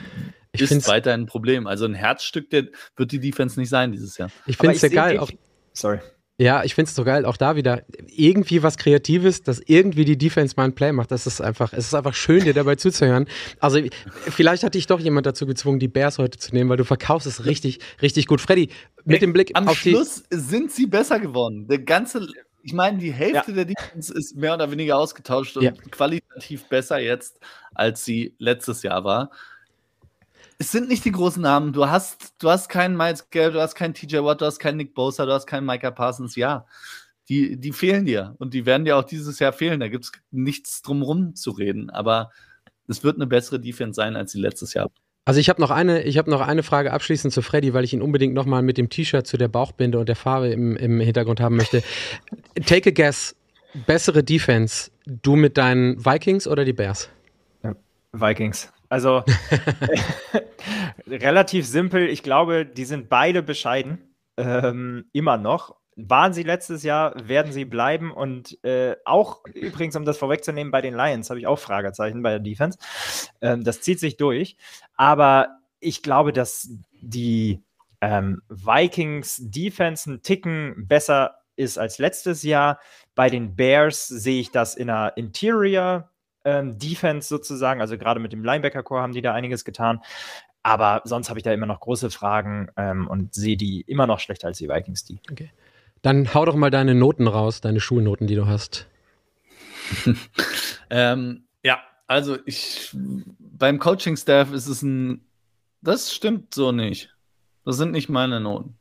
ich 0.52 0.62
ist 0.62 0.88
weiterhin 0.88 1.22
ein 1.22 1.26
Problem. 1.26 1.66
Also 1.66 1.84
ein 1.84 1.94
Herzstück 1.94 2.50
der, 2.50 2.66
wird 2.96 3.12
die 3.12 3.20
Defense 3.20 3.58
nicht 3.58 3.68
sein 3.68 3.92
dieses 3.92 4.18
Jahr. 4.18 4.30
Ich 4.46 4.56
finde 4.56 4.74
es 4.74 4.82
ja 4.82 4.88
geil. 4.88 5.18
Auch, 5.18 5.30
sorry. 5.72 6.00
Ja, 6.40 6.62
ich 6.62 6.76
finde 6.76 6.88
es 6.88 6.94
so 6.94 7.02
geil, 7.02 7.24
auch 7.24 7.36
da 7.36 7.56
wieder 7.56 7.82
irgendwie 8.06 8.62
was 8.62 8.76
Kreatives, 8.76 9.42
dass 9.42 9.58
irgendwie 9.58 10.04
die 10.04 10.16
Defense 10.16 10.54
mal 10.56 10.64
ein 10.64 10.74
Play 10.74 10.92
macht. 10.92 11.10
Das 11.10 11.26
ist 11.26 11.40
einfach, 11.40 11.72
es 11.72 11.86
ist 11.86 11.94
einfach 11.94 12.14
schön, 12.14 12.44
dir 12.44 12.54
dabei 12.54 12.76
zuzuhören. 12.76 13.26
Also 13.58 13.80
vielleicht 14.28 14.62
hat 14.62 14.74
dich 14.74 14.86
doch 14.86 15.00
jemand 15.00 15.26
dazu 15.26 15.46
gezwungen, 15.46 15.80
die 15.80 15.88
Bears 15.88 16.18
heute 16.18 16.38
zu 16.38 16.54
nehmen, 16.54 16.70
weil 16.70 16.76
du 16.76 16.84
verkaufst 16.84 17.26
es 17.26 17.44
richtig, 17.44 17.80
richtig 18.00 18.28
gut. 18.28 18.40
Freddy, 18.40 18.68
mit 19.04 19.20
dem 19.20 19.32
Blick 19.32 19.50
Am 19.54 19.66
auf 19.66 19.78
Schluss 19.78 20.22
die 20.32 20.36
sind 20.36 20.70
sie 20.70 20.86
besser 20.86 21.18
geworden. 21.18 21.66
Der 21.66 21.80
ganze, 21.80 22.28
ich 22.62 22.72
meine, 22.72 22.98
die 22.98 23.12
Hälfte 23.12 23.52
ja. 23.52 23.64
der 23.64 23.64
Defense 23.66 24.12
ist 24.12 24.36
mehr 24.36 24.54
oder 24.54 24.70
weniger 24.70 24.96
ausgetauscht 24.96 25.56
und 25.56 25.64
ja. 25.64 25.72
qualitativ 25.72 26.68
besser 26.68 26.98
jetzt, 26.98 27.40
als 27.74 28.04
sie 28.04 28.34
letztes 28.38 28.82
Jahr 28.82 29.04
war 29.04 29.30
es 30.58 30.72
sind 30.72 30.88
nicht 30.88 31.04
die 31.04 31.12
großen 31.12 31.40
Namen. 31.40 31.72
Du 31.72 31.88
hast, 31.88 32.34
du 32.42 32.50
hast 32.50 32.68
keinen 32.68 32.96
Miles 32.96 33.30
Garrett, 33.30 33.54
du 33.54 33.60
hast 33.60 33.76
keinen 33.76 33.94
TJ 33.94 34.18
Watt, 34.18 34.40
du 34.40 34.46
hast 34.46 34.58
keinen 34.58 34.76
Nick 34.76 34.92
Bosa, 34.92 35.24
du 35.24 35.32
hast 35.32 35.46
keinen 35.46 35.64
Micah 35.66 35.92
Parsons. 35.92 36.34
Ja, 36.34 36.66
die, 37.28 37.56
die 37.56 37.72
fehlen 37.72 38.04
dir 38.04 38.34
und 38.38 38.54
die 38.54 38.66
werden 38.66 38.84
dir 38.84 38.96
auch 38.96 39.04
dieses 39.04 39.38
Jahr 39.38 39.52
fehlen. 39.52 39.80
Da 39.80 39.88
gibt 39.88 40.04
es 40.04 40.12
nichts 40.32 40.82
drumherum 40.82 41.36
zu 41.36 41.52
reden. 41.52 41.90
Aber 41.90 42.32
es 42.88 43.04
wird 43.04 43.16
eine 43.16 43.28
bessere 43.28 43.60
Defense 43.60 43.96
sein 43.96 44.16
als 44.16 44.32
die 44.32 44.40
letztes 44.40 44.74
Jahr. 44.74 44.90
Also 45.28 45.40
ich 45.40 45.50
habe 45.50 45.60
noch 45.60 45.70
eine, 45.70 46.04
ich 46.04 46.16
habe 46.16 46.30
noch 46.30 46.40
eine 46.40 46.62
Frage 46.62 46.90
abschließend 46.90 47.34
zu 47.34 47.42
Freddy, 47.42 47.74
weil 47.74 47.84
ich 47.84 47.92
ihn 47.92 48.00
unbedingt 48.00 48.32
nochmal 48.32 48.62
mit 48.62 48.78
dem 48.78 48.88
T-Shirt 48.88 49.26
zu 49.26 49.36
der 49.36 49.48
Bauchbinde 49.48 49.98
und 49.98 50.08
der 50.08 50.16
Farbe 50.16 50.48
im, 50.48 50.74
im 50.74 51.00
Hintergrund 51.00 51.38
haben 51.38 51.56
möchte. 51.56 51.82
Take 52.64 52.88
a 52.88 52.92
guess. 52.94 53.36
Bessere 53.86 54.24
Defense, 54.24 54.90
du 55.04 55.36
mit 55.36 55.58
deinen 55.58 56.02
Vikings 56.02 56.48
oder 56.48 56.64
die 56.64 56.72
Bears? 56.72 57.10
Vikings. 58.12 58.72
Also 58.88 59.22
relativ 61.06 61.66
simpel. 61.66 62.08
Ich 62.08 62.22
glaube, 62.22 62.64
die 62.64 62.86
sind 62.86 63.10
beide 63.10 63.42
bescheiden. 63.42 63.98
Ähm, 64.38 65.10
immer 65.12 65.36
noch. 65.36 65.76
Waren 66.00 66.32
sie 66.32 66.44
letztes 66.44 66.84
Jahr, 66.84 67.12
werden 67.28 67.52
sie 67.52 67.64
bleiben. 67.64 68.12
Und 68.12 68.62
äh, 68.64 68.94
auch 69.04 69.44
übrigens, 69.52 69.96
um 69.96 70.04
das 70.04 70.16
vorwegzunehmen, 70.16 70.70
bei 70.70 70.80
den 70.80 70.94
Lions 70.94 71.28
habe 71.28 71.40
ich 71.40 71.46
auch 71.48 71.58
Fragezeichen 71.58 72.22
bei 72.22 72.30
der 72.30 72.38
Defense. 72.38 72.78
Ähm, 73.40 73.64
das 73.64 73.80
zieht 73.80 73.98
sich 73.98 74.16
durch. 74.16 74.56
Aber 74.94 75.58
ich 75.80 76.02
glaube, 76.02 76.32
dass 76.32 76.70
die 77.00 77.62
ähm, 78.00 78.42
Vikings 78.48 79.40
Defense 79.40 80.08
einen 80.08 80.22
Ticken 80.22 80.86
besser 80.86 81.38
ist 81.56 81.78
als 81.78 81.98
letztes 81.98 82.44
Jahr. 82.44 82.78
Bei 83.16 83.28
den 83.28 83.56
Bears 83.56 84.06
sehe 84.06 84.40
ich 84.40 84.52
das 84.52 84.76
in 84.76 84.86
der 84.86 85.14
Interior 85.16 86.10
ähm, 86.44 86.78
Defense 86.78 87.28
sozusagen. 87.28 87.80
Also 87.80 87.98
gerade 87.98 88.20
mit 88.20 88.32
dem 88.32 88.44
Linebacker-Core 88.44 89.02
haben 89.02 89.12
die 89.12 89.22
da 89.22 89.34
einiges 89.34 89.64
getan. 89.64 90.00
Aber 90.62 91.02
sonst 91.04 91.28
habe 91.28 91.40
ich 91.40 91.42
da 91.42 91.52
immer 91.52 91.66
noch 91.66 91.80
große 91.80 92.10
Fragen 92.10 92.68
ähm, 92.76 93.08
und 93.08 93.34
sehe 93.34 93.56
die 93.56 93.80
immer 93.82 94.06
noch 94.06 94.20
schlechter 94.20 94.48
als 94.48 94.58
die 94.58 94.68
Vikings 94.68 95.04
die. 95.04 95.20
Okay. 95.30 95.50
Dann 96.02 96.32
hau 96.34 96.44
doch 96.44 96.54
mal 96.54 96.70
deine 96.70 96.94
Noten 96.94 97.26
raus, 97.26 97.60
deine 97.60 97.80
Schulnoten, 97.80 98.26
die 98.26 98.34
du 98.34 98.46
hast. 98.46 98.86
ähm, 100.90 101.44
ja, 101.62 101.80
also 102.06 102.38
ich 102.44 102.90
beim 103.38 103.78
Coaching-Staff 103.78 104.52
ist 104.52 104.66
es 104.66 104.82
ein. 104.82 105.24
Das 105.80 106.12
stimmt 106.12 106.54
so 106.54 106.72
nicht. 106.72 107.14
Das 107.64 107.76
sind 107.76 107.92
nicht 107.92 108.08
meine 108.08 108.40
Noten. 108.40 108.78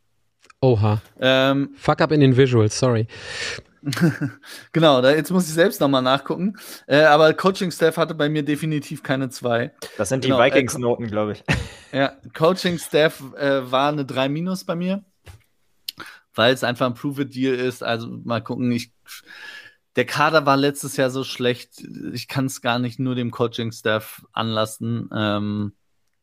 Oha. 0.61 1.01
Ähm, 1.20 1.70
Fuck 1.76 2.01
up 2.01 2.11
in 2.11 2.20
den 2.20 2.36
Visuals, 2.36 2.78
sorry. 2.80 3.07
genau, 4.72 5.01
da, 5.01 5.11
jetzt 5.11 5.32
muss 5.32 5.47
ich 5.47 5.53
selbst 5.53 5.80
nochmal 5.80 6.01
nachgucken. 6.01 6.57
Äh, 6.88 7.01
aber 7.03 7.34
Coaching-Staff 7.34 7.97
hatte 7.97 8.15
bei 8.15 8.28
mir 8.28 8.43
definitiv 8.43 9.03
keine 9.03 9.30
zwei. 9.30 9.72
Das 9.97 10.09
sind 10.09 10.24
die 10.24 10.30
genau, 10.30 10.41
Vikings-Noten, 10.41 11.05
äh, 11.05 11.07
glaube 11.07 11.34
ich. 11.34 11.43
Ja, 11.91 12.13
Coaching-Staff 12.36 13.22
äh, 13.38 13.72
war 13.72 13.91
eine 13.91 14.05
3 14.05 14.30
minus 14.30 14.63
bei 14.63 14.76
mir, 14.76 15.03
weil 16.38 16.53
es 16.53 16.63
einfach 16.63 16.85
ein 16.85 16.93
Prove-It-Deal 16.93 17.55
ist. 17.55 17.83
Also 17.83 18.07
mal 18.23 18.41
gucken, 18.41 18.71
ich, 18.71 18.91
der 19.95 20.05
Kader 20.05 20.45
war 20.45 20.55
letztes 20.55 20.95
Jahr 20.97 21.09
so 21.09 21.23
schlecht, 21.23 21.83
ich 22.13 22.27
kann 22.27 22.45
es 22.45 22.61
gar 22.61 22.79
nicht 22.79 22.99
nur 22.99 23.15
dem 23.15 23.31
Coaching-Staff 23.31 24.25
anlassen, 24.31 25.09
ähm, 25.13 25.73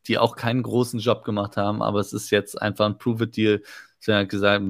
die 0.07 0.17
auch 0.17 0.35
keinen 0.35 0.63
großen 0.63 0.99
Job 0.99 1.23
gemacht 1.23 1.57
haben, 1.57 1.81
aber 1.81 1.99
es 1.99 2.13
ist 2.13 2.29
jetzt 2.29 2.61
einfach 2.61 2.85
ein 2.85 2.97
Prove-It-Deal. 2.97 3.61
Sie 3.99 4.13
haben 4.13 4.27
gesagt, 4.27 4.63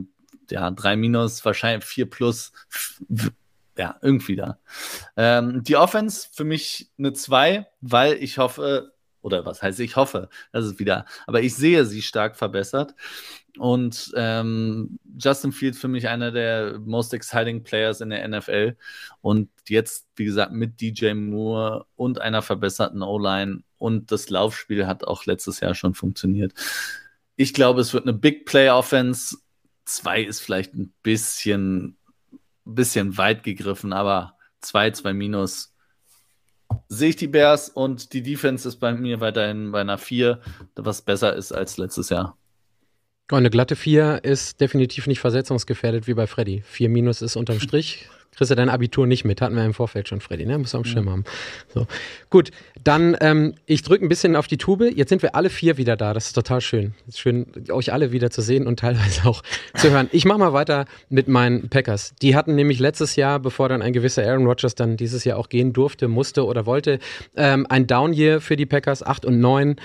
ja, 0.49 0.71
drei 0.71 0.95
minus, 0.95 1.43
wahrscheinlich 1.45 1.85
vier 1.85 2.09
plus, 2.09 2.51
ja, 3.77 3.97
irgendwie 4.01 4.37
da. 4.37 4.59
Ähm, 5.17 5.63
die 5.63 5.75
Offense 5.75 6.29
für 6.31 6.43
mich 6.43 6.89
eine 6.97 7.13
zwei, 7.13 7.67
weil 7.81 8.13
ich 8.15 8.37
hoffe, 8.37 8.94
oder 9.25 9.45
was 9.45 9.61
heißt 9.61 9.79
ich 9.79 9.95
hoffe, 9.95 10.29
das 10.51 10.65
ist 10.65 10.79
wieder, 10.79 11.05
aber 11.27 11.41
ich 11.41 11.55
sehe 11.55 11.85
sie 11.85 12.01
stark 12.01 12.37
verbessert. 12.37 12.95
Und 13.57 14.11
ähm, 14.15 14.99
Justin 15.17 15.53
Fields 15.53 15.79
für 15.79 15.87
mich 15.87 16.09
einer 16.09 16.31
der 16.31 16.79
most 16.79 17.13
exciting 17.13 17.63
Players 17.63 18.01
in 18.01 18.09
der 18.09 18.27
NFL. 18.27 18.75
Und 19.21 19.49
jetzt, 19.67 20.07
wie 20.17 20.25
gesagt, 20.25 20.51
mit 20.51 20.81
DJ 20.81 21.13
Moore 21.13 21.85
und 21.95 22.19
einer 22.19 22.41
verbesserten 22.41 23.01
O-Line 23.01 23.63
und 23.77 24.11
das 24.11 24.29
Laufspiel 24.29 24.87
hat 24.87 25.05
auch 25.05 25.25
letztes 25.25 25.61
Jahr 25.61 25.73
schon 25.73 25.93
funktioniert. 25.93 26.53
Ich 27.37 27.53
glaube, 27.53 27.81
es 27.81 27.93
wird 27.93 28.03
eine 28.03 28.13
Big 28.13 28.45
Play 28.45 28.69
Offense 28.69 29.37
Zwei 29.85 30.23
ist 30.23 30.39
vielleicht 30.39 30.73
ein 30.73 30.93
bisschen, 31.03 31.97
bisschen 32.65 33.17
weit 33.17 33.43
gegriffen, 33.43 33.93
aber 33.93 34.35
zwei, 34.59 34.89
zwei 34.89 35.13
minus 35.13 35.74
sehe 36.87 37.09
ich 37.09 37.15
die 37.15 37.27
Bears 37.27 37.69
und 37.69 38.13
die 38.13 38.21
Defense 38.21 38.67
ist 38.67 38.77
bei 38.77 38.93
mir 38.93 39.19
weiterhin 39.19 39.71
bei 39.71 39.81
einer 39.81 39.97
4, 39.97 40.39
was 40.75 41.01
besser 41.01 41.35
ist 41.35 41.51
als 41.51 41.77
letztes 41.77 42.09
Jahr. 42.09 42.37
Oh, 43.31 43.35
eine 43.35 43.49
glatte 43.49 43.75
4 43.75 44.23
ist 44.23 44.61
definitiv 44.61 45.07
nicht 45.07 45.19
versetzungsgefährdet 45.19 46.07
wie 46.07 46.13
bei 46.13 46.27
Freddy. 46.27 46.61
4 46.61 46.89
minus 46.89 47.21
ist 47.21 47.35
unterm 47.35 47.59
Strich 47.61 48.07
kriegst 48.35 48.51
du 48.51 48.55
dein 48.55 48.69
Abitur 48.69 49.07
nicht 49.07 49.25
mit. 49.25 49.41
Hatten 49.41 49.55
wir 49.55 49.65
im 49.65 49.73
Vorfeld 49.73 50.07
schon, 50.07 50.21
Freddy, 50.21 50.45
ne? 50.45 50.57
Muss 50.57 50.75
am 50.75 50.85
Schirm 50.85 51.05
mhm. 51.05 51.09
haben. 51.09 51.23
So. 51.73 51.87
Gut, 52.29 52.51
dann, 52.83 53.15
ähm, 53.21 53.55
ich 53.65 53.81
drücke 53.81 54.05
ein 54.05 54.09
bisschen 54.09 54.35
auf 54.35 54.47
die 54.47 54.57
Tube. 54.57 54.91
Jetzt 54.95 55.09
sind 55.09 55.21
wir 55.21 55.35
alle 55.35 55.49
vier 55.49 55.77
wieder 55.77 55.95
da. 55.95 56.13
Das 56.13 56.27
ist 56.27 56.33
total 56.33 56.61
schön. 56.61 56.93
Ist 57.07 57.19
schön, 57.19 57.47
euch 57.69 57.93
alle 57.93 58.11
wieder 58.11 58.29
zu 58.29 58.41
sehen 58.41 58.67
und 58.67 58.79
teilweise 58.79 59.25
auch 59.25 59.41
zu 59.75 59.91
hören. 59.91 60.09
Ich 60.11 60.25
mache 60.25 60.39
mal 60.39 60.53
weiter 60.53 60.85
mit 61.09 61.27
meinen 61.27 61.69
Packers. 61.69 62.13
Die 62.21 62.35
hatten 62.35 62.55
nämlich 62.55 62.79
letztes 62.79 63.15
Jahr, 63.15 63.39
bevor 63.39 63.69
dann 63.69 63.81
ein 63.81 63.93
gewisser 63.93 64.23
Aaron 64.25 64.45
Rodgers 64.45 64.75
dann 64.75 64.97
dieses 64.97 65.23
Jahr 65.23 65.37
auch 65.37 65.49
gehen 65.49 65.73
durfte, 65.73 66.07
musste 66.07 66.45
oder 66.45 66.65
wollte, 66.65 66.99
ähm, 67.35 67.65
ein 67.69 67.87
Down-Year 67.87 68.41
für 68.41 68.55
die 68.55 68.65
Packers, 68.65 69.03
8 69.03 69.25
und 69.25 69.39
9. 69.39 69.75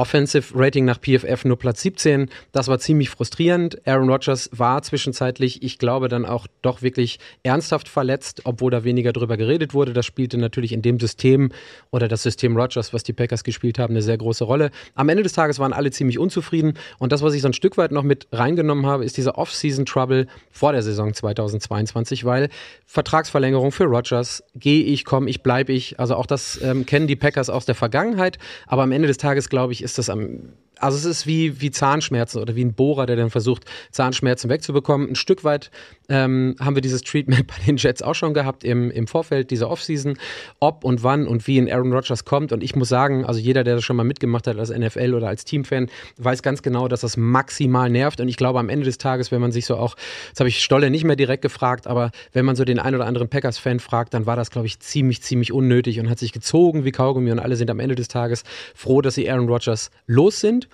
Offensive 0.00 0.58
Rating 0.58 0.86
nach 0.86 0.98
PFF 0.98 1.44
nur 1.44 1.58
Platz 1.58 1.82
17. 1.82 2.30
Das 2.52 2.68
war 2.68 2.78
ziemlich 2.78 3.10
frustrierend. 3.10 3.86
Aaron 3.86 4.08
Rodgers 4.08 4.48
war 4.50 4.80
zwischenzeitlich, 4.80 5.62
ich 5.62 5.76
glaube, 5.76 6.08
dann 6.08 6.24
auch 6.24 6.46
doch 6.62 6.80
wirklich 6.80 7.18
ernsthaft 7.42 7.86
verletzt, 7.86 8.40
obwohl 8.44 8.70
da 8.70 8.82
weniger 8.82 9.12
drüber 9.12 9.36
geredet 9.36 9.74
wurde. 9.74 9.92
Das 9.92 10.06
spielte 10.06 10.38
natürlich 10.38 10.72
in 10.72 10.80
dem 10.80 10.98
System 10.98 11.50
oder 11.90 12.08
das 12.08 12.22
System 12.22 12.56
Rodgers, 12.56 12.94
was 12.94 13.02
die 13.02 13.12
Packers 13.12 13.44
gespielt 13.44 13.78
haben, 13.78 13.92
eine 13.92 14.00
sehr 14.00 14.16
große 14.16 14.42
Rolle. 14.42 14.70
Am 14.94 15.10
Ende 15.10 15.22
des 15.22 15.34
Tages 15.34 15.58
waren 15.58 15.74
alle 15.74 15.90
ziemlich 15.90 16.18
unzufrieden. 16.18 16.78
Und 16.98 17.12
das, 17.12 17.20
was 17.20 17.34
ich 17.34 17.42
so 17.42 17.48
ein 17.48 17.52
Stück 17.52 17.76
weit 17.76 17.92
noch 17.92 18.02
mit 18.02 18.26
reingenommen 18.32 18.86
habe, 18.86 19.04
ist 19.04 19.18
dieser 19.18 19.36
Off-Season-Trouble 19.36 20.28
vor 20.50 20.72
der 20.72 20.80
Saison 20.80 21.12
2022, 21.12 22.24
weil 22.24 22.48
Vertragsverlängerung 22.86 23.70
für 23.70 23.84
Rodgers, 23.84 24.42
gehe 24.54 24.82
ich, 24.82 25.04
komme 25.04 25.28
ich, 25.28 25.42
bleibe 25.42 25.74
ich. 25.74 26.00
Also 26.00 26.14
auch 26.16 26.26
das 26.26 26.58
ähm, 26.62 26.86
kennen 26.86 27.06
die 27.06 27.16
Packers 27.16 27.50
aus 27.50 27.66
der 27.66 27.74
Vergangenheit. 27.74 28.38
Aber 28.66 28.82
am 28.82 28.92
Ende 28.92 29.06
des 29.06 29.18
Tages, 29.18 29.50
glaube 29.50 29.74
ich, 29.74 29.82
ist 29.82 29.89
das 29.98 30.10
am 30.10 30.52
also 30.80 30.96
es 30.96 31.04
ist 31.04 31.26
wie, 31.26 31.60
wie 31.60 31.70
Zahnschmerzen 31.70 32.40
oder 32.40 32.56
wie 32.56 32.64
ein 32.64 32.72
Bohrer, 32.72 33.06
der 33.06 33.16
dann 33.16 33.30
versucht, 33.30 33.64
Zahnschmerzen 33.90 34.48
wegzubekommen. 34.50 35.10
Ein 35.10 35.14
Stück 35.14 35.44
weit 35.44 35.70
ähm, 36.08 36.56
haben 36.58 36.74
wir 36.74 36.82
dieses 36.82 37.02
Treatment 37.02 37.46
bei 37.46 37.54
den 37.66 37.76
Jets 37.76 38.02
auch 38.02 38.14
schon 38.14 38.34
gehabt 38.34 38.64
im, 38.64 38.90
im 38.90 39.06
Vorfeld 39.06 39.50
dieser 39.50 39.70
Offseason, 39.70 40.18
ob 40.58 40.84
und 40.84 41.02
wann 41.02 41.26
und 41.26 41.46
wie 41.46 41.58
ein 41.58 41.70
Aaron 41.70 41.92
Rodgers 41.92 42.24
kommt. 42.24 42.52
Und 42.52 42.62
ich 42.62 42.74
muss 42.74 42.88
sagen, 42.88 43.24
also 43.24 43.38
jeder, 43.38 43.62
der 43.62 43.76
das 43.76 43.84
schon 43.84 43.96
mal 43.96 44.04
mitgemacht 44.04 44.46
hat 44.46 44.58
als 44.58 44.70
NFL 44.70 45.14
oder 45.14 45.28
als 45.28 45.44
Teamfan, 45.44 45.88
weiß 46.16 46.42
ganz 46.42 46.62
genau, 46.62 46.88
dass 46.88 47.02
das 47.02 47.16
maximal 47.16 47.90
nervt. 47.90 48.20
Und 48.20 48.28
ich 48.28 48.36
glaube, 48.36 48.58
am 48.58 48.68
Ende 48.68 48.86
des 48.86 48.98
Tages, 48.98 49.30
wenn 49.30 49.40
man 49.40 49.52
sich 49.52 49.66
so 49.66 49.76
auch, 49.76 49.96
das 50.30 50.40
habe 50.40 50.48
ich 50.48 50.62
Stolle 50.62 50.90
nicht 50.90 51.04
mehr 51.04 51.16
direkt 51.16 51.42
gefragt, 51.42 51.86
aber 51.86 52.10
wenn 52.32 52.44
man 52.44 52.56
so 52.56 52.64
den 52.64 52.78
ein 52.78 52.94
oder 52.94 53.06
anderen 53.06 53.28
Packers-Fan 53.28 53.80
fragt, 53.80 54.14
dann 54.14 54.26
war 54.26 54.36
das, 54.36 54.50
glaube 54.50 54.66
ich, 54.66 54.80
ziemlich, 54.80 55.22
ziemlich 55.22 55.52
unnötig 55.52 56.00
und 56.00 56.08
hat 56.08 56.18
sich 56.18 56.32
gezogen 56.32 56.84
wie 56.84 56.92
Kaugummi 56.92 57.30
und 57.30 57.38
alle 57.38 57.56
sind 57.56 57.70
am 57.70 57.80
Ende 57.80 57.94
des 57.94 58.08
Tages 58.08 58.44
froh, 58.74 59.02
dass 59.02 59.14
sie 59.14 59.30
Aaron 59.30 59.48
Rodgers 59.48 59.90
los 60.06 60.40
sind. 60.40 60.69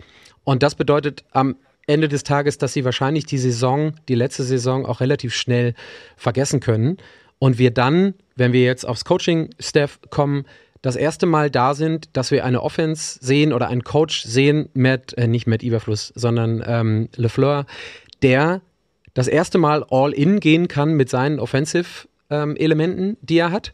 Und 0.47 0.63
das 0.63 0.77
bedeutet 0.77 1.25
am 1.33 1.57
Ende 1.89 2.07
des 2.07 2.23
Tages, 2.23 2.57
dass 2.57 2.73
sie 2.73 2.85
wahrscheinlich 2.85 3.27
die 3.27 3.37
Saison, 3.37 3.95
die 4.09 4.15
letzte 4.15 4.45
Saison 4.45 4.87
auch 4.87 5.01
relativ 5.01 5.35
schnell 5.35 5.75
vergessen 6.17 6.61
können. 6.61 6.99
Und 7.41 7.59
wir 7.59 7.73
dann, 7.73 8.15
wenn 8.37 8.53
wir 8.53 8.63
jetzt 8.63 8.87
aufs 8.87 9.05
Coaching-Staff 9.05 9.99
kommen, 10.11 10.47
das 10.83 10.95
erste 10.95 11.27
Mal 11.27 11.51
da 11.51 11.75
sind, 11.75 12.11
dass 12.13 12.31
wir 12.31 12.45
eine 12.45 12.63
Offense 12.63 13.19
sehen 13.21 13.53
oder 13.53 13.67
einen 13.67 13.83
Coach 13.83 14.23
sehen, 14.23 14.69
Matt, 14.73 15.15
äh, 15.15 15.27
nicht 15.27 15.49
Matt 15.49 15.65
Iberfluss, 15.65 16.13
sondern 16.15 16.63
ähm, 16.65 17.09
LeFleur, 17.17 17.67
der 18.23 18.61
das 19.15 19.27
erste 19.27 19.59
Mal 19.59 19.85
all 19.91 20.13
in 20.13 20.39
gehen 20.39 20.69
kann 20.69 20.93
mit 20.93 21.11
seinen 21.11 21.41
Offensive-Elementen, 21.41 23.03
ähm, 23.03 23.17
die 23.21 23.39
er 23.39 23.51
hat. 23.51 23.73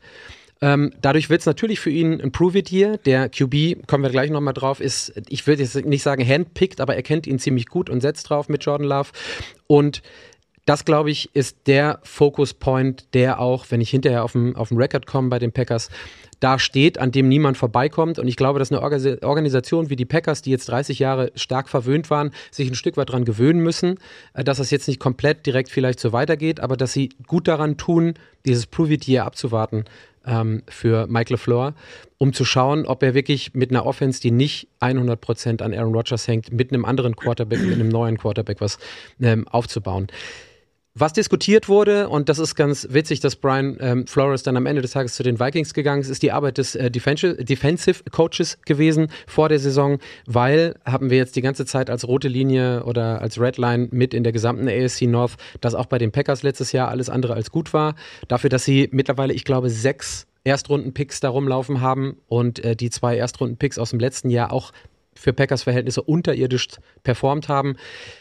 Ähm, 0.62 0.92
dadurch 1.02 1.28
wird 1.28 1.40
es 1.40 1.46
natürlich 1.46 1.80
für 1.80 1.90
ihn 1.90 2.20
ein 2.20 2.30
Prove-It-Year. 2.30 2.98
Der 2.98 3.28
QB, 3.28 3.86
kommen 3.88 4.04
wir 4.04 4.10
gleich 4.10 4.30
nochmal 4.30 4.54
drauf, 4.54 4.80
ist, 4.80 5.12
ich 5.28 5.46
würde 5.46 5.62
jetzt 5.62 5.84
nicht 5.84 6.04
sagen 6.04 6.26
handpicked, 6.26 6.80
aber 6.80 6.94
er 6.94 7.02
kennt 7.02 7.26
ihn 7.26 7.40
ziemlich 7.40 7.66
gut 7.66 7.90
und 7.90 8.00
setzt 8.00 8.30
drauf 8.30 8.48
mit 8.48 8.64
Jordan 8.64 8.86
Love. 8.86 9.10
Und 9.66 10.02
das, 10.64 10.84
glaube 10.84 11.10
ich, 11.10 11.34
ist 11.34 11.66
der 11.66 11.98
Focus-Point, 12.04 13.12
der 13.14 13.40
auch, 13.40 13.66
wenn 13.70 13.80
ich 13.80 13.90
hinterher 13.90 14.22
auf 14.22 14.32
dem, 14.32 14.54
auf 14.54 14.70
Record 14.70 15.06
komme 15.06 15.28
bei 15.28 15.40
den 15.40 15.50
Packers, 15.50 15.90
da 16.38 16.60
steht, 16.60 16.98
an 16.98 17.10
dem 17.10 17.28
niemand 17.28 17.56
vorbeikommt. 17.56 18.20
Und 18.20 18.28
ich 18.28 18.36
glaube, 18.36 18.60
dass 18.60 18.70
eine 18.70 18.80
Organisation 18.80 19.90
wie 19.90 19.96
die 19.96 20.04
Packers, 20.04 20.42
die 20.42 20.50
jetzt 20.50 20.68
30 20.68 21.00
Jahre 21.00 21.32
stark 21.34 21.68
verwöhnt 21.68 22.10
waren, 22.10 22.30
sich 22.52 22.68
ein 22.68 22.76
Stück 22.76 22.96
weit 22.96 23.08
daran 23.08 23.24
gewöhnen 23.24 23.60
müssen, 23.60 23.98
äh, 24.34 24.44
dass 24.44 24.58
das 24.58 24.70
jetzt 24.70 24.86
nicht 24.86 25.00
komplett 25.00 25.44
direkt 25.46 25.70
vielleicht 25.70 25.98
so 25.98 26.12
weitergeht, 26.12 26.60
aber 26.60 26.76
dass 26.76 26.92
sie 26.92 27.10
gut 27.26 27.48
daran 27.48 27.76
tun, 27.76 28.14
dieses 28.44 28.66
Prove-It-Year 28.66 29.24
abzuwarten 29.24 29.84
ähm, 30.26 30.62
für 30.68 31.06
Mike 31.06 31.32
LeFleur, 31.32 31.74
um 32.18 32.32
zu 32.32 32.44
schauen, 32.44 32.86
ob 32.86 33.02
er 33.02 33.14
wirklich 33.14 33.54
mit 33.54 33.70
einer 33.70 33.86
Offense, 33.86 34.20
die 34.20 34.30
nicht 34.30 34.68
100% 34.80 35.62
an 35.62 35.74
Aaron 35.74 35.94
Rodgers 35.94 36.28
hängt, 36.28 36.52
mit 36.52 36.72
einem 36.72 36.84
anderen 36.84 37.16
Quarterback, 37.16 37.60
mit 37.60 37.74
einem 37.74 37.88
neuen 37.88 38.18
Quarterback 38.18 38.60
was 38.60 38.78
ähm, 39.20 39.46
aufzubauen. 39.48 40.08
Was 40.94 41.14
diskutiert 41.14 41.70
wurde, 41.70 42.10
und 42.10 42.28
das 42.28 42.38
ist 42.38 42.54
ganz 42.54 42.86
witzig, 42.90 43.20
dass 43.20 43.36
Brian 43.36 43.78
ähm, 43.80 44.06
Flores 44.06 44.42
dann 44.42 44.58
am 44.58 44.66
Ende 44.66 44.82
des 44.82 44.90
Tages 44.90 45.14
zu 45.14 45.22
den 45.22 45.40
Vikings 45.40 45.72
gegangen 45.72 46.02
ist, 46.02 46.10
ist 46.10 46.22
die 46.22 46.32
Arbeit 46.32 46.58
des 46.58 46.74
äh, 46.74 46.90
Defensive, 46.90 48.04
Coaches 48.10 48.58
gewesen 48.66 49.06
vor 49.26 49.48
der 49.48 49.58
Saison, 49.58 50.00
weil 50.26 50.74
haben 50.84 51.08
wir 51.08 51.16
jetzt 51.16 51.34
die 51.34 51.40
ganze 51.40 51.64
Zeit 51.64 51.88
als 51.88 52.06
rote 52.06 52.28
Linie 52.28 52.84
oder 52.84 53.22
als 53.22 53.40
Red 53.40 53.56
Line 53.56 53.88
mit 53.90 54.12
in 54.12 54.22
der 54.22 54.34
gesamten 54.34 54.68
ASC 54.68 55.02
North, 55.02 55.36
dass 55.62 55.74
auch 55.74 55.86
bei 55.86 55.96
den 55.96 56.12
Packers 56.12 56.42
letztes 56.42 56.72
Jahr 56.72 56.88
alles 56.88 57.08
andere 57.08 57.32
als 57.32 57.50
gut 57.50 57.72
war. 57.72 57.94
Dafür, 58.28 58.50
dass 58.50 58.66
sie 58.66 58.90
mittlerweile, 58.92 59.32
ich 59.32 59.44
glaube, 59.44 59.70
sechs 59.70 60.26
Erstrunden-Picks 60.44 61.20
da 61.20 61.30
rumlaufen 61.30 61.80
haben 61.80 62.18
und 62.28 62.62
äh, 62.62 62.76
die 62.76 62.90
zwei 62.90 63.16
Erstrunden-Picks 63.16 63.78
aus 63.78 63.90
dem 63.90 63.98
letzten 63.98 64.28
Jahr 64.28 64.52
auch 64.52 64.72
für 65.14 65.32
Packers 65.32 65.62
Verhältnisse 65.62 66.02
unterirdisch 66.02 66.68
performt 67.02 67.48
haben, 67.48 67.76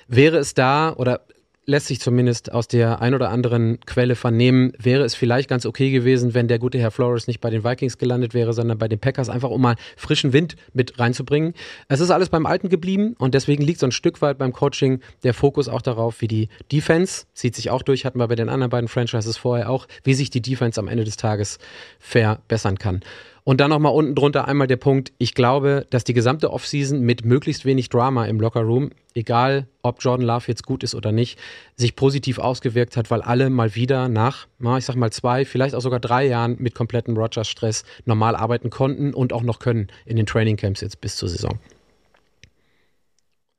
wäre 0.08 0.38
es 0.38 0.54
da 0.54 0.94
oder 0.94 1.26
lässt 1.66 1.88
sich 1.88 2.00
zumindest 2.00 2.52
aus 2.52 2.68
der 2.68 3.02
ein 3.02 3.14
oder 3.14 3.30
anderen 3.30 3.80
Quelle 3.82 4.16
vernehmen, 4.16 4.74
wäre 4.80 5.04
es 5.04 5.14
vielleicht 5.16 5.50
ganz 5.50 5.66
okay 5.66 5.92
gewesen, 5.92 6.34
wenn 6.34 6.48
der 6.48 6.60
gute 6.60 6.80
Herr 6.80 6.92
Flores 6.92 7.28
nicht 7.28 7.40
bei 7.40 7.50
den 7.50 7.64
Vikings 7.64 7.98
gelandet 7.98 8.34
wäre, 8.34 8.54
sondern 8.54 8.78
bei 8.78 8.88
den 8.88 9.00
Packers, 9.00 9.30
einfach 9.30 9.50
um 9.50 9.62
mal 9.62 9.76
frischen 9.96 10.34
Wind 10.34 10.56
mit 10.74 11.00
reinzubringen. 11.00 11.54
Es 11.88 12.00
ist 12.00 12.10
alles 12.10 12.30
beim 12.30 12.46
Alten 12.46 12.70
geblieben 12.70 13.16
und 13.20 13.34
deswegen 13.34 13.64
liegt 13.64 13.80
so 13.80 13.86
ein 13.86 13.92
Stück 13.92 14.22
weit 14.22 14.38
beim 14.38 14.54
Coaching 14.54 15.02
der 15.24 15.34
Fokus 15.34 15.68
auch 15.68 15.82
darauf, 15.82 16.22
wie 16.22 16.28
die 16.28 16.50
Defense, 16.72 17.26
zieht 17.34 17.56
sich 17.56 17.70
auch 17.70 17.84
durch, 17.84 18.06
hatten 18.06 18.20
wir 18.20 18.28
bei 18.28 18.36
den 18.36 18.50
anderen 18.50 18.72
beiden 18.72 18.88
Franchises 18.88 19.38
vorher 19.38 19.70
auch, 19.70 19.88
wie 20.04 20.14
sich 20.14 20.30
die 20.30 20.42
Defense 20.42 20.80
am 20.80 20.88
Ende 20.88 21.04
des 21.04 21.18
Tages 21.18 21.60
verbessern 22.00 22.80
kann. 22.80 23.02
Und 23.44 23.60
dann 23.60 23.72
nochmal 23.72 23.94
unten 23.94 24.14
drunter 24.14 24.48
einmal 24.48 24.68
der 24.68 24.78
Punkt, 24.78 25.12
ich 25.18 25.34
glaube, 25.34 25.88
dass 25.90 26.04
die 26.04 26.14
gesamte 26.14 26.52
Offseason 26.52 27.02
mit 27.02 27.26
möglichst 27.26 27.66
wenig 27.66 27.90
Drama 27.90 28.26
im 28.26 28.40
Lockerroom, 28.40 28.92
egal 29.16 29.68
ob 29.82 30.04
Jordan 30.04 30.28
Love 30.28 30.46
jetzt 30.48 30.64
gut 30.64 30.84
ist 30.84 30.94
oder 30.94 31.12
nicht, 31.12 31.40
sich 31.76 31.96
positiv 31.96 32.38
ausgewirkt 32.38 32.98
hat, 32.98 33.10
weil 33.10 33.22
alle 33.24 33.50
mal 33.50 33.74
wieder 33.74 34.10
nach, 34.10 34.48
ich 34.78 34.86
sag 34.86 34.96
mal 34.96 35.12
zwei, 35.12 35.44
vielleicht 35.44 35.74
auch 35.74 35.82
sogar 35.82 36.00
drei 36.00 36.28
Jahren 36.28 36.58
mit 36.60 36.76
komplettem 36.76 37.18
Rogers-Stress 37.18 37.84
normal 38.06 38.36
arbeiten 38.36 38.70
konnten 38.70 39.14
und 39.14 39.34
auch 39.34 39.44
noch 39.44 39.58
können 39.58 39.88
in 40.06 40.18
den 40.18 40.28
Trainingcamps 40.28 40.82
jetzt 40.82 41.02
bis 41.02 41.16
zur 41.16 41.30
Saison. 41.30 41.58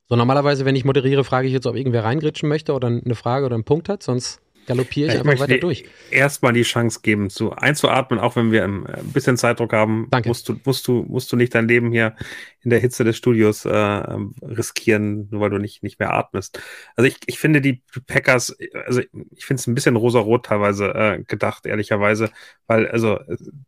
So, 0.08 0.16
normalerweise, 0.16 0.64
wenn 0.64 0.76
ich 0.76 0.84
moderiere, 0.84 1.24
frage 1.24 1.48
ich 1.48 1.52
jetzt, 1.52 1.66
ob 1.66 1.74
irgendwer 1.74 2.04
reingritschen 2.04 2.48
möchte 2.48 2.74
oder 2.74 2.86
eine 2.86 3.14
Frage 3.14 3.46
oder 3.46 3.54
einen 3.54 3.64
Punkt 3.64 3.88
hat, 3.88 4.02
sonst 4.02 4.40
galoppiere 4.66 5.08
ich, 5.08 5.14
ich 5.14 5.20
einfach 5.20 5.40
weiter 5.40 5.58
durch. 5.58 5.84
Erstmal 6.10 6.52
die 6.52 6.62
Chance 6.62 7.00
geben, 7.02 7.30
zu 7.30 7.52
einzuatmen, 7.52 8.20
auch 8.20 8.36
wenn 8.36 8.52
wir 8.52 8.64
ein 8.64 8.86
bisschen 9.12 9.36
Zeitdruck 9.36 9.72
haben. 9.72 10.08
Danke. 10.10 10.28
Musst 10.28 10.48
du, 10.48 10.56
musst 10.64 10.86
du, 10.88 11.04
musst 11.08 11.32
du 11.32 11.36
nicht 11.36 11.54
dein 11.54 11.68
Leben 11.68 11.92
hier 11.92 12.16
in 12.64 12.70
der 12.70 12.78
Hitze 12.78 13.02
des 13.02 13.16
Studios 13.16 13.64
äh, 13.64 13.70
riskieren, 13.70 15.28
nur 15.30 15.40
weil 15.40 15.50
du 15.50 15.58
nicht, 15.58 15.82
nicht 15.82 15.98
mehr 15.98 16.12
atmest. 16.12 16.60
Also 16.94 17.08
ich, 17.08 17.16
ich 17.26 17.38
finde 17.38 17.60
die 17.60 17.82
Packers, 18.06 18.56
also 18.86 19.00
ich 19.00 19.44
finde 19.44 19.60
es 19.60 19.66
ein 19.66 19.74
bisschen 19.74 19.96
rosa-rot 19.96 20.46
teilweise 20.46 20.94
äh, 20.94 21.22
gedacht, 21.24 21.66
ehrlicherweise, 21.66 22.30
weil, 22.66 22.86
also 22.88 23.18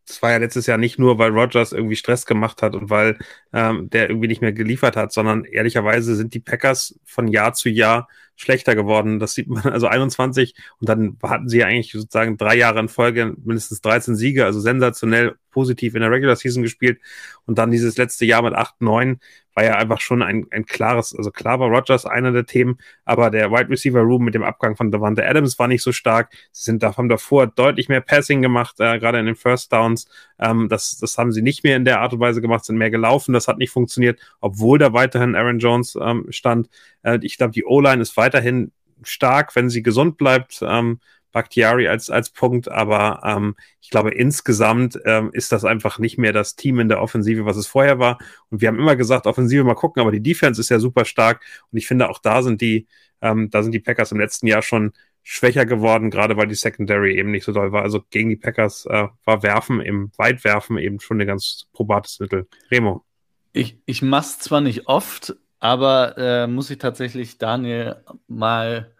es 0.08 0.22
war 0.22 0.30
ja 0.30 0.36
letztes 0.36 0.66
Jahr 0.66 0.78
nicht 0.78 0.98
nur, 0.98 1.18
weil 1.18 1.32
Rogers 1.32 1.72
irgendwie 1.72 1.96
Stress 1.96 2.24
gemacht 2.24 2.62
hat 2.62 2.76
und 2.76 2.88
weil 2.88 3.18
ähm, 3.52 3.90
der 3.90 4.10
irgendwie 4.10 4.28
nicht 4.28 4.42
mehr 4.42 4.52
geliefert 4.52 4.96
hat, 4.96 5.12
sondern 5.12 5.44
ehrlicherweise 5.44 6.14
sind 6.14 6.34
die 6.34 6.40
Packers 6.40 6.98
von 7.04 7.26
Jahr 7.26 7.52
zu 7.54 7.68
Jahr 7.68 8.08
schlechter 8.36 8.74
geworden. 8.74 9.18
Das 9.18 9.34
sieht 9.34 9.48
man, 9.48 9.62
also 9.64 9.86
21 9.86 10.54
und 10.80 10.88
dann 10.88 11.18
hatten 11.22 11.48
sie 11.48 11.58
ja 11.58 11.66
eigentlich 11.66 11.92
sozusagen 11.92 12.36
drei 12.36 12.56
Jahre 12.56 12.80
in 12.80 12.88
Folge 12.88 13.34
mindestens 13.44 13.80
13 13.80 14.16
Siege, 14.16 14.44
also 14.44 14.60
sensationell 14.60 15.36
positiv 15.50 15.94
in 15.94 16.00
der 16.00 16.10
Regular 16.10 16.36
Season 16.36 16.62
gespielt. 16.62 17.00
Und 17.46 17.58
dann 17.58 17.70
dieses 17.70 17.96
letzte 17.96 18.24
Jahr 18.24 18.42
mit 18.42 18.54
8, 18.54 18.80
9 18.80 19.20
war 19.54 19.64
ja 19.64 19.76
einfach 19.76 20.00
schon 20.00 20.22
ein, 20.22 20.46
ein 20.50 20.66
klares, 20.66 21.14
also 21.16 21.30
klar 21.30 21.60
war 21.60 21.68
Rogers 21.68 22.06
einer 22.06 22.32
der 22.32 22.46
Themen, 22.46 22.78
aber 23.04 23.30
der 23.30 23.50
Wide 23.50 23.70
Receiver 23.70 24.00
Room 24.00 24.24
mit 24.24 24.34
dem 24.34 24.42
Abgang 24.42 24.76
von 24.76 24.90
Devante 24.90 25.26
Adams 25.26 25.58
war 25.58 25.68
nicht 25.68 25.82
so 25.82 25.92
stark. 25.92 26.32
Sie 26.52 26.64
sind 26.64 26.82
da, 26.82 26.96
haben 26.96 27.08
davor 27.08 27.46
deutlich 27.46 27.88
mehr 27.88 28.00
Passing 28.00 28.42
gemacht, 28.42 28.76
äh, 28.80 28.98
gerade 28.98 29.18
in 29.18 29.26
den 29.26 29.36
First 29.36 29.72
Downs. 29.72 30.06
Ähm, 30.38 30.68
das, 30.68 30.98
das 30.98 31.16
haben 31.18 31.32
sie 31.32 31.42
nicht 31.42 31.64
mehr 31.64 31.76
in 31.76 31.84
der 31.84 32.00
Art 32.00 32.12
und 32.12 32.20
Weise 32.20 32.40
gemacht, 32.40 32.64
sind 32.64 32.76
mehr 32.76 32.90
gelaufen. 32.90 33.32
Das 33.32 33.48
hat 33.48 33.58
nicht 33.58 33.70
funktioniert, 33.70 34.20
obwohl 34.40 34.78
da 34.78 34.92
weiterhin 34.92 35.34
Aaron 35.34 35.58
Jones 35.58 35.96
ähm, 36.00 36.26
stand. 36.30 36.68
Äh, 37.02 37.18
ich 37.22 37.38
glaube, 37.38 37.52
die 37.52 37.64
O-Line 37.64 38.02
ist 38.02 38.16
weiterhin 38.16 38.72
stark, 39.02 39.54
wenn 39.56 39.70
sie 39.70 39.82
gesund 39.82 40.16
bleibt. 40.16 40.60
Ähm, 40.62 41.00
Bakhtiari 41.34 41.88
als, 41.88 42.08
als 42.08 42.30
Punkt, 42.30 42.70
aber 42.70 43.20
ähm, 43.24 43.56
ich 43.82 43.90
glaube, 43.90 44.12
insgesamt 44.12 44.98
ähm, 45.04 45.30
ist 45.32 45.52
das 45.52 45.64
einfach 45.64 45.98
nicht 45.98 46.16
mehr 46.16 46.32
das 46.32 46.54
Team 46.54 46.80
in 46.80 46.88
der 46.88 47.02
Offensive, 47.02 47.44
was 47.44 47.56
es 47.56 47.66
vorher 47.66 47.98
war. 47.98 48.18
Und 48.50 48.62
wir 48.62 48.68
haben 48.68 48.78
immer 48.78 48.96
gesagt, 48.96 49.26
Offensive 49.26 49.64
mal 49.64 49.74
gucken, 49.74 50.00
aber 50.00 50.12
die 50.12 50.22
Defense 50.22 50.60
ist 50.60 50.70
ja 50.70 50.78
super 50.78 51.04
stark. 51.04 51.44
Und 51.70 51.76
ich 51.76 51.86
finde, 51.86 52.08
auch 52.08 52.20
da 52.20 52.42
sind 52.42 52.60
die, 52.60 52.86
ähm, 53.20 53.50
da 53.50 53.62
sind 53.62 53.72
die 53.72 53.80
Packers 53.80 54.12
im 54.12 54.20
letzten 54.20 54.46
Jahr 54.46 54.62
schon 54.62 54.92
schwächer 55.24 55.66
geworden, 55.66 56.10
gerade 56.10 56.36
weil 56.36 56.46
die 56.46 56.54
Secondary 56.54 57.18
eben 57.18 57.32
nicht 57.32 57.44
so 57.44 57.52
doll 57.52 57.72
war. 57.72 57.82
Also 57.82 58.02
gegen 58.10 58.28
die 58.28 58.36
Packers 58.36 58.86
äh, 58.86 59.08
war 59.24 59.42
Werfen, 59.42 59.80
im 59.80 60.12
Weitwerfen 60.16 60.78
eben 60.78 61.00
schon 61.00 61.20
ein 61.20 61.26
ganz 61.26 61.66
probates 61.72 62.20
Mittel. 62.20 62.46
Remo. 62.70 63.04
Ich, 63.52 63.78
ich 63.86 64.02
mach's 64.02 64.38
zwar 64.38 64.60
nicht 64.60 64.86
oft, 64.86 65.34
aber 65.58 66.16
äh, 66.16 66.46
muss 66.46 66.70
ich 66.70 66.78
tatsächlich 66.78 67.38
Daniel 67.38 67.96
mal 68.28 68.93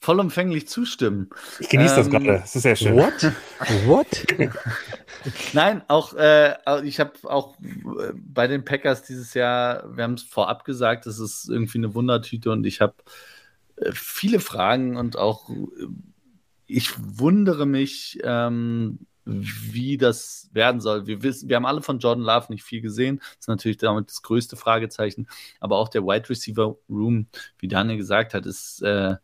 vollumfänglich 0.00 0.68
zustimmen. 0.68 1.28
Ich 1.58 1.68
genieße 1.68 1.94
ähm, 1.94 1.96
das 1.96 2.10
gerade. 2.10 2.26
Das 2.40 2.56
ist 2.56 2.62
sehr 2.62 2.76
schön. 2.76 2.96
What? 2.96 3.32
What? 3.86 4.26
Nein, 5.52 5.82
auch 5.88 6.14
äh, 6.14 6.54
ich 6.84 7.00
habe 7.00 7.12
auch 7.24 7.58
äh, 7.60 8.12
bei 8.14 8.46
den 8.46 8.64
Packers 8.64 9.02
dieses 9.02 9.34
Jahr, 9.34 9.96
wir 9.96 10.04
haben 10.04 10.14
es 10.14 10.22
vorab 10.22 10.64
gesagt, 10.64 11.06
es 11.06 11.18
ist 11.18 11.48
irgendwie 11.48 11.78
eine 11.78 11.94
Wundertüte 11.94 12.50
und 12.50 12.64
ich 12.64 12.80
habe 12.80 12.94
äh, 13.76 13.90
viele 13.92 14.40
Fragen 14.40 14.96
und 14.96 15.16
auch 15.18 15.50
äh, 15.50 15.86
ich 16.68 16.92
wundere 16.98 17.66
mich, 17.66 18.20
ähm, 18.22 19.00
wie 19.24 19.98
das 19.98 20.48
werden 20.52 20.80
soll. 20.80 21.06
Wir 21.06 21.22
wissen, 21.22 21.48
wir 21.48 21.56
haben 21.56 21.66
alle 21.66 21.82
von 21.82 21.98
Jordan 21.98 22.24
Love 22.24 22.46
nicht 22.50 22.62
viel 22.62 22.80
gesehen. 22.80 23.18
Das 23.18 23.40
ist 23.40 23.48
natürlich 23.48 23.76
damit 23.78 24.08
das 24.08 24.22
größte 24.22 24.56
Fragezeichen. 24.56 25.26
Aber 25.60 25.76
auch 25.78 25.88
der 25.88 26.04
Wide 26.04 26.28
Receiver 26.28 26.76
Room, 26.88 27.26
wie 27.58 27.68
Daniel 27.68 27.98
gesagt 27.98 28.32
hat, 28.34 28.46
ist 28.46 28.82
äh, 28.82 29.16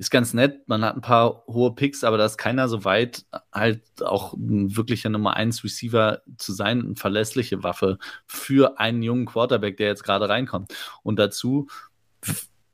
ist 0.00 0.10
ganz 0.10 0.32
nett. 0.32 0.66
Man 0.66 0.82
hat 0.82 0.96
ein 0.96 1.02
paar 1.02 1.44
hohe 1.46 1.74
Picks, 1.74 2.04
aber 2.04 2.16
da 2.16 2.24
ist 2.24 2.38
keiner 2.38 2.70
so 2.70 2.84
weit, 2.86 3.26
halt 3.52 3.82
auch 4.02 4.32
ein 4.32 4.74
wirklicher 4.74 5.10
Nummer 5.10 5.36
1 5.36 5.62
Receiver 5.62 6.22
zu 6.38 6.54
sein, 6.54 6.82
eine 6.82 6.96
verlässliche 6.96 7.62
Waffe 7.62 7.98
für 8.26 8.80
einen 8.80 9.02
jungen 9.02 9.26
Quarterback, 9.26 9.76
der 9.76 9.88
jetzt 9.88 10.02
gerade 10.02 10.26
reinkommt. 10.26 10.74
Und 11.02 11.18
dazu 11.18 11.68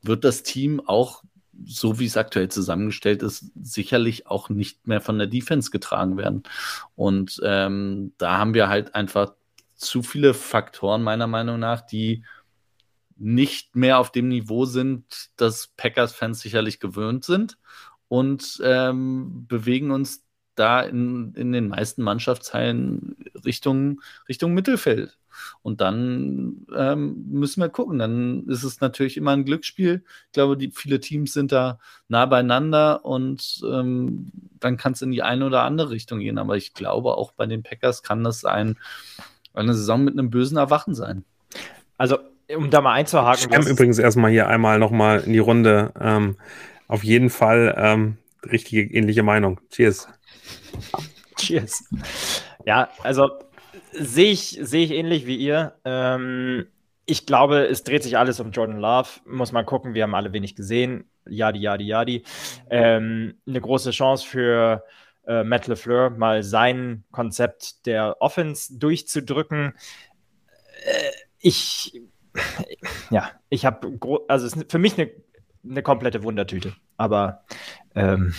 wird 0.02 0.22
das 0.22 0.44
Team 0.44 0.80
auch, 0.86 1.24
so 1.64 1.98
wie 1.98 2.06
es 2.06 2.16
aktuell 2.16 2.48
zusammengestellt 2.48 3.24
ist, 3.24 3.50
sicherlich 3.60 4.28
auch 4.28 4.48
nicht 4.48 4.86
mehr 4.86 5.00
von 5.00 5.18
der 5.18 5.26
Defense 5.26 5.72
getragen 5.72 6.16
werden. 6.16 6.44
Und 6.94 7.40
ähm, 7.42 8.12
da 8.18 8.38
haben 8.38 8.54
wir 8.54 8.68
halt 8.68 8.94
einfach 8.94 9.32
zu 9.74 10.04
viele 10.04 10.32
Faktoren, 10.32 11.02
meiner 11.02 11.26
Meinung 11.26 11.58
nach, 11.58 11.80
die 11.80 12.22
nicht 13.16 13.76
mehr 13.76 13.98
auf 13.98 14.12
dem 14.12 14.28
Niveau 14.28 14.64
sind, 14.66 15.30
das 15.36 15.68
Packers-Fans 15.76 16.40
sicherlich 16.40 16.80
gewöhnt 16.80 17.24
sind 17.24 17.58
und 18.08 18.60
ähm, 18.62 19.46
bewegen 19.48 19.90
uns 19.90 20.24
da 20.54 20.82
in, 20.82 21.34
in 21.34 21.52
den 21.52 21.68
meisten 21.68 22.02
Mannschaftsteilen 22.02 23.16
Richtung, 23.44 24.00
Richtung 24.28 24.54
Mittelfeld. 24.54 25.18
Und 25.62 25.82
dann 25.82 26.66
ähm, 26.74 27.26
müssen 27.28 27.60
wir 27.60 27.68
gucken. 27.68 27.98
Dann 27.98 28.46
ist 28.48 28.62
es 28.62 28.80
natürlich 28.80 29.18
immer 29.18 29.32
ein 29.32 29.44
Glücksspiel. 29.44 30.02
Ich 30.26 30.32
glaube, 30.32 30.56
die, 30.56 30.70
viele 30.70 30.98
Teams 30.98 31.34
sind 31.34 31.52
da 31.52 31.78
nah 32.08 32.24
beieinander 32.24 33.04
und 33.04 33.60
ähm, 33.70 34.32
dann 34.58 34.78
kann 34.78 34.92
es 34.92 35.02
in 35.02 35.10
die 35.10 35.22
eine 35.22 35.44
oder 35.44 35.62
andere 35.62 35.90
Richtung 35.90 36.20
gehen. 36.20 36.38
Aber 36.38 36.56
ich 36.56 36.72
glaube, 36.72 37.18
auch 37.18 37.32
bei 37.32 37.44
den 37.44 37.62
Packers 37.62 38.02
kann 38.02 38.24
das 38.24 38.46
ein, 38.46 38.78
eine 39.52 39.74
Saison 39.74 40.04
mit 40.04 40.14
einem 40.14 40.30
bösen 40.30 40.56
Erwachen 40.56 40.94
sein. 40.94 41.24
Also 41.98 42.18
um 42.54 42.70
da 42.70 42.80
mal 42.80 42.92
einzuhaken. 42.92 43.52
Ich 43.52 43.66
übrigens 43.66 43.98
erstmal 43.98 44.30
hier 44.30 44.48
einmal 44.48 44.78
nochmal 44.78 45.20
in 45.20 45.32
die 45.32 45.38
Runde. 45.38 45.92
Ähm, 46.00 46.36
auf 46.88 47.02
jeden 47.02 47.30
Fall 47.30 47.74
ähm, 47.76 48.18
richtige 48.44 48.82
ähnliche 48.82 49.22
Meinung. 49.22 49.60
Cheers. 49.70 50.08
Cheers. 51.36 51.84
Ja, 52.64 52.88
also 53.02 53.30
sehe 53.92 54.30
ich, 54.30 54.58
seh 54.60 54.84
ich 54.84 54.90
ähnlich 54.92 55.26
wie 55.26 55.36
ihr. 55.36 55.74
Ähm, 55.84 56.66
ich 57.06 57.26
glaube, 57.26 57.66
es 57.66 57.84
dreht 57.84 58.02
sich 58.02 58.18
alles 58.18 58.40
um 58.40 58.50
Jordan 58.50 58.78
Love. 58.78 59.08
Muss 59.26 59.52
man 59.52 59.66
gucken, 59.66 59.94
wir 59.94 60.02
haben 60.02 60.14
alle 60.14 60.32
wenig 60.32 60.56
gesehen. 60.56 61.08
Jadi, 61.28 61.60
jadi, 61.60 61.84
jadi. 61.84 62.24
Ähm, 62.70 63.34
eine 63.46 63.60
große 63.60 63.90
Chance 63.90 64.26
für 64.26 64.84
äh, 65.26 65.44
Matt 65.44 65.66
LeFleur, 65.66 66.10
mal 66.10 66.42
sein 66.42 67.04
Konzept 67.10 67.86
der 67.86 68.16
Offense 68.20 68.78
durchzudrücken. 68.78 69.74
Äh, 70.84 71.10
ich 71.38 72.00
ja, 73.10 73.30
ich 73.48 73.64
habe, 73.64 73.98
also 74.28 74.46
es 74.46 74.56
ist 74.56 74.70
für 74.70 74.78
mich 74.78 74.98
eine, 74.98 75.10
eine 75.68 75.82
komplette 75.82 76.22
Wundertüte. 76.22 76.74
Aber 76.96 77.44
ähm, 77.94 78.34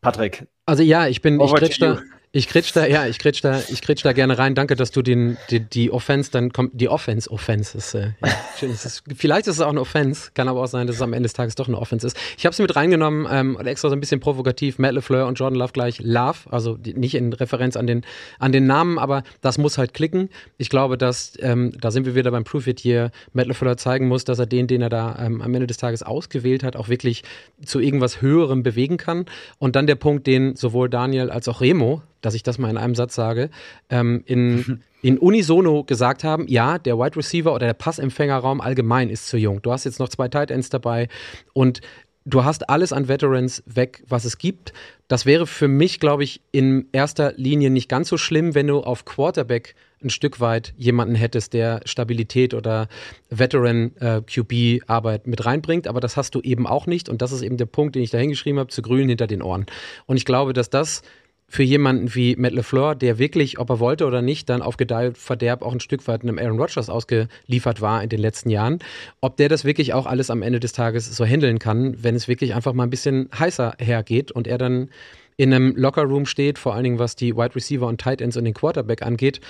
Patrick. 0.00 0.48
Also 0.68 0.82
ja, 0.82 1.08
ich 1.08 1.22
bin, 1.22 1.40
ich 1.40 1.54
kretsch 1.54 1.80
da, 1.80 1.98
ich 2.30 2.46
kretsch 2.46 2.76
da, 2.76 2.86
ja, 2.86 3.06
ich 3.06 3.18
kretsch 3.18 3.42
da, 3.42 3.62
ich 3.70 3.80
kretsch 3.80 4.04
da 4.04 4.12
gerne 4.12 4.36
rein. 4.36 4.54
Danke, 4.54 4.76
dass 4.76 4.90
du 4.90 5.00
den, 5.00 5.38
die, 5.48 5.60
die 5.60 5.90
Offense 5.90 6.30
dann 6.30 6.52
kommt, 6.52 6.78
die 6.78 6.90
Offense, 6.90 7.30
Offense 7.30 7.78
ist, 7.78 7.94
äh, 7.94 8.10
ja, 8.22 8.30
schön, 8.58 8.70
ist 8.70 9.02
vielleicht 9.16 9.46
ist 9.46 9.54
es 9.54 9.60
auch 9.62 9.70
eine 9.70 9.80
Offense, 9.80 10.30
kann 10.34 10.46
aber 10.46 10.62
auch 10.62 10.66
sein, 10.66 10.86
dass 10.86 10.96
es 10.96 11.02
am 11.02 11.14
Ende 11.14 11.26
des 11.26 11.32
Tages 11.32 11.54
doch 11.54 11.68
eine 11.68 11.78
Offense 11.78 12.06
ist. 12.06 12.18
Ich 12.36 12.44
habe 12.44 12.52
es 12.52 12.58
mit 12.58 12.76
reingenommen, 12.76 13.26
ähm, 13.30 13.58
extra 13.64 13.88
so 13.88 13.96
ein 13.96 14.00
bisschen 14.00 14.20
provokativ, 14.20 14.78
Matt 14.78 14.92
LeFleur 14.92 15.26
und 15.26 15.38
Jordan 15.38 15.58
Love 15.58 15.72
gleich 15.72 16.00
Love, 16.00 16.38
also 16.50 16.76
die, 16.76 16.92
nicht 16.92 17.14
in 17.14 17.32
Referenz 17.32 17.78
an 17.78 17.86
den, 17.86 18.04
an 18.38 18.52
den 18.52 18.66
Namen, 18.66 18.98
aber 18.98 19.22
das 19.40 19.56
muss 19.56 19.78
halt 19.78 19.94
klicken. 19.94 20.28
Ich 20.58 20.68
glaube, 20.68 20.98
dass, 20.98 21.32
ähm, 21.40 21.72
da 21.80 21.90
sind 21.90 22.04
wir 22.04 22.14
wieder 22.14 22.30
beim 22.30 22.44
Proof 22.44 22.66
It 22.66 22.78
hier, 22.78 23.10
Matt 23.32 23.46
LeFleur 23.46 23.78
zeigen 23.78 24.06
muss, 24.06 24.24
dass 24.24 24.38
er 24.38 24.46
den, 24.46 24.66
den 24.66 24.82
er 24.82 24.90
da 24.90 25.18
ähm, 25.18 25.40
am 25.40 25.54
Ende 25.54 25.66
des 25.66 25.78
Tages 25.78 26.02
ausgewählt 26.02 26.62
hat, 26.62 26.76
auch 26.76 26.90
wirklich 26.90 27.22
zu 27.64 27.80
irgendwas 27.80 28.20
Höherem 28.20 28.62
bewegen 28.62 28.98
kann. 28.98 29.24
Und 29.58 29.76
dann 29.76 29.86
der 29.86 29.94
Punkt, 29.94 30.26
den 30.26 30.56
sowohl 30.60 30.88
Daniel 30.88 31.30
als 31.30 31.48
auch 31.48 31.60
Remo 31.60 32.02
dass 32.20 32.34
ich 32.34 32.42
das 32.42 32.58
mal 32.58 32.70
in 32.70 32.76
einem 32.76 32.94
Satz 32.94 33.14
sage, 33.14 33.50
ähm, 33.90 34.22
in, 34.26 34.82
in 35.02 35.18
unisono 35.18 35.84
gesagt 35.84 36.24
haben, 36.24 36.46
ja, 36.48 36.78
der 36.78 36.98
Wide 36.98 37.16
Receiver 37.16 37.54
oder 37.54 37.66
der 37.66 37.74
Passempfängerraum 37.74 38.60
allgemein 38.60 39.10
ist 39.10 39.28
zu 39.28 39.36
jung. 39.36 39.62
Du 39.62 39.72
hast 39.72 39.84
jetzt 39.84 39.98
noch 39.98 40.08
zwei 40.08 40.28
Tight 40.28 40.50
Ends 40.50 40.70
dabei 40.70 41.08
und 41.52 41.80
du 42.28 42.44
hast 42.44 42.68
alles 42.68 42.92
an 42.92 43.08
Veterans 43.08 43.62
weg, 43.66 44.02
was 44.06 44.24
es 44.24 44.38
gibt. 44.38 44.72
Das 45.08 45.24
wäre 45.24 45.46
für 45.46 45.68
mich, 45.68 46.00
glaube 46.00 46.24
ich, 46.24 46.42
in 46.52 46.86
erster 46.92 47.32
Linie 47.36 47.70
nicht 47.70 47.88
ganz 47.88 48.08
so 48.08 48.18
schlimm, 48.18 48.54
wenn 48.54 48.66
du 48.66 48.80
auf 48.80 49.04
Quarterback 49.04 49.74
ein 50.02 50.10
Stück 50.10 50.38
weit 50.38 50.74
jemanden 50.76 51.14
hättest, 51.14 51.54
der 51.54 51.80
Stabilität 51.84 52.54
oder 52.54 52.88
Veteran 53.30 53.96
äh, 53.96 54.20
QB 54.20 54.88
Arbeit 54.88 55.26
mit 55.26 55.44
reinbringt, 55.44 55.88
aber 55.88 56.00
das 56.00 56.16
hast 56.16 56.34
du 56.34 56.40
eben 56.40 56.66
auch 56.66 56.86
nicht 56.86 57.08
und 57.08 57.20
das 57.20 57.32
ist 57.32 57.42
eben 57.42 57.56
der 57.56 57.66
Punkt, 57.66 57.96
den 57.96 58.02
ich 58.02 58.10
da 58.10 58.18
hingeschrieben 58.18 58.60
habe, 58.60 58.70
zu 58.70 58.82
grün 58.82 59.08
hinter 59.08 59.26
den 59.26 59.42
Ohren. 59.42 59.66
Und 60.06 60.16
ich 60.16 60.24
glaube, 60.24 60.52
dass 60.52 60.70
das 60.70 61.02
für 61.48 61.62
jemanden 61.62 62.14
wie 62.14 62.36
Matt 62.36 62.52
LeFleur, 62.52 62.94
der 62.94 63.18
wirklich, 63.18 63.58
ob 63.58 63.70
er 63.70 63.80
wollte 63.80 64.06
oder 64.06 64.20
nicht, 64.20 64.50
dann 64.50 64.60
auf 64.60 64.76
Gedeih 64.76 65.12
Verderb 65.14 65.62
auch 65.62 65.72
ein 65.72 65.80
Stück 65.80 66.06
weit 66.06 66.22
einem 66.22 66.38
Aaron 66.38 66.60
Rodgers 66.60 66.90
ausgeliefert 66.90 67.80
war 67.80 68.02
in 68.02 68.10
den 68.10 68.20
letzten 68.20 68.50
Jahren, 68.50 68.80
ob 69.22 69.38
der 69.38 69.48
das 69.48 69.64
wirklich 69.64 69.94
auch 69.94 70.06
alles 70.06 70.30
am 70.30 70.42
Ende 70.42 70.60
des 70.60 70.72
Tages 70.72 71.14
so 71.14 71.24
handeln 71.24 71.58
kann, 71.58 72.02
wenn 72.02 72.14
es 72.14 72.28
wirklich 72.28 72.54
einfach 72.54 72.74
mal 72.74 72.82
ein 72.82 72.90
bisschen 72.90 73.30
heißer 73.36 73.74
hergeht 73.78 74.30
und 74.30 74.46
er 74.46 74.58
dann 74.58 74.90
in 75.38 75.54
einem 75.54 75.74
Lockerroom 75.76 76.26
steht, 76.26 76.58
vor 76.58 76.74
allen 76.74 76.84
Dingen 76.84 76.98
was 76.98 77.14
die 77.14 77.36
Wide 77.36 77.54
Receiver 77.54 77.86
und 77.86 78.00
Tight 78.00 78.20
Ends 78.20 78.36
und 78.36 78.44
den 78.44 78.54
Quarterback 78.54 79.02
angeht, 79.02 79.40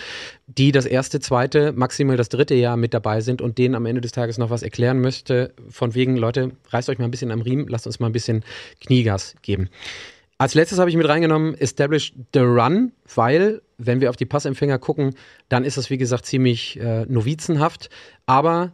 die 0.46 0.70
das 0.70 0.84
erste, 0.84 1.18
zweite, 1.18 1.72
maximal 1.72 2.16
das 2.16 2.28
dritte 2.28 2.54
Jahr 2.54 2.76
mit 2.76 2.92
dabei 2.92 3.22
sind 3.22 3.40
und 3.40 3.56
denen 3.56 3.74
am 3.74 3.86
Ende 3.86 4.02
des 4.02 4.12
Tages 4.12 4.36
noch 4.36 4.50
was 4.50 4.62
erklären 4.62 5.00
möchte, 5.00 5.52
von 5.70 5.94
wegen, 5.94 6.16
Leute, 6.16 6.52
reißt 6.68 6.90
euch 6.90 6.98
mal 6.98 7.06
ein 7.06 7.10
bisschen 7.10 7.30
am 7.30 7.40
Riemen, 7.40 7.66
lasst 7.68 7.86
uns 7.86 8.00
mal 8.00 8.06
ein 8.06 8.12
bisschen 8.12 8.44
Kniegas 8.82 9.34
geben. 9.40 9.70
Als 10.40 10.54
letztes 10.54 10.78
habe 10.78 10.88
ich 10.88 10.96
mit 10.96 11.08
reingenommen 11.08 11.54
Establish 11.56 12.12
the 12.32 12.40
Run, 12.40 12.92
weil, 13.12 13.60
wenn 13.76 14.00
wir 14.00 14.08
auf 14.08 14.16
die 14.16 14.24
Passempfänger 14.24 14.78
gucken, 14.78 15.16
dann 15.48 15.64
ist 15.64 15.76
das, 15.76 15.90
wie 15.90 15.98
gesagt, 15.98 16.26
ziemlich 16.26 16.78
äh, 16.78 17.04
novizenhaft. 17.06 17.90
Aber 18.26 18.72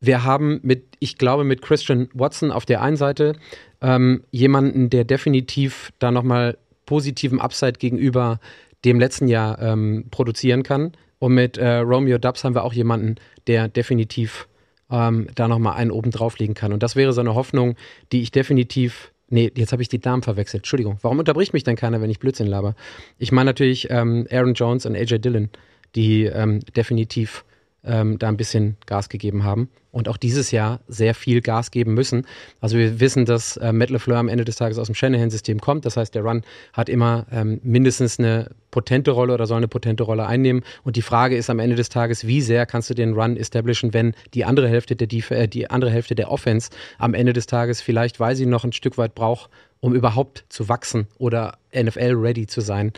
wir 0.00 0.24
haben 0.24 0.60
mit, 0.62 0.84
ich 0.98 1.16
glaube, 1.16 1.44
mit 1.44 1.62
Christian 1.62 2.10
Watson 2.12 2.50
auf 2.50 2.66
der 2.66 2.82
einen 2.82 2.98
Seite 2.98 3.36
ähm, 3.80 4.24
jemanden, 4.30 4.90
der 4.90 5.04
definitiv 5.04 5.92
da 5.98 6.10
nochmal 6.10 6.58
positiven 6.84 7.40
Upside 7.40 7.78
gegenüber 7.78 8.38
dem 8.84 9.00
letzten 9.00 9.28
Jahr 9.28 9.62
ähm, 9.62 10.06
produzieren 10.10 10.62
kann. 10.62 10.92
Und 11.18 11.32
mit 11.32 11.56
äh, 11.56 11.76
Romeo 11.76 12.18
Dubs 12.18 12.44
haben 12.44 12.54
wir 12.54 12.64
auch 12.64 12.74
jemanden, 12.74 13.14
der 13.46 13.68
definitiv 13.68 14.46
ähm, 14.90 15.28
da 15.36 15.48
nochmal 15.48 15.76
einen 15.76 15.90
oben 15.90 16.10
drauflegen 16.10 16.54
kann. 16.54 16.72
Und 16.72 16.82
das 16.82 16.96
wäre 16.96 17.12
so 17.12 17.20
eine 17.20 17.34
Hoffnung, 17.34 17.76
die 18.10 18.20
ich 18.20 18.30
definitiv 18.30 19.11
Nee, 19.32 19.50
jetzt 19.56 19.72
habe 19.72 19.80
ich 19.80 19.88
die 19.88 19.98
Damen 19.98 20.22
verwechselt. 20.22 20.60
Entschuldigung. 20.60 20.98
Warum 21.00 21.18
unterbricht 21.18 21.54
mich 21.54 21.64
dann 21.64 21.74
keiner, 21.74 22.02
wenn 22.02 22.10
ich 22.10 22.18
Blödsinn 22.18 22.46
laber? 22.46 22.74
Ich 23.18 23.32
meine 23.32 23.48
natürlich 23.48 23.88
ähm, 23.90 24.26
Aaron 24.30 24.52
Jones 24.52 24.84
und 24.84 24.94
AJ 24.94 25.20
Dillon, 25.20 25.48
die 25.94 26.24
ähm, 26.24 26.60
definitiv 26.76 27.42
ähm, 27.84 28.18
da 28.18 28.28
ein 28.28 28.36
bisschen 28.36 28.76
Gas 28.86 29.08
gegeben 29.08 29.44
haben 29.44 29.68
und 29.90 30.08
auch 30.08 30.16
dieses 30.16 30.50
Jahr 30.50 30.80
sehr 30.88 31.14
viel 31.14 31.40
Gas 31.40 31.70
geben 31.70 31.94
müssen. 31.94 32.26
Also 32.60 32.78
wir 32.78 33.00
wissen, 33.00 33.24
dass 33.24 33.56
äh, 33.58 33.72
Matt 33.72 33.90
LeFleur 33.90 34.18
am 34.18 34.28
Ende 34.28 34.44
des 34.44 34.56
Tages 34.56 34.78
aus 34.78 34.86
dem 34.86 34.94
Shanahan-System 34.94 35.60
kommt. 35.60 35.84
Das 35.84 35.96
heißt, 35.96 36.14
der 36.14 36.22
Run 36.22 36.42
hat 36.72 36.88
immer 36.88 37.26
ähm, 37.30 37.60
mindestens 37.62 38.18
eine 38.18 38.50
potente 38.70 39.10
Rolle 39.10 39.34
oder 39.34 39.46
soll 39.46 39.58
eine 39.58 39.68
potente 39.68 40.02
Rolle 40.02 40.26
einnehmen. 40.26 40.62
Und 40.82 40.96
die 40.96 41.02
Frage 41.02 41.36
ist 41.36 41.50
am 41.50 41.58
Ende 41.58 41.76
des 41.76 41.90
Tages, 41.90 42.26
wie 42.26 42.40
sehr 42.40 42.66
kannst 42.66 42.88
du 42.90 42.94
den 42.94 43.14
Run 43.14 43.36
establishen, 43.36 43.92
wenn 43.92 44.14
die 44.34 44.44
andere 44.44 44.68
Hälfte 44.68 44.96
der, 44.96 45.06
Def 45.06 45.30
äh, 45.30 45.46
die 45.46 45.70
andere 45.70 45.90
Hälfte 45.90 46.14
der 46.14 46.30
Offense 46.30 46.70
am 46.98 47.14
Ende 47.14 47.32
des 47.32 47.46
Tages 47.46 47.82
vielleicht, 47.82 48.18
weil 48.18 48.34
sie 48.34 48.46
noch 48.46 48.64
ein 48.64 48.72
Stück 48.72 48.96
weit 48.96 49.14
braucht, 49.14 49.50
um 49.80 49.94
überhaupt 49.94 50.44
zu 50.48 50.68
wachsen 50.68 51.08
oder 51.18 51.58
NFL-ready 51.74 52.46
zu 52.46 52.60
sein 52.60 52.92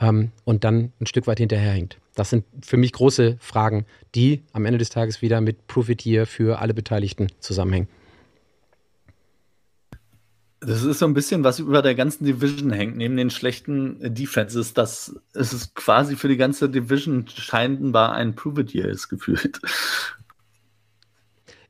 ähm, 0.00 0.32
und 0.44 0.64
dann 0.64 0.92
ein 1.00 1.06
Stück 1.06 1.26
weit 1.26 1.38
hinterherhängt. 1.38 1.98
Das 2.14 2.30
sind 2.30 2.44
für 2.62 2.76
mich 2.76 2.92
große 2.92 3.36
Fragen, 3.40 3.86
die 4.14 4.42
am 4.52 4.66
Ende 4.66 4.78
des 4.78 4.90
Tages 4.90 5.22
wieder 5.22 5.40
mit 5.40 5.66
Profitier 5.66 6.26
für 6.26 6.60
alle 6.60 6.74
Beteiligten 6.74 7.28
zusammenhängen. 7.40 7.88
Das 10.60 10.82
ist 10.82 10.98
so 10.98 11.06
ein 11.06 11.14
bisschen, 11.14 11.42
was 11.42 11.58
über 11.58 11.80
der 11.80 11.94
ganzen 11.94 12.26
Division 12.26 12.70
hängt, 12.70 12.96
neben 12.96 13.16
den 13.16 13.30
schlechten 13.30 14.14
Defenses, 14.14 14.74
dass 14.74 15.14
es 15.32 15.72
quasi 15.74 16.16
für 16.16 16.28
die 16.28 16.36
ganze 16.36 16.68
Division 16.68 17.26
scheinbar 17.28 18.12
ein 18.12 18.34
Prove-It-Year 18.34 18.88
ist 18.88 19.08
gefühlt. 19.08 19.58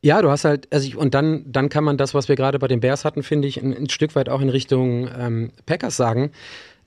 Ja, 0.03 0.23
du 0.23 0.31
hast 0.31 0.45
halt, 0.45 0.67
also 0.73 0.87
ich, 0.87 0.97
und 0.97 1.15
dann, 1.15 1.45
dann 1.47 1.69
kann 1.69 1.85
man 1.85 1.99
das, 1.99 2.15
was 2.15 2.29
wir 2.29 2.35
gerade 2.35 2.59
bei 2.59 2.69
den 2.69 2.81
Bears 2.81 3.05
hatten, 3.05 3.23
finde 3.23 3.47
ich, 3.47 3.63
ein, 3.63 3.77
ein, 3.77 3.91
Stück 3.91 4.15
weit 4.17 4.31
auch 4.31 4.41
in 4.41 4.49
Richtung 4.49 5.09
ähm, 5.15 5.53
Packers 5.67 5.97
sagen. 5.97 6.33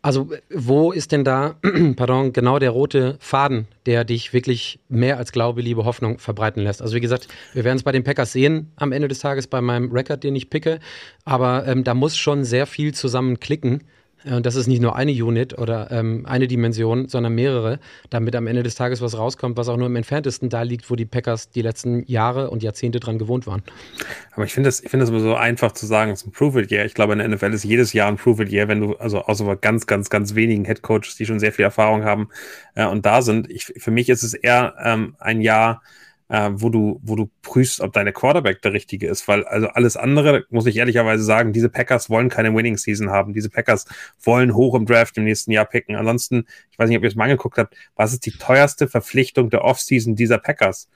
Also, 0.03 0.29
wo 0.53 0.91
ist 0.91 1.13
denn 1.13 1.23
da, 1.23 1.55
pardon, 1.95 2.33
genau 2.33 2.59
der 2.59 2.71
rote 2.71 3.15
Faden, 3.21 3.67
der 3.85 4.03
dich 4.03 4.33
wirklich 4.33 4.79
mehr 4.89 5.17
als 5.17 5.31
Glaube, 5.31 5.61
Liebe, 5.61 5.85
Hoffnung 5.85 6.19
verbreiten 6.19 6.61
lässt? 6.61 6.81
Also, 6.81 6.93
wie 6.95 6.99
gesagt, 6.99 7.29
wir 7.53 7.63
werden 7.63 7.77
es 7.77 7.83
bei 7.83 7.93
den 7.93 8.03
Packers 8.03 8.33
sehen 8.33 8.73
am 8.75 8.91
Ende 8.91 9.07
des 9.07 9.19
Tages 9.19 9.47
bei 9.47 9.61
meinem 9.61 9.93
Rekord, 9.93 10.25
den 10.25 10.35
ich 10.35 10.49
picke. 10.49 10.81
Aber 11.23 11.65
ähm, 11.67 11.85
da 11.85 11.93
muss 11.93 12.17
schon 12.17 12.43
sehr 12.43 12.67
viel 12.67 12.93
zusammen 12.93 13.39
klicken, 13.39 13.75
äh, 13.79 13.83
und 14.25 14.45
das 14.45 14.55
ist 14.55 14.67
nicht 14.67 14.81
nur 14.81 14.95
eine 14.95 15.11
Unit 15.11 15.57
oder 15.57 15.91
ähm, 15.91 16.25
eine 16.25 16.47
Dimension, 16.47 17.07
sondern 17.07 17.35
mehrere, 17.35 17.79
damit 18.09 18.35
am 18.35 18.47
Ende 18.47 18.63
des 18.63 18.75
Tages 18.75 19.01
was 19.01 19.17
rauskommt, 19.17 19.57
was 19.57 19.67
auch 19.67 19.77
nur 19.77 19.87
im 19.87 19.95
entferntesten 19.95 20.49
da 20.49 20.61
liegt, 20.61 20.89
wo 20.89 20.95
die 20.95 21.05
Packers 21.05 21.49
die 21.49 21.61
letzten 21.61 22.05
Jahre 22.05 22.49
und 22.49 22.63
Jahrzehnte 22.63 22.99
dran 22.99 23.17
gewohnt 23.17 23.47
waren. 23.47 23.63
Aber 24.31 24.45
ich 24.45 24.53
finde 24.53 24.67
das, 24.67 24.81
ich 24.81 24.89
finde 24.89 25.03
das 25.05 25.09
immer 25.09 25.19
so 25.19 25.35
einfach 25.35 25.73
zu 25.73 25.85
sagen, 25.85 26.11
es 26.11 26.21
ist 26.21 26.27
ein 26.27 26.31
Prove-It-Year. 26.31 26.85
Ich 26.85 26.93
glaube, 26.93 27.13
in 27.13 27.19
der 27.19 27.27
NFL 27.27 27.53
ist 27.53 27.63
jedes 27.63 27.93
Jahr 27.93 28.07
ein 28.07 28.17
Prove-It-Year, 28.17 28.67
wenn 28.67 28.81
du, 28.81 28.95
also 28.95 29.19
außer 29.21 29.45
bei 29.45 29.55
ganz, 29.55 29.87
ganz, 29.87 30.09
ganz 30.09 30.35
wenigen 30.35 30.65
Headcoaches, 30.65 31.15
die 31.17 31.25
schon 31.25 31.39
sehr 31.39 31.51
viel 31.51 31.65
Erfahrung 31.65 32.03
haben 32.03 32.29
äh, 32.75 32.85
und 32.85 33.05
da 33.05 33.21
sind. 33.21 33.49
Ich, 33.49 33.65
für 33.65 33.91
mich 33.91 34.09
ist 34.09 34.23
es 34.23 34.33
eher 34.33 34.75
ähm, 34.83 35.15
ein 35.19 35.41
Jahr, 35.41 35.81
äh, 36.29 36.49
wo 36.53 36.69
du, 36.69 36.99
wo 37.03 37.15
du 37.15 37.29
prüfst, 37.41 37.81
ob 37.81 37.93
deine 37.93 38.13
Quarterback 38.13 38.61
der 38.61 38.73
richtige 38.73 39.07
ist, 39.07 39.27
weil 39.27 39.43
also 39.45 39.67
alles 39.67 39.97
andere, 39.97 40.45
muss 40.49 40.65
ich 40.65 40.77
ehrlicherweise 40.77 41.23
sagen, 41.23 41.53
diese 41.53 41.69
Packers 41.69 42.09
wollen 42.09 42.29
keine 42.29 42.53
Winning 42.55 42.77
Season 42.77 43.09
haben. 43.09 43.33
Diese 43.33 43.49
Packers 43.49 43.85
wollen 44.21 44.55
hoch 44.55 44.75
im 44.75 44.85
Draft 44.85 45.17
im 45.17 45.25
nächsten 45.25 45.51
Jahr 45.51 45.65
picken. 45.65 45.95
Ansonsten, 45.95 46.45
ich 46.71 46.79
weiß 46.79 46.89
nicht, 46.89 46.97
ob 46.97 47.03
ihr 47.03 47.09
es 47.09 47.15
mal 47.15 47.25
angeguckt 47.25 47.57
habt, 47.57 47.75
was 47.95 48.13
ist 48.13 48.25
die 48.25 48.31
teuerste 48.31 48.87
Verpflichtung 48.87 49.49
der 49.49 49.63
Offseason 49.63 50.15
dieser 50.15 50.37
Packers? 50.37 50.87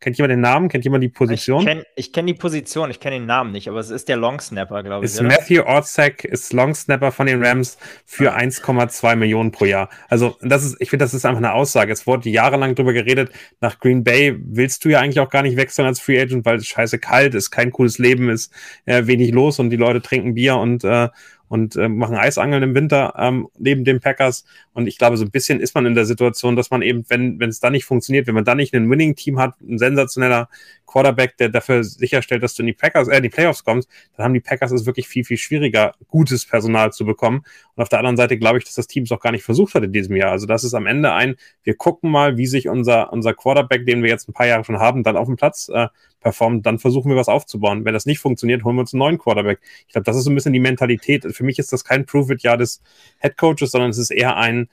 Kennt 0.00 0.16
jemand 0.16 0.32
den 0.32 0.40
Namen? 0.40 0.70
Kennt 0.70 0.84
jemand 0.84 1.04
die 1.04 1.10
Position? 1.10 1.60
Ich 1.60 1.66
kenne 1.66 1.84
kenn 2.12 2.26
die 2.26 2.34
Position, 2.34 2.90
ich 2.90 3.00
kenne 3.00 3.16
den 3.16 3.26
Namen 3.26 3.52
nicht, 3.52 3.68
aber 3.68 3.80
es 3.80 3.90
ist 3.90 4.08
der 4.08 4.16
Longsnapper, 4.16 4.82
glaube 4.82 5.04
ich. 5.04 5.12
Ist 5.12 5.20
oder? 5.20 5.28
Matthew 5.28 5.62
Ortzek 5.62 6.24
ist 6.24 6.54
Longsnapper 6.54 7.12
von 7.12 7.26
den 7.26 7.44
Rams 7.44 7.76
für 8.06 8.34
1,2 8.34 9.16
Millionen 9.16 9.52
pro 9.52 9.66
Jahr. 9.66 9.90
Also 10.08 10.38
das 10.40 10.64
ist, 10.64 10.76
ich 10.80 10.88
finde, 10.88 11.04
das 11.04 11.12
ist 11.12 11.26
einfach 11.26 11.38
eine 11.38 11.52
Aussage. 11.52 11.92
Es 11.92 12.06
wurde 12.06 12.30
jahrelang 12.30 12.74
drüber 12.74 12.94
geredet. 12.94 13.30
Nach 13.60 13.78
Green 13.78 14.02
Bay 14.02 14.34
willst 14.38 14.86
du 14.86 14.88
ja 14.88 15.00
eigentlich 15.00 15.20
auch 15.20 15.28
gar 15.28 15.42
nicht 15.42 15.58
wechseln 15.58 15.86
als 15.86 16.00
Free 16.00 16.18
Agent, 16.18 16.46
weil 16.46 16.56
es 16.56 16.66
scheiße 16.66 16.98
kalt 16.98 17.34
ist, 17.34 17.50
kein 17.50 17.70
cooles 17.70 17.98
Leben 17.98 18.30
ist, 18.30 18.50
äh, 18.86 19.06
wenig 19.06 19.32
los 19.32 19.58
und 19.58 19.68
die 19.68 19.76
Leute 19.76 20.00
trinken 20.00 20.32
Bier 20.32 20.56
und 20.56 20.82
äh, 20.82 21.08
und 21.50 21.74
äh, 21.74 21.88
machen 21.88 22.14
Eisangeln 22.14 22.62
im 22.62 22.76
Winter 22.76 23.12
ähm, 23.18 23.48
neben 23.58 23.84
den 23.84 23.98
Packers. 23.98 24.44
Und 24.72 24.86
ich 24.86 24.98
glaube, 24.98 25.16
so 25.16 25.24
ein 25.24 25.32
bisschen 25.32 25.58
ist 25.58 25.74
man 25.74 25.84
in 25.84 25.96
der 25.96 26.06
Situation, 26.06 26.54
dass 26.54 26.70
man 26.70 26.80
eben, 26.80 27.04
wenn 27.08 27.42
es 27.42 27.58
da 27.58 27.70
nicht 27.70 27.84
funktioniert, 27.84 28.28
wenn 28.28 28.36
man 28.36 28.44
da 28.44 28.54
nicht 28.54 28.72
ein 28.72 28.88
Winning-Team 28.88 29.40
hat, 29.40 29.60
ein 29.60 29.76
sensationeller 29.76 30.48
Quarterback, 30.86 31.36
der 31.38 31.48
dafür 31.48 31.82
sicherstellt, 31.82 32.44
dass 32.44 32.54
du 32.54 32.62
in 32.62 32.68
die 32.68 32.72
Packers, 32.72 33.08
äh, 33.08 33.16
in 33.16 33.24
die 33.24 33.30
Playoffs 33.30 33.64
kommst, 33.64 33.88
dann 34.16 34.24
haben 34.24 34.34
die 34.34 34.40
Packers 34.40 34.70
es 34.70 34.86
wirklich 34.86 35.08
viel, 35.08 35.24
viel 35.24 35.38
schwieriger, 35.38 35.92
gutes 36.06 36.46
Personal 36.46 36.92
zu 36.92 37.04
bekommen. 37.04 37.42
Und 37.74 37.82
auf 37.82 37.88
der 37.88 37.98
anderen 37.98 38.16
Seite 38.16 38.38
glaube 38.38 38.58
ich, 38.58 38.64
dass 38.64 38.74
das 38.74 38.86
Team 38.86 39.02
es 39.02 39.10
auch 39.10 39.20
gar 39.20 39.32
nicht 39.32 39.42
versucht 39.42 39.74
hat 39.74 39.82
in 39.82 39.92
diesem 39.92 40.14
Jahr. 40.14 40.30
Also 40.30 40.46
das 40.46 40.62
ist 40.62 40.74
am 40.74 40.86
Ende 40.86 41.12
ein, 41.12 41.34
wir 41.64 41.74
gucken 41.74 42.12
mal, 42.12 42.36
wie 42.36 42.46
sich 42.46 42.68
unser, 42.68 43.12
unser 43.12 43.34
Quarterback, 43.34 43.86
den 43.86 44.04
wir 44.04 44.10
jetzt 44.10 44.28
ein 44.28 44.34
paar 44.34 44.46
Jahre 44.46 44.62
schon 44.62 44.78
haben, 44.78 45.02
dann 45.02 45.16
auf 45.16 45.26
dem 45.26 45.34
Platz 45.34 45.68
äh, 45.68 45.88
performt, 46.20 46.66
dann 46.66 46.78
versuchen 46.78 47.10
wir 47.10 47.16
was 47.16 47.28
aufzubauen. 47.28 47.84
Wenn 47.84 47.94
das 47.94 48.06
nicht 48.06 48.18
funktioniert, 48.18 48.64
holen 48.64 48.76
wir 48.76 48.80
uns 48.80 48.94
einen 48.94 49.00
neuen 49.00 49.18
Quarterback. 49.18 49.60
Ich 49.86 49.92
glaube, 49.92 50.04
das 50.04 50.16
ist 50.16 50.24
so 50.24 50.30
ein 50.30 50.34
bisschen 50.34 50.52
die 50.52 50.60
Mentalität. 50.60 51.24
Für 51.24 51.44
mich 51.44 51.58
ist 51.58 51.72
das 51.72 51.84
kein 51.84 52.06
Prove-It-Jahr 52.06 52.56
des 52.56 52.82
Head 53.20 53.36
Coaches, 53.36 53.70
sondern 53.70 53.90
es 53.90 53.98
ist 53.98 54.10
eher 54.10 54.36
ein, 54.36 54.68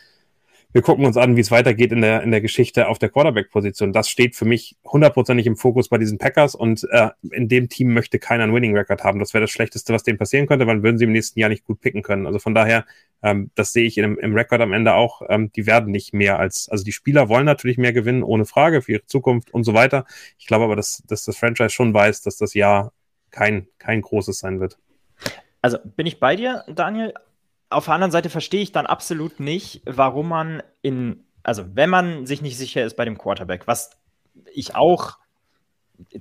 wir 0.73 0.81
gucken 0.81 1.05
uns 1.05 1.17
an, 1.17 1.35
wie 1.35 1.41
es 1.41 1.49
weitergeht 1.49 1.91
in 1.91 2.01
der, 2.01 2.21
in 2.23 2.31
der 2.31 2.41
Geschichte 2.41 2.87
auf 2.87 2.99
der 2.99 3.09
Quarterback-Position. 3.09 3.93
Das 3.93 4.09
steht 4.09 4.35
für 4.35 4.45
mich 4.45 4.75
hundertprozentig 4.85 5.47
im 5.47 5.55
Fokus 5.55 5.89
bei 5.89 5.97
diesen 5.97 6.17
Packers 6.17 6.55
und 6.55 6.85
äh, 6.91 7.09
in 7.31 7.47
dem 7.47 7.69
Team 7.69 7.93
möchte 7.93 8.19
keiner 8.19 8.43
einen 8.43 8.53
Winning-Record 8.53 9.03
haben. 9.03 9.19
Das 9.19 9.33
wäre 9.33 9.41
das 9.41 9.51
Schlechteste, 9.51 9.93
was 9.93 10.03
denen 10.03 10.17
passieren 10.17 10.45
könnte, 10.45 10.67
weil 10.67 10.83
würden 10.83 10.97
sie 10.97 11.05
im 11.05 11.13
nächsten 11.13 11.39
Jahr 11.39 11.49
nicht 11.49 11.63
gut 11.63 11.79
picken 11.79 12.03
können. 12.03 12.27
Also 12.27 12.39
von 12.39 12.53
daher, 12.53 12.85
ähm, 13.23 13.51
das 13.55 13.73
sehe 13.73 13.85
ich 13.85 13.97
im, 13.97 14.17
im 14.17 14.33
Rekord 14.35 14.61
am 14.61 14.73
Ende 14.73 14.93
auch. 14.93 15.21
Ähm, 15.29 15.51
die 15.55 15.65
werden 15.65 15.91
nicht 15.91 16.13
mehr 16.13 16.39
als, 16.39 16.69
also 16.69 16.83
die 16.83 16.91
Spieler 16.91 17.29
wollen 17.29 17.45
natürlich 17.45 17.77
mehr 17.77 17.93
gewinnen, 17.93 18.23
ohne 18.23 18.45
Frage, 18.45 18.81
für 18.81 18.93
ihre 18.93 19.05
Zukunft 19.05 19.51
und 19.53 19.63
so 19.63 19.73
weiter. 19.73 20.05
Ich 20.37 20.45
glaube 20.47 20.65
aber, 20.65 20.75
dass, 20.75 21.03
dass 21.07 21.23
das 21.23 21.37
Franchise 21.37 21.71
schon 21.71 21.93
weiß, 21.93 22.21
dass 22.21 22.37
das 22.37 22.53
Jahr 22.53 22.93
kein, 23.31 23.67
kein 23.77 24.01
großes 24.01 24.39
sein 24.39 24.59
wird. 24.59 24.77
Also 25.61 25.77
bin 25.83 26.05
ich 26.05 26.19
bei 26.19 26.35
dir, 26.35 26.63
Daniel, 26.67 27.13
auf 27.69 27.85
der 27.85 27.95
anderen 27.95 28.11
Seite 28.11 28.29
verstehe 28.29 28.61
ich 28.61 28.71
dann 28.71 28.85
absolut 28.85 29.39
nicht, 29.39 29.81
warum 29.85 30.29
man 30.29 30.63
in, 30.81 31.25
also 31.43 31.65
wenn 31.75 31.89
man 31.89 32.25
sich 32.25 32.41
nicht 32.41 32.57
sicher 32.57 32.85
ist 32.85 32.95
bei 32.95 33.05
dem 33.05 33.17
Quarterback, 33.17 33.67
was 33.67 33.89
ich 34.53 34.75
auch 34.75 35.17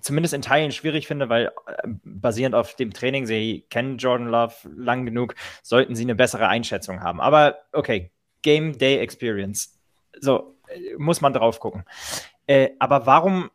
zumindest 0.01 0.35
in 0.35 0.43
Teilen 0.43 0.73
schwierig 0.73 1.07
finde, 1.07 1.29
weil 1.29 1.47
äh, 1.67 1.89
basierend 2.05 2.55
auf 2.55 2.75
dem 2.75 2.93
Training, 2.93 3.27
sie 3.27 3.67
kennen 3.71 3.99
Jordan 3.99 4.29
Love 4.29 4.55
lang 4.77 5.05
genug, 5.05 5.35
sollten 5.63 5.95
sie 5.95 6.05
eine 6.05 6.15
bessere 6.15 6.49
Einschätzung 6.49 7.03
haben. 7.03 7.21
Aber 7.21 7.59
okay, 7.73 8.11
Game 8.43 8.79
Day 8.79 8.99
Experience. 8.99 9.79
So, 10.21 10.57
äh, 10.69 10.95
muss 10.97 11.21
man 11.21 11.33
drauf 11.33 11.61
gucken. 11.61 11.85
Äh, 12.47 12.71
aber 12.79 13.07
warum 13.07 13.51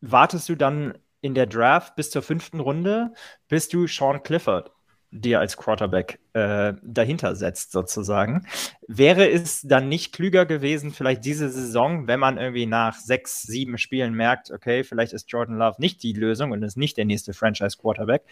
wartest 0.00 0.48
du 0.48 0.54
dann 0.54 0.98
in 1.20 1.34
der 1.34 1.46
Draft 1.46 1.96
bis 1.96 2.10
zur 2.10 2.22
fünften 2.22 2.60
Runde, 2.60 3.12
bis 3.48 3.68
du 3.68 3.86
Sean 3.86 4.22
Clifford 4.22 4.70
dir 5.14 5.38
als 5.38 5.56
Quarterback 5.56 6.18
äh, 6.32 6.74
dahinter 6.82 7.36
setzt, 7.36 7.72
sozusagen. 7.72 8.46
Wäre 8.88 9.30
es 9.30 9.62
dann 9.62 9.88
nicht 9.88 10.12
klüger 10.12 10.44
gewesen, 10.44 10.90
vielleicht 10.90 11.24
diese 11.24 11.48
Saison, 11.48 12.08
wenn 12.08 12.20
man 12.20 12.36
irgendwie 12.36 12.66
nach 12.66 12.96
sechs, 12.96 13.42
sieben 13.42 13.78
Spielen 13.78 14.14
merkt, 14.14 14.50
okay, 14.50 14.82
vielleicht 14.82 15.12
ist 15.12 15.30
Jordan 15.30 15.56
Love 15.56 15.76
nicht 15.78 16.02
die 16.02 16.12
Lösung 16.12 16.50
und 16.50 16.62
ist 16.62 16.76
nicht 16.76 16.96
der 16.96 17.04
nächste 17.04 17.32
Franchise-Quarterback, 17.32 18.22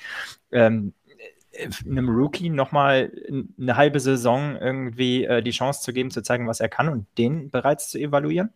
ähm, 0.50 0.92
einem 1.86 2.09
Rookie 2.09 2.48
nochmal 2.48 3.12
eine 3.60 3.76
halbe 3.76 4.00
Saison 4.00 4.56
irgendwie 4.56 5.24
äh, 5.24 5.42
die 5.42 5.50
Chance 5.50 5.82
zu 5.82 5.92
geben, 5.92 6.10
zu 6.10 6.22
zeigen, 6.22 6.48
was 6.48 6.60
er 6.60 6.68
kann 6.68 6.88
und 6.88 7.06
den 7.18 7.50
bereits 7.50 7.90
zu 7.90 7.98
evaluieren? 7.98 8.50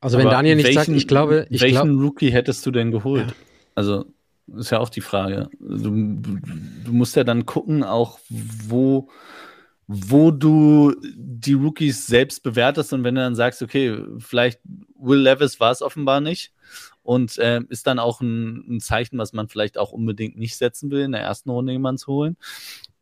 Also, 0.00 0.18
wenn 0.18 0.26
Aber 0.26 0.36
Daniel 0.36 0.56
nicht 0.56 0.66
welchen, 0.66 0.78
sagt, 0.78 0.88
ich 0.90 1.08
glaube. 1.08 1.46
Ich 1.50 1.62
welchen 1.62 1.96
glaub, 1.96 2.02
Rookie 2.02 2.30
hättest 2.30 2.66
du 2.66 2.70
denn 2.70 2.90
geholt? 2.90 3.28
Ja. 3.28 3.34
Also, 3.74 4.06
ist 4.54 4.70
ja 4.70 4.78
auch 4.78 4.88
die 4.88 5.00
Frage. 5.00 5.48
Du, 5.58 5.90
du 5.90 6.92
musst 6.92 7.16
ja 7.16 7.24
dann 7.24 7.46
gucken, 7.46 7.82
auch 7.82 8.18
wo, 8.28 9.08
wo 9.86 10.30
du 10.30 10.94
die 11.02 11.54
Rookies 11.54 12.06
selbst 12.06 12.42
bewertest 12.42 12.92
und 12.92 13.04
wenn 13.04 13.14
du 13.14 13.20
dann 13.20 13.34
sagst, 13.34 13.62
okay, 13.62 13.98
vielleicht 14.18 14.60
Will 14.98 15.20
Levis 15.20 15.60
war 15.60 15.72
es 15.72 15.82
offenbar 15.82 16.20
nicht 16.20 16.52
und 17.02 17.38
äh, 17.38 17.60
ist 17.68 17.86
dann 17.86 17.98
auch 17.98 18.20
ein, 18.20 18.76
ein, 18.76 18.80
Zeichen, 18.80 19.18
was 19.18 19.32
man 19.32 19.48
vielleicht 19.48 19.78
auch 19.78 19.92
unbedingt 19.92 20.36
nicht 20.36 20.56
setzen 20.56 20.90
will, 20.90 21.02
in 21.02 21.12
der 21.12 21.22
ersten 21.22 21.50
Runde 21.50 21.72
jemanden 21.72 21.98
zu 21.98 22.12
holen. 22.12 22.36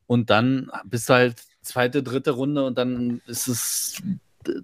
Und 0.06 0.30
dann 0.30 0.70
bist 0.84 1.08
du 1.08 1.14
halt 1.14 1.42
zweite, 1.62 2.02
dritte 2.02 2.32
Runde 2.32 2.64
und 2.64 2.76
dann 2.76 3.22
ist 3.26 3.48
es, 3.48 4.02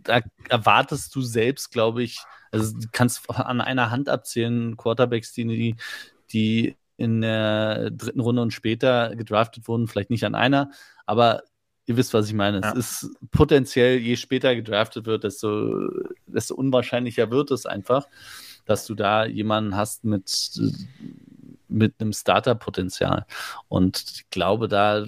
da 0.02 0.20
erwartest 0.48 1.14
du 1.14 1.22
selbst, 1.22 1.72
glaube 1.72 2.02
ich, 2.02 2.20
also 2.52 2.78
du 2.78 2.86
kannst 2.92 3.30
an 3.30 3.60
einer 3.60 3.90
Hand 3.90 4.08
abzählen, 4.08 4.76
Quarterbacks, 4.76 5.32
die, 5.32 5.46
die 5.46 5.76
in 6.96 7.20
der 7.22 7.90
dritten 7.90 8.20
Runde 8.20 8.42
und 8.42 8.52
später 8.52 9.16
gedraftet 9.16 9.68
wurden, 9.68 9.88
vielleicht 9.88 10.10
nicht 10.10 10.24
an 10.24 10.34
einer, 10.34 10.70
aber 11.06 11.42
ihr 11.86 11.96
wisst, 11.96 12.14
was 12.14 12.28
ich 12.28 12.34
meine. 12.34 12.60
Ja. 12.60 12.72
Es 12.72 13.02
ist 13.02 13.16
potenziell, 13.30 13.98
je 13.98 14.16
später 14.16 14.54
gedraftet 14.54 15.06
wird, 15.06 15.24
desto, 15.24 15.88
desto 16.26 16.54
unwahrscheinlicher 16.54 17.30
wird 17.30 17.50
es 17.50 17.66
einfach, 17.66 18.06
dass 18.64 18.86
du 18.86 18.94
da 18.94 19.24
jemanden 19.24 19.76
hast 19.76 20.04
mit, 20.04 20.30
mit 21.68 21.94
einem 21.98 22.12
Starter-Potenzial. 22.12 23.26
Und 23.68 24.04
ich 24.14 24.30
glaube, 24.30 24.68
da 24.68 24.98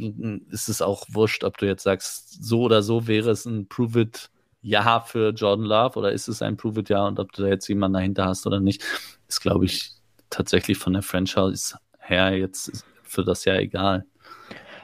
ist 0.51 0.69
es 0.69 0.83
auch 0.83 1.07
wurscht, 1.11 1.45
ob 1.45 1.59
du 1.59 1.67
jetzt 1.67 1.85
sagst, 1.85 2.43
so 2.43 2.63
oder 2.63 2.83
so 2.83 3.07
wäre 3.07 3.31
es 3.31 3.47
ein 3.47 3.69
Prove-It. 3.69 4.31
Ja 4.65 5.01
für 5.01 5.31
Jordan 5.31 5.67
Love 5.67 5.99
oder 5.99 6.13
ist 6.13 6.29
es 6.29 6.41
ein 6.41 6.57
Prove-It-Ja 6.57 7.09
und 7.09 7.19
ob 7.19 7.33
du 7.33 7.43
da 7.43 7.49
jetzt 7.49 7.67
jemanden 7.67 7.95
dahinter 7.95 8.27
hast 8.27 8.47
oder 8.47 8.61
nicht, 8.61 8.85
ist, 9.27 9.41
glaube 9.41 9.65
ich, 9.65 9.91
tatsächlich 10.33 10.79
von 10.79 10.95
der 10.95 11.03
Franchise 11.03 11.77
her 12.01 12.37
jetzt 12.37 12.85
für 13.03 13.25
das 13.25 13.45
Jahr 13.45 13.59
egal. 13.59 14.05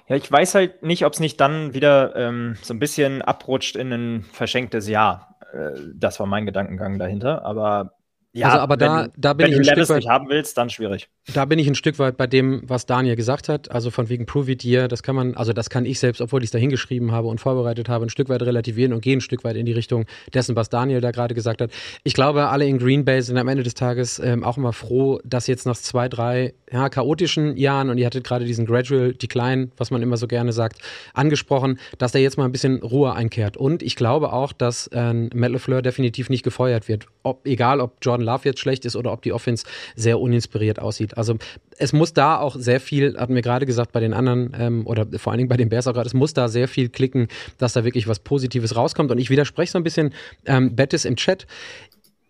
Ja, 0.08 0.16
ich 0.16 0.30
weiß 0.30 0.54
halt 0.54 0.82
nicht, 0.82 1.04
ob 1.04 1.12
es 1.12 1.20
nicht 1.20 1.40
dann 1.40 1.74
wieder 1.74 2.16
ähm, 2.16 2.56
so 2.62 2.72
ein 2.72 2.78
bisschen 2.78 3.20
abrutscht 3.20 3.76
in 3.76 3.92
ein 3.92 4.22
verschenktes 4.22 4.88
Jahr. 4.88 5.38
Äh, 5.52 5.72
das 5.94 6.18
war 6.20 6.26
mein 6.26 6.46
Gedankengang 6.46 6.98
dahinter. 6.98 7.44
Aber 7.44 7.97
ja, 8.32 8.48
also, 8.48 8.58
aber 8.58 8.76
da, 8.76 9.08
da 9.16 9.32
bin 9.32 9.46
wenn 9.46 9.52
ich 9.52 9.58
ein 9.58 9.64
Stück 9.64 9.88
weit, 9.88 9.96
nicht 9.96 10.08
haben 10.08 10.28
willst, 10.28 10.56
dann 10.58 10.68
schwierig. 10.68 11.08
Da 11.32 11.46
bin 11.46 11.58
ich 11.58 11.66
ein 11.66 11.74
Stück 11.74 11.98
weit 11.98 12.16
bei 12.18 12.26
dem, 12.26 12.62
was 12.66 12.84
Daniel 12.84 13.16
gesagt 13.16 13.48
hat. 13.48 13.70
Also 13.70 13.90
von 13.90 14.08
wegen 14.10 14.26
Prove 14.26 14.52
It 14.52 14.64
Year, 14.64 14.86
das 14.86 15.02
kann 15.02 15.16
man, 15.16 15.34
also 15.34 15.54
das 15.54 15.70
kann 15.70 15.86
ich 15.86 15.98
selbst, 15.98 16.20
obwohl 16.20 16.42
ich 16.42 16.48
es 16.48 16.50
da 16.50 16.58
hingeschrieben 16.58 17.10
habe 17.10 17.28
und 17.28 17.40
vorbereitet 17.40 17.88
habe, 17.88 18.04
ein 18.04 18.10
Stück 18.10 18.28
weit 18.28 18.42
relativieren 18.42 18.92
und 18.92 19.00
gehen 19.00 19.18
ein 19.18 19.20
Stück 19.22 19.44
weit 19.44 19.56
in 19.56 19.64
die 19.64 19.72
Richtung 19.72 20.04
dessen, 20.34 20.56
was 20.56 20.68
Daniel 20.68 21.00
da 21.00 21.10
gerade 21.10 21.34
gesagt 21.34 21.62
hat. 21.62 21.70
Ich 22.04 22.12
glaube, 22.12 22.48
alle 22.48 22.66
in 22.66 22.78
Green 22.78 23.04
Bay 23.04 23.22
sind 23.22 23.38
am 23.38 23.48
Ende 23.48 23.62
des 23.62 23.74
Tages 23.74 24.18
ähm, 24.18 24.44
auch 24.44 24.58
immer 24.58 24.74
froh, 24.74 25.20
dass 25.24 25.46
jetzt 25.46 25.66
nach 25.66 25.76
zwei, 25.76 26.08
drei 26.08 26.54
ja, 26.70 26.88
chaotischen 26.90 27.56
Jahren, 27.56 27.88
und 27.88 27.96
ihr 27.96 28.06
hattet 28.06 28.24
gerade 28.24 28.44
diesen 28.44 28.66
Gradual 28.66 29.14
Decline, 29.14 29.70
was 29.78 29.90
man 29.90 30.02
immer 30.02 30.18
so 30.18 30.26
gerne 30.26 30.52
sagt, 30.52 30.80
angesprochen, 31.14 31.78
dass 31.96 32.12
da 32.12 32.18
jetzt 32.18 32.36
mal 32.36 32.44
ein 32.44 32.52
bisschen 32.52 32.82
Ruhe 32.82 33.14
einkehrt. 33.14 33.56
Und 33.56 33.82
ich 33.82 33.96
glaube 33.96 34.32
auch, 34.32 34.52
dass 34.52 34.86
äh, 34.88 35.12
Matt 35.12 35.52
LeFleur 35.52 35.80
definitiv 35.80 36.28
nicht 36.28 36.42
gefeuert 36.42 36.88
wird. 36.88 37.06
Ob, 37.22 37.46
egal, 37.46 37.80
ob 37.80 37.96
Jordan 38.02 38.17
Jordan 38.18 38.24
Love 38.24 38.48
jetzt 38.48 38.60
schlecht 38.60 38.84
ist 38.84 38.96
oder 38.96 39.12
ob 39.12 39.22
die 39.22 39.32
Offense 39.32 39.64
sehr 39.94 40.20
uninspiriert 40.20 40.78
aussieht. 40.78 41.16
Also 41.16 41.36
es 41.78 41.92
muss 41.92 42.12
da 42.12 42.38
auch 42.38 42.56
sehr 42.56 42.80
viel, 42.80 43.16
hatten 43.16 43.34
wir 43.34 43.42
gerade 43.42 43.66
gesagt, 43.66 43.92
bei 43.92 44.00
den 44.00 44.12
anderen 44.12 44.52
ähm, 44.58 44.86
oder 44.86 45.06
vor 45.18 45.32
allen 45.32 45.38
Dingen 45.38 45.48
bei 45.48 45.56
den 45.56 45.68
Bears 45.68 45.86
auch 45.86 45.94
gerade, 45.94 46.06
es 46.06 46.14
muss 46.14 46.34
da 46.34 46.48
sehr 46.48 46.68
viel 46.68 46.88
klicken, 46.88 47.28
dass 47.58 47.72
da 47.72 47.84
wirklich 47.84 48.08
was 48.08 48.18
Positives 48.18 48.76
rauskommt. 48.76 49.10
Und 49.10 49.18
ich 49.18 49.30
widerspreche 49.30 49.72
so 49.72 49.78
ein 49.78 49.84
bisschen 49.84 50.12
ähm, 50.46 50.74
Bettis 50.74 51.04
im 51.04 51.16
Chat 51.16 51.46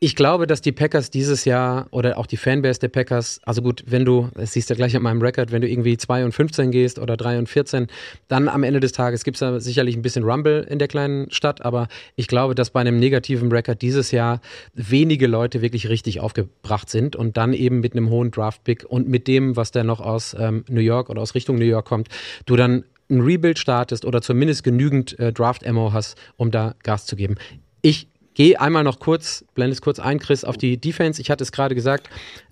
ich 0.01 0.15
glaube, 0.15 0.47
dass 0.47 0.61
die 0.61 0.71
Packers 0.71 1.11
dieses 1.11 1.45
Jahr 1.45 1.89
oder 1.91 2.19
auch 2.19 2.27
die 2.27 2.37
Fanbase 2.37 2.79
der 2.79 2.89
Packers, 2.89 3.41
also 3.45 3.63
gut, 3.63 3.83
wenn 3.87 4.05
du, 4.05 4.29
das 4.35 4.53
siehst 4.53 4.71
du 4.71 4.77
gleich 4.77 4.95
an 4.95 5.03
meinem 5.03 5.21
Rekord, 5.21 5.51
wenn 5.51 5.61
du 5.61 5.69
irgendwie 5.69 5.97
2 5.97 6.25
und 6.25 6.33
15 6.33 6.71
gehst 6.71 7.01
oder 7.01 7.17
3 7.17 7.41
und 7.41 7.49
14, 7.49 7.89
dann 8.29 8.49
am 8.49 8.63
Ende 8.63 8.79
des 8.79 8.93
Tages 8.93 9.25
gibt 9.25 9.37
es 9.37 9.41
da 9.41 9.59
sicherlich 9.59 9.97
ein 9.97 10.03
bisschen 10.03 10.23
Rumble 10.23 10.65
in 10.69 10.79
der 10.79 10.87
kleinen 10.87 11.31
Stadt, 11.33 11.65
aber 11.65 11.89
ich 12.15 12.29
glaube, 12.29 12.55
dass 12.55 12.71
bei 12.71 12.81
einem 12.81 12.99
negativen 13.01 13.51
Rekord 13.51 13.83
dieses 13.83 14.13
Jahr 14.13 14.41
wenige 14.75 15.27
Leute 15.27 15.63
wirklich 15.63 15.89
richtig 15.89 16.21
aufgebracht 16.21 16.89
sind 16.89 17.17
und 17.17 17.37
dann 17.37 17.53
eben 17.53 17.81
mit 17.81 17.95
einem 17.95 18.09
hohen 18.09 18.31
Draft-Pick 18.31 18.85
und 18.89 19.09
mit 19.09 19.27
dem, 19.27 19.57
was 19.57 19.73
da 19.73 19.83
noch 19.83 20.01
aus 20.01 20.37
ähm, 20.39 20.65
New 20.69 20.81
York 20.81 21.11
oder 21.11 21.23
aus 21.23 21.35
Richtung 21.35 21.59
New 21.59 21.65
York 21.65 21.87
kommt, 21.87 22.09
du 22.47 22.55
dann 22.55 22.85
ein 23.11 23.21
Rebuild 23.21 23.59
startest 23.59 24.05
oder 24.05 24.23
zumindest 24.23 24.63
genügend 24.63 25.19
äh, 25.19 25.33
Draft-Ammo 25.33 25.93
hast, 25.93 26.17
um 26.37 26.53
da 26.53 26.77
Gas 26.85 27.07
zu 27.07 27.17
geben. 27.17 27.35
Ich 27.83 28.07
gehe 28.39 28.61
einmal 28.61 28.85
noch 28.85 29.01
kurz, 29.01 29.45
blende 29.57 29.73
es 29.73 29.83
kurz 29.83 29.99
ein, 29.99 30.21
Chris, 30.21 30.45
auf 30.45 30.57
die 30.57 30.81
Defense. 30.81 31.21
Ich 31.21 31.29
hatte 31.29 31.43
es 31.43 31.51
gerade 31.51 31.75
gesagt, 31.75 32.09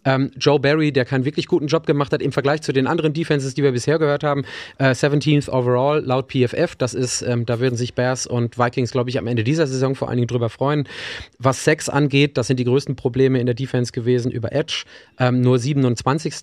ähm, 0.07 0.31
Joe 0.39 0.59
Barry, 0.59 0.93
der 0.93 1.05
keinen 1.05 1.25
wirklich 1.25 1.47
guten 1.47 1.67
Job 1.67 1.85
gemacht 1.85 2.13
hat 2.13 2.23
im 2.23 2.33
Vergleich 2.33 2.63
zu 2.63 2.73
den 2.73 2.87
anderen 2.87 3.13
Defenses, 3.13 3.55
die 3.55 3.63
wir 3.63 3.73
bisher 3.73 3.99
gehört 3.99 4.23
haben. 4.23 4.45
Äh, 4.79 4.91
17th 4.91 5.51
overall 5.51 6.01
laut 6.03 6.33
PFF. 6.33 6.77
Das 6.77 6.95
ist, 6.95 7.23
ähm, 7.23 7.45
da 7.45 7.61
würden 7.61 7.77
sich 7.77 7.95
Bears 7.95 8.27
und 8.27 8.57
Vikings, 8.59 8.93
glaube 8.93 9.11
ich, 9.11 9.19
am 9.19 9.27
Ende 9.27 9.45
dieser 9.45 9.67
Saison 9.67 9.95
vor 9.95 10.09
allen 10.09 10.17
Dingen 10.17 10.29
drüber 10.29 10.49
freuen. 10.49 10.89
Was 11.39 11.65
Sex 11.65 11.89
angeht, 11.89 12.39
das 12.39 12.47
sind 12.47 12.59
die 12.59 12.65
größten 12.65 12.97
Probleme 12.97 13.41
in 13.41 13.47
der 13.47 13.55
Defense 13.55 13.93
gewesen 13.93 14.31
über 14.31 14.53
Edge. 14.53 14.85
Ähm, 15.19 15.41
nur 15.41 15.59
27. 15.59 16.35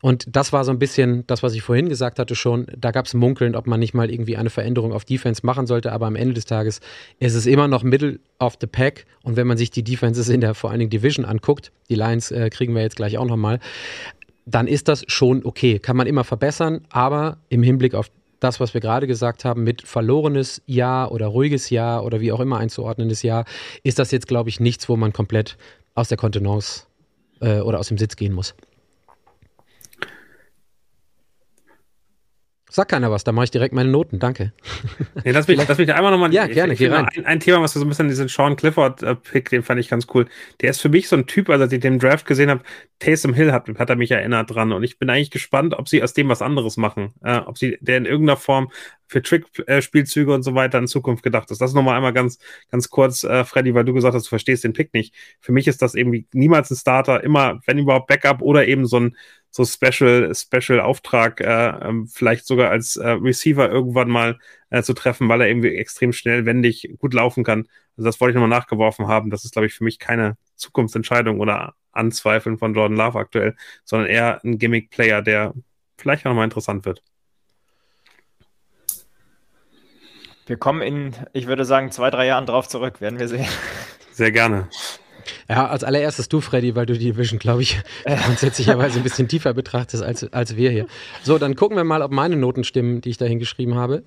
Und 0.00 0.24
das 0.34 0.52
war 0.52 0.64
so 0.64 0.70
ein 0.70 0.78
bisschen 0.78 1.26
das, 1.26 1.42
was 1.42 1.54
ich 1.54 1.62
vorhin 1.62 1.88
gesagt 1.88 2.20
hatte 2.20 2.36
schon. 2.36 2.66
Da 2.76 2.92
gab 2.92 3.06
es 3.06 3.14
Munkeln, 3.14 3.56
ob 3.56 3.66
man 3.66 3.80
nicht 3.80 3.94
mal 3.94 4.10
irgendwie 4.10 4.36
eine 4.36 4.50
Veränderung 4.50 4.92
auf 4.92 5.04
Defense 5.04 5.44
machen 5.44 5.66
sollte. 5.66 5.92
Aber 5.92 6.06
am 6.06 6.14
Ende 6.14 6.34
des 6.34 6.44
Tages 6.44 6.80
ist 7.18 7.34
es 7.34 7.46
immer 7.46 7.66
noch 7.66 7.82
Middle 7.82 8.20
of 8.38 8.56
the 8.60 8.66
Pack. 8.68 9.06
Und 9.22 9.36
wenn 9.36 9.46
man 9.46 9.56
sich 9.56 9.70
die 9.70 9.82
Defenses 9.82 10.28
in 10.28 10.40
der 10.40 10.54
vor 10.54 10.70
allen 10.70 10.80
Dingen 10.80 10.90
Division 10.90 11.24
anguckt, 11.24 11.72
die 11.88 11.94
Lions 11.94 12.30
äh, 12.30 12.50
kriegen 12.50 12.74
wir 12.74 12.82
jetzt 12.82 12.91
gleich 12.96 13.18
auch 13.18 13.26
nochmal, 13.26 13.60
dann 14.46 14.66
ist 14.66 14.88
das 14.88 15.04
schon 15.06 15.44
okay. 15.44 15.78
Kann 15.78 15.96
man 15.96 16.06
immer 16.06 16.24
verbessern, 16.24 16.86
aber 16.90 17.38
im 17.48 17.62
Hinblick 17.62 17.94
auf 17.94 18.10
das, 18.40 18.58
was 18.58 18.74
wir 18.74 18.80
gerade 18.80 19.06
gesagt 19.06 19.44
haben, 19.44 19.62
mit 19.62 19.82
verlorenes 19.82 20.62
Jahr 20.66 21.12
oder 21.12 21.28
ruhiges 21.28 21.70
Jahr 21.70 22.04
oder 22.04 22.20
wie 22.20 22.32
auch 22.32 22.40
immer 22.40 22.58
einzuordnendes 22.58 23.22
Jahr, 23.22 23.44
ist 23.84 23.98
das 23.98 24.10
jetzt, 24.10 24.26
glaube 24.26 24.48
ich, 24.48 24.58
nichts, 24.58 24.88
wo 24.88 24.96
man 24.96 25.12
komplett 25.12 25.56
aus 25.94 26.08
der 26.08 26.16
Kontenance 26.16 26.86
äh, 27.40 27.60
oder 27.60 27.78
aus 27.78 27.88
dem 27.88 27.98
Sitz 27.98 28.16
gehen 28.16 28.32
muss. 28.32 28.54
Sag 32.74 32.88
keiner 32.88 33.10
was, 33.10 33.22
da 33.22 33.32
mache 33.32 33.44
ich 33.44 33.50
direkt 33.50 33.74
meine 33.74 33.90
Noten, 33.90 34.18
danke. 34.18 34.54
Nee, 35.24 35.32
lass 35.32 35.46
mich, 35.46 35.58
lass 35.68 35.76
mich 35.76 35.92
einmal 35.92 36.10
nochmal. 36.10 36.32
Ja, 36.32 36.46
gerne, 36.46 36.74
geh 36.74 36.88
rein. 36.88 37.06
Ein, 37.14 37.26
ein, 37.26 37.40
Thema, 37.40 37.60
was 37.60 37.74
wir 37.74 37.80
so 37.80 37.84
ein 37.84 37.88
bisschen 37.90 38.08
diesen 38.08 38.28
Sean 38.28 38.56
Clifford-Pick, 38.56 39.50
den 39.50 39.62
fand 39.62 39.78
ich 39.78 39.90
ganz 39.90 40.06
cool. 40.14 40.24
Der 40.62 40.70
ist 40.70 40.80
für 40.80 40.88
mich 40.88 41.06
so 41.06 41.16
ein 41.16 41.26
Typ, 41.26 41.50
als 41.50 41.70
ich 41.70 41.80
den 41.80 41.98
Draft 41.98 42.24
gesehen 42.24 42.48
habe, 42.48 42.62
Taysom 42.98 43.34
Hill 43.34 43.52
hat, 43.52 43.68
hat 43.78 43.90
er 43.90 43.96
mich 43.96 44.10
erinnert 44.10 44.54
dran. 44.54 44.72
Und 44.72 44.84
ich 44.84 44.98
bin 44.98 45.10
eigentlich 45.10 45.30
gespannt, 45.30 45.74
ob 45.78 45.86
sie 45.86 46.02
aus 46.02 46.14
dem 46.14 46.30
was 46.30 46.40
anderes 46.40 46.78
machen. 46.78 47.12
Äh, 47.22 47.40
ob 47.40 47.58
sie 47.58 47.76
der 47.82 47.98
in 47.98 48.06
irgendeiner 48.06 48.38
Form 48.38 48.70
für 49.06 49.22
Trick-Spielzüge 49.22 50.32
und 50.32 50.42
so 50.42 50.54
weiter 50.54 50.78
in 50.78 50.86
Zukunft 50.86 51.22
gedacht 51.22 51.50
ist. 51.50 51.60
Das 51.60 51.74
nochmal 51.74 51.96
einmal 51.96 52.14
ganz, 52.14 52.38
ganz 52.70 52.88
kurz, 52.88 53.22
äh, 53.22 53.44
Freddy, 53.44 53.74
weil 53.74 53.84
du 53.84 53.92
gesagt 53.92 54.14
hast, 54.14 54.24
du 54.24 54.28
verstehst 54.30 54.64
den 54.64 54.72
Pick 54.72 54.94
nicht. 54.94 55.14
Für 55.40 55.52
mich 55.52 55.68
ist 55.68 55.82
das 55.82 55.94
irgendwie 55.94 56.26
niemals 56.32 56.70
ein 56.70 56.76
Starter, 56.76 57.22
immer, 57.22 57.60
wenn 57.66 57.78
überhaupt 57.78 58.06
Backup 58.06 58.40
oder 58.40 58.66
eben 58.66 58.86
so 58.86 58.98
ein, 58.98 59.16
so 59.52 59.64
Special, 59.66 60.34
Special 60.34 60.80
Auftrag, 60.80 61.40
äh, 61.40 61.68
ähm, 61.86 62.08
vielleicht 62.08 62.46
sogar 62.46 62.70
als 62.70 62.96
äh, 62.96 63.10
Receiver 63.10 63.70
irgendwann 63.70 64.08
mal 64.08 64.38
äh, 64.70 64.82
zu 64.82 64.94
treffen, 64.94 65.28
weil 65.28 65.42
er 65.42 65.48
irgendwie 65.48 65.76
extrem 65.76 66.12
schnell, 66.12 66.46
wendig, 66.46 66.94
gut 66.98 67.12
laufen 67.12 67.44
kann. 67.44 67.68
Also 67.96 68.08
das 68.08 68.20
wollte 68.20 68.30
ich 68.30 68.34
nochmal 68.34 68.58
nachgeworfen 68.58 69.06
haben. 69.06 69.30
Das 69.30 69.44
ist, 69.44 69.52
glaube 69.52 69.66
ich, 69.66 69.74
für 69.74 69.84
mich 69.84 69.98
keine 69.98 70.38
Zukunftsentscheidung 70.56 71.38
oder 71.38 71.74
Anzweifeln 71.92 72.56
von 72.56 72.74
Jordan 72.74 72.96
Love 72.96 73.18
aktuell, 73.18 73.54
sondern 73.84 74.08
eher 74.08 74.42
ein 74.42 74.58
Gimmick-Player, 74.58 75.20
der 75.20 75.52
vielleicht 75.98 76.24
auch 76.24 76.30
nochmal 76.30 76.44
interessant 76.44 76.86
wird. 76.86 77.02
Wir 80.46 80.56
kommen 80.56 80.80
in, 80.80 81.14
ich 81.34 81.46
würde 81.46 81.66
sagen, 81.66 81.92
zwei, 81.92 82.10
drei 82.10 82.26
Jahren 82.26 82.46
drauf 82.46 82.68
zurück, 82.68 83.02
werden 83.02 83.18
wir 83.18 83.28
sehen. 83.28 83.46
Sehr 84.12 84.32
gerne. 84.32 84.68
Ja, 85.48 85.68
als 85.68 85.84
allererstes 85.84 86.28
du, 86.28 86.40
Freddy, 86.40 86.74
weil 86.74 86.86
du 86.86 86.94
die 86.94 87.12
Division, 87.12 87.38
glaube 87.38 87.62
ich, 87.62 87.80
grundsätzlicherweise 88.04 88.98
ein 88.98 89.02
bisschen 89.02 89.28
tiefer 89.28 89.54
betrachtest 89.54 90.02
als, 90.02 90.32
als 90.32 90.56
wir 90.56 90.70
hier. 90.70 90.86
So, 91.22 91.38
dann 91.38 91.56
gucken 91.56 91.76
wir 91.76 91.84
mal, 91.84 92.02
ob 92.02 92.12
meine 92.12 92.36
Noten 92.36 92.64
stimmen, 92.64 93.00
die 93.00 93.10
ich 93.10 93.18
da 93.18 93.26
hingeschrieben 93.26 93.74
habe. 93.74 94.02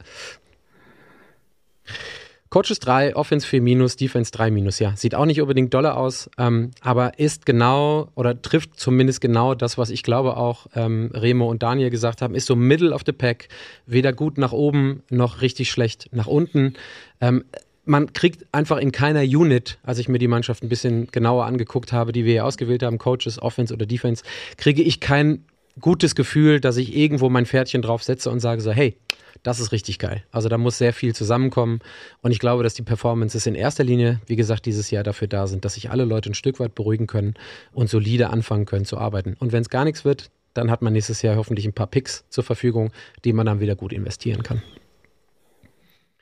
Coaches 2.55 2.79
3, 2.79 3.17
Offense 3.17 3.45
4 3.45 3.61
minus, 3.61 3.97
Defense 3.97 4.31
3 4.31 4.49
minus, 4.49 4.79
ja. 4.79 4.95
Sieht 4.95 5.13
auch 5.13 5.25
nicht 5.25 5.41
unbedingt 5.41 5.73
doller 5.73 5.97
aus, 5.97 6.29
ähm, 6.37 6.71
aber 6.79 7.19
ist 7.19 7.45
genau 7.45 8.07
oder 8.15 8.41
trifft 8.41 8.79
zumindest 8.79 9.19
genau 9.19 9.55
das, 9.55 9.77
was 9.77 9.89
ich 9.89 10.03
glaube 10.03 10.37
auch 10.37 10.67
ähm, 10.73 11.11
Remo 11.13 11.49
und 11.49 11.63
Daniel 11.63 11.89
gesagt 11.89 12.21
haben, 12.21 12.33
ist 12.33 12.45
so 12.45 12.55
Middle 12.55 12.93
of 12.93 13.01
the 13.05 13.11
Pack, 13.11 13.49
weder 13.87 14.13
gut 14.13 14.37
nach 14.37 14.53
oben 14.53 15.03
noch 15.09 15.41
richtig 15.41 15.69
schlecht 15.69 16.07
nach 16.13 16.27
unten. 16.27 16.75
Ähm, 17.19 17.43
man 17.85 18.13
kriegt 18.13 18.45
einfach 18.51 18.77
in 18.77 18.91
keiner 18.91 19.21
Unit, 19.21 19.77
als 19.83 19.99
ich 19.99 20.09
mir 20.09 20.19
die 20.19 20.27
Mannschaft 20.27 20.63
ein 20.63 20.69
bisschen 20.69 21.07
genauer 21.07 21.45
angeguckt 21.45 21.93
habe, 21.93 22.11
die 22.11 22.25
wir 22.25 22.33
hier 22.33 22.45
ausgewählt 22.45 22.83
haben, 22.83 22.97
Coaches, 22.97 23.41
Offense 23.41 23.73
oder 23.73 23.85
Defense, 23.85 24.23
kriege 24.57 24.81
ich 24.81 24.99
kein 24.99 25.45
gutes 25.79 26.15
Gefühl, 26.15 26.59
dass 26.59 26.77
ich 26.77 26.95
irgendwo 26.95 27.29
mein 27.29 27.45
Pferdchen 27.45 27.81
drauf 27.81 28.03
setze 28.03 28.29
und 28.29 28.39
sage 28.39 28.61
so, 28.61 28.71
hey, 28.71 28.97
das 29.43 29.59
ist 29.59 29.71
richtig 29.71 29.99
geil. 29.99 30.23
Also 30.31 30.49
da 30.49 30.57
muss 30.57 30.77
sehr 30.77 30.93
viel 30.93 31.13
zusammenkommen 31.13 31.79
und 32.21 32.31
ich 32.31 32.39
glaube, 32.39 32.63
dass 32.63 32.73
die 32.73 32.81
Performances 32.81 33.45
in 33.45 33.55
erster 33.55 33.83
Linie, 33.83 34.21
wie 34.25 34.35
gesagt, 34.35 34.65
dieses 34.65 34.89
Jahr 34.89 35.03
dafür 35.03 35.27
da 35.27 35.47
sind, 35.47 35.65
dass 35.65 35.75
sich 35.75 35.91
alle 35.91 36.05
Leute 36.05 36.31
ein 36.31 36.33
Stück 36.33 36.59
weit 36.59 36.73
beruhigen 36.73 37.07
können 37.07 37.35
und 37.73 37.89
solide 37.89 38.29
anfangen 38.29 38.65
können 38.65 38.85
zu 38.85 38.97
arbeiten. 38.97 39.35
Und 39.39 39.51
wenn 39.51 39.61
es 39.61 39.69
gar 39.69 39.83
nichts 39.83 40.05
wird, 40.05 40.31
dann 40.53 40.71
hat 40.71 40.81
man 40.81 40.93
nächstes 40.93 41.21
Jahr 41.21 41.35
hoffentlich 41.35 41.65
ein 41.65 41.73
paar 41.73 41.87
Picks 41.87 42.25
zur 42.29 42.43
Verfügung, 42.43 42.91
die 43.25 43.33
man 43.33 43.45
dann 43.45 43.59
wieder 43.59 43.75
gut 43.75 43.91
investieren 43.91 44.41
kann. 44.41 44.63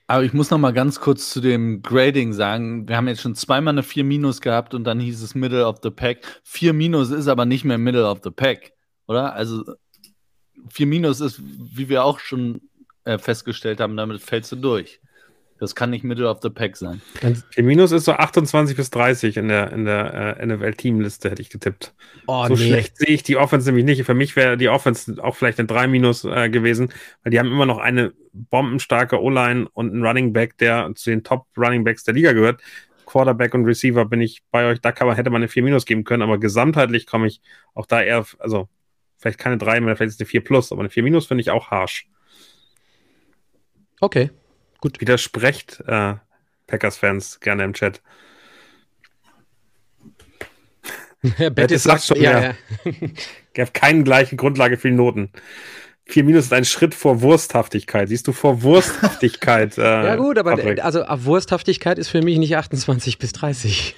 Aber 0.07 0.23
ich 0.23 0.33
muss 0.33 0.49
noch 0.49 0.57
mal 0.57 0.73
ganz 0.73 0.99
kurz 0.99 1.29
zu 1.31 1.39
dem 1.39 1.81
Grading 1.81 2.33
sagen. 2.33 2.87
Wir 2.87 2.97
haben 2.97 3.07
jetzt 3.07 3.21
schon 3.21 3.35
zweimal 3.35 3.73
eine 3.73 3.83
4 3.83 4.03
Minus 4.03 4.41
gehabt 4.41 4.73
und 4.73 4.83
dann 4.83 4.99
hieß 4.99 5.21
es 5.21 5.33
Middle 5.33 5.65
of 5.65 5.77
the 5.81 5.89
Pack. 5.89 6.41
4 6.43 6.73
Minus 6.73 7.09
ist 7.09 7.27
aber 7.27 7.45
nicht 7.45 7.63
mehr 7.63 7.77
Middle 7.77 8.07
of 8.07 8.19
the 8.23 8.31
Pack, 8.31 8.73
oder? 9.07 9.33
Also 9.33 9.63
4 10.69 10.87
Minus 10.87 11.21
ist, 11.21 11.41
wie 11.41 11.87
wir 11.87 12.03
auch 12.03 12.19
schon 12.19 12.61
äh, 13.05 13.17
festgestellt 13.17 13.79
haben, 13.79 13.95
damit 13.95 14.21
fällst 14.21 14.51
du 14.51 14.57
durch. 14.57 14.99
Das 15.63 15.75
kann 15.75 15.91
nicht 15.91 16.03
Middle 16.03 16.29
of 16.29 16.39
the 16.41 16.49
Pack 16.49 16.75
sein. 16.75 17.01
4 17.21 17.63
Minus 17.63 17.93
ist 17.93 18.03
so 18.03 18.11
28 18.11 18.75
bis 18.75 18.89
30 18.89 19.37
in 19.37 19.47
der, 19.47 19.71
in 19.71 19.85
der 19.85 20.37
äh, 20.37 20.45
NFL-Teamliste, 20.45 21.31
hätte 21.31 21.41
ich 21.41 21.49
getippt. 21.49 21.93
Oh, 22.27 22.45
so 22.47 22.55
nee. 22.55 22.67
schlecht 22.67 22.97
sehe 22.97 23.07
ich 23.07 23.23
die 23.23 23.37
Offense 23.37 23.69
nämlich 23.69 23.85
nicht. 23.85 24.03
Für 24.03 24.13
mich 24.13 24.35
wäre 24.35 24.57
die 24.57 24.67
Offense 24.67 25.23
auch 25.23 25.37
vielleicht 25.37 25.59
eine 25.59 25.67
3 25.67 25.87
Minus 25.87 26.25
äh, 26.25 26.49
gewesen, 26.49 26.89
weil 27.23 27.31
die 27.31 27.39
haben 27.39 27.47
immer 27.47 27.65
noch 27.65 27.77
eine 27.77 28.11
bombenstarke 28.33 29.21
O-Line 29.21 29.69
und 29.71 29.93
einen 29.93 30.05
Running 30.05 30.33
Back, 30.33 30.57
der 30.57 30.91
zu 30.95 31.11
den 31.11 31.23
Top 31.23 31.45
Running 31.55 31.85
Backs 31.85 32.03
der 32.03 32.13
Liga 32.13 32.33
gehört. 32.33 32.61
Quarterback 33.05 33.53
und 33.53 33.63
Receiver 33.63 34.03
bin 34.03 34.19
ich 34.19 34.43
bei 34.51 34.65
euch. 34.65 34.81
Da 34.81 34.91
kann 34.91 35.07
man, 35.07 35.15
hätte 35.15 35.29
man 35.29 35.41
eine 35.41 35.47
4 35.47 35.63
Minus 35.63 35.85
geben 35.85 36.03
können, 36.03 36.23
aber 36.23 36.39
gesamtheitlich 36.39 37.07
komme 37.07 37.27
ich 37.27 37.41
auch 37.73 37.85
da 37.85 38.01
eher, 38.01 38.25
also 38.39 38.67
vielleicht 39.17 39.39
keine 39.39 39.57
3, 39.57 39.79
vielleicht 39.79 40.01
ist 40.01 40.19
eine 40.19 40.27
4 40.27 40.43
plus, 40.43 40.73
aber 40.73 40.81
eine 40.81 40.89
4 40.89 41.03
Minus 41.03 41.27
finde 41.27 41.39
ich 41.39 41.51
auch 41.51 41.71
harsh. 41.71 42.09
Okay, 44.01 44.29
Gut. 44.83 44.99
Widersprecht 44.99 45.81
äh, 45.87 46.15
Packers-Fans 46.67 47.39
gerne 47.39 47.63
im 47.63 47.73
Chat. 47.73 48.01
Ja, 51.37 51.49
Betty 51.49 51.77
sagt 51.77 52.03
schon, 52.03 52.19
ja, 52.19 52.41
ja. 52.41 52.53
ja. 53.55 53.65
keinen 53.67 54.03
gleichen 54.03 54.35
Grundlage 54.35 54.75
für 54.75 54.89
die 54.89 54.95
Noten. 54.95 55.31
4 56.07 56.25
minus 56.25 56.43
ist 56.43 56.51
ein 56.51 56.65
Schritt 56.65 56.93
vor 56.93 57.21
Wursthaftigkeit. 57.21 58.09
Siehst 58.09 58.27
du 58.27 58.33
vor 58.33 58.61
Wursthaftigkeit? 58.61 59.77
Äh, 59.77 59.81
ja 59.81 60.15
gut, 60.17 60.37
aber 60.37 60.57
Patrick. 60.57 60.83
also 60.83 60.99
Wursthaftigkeit 60.99 61.97
ist 61.97 62.09
für 62.09 62.21
mich 62.21 62.39
nicht 62.39 62.57
28 62.57 63.19
bis 63.19 63.31
30. 63.31 63.95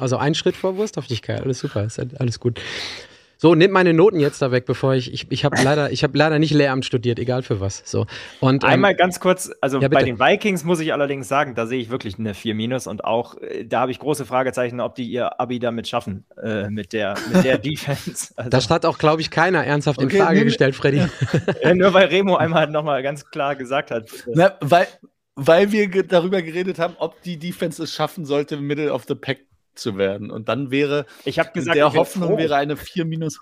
also 0.00 0.16
ein 0.16 0.34
Schritt 0.34 0.56
vor 0.56 0.76
Wursthaftigkeit. 0.76 1.40
Alles 1.40 1.60
super, 1.60 1.84
ist 1.84 2.00
alles 2.18 2.40
gut. 2.40 2.60
So, 3.44 3.54
nimm 3.54 3.72
meine 3.72 3.92
Noten 3.92 4.20
jetzt 4.20 4.40
da 4.40 4.52
weg, 4.52 4.64
bevor 4.64 4.94
ich, 4.94 5.12
ich, 5.12 5.26
ich 5.30 5.44
habe 5.44 5.62
leider, 5.62 5.92
ich 5.92 6.02
habe 6.02 6.16
leider 6.16 6.38
nicht 6.38 6.54
Lehramt 6.54 6.86
studiert, 6.86 7.18
egal 7.18 7.42
für 7.42 7.60
was. 7.60 7.82
So. 7.84 8.06
Und, 8.40 8.64
ähm, 8.64 8.70
Einmal 8.70 8.94
ganz 8.94 9.20
kurz, 9.20 9.50
also 9.60 9.82
ja, 9.82 9.88
bei 9.88 10.02
den 10.02 10.18
Vikings 10.18 10.64
muss 10.64 10.80
ich 10.80 10.94
allerdings 10.94 11.28
sagen, 11.28 11.54
da 11.54 11.66
sehe 11.66 11.78
ich 11.78 11.90
wirklich 11.90 12.18
eine 12.18 12.32
4 12.32 12.54
minus 12.54 12.86
und 12.86 13.04
auch, 13.04 13.36
äh, 13.42 13.66
da 13.66 13.80
habe 13.80 13.90
ich 13.90 13.98
große 13.98 14.24
Fragezeichen, 14.24 14.80
ob 14.80 14.94
die 14.94 15.04
ihr 15.04 15.38
Abi 15.38 15.58
damit 15.58 15.86
schaffen, 15.86 16.24
äh, 16.42 16.70
mit 16.70 16.94
der, 16.94 17.16
mit 17.30 17.44
der 17.44 17.58
Defense. 17.58 18.32
Also, 18.34 18.48
das 18.48 18.70
hat 18.70 18.86
auch, 18.86 18.96
glaube 18.96 19.20
ich, 19.20 19.30
keiner 19.30 19.62
ernsthaft 19.62 20.02
okay, 20.02 20.16
in 20.16 20.22
Frage 20.22 20.38
nimm, 20.38 20.46
gestellt, 20.46 20.74
Freddy. 20.74 21.02
ja, 21.62 21.74
nur 21.74 21.92
weil 21.92 22.06
Remo 22.06 22.36
einmal 22.36 22.70
nochmal 22.70 23.02
ganz 23.02 23.30
klar 23.30 23.56
gesagt 23.56 23.90
hat. 23.90 24.08
Na, 24.26 24.54
weil, 24.62 24.86
weil 25.34 25.70
wir 25.70 25.90
darüber 26.02 26.40
geredet 26.40 26.78
haben, 26.78 26.94
ob 26.96 27.20
die 27.20 27.38
Defense 27.38 27.82
es 27.82 27.92
schaffen 27.92 28.24
sollte, 28.24 28.56
Middle 28.56 28.90
of 28.90 29.04
the 29.06 29.14
Pack 29.14 29.40
zu 29.74 29.96
werden. 29.96 30.30
Und 30.30 30.48
dann 30.48 30.70
wäre, 30.70 31.06
Ich 31.24 31.38
habe 31.38 31.50
gesagt, 31.52 31.76
der 31.76 31.92
Hoffnung 31.92 32.30
froh. 32.30 32.38
wäre 32.38 32.56
eine 32.56 32.76
4 32.76 33.04
minus. 33.04 33.40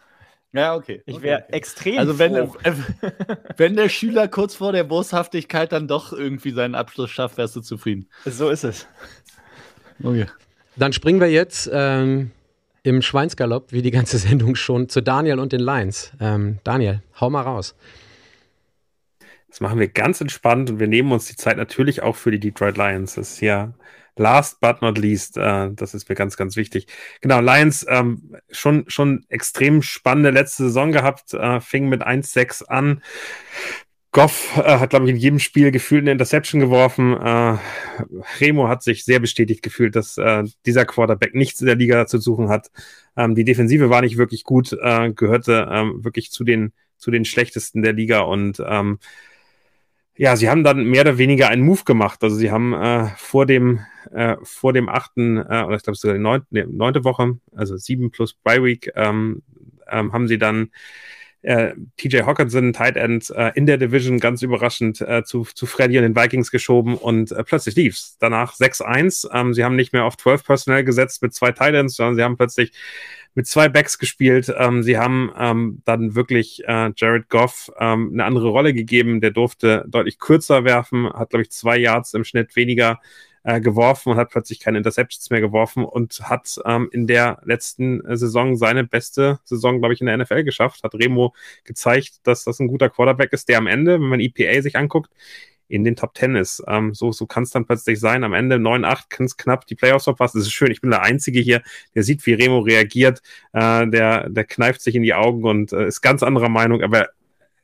Ja, 0.53 0.75
okay. 0.75 1.03
Ich 1.07 1.15
okay, 1.17 1.23
wäre 1.23 1.43
okay. 1.45 1.53
extrem 1.53 1.99
Also 1.99 2.19
wenn, 2.19 2.35
froh. 2.35 2.59
äh, 2.63 2.73
wenn 3.57 3.77
der 3.77 3.89
Schüler 3.89 4.29
kurz 4.29 4.55
vor 4.55 4.73
der 4.73 4.85
Boshaftigkeit 4.85 5.73
dann 5.73 5.89
doch 5.89 6.13
irgendwie 6.13 6.51
seinen 6.51 6.75
Abschluss 6.75 7.11
schafft, 7.11 7.39
wärst 7.39 7.57
du 7.57 7.61
zufrieden. 7.61 8.09
So 8.27 8.51
ist 8.51 8.65
es. 8.65 8.87
Okay. 10.03 10.27
Dann 10.77 10.93
springen 10.93 11.21
wir 11.21 11.31
jetzt 11.31 11.71
ähm, 11.73 12.31
im 12.83 13.03
Schweinsgalopp, 13.03 13.73
wie 13.73 13.83
die 13.83 13.91
ganze 13.91 14.19
Sendung 14.19 14.55
schon, 14.55 14.89
zu 14.89 15.01
Daniel 15.03 15.39
und 15.39 15.53
den 15.53 15.61
Lions. 15.61 16.13
Ähm, 16.21 16.59
Daniel, 16.65 17.03
hau 17.21 17.31
mal 17.31 17.43
raus. 17.43 17.75
Das 19.49 19.61
machen 19.61 19.79
wir 19.79 19.89
ganz 19.89 20.21
entspannt 20.21 20.71
und 20.71 20.81
wir 20.81 20.87
nehmen 20.87 21.13
uns 21.13 21.27
die 21.27 21.37
Zeit 21.37 21.59
natürlich 21.59 22.03
auch 22.03 22.17
für 22.17 22.31
die 22.31 22.41
Detroit 22.41 22.77
Lions. 22.79 23.17
Das 23.17 23.33
ist 23.33 23.41
ja 23.41 23.75
last 24.17 24.61
but 24.61 24.83
not 24.83 24.99
least, 24.99 25.37
äh, 25.37 25.71
das 25.73 25.95
ist 25.95 26.09
mir 26.09 26.15
ganz, 26.15 26.37
ganz 26.37 26.57
wichtig. 26.57 26.87
Genau, 27.21 27.41
Lions 27.41 27.87
ähm, 27.89 28.37
schon, 28.51 28.85
schon 28.89 29.25
extrem 29.29 29.83
spannende 29.83 30.31
letzte 30.31 30.65
Saison 30.65 30.93
gehabt, 30.93 31.35
äh, 31.35 31.61
fing 31.61 31.89
mit 31.89 32.07
1-6 32.07 32.65
an. 32.67 33.03
Goff 34.15 34.59
äh, 34.59 34.79
hat, 34.79 34.91
glaube 34.91 35.07
ich, 35.07 35.13
in 35.13 35.17
jedem 35.17 35.39
Spiel 35.39 35.71
gefühlt 35.71 36.03
eine 36.03 36.13
Interception 36.13 36.61
geworfen. 36.61 37.17
Äh, 37.17 37.57
Remo 38.41 38.69
hat 38.69 38.83
sich 38.83 39.07
sehr 39.07 39.21
bestätigt 39.21 39.63
gefühlt, 39.63 39.97
dass 39.97 40.19
äh, 40.19 40.45
dieser 40.67 40.85
Quarterback 40.85 41.35
nichts 41.35 41.63
in 41.63 41.67
der 41.67 41.77
Liga 41.77 42.07
zu 42.07 42.19
suchen 42.19 42.51
hat. 42.51 42.71
Ähm, 43.17 43.35
die 43.35 43.45
Defensive 43.45 43.89
war 43.89 44.03
nicht 44.03 44.19
wirklich 44.19 44.45
gut, 44.45 44.77
äh, 44.79 45.13
gehörte 45.13 45.67
ähm, 45.71 46.05
wirklich 46.05 46.31
zu 46.31 46.45
den, 46.45 46.75
zu 46.99 47.11
den 47.11 47.25
schlechtesten 47.25 47.81
der 47.81 47.95
Liga 47.95 48.21
und 48.21 48.63
ähm, 48.67 48.99
ja, 50.17 50.37
sie 50.37 50.49
haben 50.51 50.65
dann 50.65 50.85
mehr 50.85 51.03
oder 51.03 51.19
weniger 51.19 51.49
einen 51.49 51.63
Move 51.63 51.85
gemacht. 51.85 52.23
Also 52.23 52.37
sie 52.37 52.51
haben 52.51 52.75
äh, 52.75 53.07
vor 53.17 53.47
dem 53.47 53.81
äh, 54.13 54.37
vor 54.43 54.73
dem 54.73 54.89
achten 54.89 55.39
äh, 55.39 55.65
oder 55.67 55.77
ich 55.77 55.83
glaube 55.83 55.97
sogar 55.97 56.17
die 56.17 56.23
neunte, 56.23 56.47
nee, 56.51 56.67
neunte 56.69 57.05
Woche, 57.05 57.39
also 57.55 57.77
sieben 57.77 58.11
plus 58.11 58.35
Bye 58.35 58.63
Week, 58.63 58.91
ähm, 58.95 59.43
ähm, 59.89 60.13
haben 60.13 60.29
sie 60.29 60.39
dann 60.39 60.71
äh, 61.43 61.75
TJ 61.97 62.23
Hawkinson, 62.23 62.73
Tight 62.73 62.97
End, 62.97 63.31
äh, 63.31 63.53
in 63.55 63.67
der 63.67 63.77
Division 63.77 64.19
ganz 64.19 64.43
überraschend 64.43 65.01
äh, 65.01 65.25
zu, 65.25 65.45
zu 65.45 65.67
Freddy 65.67 65.99
und 65.99 66.05
den 66.05 66.17
Vikings 66.17 66.51
geschoben 66.51 66.97
und 66.97 67.33
äh, 67.33 67.45
plötzlich 67.45 67.75
lief's. 67.75 68.17
Danach 68.19 68.55
6-1. 68.55 69.29
Ähm, 69.33 69.55
sie 69.55 69.65
haben 69.65 69.77
nicht 69.77 69.93
mehr 69.93 70.05
auf 70.05 70.17
12 70.17 70.45
Personal 70.45 70.85
gesetzt 70.85 71.23
mit 71.23 71.35
zwei 71.35 71.53
Tight 71.53 71.75
Ends, 71.75 71.97
sondern 71.97 72.17
sie 72.17 72.23
haben 72.23 72.37
plötzlich 72.37 72.73
mit 73.35 73.47
zwei 73.47 73.69
Backs 73.69 73.99
gespielt. 73.99 74.53
Ähm, 74.57 74.83
sie 74.83 74.99
haben 74.99 75.33
ähm, 75.39 75.83
dann 75.85 76.15
wirklich 76.15 76.63
äh, 76.67 76.93
Jared 76.97 77.29
Goff 77.29 77.71
ähm, 77.79 78.11
eine 78.13 78.25
andere 78.25 78.49
Rolle 78.49 78.75
gegeben. 78.75 79.21
Der 79.21 79.31
durfte 79.31 79.85
deutlich 79.89 80.19
kürzer 80.19 80.65
werfen, 80.65 81.11
hat, 81.13 81.31
glaube 81.31 81.43
ich, 81.43 81.51
zwei 81.51 81.79
Yards 81.79 82.15
im 82.15 82.25
Schnitt 82.25 82.55
weniger 82.57 83.01
äh, 83.45 83.61
geworfen 83.61 84.11
und 84.11 84.17
hat 84.17 84.31
plötzlich 84.31 84.61
keine 84.61 84.79
Interceptions 84.79 85.31
mehr 85.31 85.41
geworfen 85.41 85.85
und 85.85 86.21
hat 86.23 86.61
ähm, 86.65 86.89
in 86.93 87.07
der 87.07 87.41
letzten 87.45 88.05
äh, 88.05 88.17
Saison 88.17 88.57
seine 88.57 88.85
beste 88.85 89.41
Saison, 89.45 89.79
glaube 89.79 89.95
ich, 89.95 90.01
in 90.01 90.07
der 90.07 90.17
NFL 90.17 90.45
geschafft. 90.45 90.83
Hat 90.85 90.95
Remo 90.95 91.35
gezeigt, 91.65 92.27
dass 92.27 92.45
das 92.45 92.61
ein 92.61 92.69
guter 92.69 92.89
Quarterback 92.89 93.33
ist, 93.33 93.49
der 93.49 93.59
am 93.59 93.67
Ende, 93.67 93.95
wenn 93.95 94.09
man 94.09 94.21
EPA 94.21 94.63
sich 94.63 94.77
anguckt, 94.77 95.11
in 95.69 95.85
den 95.85 95.97
Top 95.97 96.17
10 96.17 96.37
ist. 96.37 96.63
Ähm, 96.69 96.93
so 96.95 97.13
so 97.13 97.27
kann 97.27 97.45
es 97.45 97.51
dann 97.51 97.65
plötzlich 97.65 97.99
sein. 97.99 98.25
Am 98.25 98.35
Ende 98.35 98.57
9-8 98.57 99.05
kann 99.09 99.27
es 99.27 99.37
knapp 99.37 99.67
die 99.67 99.75
Playoffs 99.75 100.05
verpassen. 100.05 100.39
Das 100.39 100.47
ist 100.47 100.53
schön. 100.53 100.71
Ich 100.71 100.83
bin 100.83 100.91
der 100.91 101.03
Einzige 101.03 101.41
hier, 101.41 101.63
der 101.95 102.03
sieht, 102.03 102.25
wie 102.27 102.35
Remo 102.35 102.61
reagiert. 102.61 103.23
Äh, 103.53 103.89
der, 103.89 104.29
der 104.29 104.45
kneift 104.45 104.83
sich 104.83 104.95
in 104.95 105.03
die 105.03 105.15
Augen 105.15 105.45
und 105.45 105.73
äh, 105.73 105.87
ist 105.87 106.03
ganz 106.03 106.23
anderer 106.23 106.51
Meinung, 106.51 106.83
aber 106.83 107.09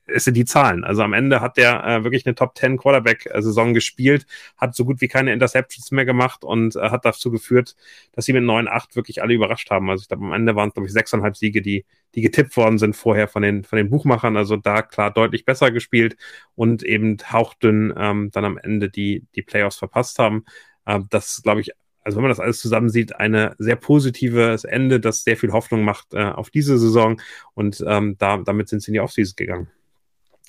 es 0.08 0.24
sind 0.24 0.36
die 0.36 0.44
Zahlen. 0.44 0.84
Also 0.84 1.02
am 1.02 1.12
Ende 1.12 1.40
hat 1.40 1.56
der 1.56 1.84
äh, 1.84 2.04
wirklich 2.04 2.26
eine 2.26 2.34
Top 2.34 2.56
10 2.56 2.78
Quarterback-Saison 2.78 3.74
gespielt, 3.74 4.26
hat 4.56 4.74
so 4.74 4.84
gut 4.84 5.00
wie 5.00 5.08
keine 5.08 5.32
Interceptions 5.32 5.90
mehr 5.90 6.04
gemacht 6.04 6.44
und 6.44 6.76
äh, 6.76 6.90
hat 6.90 7.04
dazu 7.04 7.30
geführt, 7.30 7.76
dass 8.12 8.24
sie 8.24 8.32
mit 8.32 8.42
9-8 8.42 8.96
wirklich 8.96 9.22
alle 9.22 9.34
überrascht 9.34 9.70
haben. 9.70 9.90
Also 9.90 10.02
ich 10.02 10.08
glaube, 10.08 10.24
am 10.24 10.32
Ende 10.32 10.56
waren 10.56 10.68
es, 10.68 10.74
glaube 10.74 10.86
ich, 10.86 10.92
sechseinhalb 10.92 11.36
Siege, 11.36 11.62
die, 11.62 11.84
die 12.14 12.22
getippt 12.22 12.56
worden 12.56 12.78
sind 12.78 12.96
vorher 12.96 13.28
von 13.28 13.42
den, 13.42 13.64
von 13.64 13.76
den 13.76 13.90
Buchmachern. 13.90 14.36
Also 14.36 14.56
da 14.56 14.82
klar 14.82 15.12
deutlich 15.12 15.44
besser 15.44 15.70
gespielt 15.70 16.16
und 16.54 16.82
eben 16.82 17.18
hauchdünn 17.30 17.92
ähm, 17.96 18.30
dann 18.32 18.44
am 18.44 18.58
Ende 18.58 18.90
die, 18.90 19.26
die 19.34 19.42
Playoffs 19.42 19.76
verpasst 19.76 20.18
haben. 20.18 20.44
Äh, 20.86 21.00
das, 21.10 21.42
glaube 21.42 21.60
ich, 21.60 21.72
also 22.02 22.16
wenn 22.16 22.22
man 22.22 22.30
das 22.30 22.40
alles 22.40 22.60
zusammen 22.60 22.88
sieht, 22.88 23.16
eine 23.16 23.54
sehr 23.58 23.76
positives 23.76 24.64
Ende, 24.64 25.00
das 25.00 25.24
sehr 25.24 25.36
viel 25.36 25.52
Hoffnung 25.52 25.84
macht 25.84 26.14
äh, 26.14 26.22
auf 26.22 26.48
diese 26.48 26.78
Saison 26.78 27.20
und 27.54 27.84
ähm, 27.86 28.16
da, 28.18 28.38
damit 28.38 28.68
sind 28.70 28.80
sie 28.80 28.88
in 28.90 28.94
die 28.94 29.00
Offseason 29.00 29.34
gegangen 29.36 29.68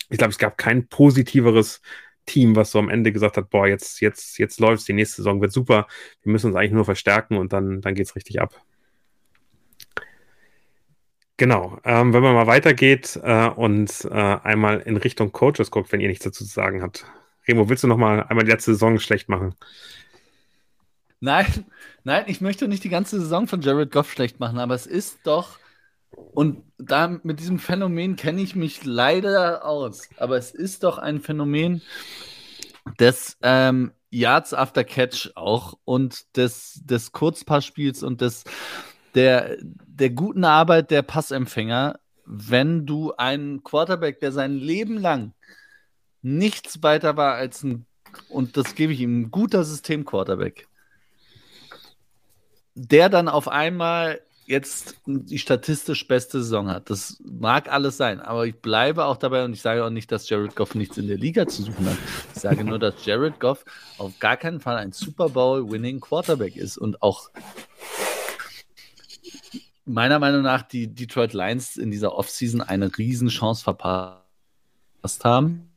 ich 0.10 0.18
glaube, 0.18 0.32
es 0.32 0.38
gab 0.38 0.58
kein 0.58 0.88
positiveres 0.88 1.82
Team, 2.26 2.56
was 2.56 2.72
so 2.72 2.80
am 2.80 2.90
Ende 2.90 3.12
gesagt 3.12 3.38
hat, 3.38 3.50
boah, 3.50 3.68
jetzt, 3.68 4.02
jetzt, 4.02 4.38
jetzt 4.38 4.60
läuft's, 4.60 4.86
die 4.86 4.94
nächste 4.94 5.18
Saison 5.18 5.42
wird 5.42 5.52
super, 5.52 5.88
wir 6.22 6.32
müssen 6.32 6.48
uns 6.48 6.56
eigentlich 6.56 6.72
nur 6.72 6.86
verstärken 6.86 7.38
und 7.38 7.54
dann, 7.54 7.82
dann 7.82 7.96
geht's 7.96 8.16
richtig 8.16 8.42
ab. 8.42 8.54
Genau, 11.38 11.80
ähm, 11.86 12.14
wenn 12.14 12.22
man 12.22 12.36
mal 12.36 12.48
weitergeht 12.48 13.18
äh, 13.24 13.48
und 13.48 14.06
äh, 14.12 14.14
einmal 14.14 14.82
in 14.82 14.98
Richtung 14.98 15.32
Coaches 15.32 15.72
guckt, 15.72 15.92
wenn 15.92 16.02
ihr 16.02 16.10
nichts 16.10 16.26
dazu 16.26 16.44
zu 16.44 16.52
sagen 16.52 16.82
habt. 16.82 17.06
Remo, 17.48 17.70
willst 17.70 17.84
du 17.84 17.88
noch 17.88 17.98
mal 17.98 18.24
einmal 18.24 18.44
die 18.44 18.52
letzte 18.52 18.74
Saison 18.74 19.00
schlecht 19.00 19.30
machen? 19.30 19.56
Nein, 21.22 21.66
nein, 22.04 22.26
ich 22.28 22.42
möchte 22.42 22.68
nicht 22.68 22.84
die 22.84 22.90
ganze 22.90 23.20
Saison 23.20 23.48
von 23.48 23.62
Jared 23.62 23.92
Goff 23.92 24.12
schlecht 24.12 24.42
machen, 24.42 24.60
aber 24.60 24.76
es 24.76 24.86
ist 24.86 25.20
doch 25.24 25.59
und 26.12 26.64
da 26.78 27.20
mit 27.24 27.40
diesem 27.40 27.60
Phänomen 27.60 28.16
kenne 28.16 28.42
ich 28.42 28.56
mich 28.56 28.84
leider 28.86 29.66
aus. 29.66 30.10
Aber 30.18 30.38
es 30.38 30.52
ist 30.52 30.84
doch 30.84 30.98
ein 30.98 31.22
Phänomen 31.22 31.82
des 33.00 33.38
ähm, 33.42 33.92
Yards 34.10 34.54
after 34.54 34.84
Catch 34.84 35.32
auch 35.36 35.78
und 35.86 36.36
des, 36.38 36.82
des 36.84 37.12
Kurzpassspiels 37.12 38.04
und 38.04 38.22
des, 38.22 38.44
der, 39.16 39.58
der 39.62 40.10
guten 40.10 40.46
Arbeit 40.46 40.92
der 40.92 41.02
Passempfänger, 41.02 42.00
wenn 42.26 42.86
du 42.86 43.14
einen 43.14 43.64
Quarterback, 43.64 44.20
der 44.20 44.32
sein 44.32 44.54
Leben 44.54 44.98
lang 44.98 45.34
nichts 46.22 46.84
weiter 46.84 47.18
war 47.18 47.36
als 47.36 47.64
ein, 47.64 47.86
und 48.30 48.58
das 48.58 48.76
gebe 48.76 48.94
ich 48.94 49.00
ihm, 49.00 49.22
ein 49.22 49.32
guter 49.32 49.64
System-Quarterback, 49.64 50.68
der 52.76 53.10
dann 53.10 53.28
auf 53.28 53.48
einmal 53.48 54.22
jetzt 54.50 54.96
die 55.06 55.38
statistisch 55.38 56.08
beste 56.08 56.42
Saison 56.42 56.70
hat. 56.70 56.90
Das 56.90 57.22
mag 57.24 57.72
alles 57.72 57.98
sein, 57.98 58.20
aber 58.20 58.48
ich 58.48 58.56
bleibe 58.56 59.06
auch 59.06 59.18
dabei 59.18 59.46
und 59.46 59.54
ich 59.54 59.62
sage 59.62 59.86
auch 59.86 59.92
nicht, 59.92 60.12
dass 60.12 60.28
Jared 60.28 60.56
Goff 60.56 60.74
nichts 60.74 60.98
in 60.98 61.08
der 61.08 61.18
Liga 61.18 61.48
zu 61.48 61.62
suchen 61.62 61.86
hat. 61.86 61.98
Ich 62.34 62.42
sage 62.42 62.64
nur, 62.64 62.80
dass 62.80 63.06
Jared 63.06 63.40
Goff 63.40 63.64
auf 64.00 64.18
gar 64.20 64.38
keinen 64.38 64.60
Fall 64.60 64.78
ein 64.78 64.92
Super 64.92 65.30
Bowl-winning 65.30 66.00
Quarterback 66.00 66.56
ist 66.56 66.80
und 66.80 67.04
auch 67.04 67.30
meiner 69.86 70.18
Meinung 70.18 70.42
nach 70.42 70.64
die 70.64 70.88
Detroit 70.88 71.34
Lions 71.34 71.78
in 71.78 71.92
dieser 71.92 72.16
Offseason 72.16 72.62
eine 72.62 72.98
Riesenchance 72.98 73.64
verpasst 73.64 74.24
haben, 75.24 75.70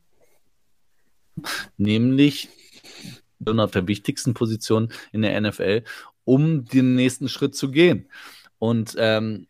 nämlich 1.77 2.49
auf 3.45 3.71
der 3.71 3.87
wichtigsten 3.87 4.33
Position 4.33 4.91
in 5.11 5.21
der 5.21 5.39
NFL, 5.39 5.83
um 6.23 6.65
den 6.65 6.95
nächsten 6.95 7.29
Schritt 7.29 7.55
zu 7.55 7.69
gehen. 7.69 8.09
Und 8.63 8.95
ähm, 8.97 9.47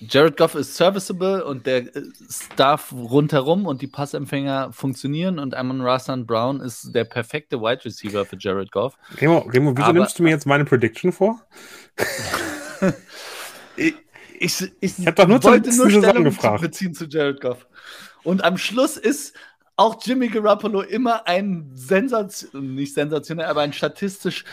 Jared 0.00 0.38
Goff 0.38 0.54
ist 0.54 0.74
serviceable 0.74 1.44
und 1.44 1.66
der 1.66 1.84
Staff 2.30 2.94
rundherum 2.94 3.66
und 3.66 3.82
die 3.82 3.86
Passempfänger 3.88 4.72
funktionieren 4.72 5.38
und 5.38 5.54
Amon 5.54 5.82
Rassan 5.82 6.24
Brown 6.24 6.60
ist 6.62 6.94
der 6.94 7.04
perfekte 7.04 7.60
Wide 7.60 7.84
Receiver 7.84 8.24
für 8.24 8.38
Jared 8.38 8.72
Goff. 8.72 8.96
Remo, 9.20 9.40
Remo 9.40 9.72
wieso 9.76 9.88
Aber- 9.88 9.98
nimmst 9.98 10.18
du 10.18 10.22
mir 10.22 10.30
jetzt 10.30 10.46
meine 10.46 10.64
Prediction 10.64 11.12
vor? 11.12 11.42
Ich, 13.76 13.94
ich, 14.38 14.72
ich, 14.80 14.98
Ich 14.98 15.06
hab 15.06 15.16
doch 15.16 15.26
nur 15.26 15.42
wollte 15.42 15.74
nur 15.76 15.90
Stellung 15.90 16.24
gefragt. 16.24 16.62
beziehen 16.62 16.94
zu 16.94 17.04
Jared 17.06 17.40
Goff. 17.40 17.66
Und 18.22 18.44
am 18.44 18.56
Schluss 18.56 18.96
ist 18.96 19.34
auch 19.76 20.00
Jimmy 20.02 20.28
Garoppolo 20.28 20.80
immer 20.82 21.26
ein 21.26 21.70
sensation, 21.74 22.74
nicht 22.74 22.94
sensationell, 22.94 23.46
aber 23.46 23.60
ein 23.62 23.72
statistisch 23.72 24.44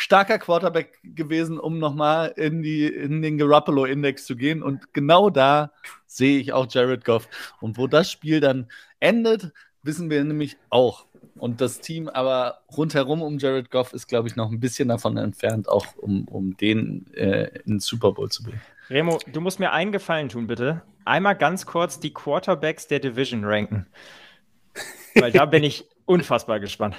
starker 0.00 0.38
Quarterback 0.38 0.98
gewesen, 1.02 1.58
um 1.58 1.78
nochmal 1.78 2.32
in, 2.36 2.62
die, 2.62 2.86
in 2.86 3.20
den 3.20 3.36
Garoppolo-Index 3.36 4.24
zu 4.24 4.34
gehen. 4.34 4.62
Und 4.62 4.94
genau 4.94 5.28
da 5.28 5.72
sehe 6.06 6.38
ich 6.38 6.52
auch 6.52 6.66
Jared 6.68 7.04
Goff. 7.04 7.28
Und 7.60 7.76
wo 7.76 7.86
das 7.86 8.10
Spiel 8.10 8.40
dann 8.40 8.68
endet, 8.98 9.52
wissen 9.82 10.08
wir 10.08 10.24
nämlich 10.24 10.56
auch. 10.70 11.06
Und 11.36 11.60
das 11.60 11.80
Team 11.80 12.08
aber 12.08 12.60
rundherum 12.76 13.22
um 13.22 13.38
Jared 13.38 13.70
Goff 13.70 13.92
ist, 13.92 14.08
glaube 14.08 14.28
ich, 14.28 14.36
noch 14.36 14.50
ein 14.50 14.60
bisschen 14.60 14.88
davon 14.88 15.16
entfernt, 15.18 15.68
auch 15.68 15.86
um, 15.96 16.26
um 16.28 16.56
den 16.56 17.12
äh, 17.14 17.50
in 17.64 17.74
den 17.74 17.80
Super 17.80 18.12
Bowl 18.12 18.30
zu 18.30 18.42
bringen. 18.42 18.60
Remo, 18.88 19.18
du 19.30 19.40
musst 19.40 19.60
mir 19.60 19.72
einen 19.72 19.92
Gefallen 19.92 20.30
tun, 20.30 20.46
bitte. 20.46 20.82
Einmal 21.04 21.36
ganz 21.36 21.66
kurz 21.66 22.00
die 22.00 22.12
Quarterbacks 22.12 22.88
der 22.88 23.00
Division 23.00 23.44
ranken. 23.44 23.86
Weil 25.14 25.32
da 25.32 25.44
bin 25.44 25.62
ich 25.62 25.84
unfassbar 26.06 26.58
gespannt. 26.58 26.96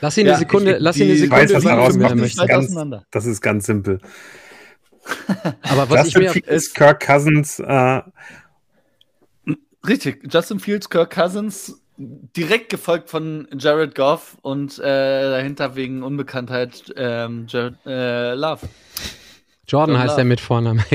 Lass 0.00 0.16
ihn 0.18 0.26
Ja, 0.26 0.32
eine 0.32 0.38
Sekunde, 0.40 0.72
ich- 0.76 0.80
lass 0.80 0.96
ihn 0.96 1.04
eine 1.10 1.16
Sekunde 1.16 1.44
Ich 1.44 1.50
weiß, 1.50 1.56
was 1.56 1.64
er 1.64 1.70
er 1.70 1.76
rausmacht. 1.78 2.14
möchte. 2.16 2.38
weit 2.38 2.48
Ganz- 2.48 2.66
auseinander. 2.66 3.04
Das 3.10 3.26
ist 3.26 3.40
ganz 3.40 3.66
simpel. 3.66 4.00
Aber 5.62 5.90
was 5.90 6.06
ich 6.08 6.14
Justin 6.14 6.22
mir, 6.22 6.30
Fields, 6.30 6.74
Kirk 6.74 7.00
Cousins, 7.06 7.58
äh, 7.58 8.02
Richtig, 9.86 10.22
Justin 10.32 10.60
Fields, 10.60 10.88
Kirk 10.88 11.12
Cousins, 11.12 11.80
direkt 11.96 12.68
gefolgt 12.70 13.10
von 13.10 13.48
Jared 13.58 13.94
Goff 13.96 14.38
und 14.42 14.78
äh, 14.78 14.82
dahinter 14.82 15.74
wegen 15.74 16.02
Unbekanntheit 16.04 16.92
ähm, 16.96 17.46
Jared 17.48 17.74
äh, 17.84 18.34
Love. 18.34 18.68
Jordan 19.68 19.96
heißt 19.98 20.18
er 20.18 20.24
mit 20.24 20.40
Vornamen. 20.40 20.82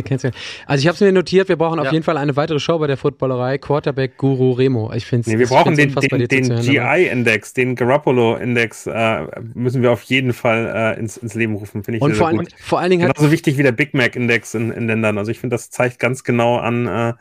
also 0.66 0.82
ich 0.82 0.88
habe 0.88 0.96
es 0.96 1.00
mir 1.00 1.12
notiert, 1.12 1.48
wir 1.48 1.56
brauchen 1.56 1.80
auf 1.80 1.86
Ja. 1.86 1.92
jeden 1.94 2.04
Fall 2.04 2.18
eine 2.18 2.36
weitere 2.36 2.60
Show 2.60 2.78
bei 2.80 2.88
der 2.88 2.98
Footballerei. 2.98 3.58
Quarterback 3.58 4.18
Guru 4.18 4.52
Remo. 4.52 4.92
Ich 4.94 5.06
finde 5.06 5.30
Nee, 5.30 5.40
wir 5.40 5.48
brauchen 5.48 5.76
den, 5.76 5.96
den, 5.96 6.28
den 6.28 6.60
GI-Index, 6.60 7.54
den 7.54 7.76
Garoppolo-Index 7.76 8.88
äh, 8.88 9.26
müssen 9.54 9.82
wir 9.82 9.92
auf 9.92 10.04
jeden 10.04 10.34
Fall 10.34 10.96
äh, 10.98 11.00
ins, 11.00 11.18
ins 11.18 11.34
Leben 11.34 11.56
rufen, 11.56 11.84
finde 11.84 11.98
ich 11.98 12.02
Und 12.04 12.12
sehr, 12.12 12.18
vor, 12.18 12.28
sehr 12.28 12.38
allen, 12.40 12.46
gut. 12.46 12.54
vor 12.60 12.80
allen 12.80 12.90
Dingen 12.92 13.08
Genauso 13.08 13.32
wichtig 13.32 13.58
wie 13.58 13.64
der 13.64 13.72
Big 13.72 13.94
Mac-Index 13.94 14.54
in, 14.54 14.72
in 14.72 14.88
Ländern. 14.88 15.18
Also 15.18 15.32
ich 15.32 15.40
finde, 15.40 15.54
das 15.56 15.70
zeigt 15.70 16.00
ganz 16.00 16.24
genau 16.24 16.58
an, 16.58 16.88
äh, 16.88 17.14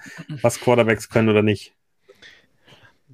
was 0.42 0.60
Quarterbacks 0.60 1.08
können 1.08 1.28
oder 1.28 1.42
nicht. 1.42 1.74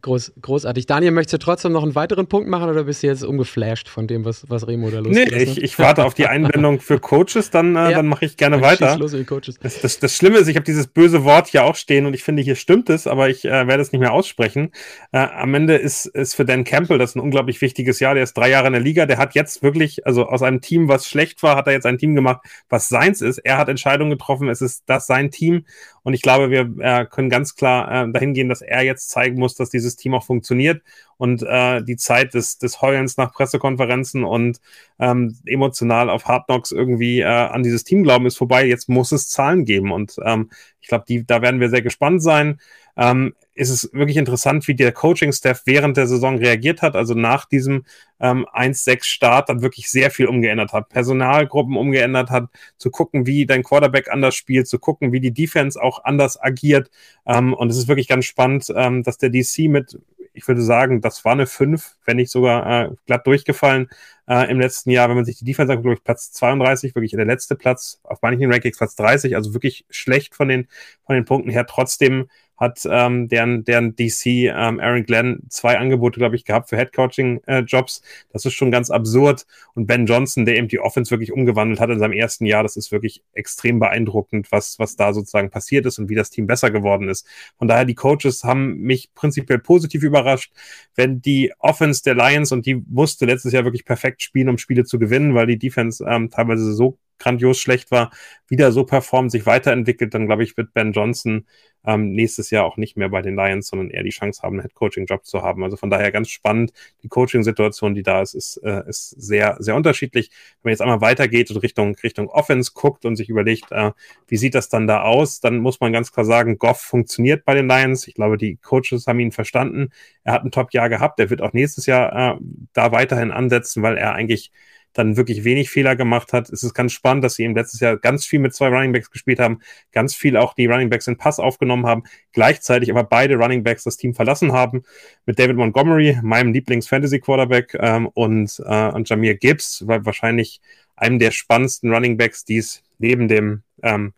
Groß, 0.02 0.32
großartig. 0.40 0.86
Daniel, 0.86 1.12
möchtest 1.12 1.34
du 1.34 1.38
trotzdem 1.46 1.72
noch 1.72 1.82
einen 1.82 1.94
weiteren 1.94 2.26
Punkt 2.26 2.48
machen 2.48 2.68
oder 2.70 2.84
bist 2.84 3.02
du 3.02 3.06
jetzt 3.06 3.22
umgeflasht 3.24 3.88
von 3.88 4.06
dem, 4.06 4.24
was, 4.24 4.48
was 4.50 4.66
Remo 4.68 4.90
da 4.90 5.00
Nee, 5.00 5.24
losgelassen 5.24 5.50
hat? 5.50 5.58
ich, 5.58 5.62
ich 5.62 5.78
warte 5.78 6.04
auf 6.04 6.14
die 6.14 6.26
Einblendung 6.26 6.80
für 6.80 6.98
Coaches, 6.98 7.50
dann, 7.50 7.76
äh, 7.76 7.90
Ja. 7.90 7.96
dann 7.98 8.06
mache 8.08 8.24
ich 8.24 8.36
gerne 8.36 8.56
Dann 8.56 8.64
weiter. 8.64 8.98
Los, 8.98 9.14
ihr 9.14 9.24
Coaches. 9.24 9.58
Das, 9.60 9.80
das, 9.80 9.98
das 9.98 10.14
Schlimme 10.16 10.38
ist, 10.38 10.48
ich 10.48 10.56
habe 10.56 10.64
dieses 10.64 10.86
böse 10.88 11.24
Wort 11.24 11.48
hier 11.48 11.64
auch 11.64 11.76
stehen 11.76 12.06
und 12.06 12.14
ich 12.14 12.22
finde, 12.24 12.42
hier 12.42 12.56
stimmt 12.56 12.90
es, 12.90 13.06
aber 13.06 13.28
ich 13.30 13.44
äh, 13.44 13.66
werde 13.66 13.82
es 13.82 13.92
nicht 13.92 14.00
mehr 14.00 14.12
aussprechen. 14.12 14.72
Äh, 15.12 15.18
am 15.18 15.54
Ende 15.54 15.76
ist, 15.76 16.06
ist 16.06 16.34
für 16.34 16.44
Dan 16.44 16.64
Campbell 16.64 16.98
das 16.98 17.14
ein 17.14 17.20
unglaublich 17.20 17.60
wichtiges 17.60 18.00
Jahr. 18.00 18.14
Der 18.14 18.24
ist 18.24 18.34
drei 18.36 18.50
Jahre 18.50 18.66
in 18.68 18.72
der 18.74 18.82
Liga. 18.82 19.06
Der 19.06 19.18
hat 19.18 19.34
jetzt 19.34 19.62
wirklich, 19.62 20.06
also 20.06 20.26
aus 20.26 20.42
einem 20.42 20.60
Team, 20.60 20.88
was 20.88 21.06
schlecht 21.06 21.42
war, 21.42 21.56
hat 21.56 21.66
er 21.66 21.74
jetzt 21.74 21.86
ein 21.86 21.98
Team 21.98 22.14
gemacht, 22.14 22.40
was 22.68 22.88
seins 22.88 23.20
ist. 23.20 23.38
Er 23.38 23.58
hat 23.58 23.68
Entscheidungen 23.68 24.10
getroffen. 24.10 24.48
Es 24.48 24.60
ist 24.60 24.84
das 24.86 25.06
sein 25.06 25.30
Team. 25.30 25.64
Und 26.02 26.14
ich 26.14 26.22
glaube, 26.22 26.50
wir 26.50 26.72
äh, 26.80 27.06
können 27.06 27.30
ganz 27.30 27.54
klar 27.54 28.06
äh, 28.08 28.12
dahin 28.12 28.34
gehen, 28.34 28.48
dass 28.48 28.62
er 28.62 28.82
jetzt 28.82 29.10
zeigen 29.10 29.38
muss, 29.38 29.54
dass 29.54 29.70
dieses 29.70 29.96
Team 29.96 30.14
auch 30.14 30.24
funktioniert. 30.24 30.82
Und 31.22 31.44
äh, 31.44 31.84
die 31.84 31.94
Zeit 31.94 32.34
des, 32.34 32.58
des 32.58 32.82
Heulens 32.82 33.16
nach 33.16 33.32
Pressekonferenzen 33.32 34.24
und 34.24 34.60
ähm, 34.98 35.38
emotional 35.46 36.10
auf 36.10 36.24
Hard 36.24 36.46
Knocks 36.46 36.72
irgendwie 36.72 37.20
äh, 37.20 37.26
an 37.26 37.62
dieses 37.62 37.84
Team 37.84 38.02
glauben, 38.02 38.26
ist 38.26 38.36
vorbei. 38.38 38.66
Jetzt 38.66 38.88
muss 38.88 39.12
es 39.12 39.28
Zahlen 39.28 39.64
geben. 39.64 39.92
Und 39.92 40.16
ähm, 40.24 40.50
ich 40.80 40.88
glaube, 40.88 41.04
da 41.24 41.40
werden 41.40 41.60
wir 41.60 41.70
sehr 41.70 41.80
gespannt 41.80 42.24
sein. 42.24 42.58
Ähm, 42.96 43.34
ist 43.54 43.70
es 43.70 43.88
wirklich 43.92 44.16
interessant, 44.16 44.66
wie 44.66 44.74
der 44.74 44.90
Coaching-Staff 44.90 45.62
während 45.64 45.96
der 45.96 46.08
Saison 46.08 46.38
reagiert 46.38 46.82
hat, 46.82 46.96
also 46.96 47.14
nach 47.14 47.44
diesem 47.44 47.84
ähm, 48.18 48.44
1-6-Start 48.52 49.48
dann 49.48 49.62
wirklich 49.62 49.92
sehr 49.92 50.10
viel 50.10 50.26
umgeändert 50.26 50.72
hat, 50.72 50.88
Personalgruppen 50.88 51.76
umgeändert 51.76 52.30
hat, 52.30 52.48
zu 52.78 52.90
gucken, 52.90 53.26
wie 53.26 53.46
dein 53.46 53.62
Quarterback 53.62 54.10
anders 54.10 54.34
spielt, 54.34 54.66
zu 54.66 54.80
gucken, 54.80 55.12
wie 55.12 55.20
die 55.20 55.32
Defense 55.32 55.80
auch 55.80 56.02
anders 56.02 56.42
agiert. 56.42 56.90
Ähm, 57.26 57.54
und 57.54 57.70
es 57.70 57.76
ist 57.76 57.86
wirklich 57.86 58.08
ganz 58.08 58.24
spannend, 58.24 58.72
ähm, 58.74 59.04
dass 59.04 59.18
der 59.18 59.30
DC 59.30 59.68
mit, 59.68 60.00
ich 60.34 60.46
würde 60.48 60.62
sagen, 60.62 61.00
das 61.00 61.24
war 61.24 61.32
eine 61.32 61.46
5, 61.46 61.96
wenn 62.04 62.16
nicht 62.16 62.30
sogar 62.30 62.84
äh, 62.84 62.90
glatt 63.06 63.26
durchgefallen 63.26 63.88
äh, 64.28 64.50
im 64.50 64.60
letzten 64.60 64.90
Jahr. 64.90 65.08
Wenn 65.08 65.16
man 65.16 65.24
sich 65.24 65.38
die 65.38 65.44
Defense 65.44 65.72
anguckt, 65.72 65.84
glaube 65.84 65.98
ich, 65.98 66.04
Platz 66.04 66.32
32, 66.32 66.94
wirklich 66.94 67.12
der 67.12 67.24
letzte 67.24 67.56
Platz, 67.56 68.00
auf 68.04 68.20
manchen 68.22 68.50
Rankings 68.50 68.78
Platz 68.78 68.96
30, 68.96 69.36
also 69.36 69.54
wirklich 69.54 69.84
schlecht 69.90 70.34
von 70.34 70.48
den, 70.48 70.68
von 71.04 71.14
den 71.14 71.24
Punkten 71.24 71.50
her. 71.50 71.66
Trotzdem 71.66 72.28
hat 72.56 72.80
ähm, 72.88 73.28
deren, 73.28 73.64
deren 73.64 73.96
DC 73.96 74.26
ähm, 74.26 74.78
Aaron 74.78 75.04
Glenn 75.04 75.40
zwei 75.48 75.78
Angebote, 75.78 76.18
glaube 76.18 76.36
ich, 76.36 76.44
gehabt 76.44 76.68
für 76.68 76.76
Headcoaching-Jobs. 76.76 78.02
das 78.32 78.44
ist 78.44 78.54
schon 78.54 78.70
ganz 78.70 78.90
absurd. 78.90 79.46
Und 79.74 79.86
Ben 79.86 80.06
Johnson, 80.06 80.44
der 80.44 80.56
eben 80.56 80.68
die 80.68 80.78
Offense 80.78 81.10
wirklich 81.10 81.32
umgewandelt 81.32 81.80
hat 81.80 81.90
in 81.90 81.98
seinem 81.98 82.12
ersten 82.12 82.46
Jahr, 82.46 82.62
das 82.62 82.76
ist 82.76 82.92
wirklich 82.92 83.22
extrem 83.32 83.78
beeindruckend, 83.78 84.52
was, 84.52 84.78
was 84.78 84.96
da 84.96 85.12
sozusagen 85.12 85.50
passiert 85.50 85.86
ist 85.86 85.98
und 85.98 86.08
wie 86.08 86.14
das 86.14 86.30
Team 86.30 86.46
besser 86.46 86.70
geworden 86.70 87.08
ist. 87.08 87.26
Von 87.58 87.68
daher, 87.68 87.84
die 87.84 87.94
Coaches 87.94 88.44
haben 88.44 88.78
mich 88.78 89.12
prinzipiell 89.14 89.58
positiv 89.58 90.02
überrascht. 90.02 90.52
Wenn 90.94 91.20
die 91.20 91.52
Offense 91.58 92.02
der 92.02 92.14
Lions, 92.14 92.52
und 92.52 92.66
die 92.66 92.82
musste 92.88 93.26
letztes 93.26 93.52
Jahr 93.52 93.64
wirklich 93.64 93.84
perfekt 93.84 94.22
spielen, 94.22 94.48
um 94.48 94.58
Spiele 94.58 94.84
zu 94.84 94.98
gewinnen, 94.98 95.34
weil 95.34 95.46
die 95.46 95.58
Defense 95.58 96.04
ähm, 96.08 96.30
teilweise 96.30 96.72
so 96.72 96.98
grandios 97.22 97.58
schlecht 97.58 97.90
war, 97.90 98.10
wieder 98.48 98.72
so 98.72 98.84
performt, 98.84 99.30
sich 99.30 99.46
weiterentwickelt, 99.46 100.12
dann 100.14 100.26
glaube 100.26 100.44
ich, 100.44 100.56
wird 100.56 100.74
Ben 100.74 100.92
Johnson 100.92 101.46
ähm, 101.84 102.12
nächstes 102.12 102.50
Jahr 102.50 102.64
auch 102.64 102.76
nicht 102.76 102.96
mehr 102.96 103.08
bei 103.08 103.22
den 103.22 103.34
Lions, 103.34 103.68
sondern 103.68 103.90
eher 103.90 104.02
die 104.02 104.10
Chance 104.10 104.42
haben, 104.42 104.54
einen 104.54 104.62
Head-Coaching-Job 104.62 105.24
zu 105.24 105.42
haben. 105.42 105.64
Also 105.64 105.76
von 105.76 105.90
daher 105.90 106.12
ganz 106.12 106.30
spannend. 106.30 106.72
Die 107.02 107.08
Coaching-Situation, 107.08 107.94
die 107.94 108.02
da 108.02 108.22
ist, 108.22 108.34
ist, 108.34 108.58
äh, 108.58 108.88
ist 108.88 109.10
sehr, 109.10 109.56
sehr 109.58 109.74
unterschiedlich. 109.74 110.30
Wenn 110.30 110.68
man 110.68 110.70
jetzt 110.72 110.82
einmal 110.82 111.00
weitergeht 111.00 111.50
und 111.50 111.58
Richtung, 111.58 111.96
Richtung 112.02 112.28
Offense 112.28 112.72
guckt 112.74 113.04
und 113.04 113.16
sich 113.16 113.28
überlegt, 113.28 113.72
äh, 113.72 113.92
wie 114.28 114.36
sieht 114.36 114.54
das 114.54 114.68
dann 114.68 114.86
da 114.86 115.02
aus, 115.02 115.40
dann 115.40 115.58
muss 115.58 115.80
man 115.80 115.92
ganz 115.92 116.12
klar 116.12 116.24
sagen, 116.24 116.58
Goff 116.58 116.80
funktioniert 116.80 117.44
bei 117.44 117.54
den 117.54 117.68
Lions. 117.68 118.06
Ich 118.06 118.14
glaube, 118.14 118.36
die 118.36 118.56
Coaches 118.56 119.06
haben 119.06 119.20
ihn 119.20 119.32
verstanden. 119.32 119.90
Er 120.24 120.34
hat 120.34 120.44
ein 120.44 120.50
Top-Jahr 120.52 120.88
gehabt. 120.88 121.18
Er 121.18 121.30
wird 121.30 121.42
auch 121.42 121.52
nächstes 121.52 121.86
Jahr 121.86 122.36
äh, 122.36 122.40
da 122.72 122.92
weiterhin 122.92 123.32
ansetzen, 123.32 123.82
weil 123.82 123.96
er 123.96 124.14
eigentlich 124.14 124.52
dann 124.92 125.16
wirklich 125.16 125.44
wenig 125.44 125.70
Fehler 125.70 125.96
gemacht 125.96 126.32
hat. 126.32 126.50
Es 126.50 126.62
ist 126.62 126.74
ganz 126.74 126.92
spannend, 126.92 127.24
dass 127.24 127.34
sie 127.34 127.44
ihm 127.44 127.54
letztes 127.54 127.80
Jahr 127.80 127.96
ganz 127.96 128.26
viel 128.26 128.38
mit 128.38 128.54
zwei 128.54 128.68
Runningbacks 128.68 129.10
gespielt 129.10 129.40
haben, 129.40 129.60
ganz 129.92 130.14
viel 130.14 130.36
auch 130.36 130.54
die 130.54 130.66
Runningbacks 130.66 131.06
in 131.06 131.16
Pass 131.16 131.38
aufgenommen 131.38 131.86
haben, 131.86 132.04
gleichzeitig 132.32 132.90
aber 132.90 133.04
beide 133.04 133.36
Runningbacks 133.36 133.84
das 133.84 133.96
Team 133.96 134.14
verlassen 134.14 134.52
haben, 134.52 134.82
mit 135.26 135.38
David 135.38 135.56
Montgomery, 135.56 136.18
meinem 136.22 136.52
Lieblings-Fantasy-Quarterback, 136.52 137.76
ähm, 137.80 138.08
und, 138.08 138.62
äh, 138.66 138.88
und 138.88 139.08
Jamir 139.08 139.36
Gibbs, 139.36 139.86
weil 139.86 140.04
wahrscheinlich 140.04 140.60
einem 140.96 141.18
der 141.18 141.30
spannendsten 141.30 141.92
Runningbacks, 141.92 142.44
die 142.44 142.58
es 142.58 142.82
neben 142.98 143.28
dem 143.28 143.62
ähm, 143.82 144.12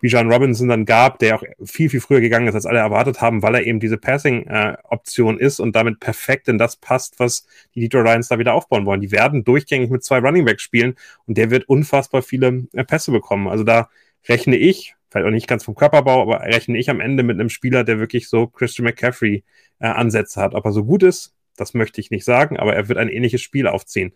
Bijan 0.00 0.32
Robinson 0.32 0.68
dann 0.68 0.84
gab, 0.86 1.18
der 1.18 1.36
auch 1.36 1.42
viel, 1.64 1.90
viel 1.90 2.00
früher 2.00 2.20
gegangen 2.20 2.48
ist, 2.48 2.54
als 2.54 2.66
alle 2.66 2.78
erwartet 2.78 3.20
haben, 3.20 3.42
weil 3.42 3.54
er 3.54 3.66
eben 3.66 3.80
diese 3.80 3.98
Passing-Option 3.98 5.38
ist 5.38 5.60
und 5.60 5.76
damit 5.76 6.00
perfekt 6.00 6.48
in 6.48 6.58
das 6.58 6.76
passt, 6.76 7.18
was 7.18 7.46
die 7.74 7.80
Detroit 7.80 8.06
Lions 8.06 8.28
da 8.28 8.38
wieder 8.38 8.54
aufbauen 8.54 8.86
wollen. 8.86 9.00
Die 9.00 9.12
werden 9.12 9.44
durchgängig 9.44 9.90
mit 9.90 10.02
zwei 10.02 10.18
Runningbacks 10.18 10.62
spielen 10.62 10.94
und 11.26 11.36
der 11.36 11.50
wird 11.50 11.68
unfassbar 11.68 12.22
viele 12.22 12.66
äh, 12.72 12.84
Pässe 12.84 13.12
bekommen. 13.12 13.48
Also 13.48 13.64
da 13.64 13.88
rechne 14.28 14.56
ich, 14.56 14.94
vielleicht 15.10 15.26
auch 15.26 15.30
nicht 15.30 15.48
ganz 15.48 15.64
vom 15.64 15.74
Körperbau, 15.74 16.22
aber 16.22 16.40
rechne 16.40 16.78
ich 16.78 16.88
am 16.88 17.00
Ende 17.00 17.22
mit 17.22 17.38
einem 17.38 17.50
Spieler, 17.50 17.84
der 17.84 17.98
wirklich 17.98 18.28
so 18.28 18.46
Christian 18.46 18.84
McCaffrey 18.84 19.44
äh, 19.80 19.86
Ansätze 19.86 20.40
hat. 20.40 20.54
Ob 20.54 20.64
er 20.64 20.72
so 20.72 20.84
gut 20.84 21.02
ist, 21.02 21.34
das 21.56 21.74
möchte 21.74 22.00
ich 22.00 22.10
nicht 22.10 22.24
sagen, 22.24 22.56
aber 22.56 22.74
er 22.74 22.88
wird 22.88 22.98
ein 22.98 23.08
ähnliches 23.08 23.42
Spiel 23.42 23.66
aufziehen. 23.66 24.12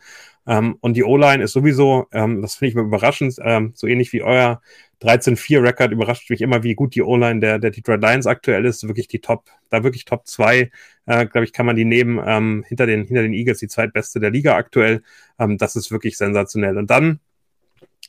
Ähm, 0.46 0.76
und 0.80 0.94
die 0.96 1.04
O-Line 1.04 1.42
ist 1.42 1.52
sowieso, 1.52 2.06
ähm, 2.12 2.40
das 2.40 2.54
finde 2.54 2.70
ich 2.70 2.74
mir 2.74 2.82
überraschend, 2.82 3.36
ähm, 3.42 3.72
so 3.74 3.86
ähnlich 3.86 4.12
wie 4.12 4.22
euer 4.22 4.62
13-4-Record 5.04 5.92
überrascht 5.92 6.30
mich 6.30 6.40
immer, 6.40 6.62
wie 6.62 6.74
gut 6.74 6.94
die 6.94 7.02
O-Line 7.02 7.40
der, 7.40 7.58
der 7.58 7.70
Detroit 7.70 8.00
Lions 8.00 8.26
aktuell 8.26 8.64
ist. 8.64 8.86
Wirklich 8.86 9.08
die 9.08 9.20
Top, 9.20 9.50
da 9.70 9.84
wirklich 9.84 10.04
Top 10.04 10.26
2, 10.26 10.70
äh, 11.06 11.26
glaube 11.26 11.44
ich, 11.44 11.52
kann 11.52 11.66
man 11.66 11.76
die 11.76 11.84
nehmen, 11.84 12.20
ähm, 12.24 12.64
hinter, 12.66 12.86
den, 12.86 13.04
hinter 13.04 13.22
den 13.22 13.34
Eagles, 13.34 13.58
die 13.58 13.68
zweitbeste 13.68 14.20
der 14.20 14.30
Liga 14.30 14.56
aktuell. 14.56 15.02
Ähm, 15.38 15.58
das 15.58 15.76
ist 15.76 15.90
wirklich 15.90 16.16
sensationell. 16.16 16.78
Und 16.78 16.90
dann 16.90 17.20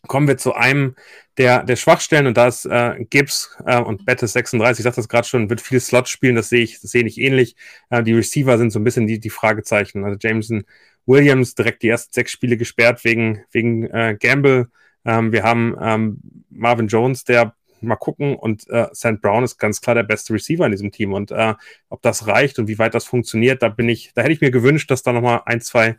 kommen 0.08 0.28
wir 0.28 0.38
zu 0.38 0.54
einem 0.54 0.96
der, 1.38 1.64
der 1.64 1.76
Schwachstellen 1.76 2.28
und 2.28 2.38
da 2.38 2.48
ist 2.48 2.66
äh, 2.66 3.06
Gibbs 3.10 3.58
äh, 3.66 3.80
und 3.80 4.06
Bettis 4.06 4.34
36, 4.34 4.80
ich 4.80 4.84
sagte 4.84 5.02
das 5.02 5.10
gerade 5.10 5.28
schon, 5.28 5.50
wird 5.50 5.62
viel 5.62 5.80
Slot 5.80 6.08
spielen, 6.08 6.36
das 6.36 6.50
sehe 6.50 6.64
ich, 6.64 6.80
das 6.80 6.94
ich 6.94 7.20
ähnlich. 7.20 7.56
Äh, 7.90 8.04
die 8.04 8.14
Receiver 8.14 8.58
sind 8.58 8.72
so 8.72 8.80
ein 8.80 8.84
bisschen 8.84 9.08
die, 9.08 9.20
die 9.20 9.30
Fragezeichen. 9.30 10.06
Also 10.06 10.18
Jameson 10.20 10.64
Williams 11.06 11.56
direkt 11.56 11.84
die 11.84 11.90
ersten 11.90 12.14
sechs 12.14 12.32
Spiele 12.32 12.58
gesperrt 12.58 13.04
wegen, 13.04 13.44
wegen 13.52 13.84
äh, 13.88 14.18
Gamble. 14.20 14.70
Ähm, 15.06 15.32
wir 15.32 15.44
haben 15.44 15.76
ähm, 15.82 16.20
Marvin 16.50 16.88
Jones, 16.88 17.24
der 17.24 17.56
mal 17.82 17.96
gucken 17.96 18.36
und 18.36 18.68
äh, 18.70 18.88
St. 18.94 19.22
Brown 19.22 19.44
ist 19.44 19.58
ganz 19.58 19.80
klar 19.82 19.96
der 19.96 20.04
beste 20.04 20.34
Receiver 20.34 20.66
in 20.66 20.72
diesem 20.72 20.92
Team 20.92 21.14
und 21.14 21.32
äh, 21.32 21.54
ob 21.90 22.02
das 22.02 22.26
reicht 22.26 22.58
und 22.58 22.68
wie 22.68 22.80
weit 22.80 22.96
das 22.96 23.06
funktioniert, 23.06 23.62
da 23.62 23.70
bin 23.70 23.90
ich, 23.90 24.12
da 24.16 24.24
hätte 24.24 24.34
ich 24.34 24.42
mir 24.42 24.52
gewünscht, 24.52 24.90
dass 24.90 25.04
da 25.04 25.14
nochmal 25.14 25.42
ein, 25.46 25.62
zwei 25.62 25.98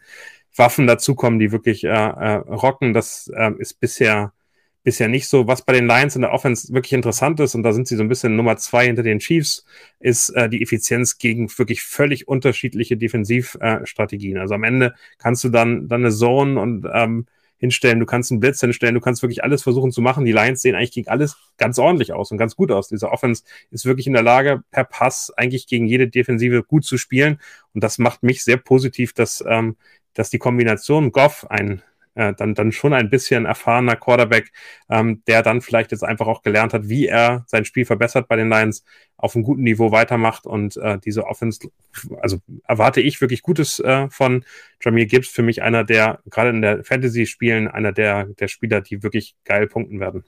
Waffen 0.57 0.87
dazukommen, 0.87 1.39
die 1.39 1.53
wirklich 1.53 1.85
äh, 1.85 1.89
äh, 1.89 2.35
rocken. 2.49 2.95
Das 2.95 3.31
äh, 3.35 3.53
ist 3.59 3.79
bisher 3.79 4.33
bisher 4.87 5.09
nicht 5.09 5.29
so. 5.29 5.49
Was 5.49 5.63
bei 5.63 5.73
den 5.73 5.89
Lions 5.89 6.15
in 6.15 6.23
der 6.23 6.33
Offense 6.33 6.73
wirklich 6.73 6.93
interessant 6.93 7.41
ist, 7.41 7.57
und 7.57 7.65
da 7.65 7.73
sind 7.73 7.89
sie 7.89 7.97
so 7.97 8.05
ein 8.05 8.09
bisschen 8.09 8.37
Nummer 8.37 8.57
zwei 8.57 8.87
hinter 8.87 9.03
den 9.03 9.19
Chiefs, 9.19 9.67
ist 9.99 10.31
äh, 10.31 10.49
die 10.49 10.63
Effizienz 10.63 11.19
gegen 11.19 11.51
wirklich 11.59 11.83
völlig 11.83 12.29
unterschiedliche 12.29 12.97
Defensivstrategien. 12.97 14.37
Äh, 14.37 14.41
also 14.41 14.55
am 14.55 14.63
Ende 14.63 14.95
kannst 15.19 15.43
du 15.43 15.49
dann, 15.49 15.89
dann 15.89 16.03
eine 16.03 16.15
Zone 16.15 16.61
und 16.61 16.87
ähm, 16.95 17.27
hinstellen, 17.59 18.01
du 18.01 18.07
kannst 18.07 18.31
einen 18.31 18.41
Blitz 18.41 18.61
hinstellen, 18.61 18.95
du 18.95 19.01
kannst 19.01 19.23
wirklich 19.23 19.43
alles 19.43 19.63
versuchen 19.63 19.93
zu 19.93 20.01
machen. 20.01 20.25
Die 20.25 20.33
Lions 20.33 20.63
sehen 20.63 20.75
eigentlich 20.75 20.93
gegen 20.93 21.09
alles 21.09 21.37
ganz 21.57 21.79
ordentlich 21.79 22.13
aus 22.13 22.31
und 22.31 22.39
ganz 22.39 22.57
gut 22.57 22.71
aus. 22.71 22.89
Diese 22.89 23.11
Offense 23.11 23.43
ist 23.71 23.87
wirklich 23.87 24.07
in 24.07 24.13
der 24.13 24.23
Lage, 24.23 24.63
per 24.71 24.85
Pass 24.85 25.33
eigentlich 25.37 25.67
gegen 25.67 25.87
jede 25.87 26.09
Defensive 26.09 26.63
gut 26.63 26.85
zu 26.85 26.99
spielen. 26.99 27.41
Und 27.75 27.83
das 27.83 27.99
macht 27.99 28.23
mich 28.23 28.45
sehr 28.45 28.59
positiv, 28.59 29.13
dass, 29.13 29.43
ähm, 29.47 29.77
dass 30.15 30.31
die 30.31 30.39
Kombination 30.39 31.13
Goff 31.13 31.47
ein 31.49 31.83
äh, 32.17 32.35
dann, 32.35 32.55
dann 32.55 32.73
schon 32.73 32.93
ein 32.93 33.11
bisschen 33.11 33.45
erfahrener 33.45 33.95
Quarterback, 33.97 34.51
ähm, 34.91 35.23
der 35.27 35.43
dann 35.43 35.61
vielleicht 35.61 35.93
jetzt 35.93 36.03
einfach 36.03 36.27
auch 36.27 36.43
gelernt 36.43 36.75
hat, 36.75 36.89
wie 36.89 37.07
er 37.07 37.45
sein 37.47 37.65
Spiel 37.65 37.85
verbessert 37.85 38.27
bei 38.27 38.37
den 38.37 38.49
Lions, 38.49 38.85
auf 39.19 39.35
einem 39.35 39.45
guten 39.45 39.63
Niveau 39.63 39.93
weitermacht 39.93 40.47
und 40.47 40.77
äh, 40.77 40.99
diese 40.99 41.25
Offense, 41.25 41.71
also 42.21 42.39
erwarte 42.65 43.01
ich 43.01 43.21
wirklich 43.21 43.43
Gutes 43.43 43.79
äh, 43.81 44.09
von 44.11 44.45
Jamir 44.83 45.07
Gibbs, 45.07 45.29
für 45.29 45.43
mich 45.43 45.63
einer 45.63 45.85
der, 45.85 46.21
gerade 46.29 46.51
in 46.51 46.61
der 46.61 46.85
Fantasy-Spielen, 46.85 47.69
einer 47.69 47.93
der, 47.93 48.25
der 48.25 48.49
Spieler, 48.49 48.81
die 48.81 49.03
wirklich 49.03 49.35
geil 49.45 49.69
punkten 49.69 50.01
werden. 50.01 50.25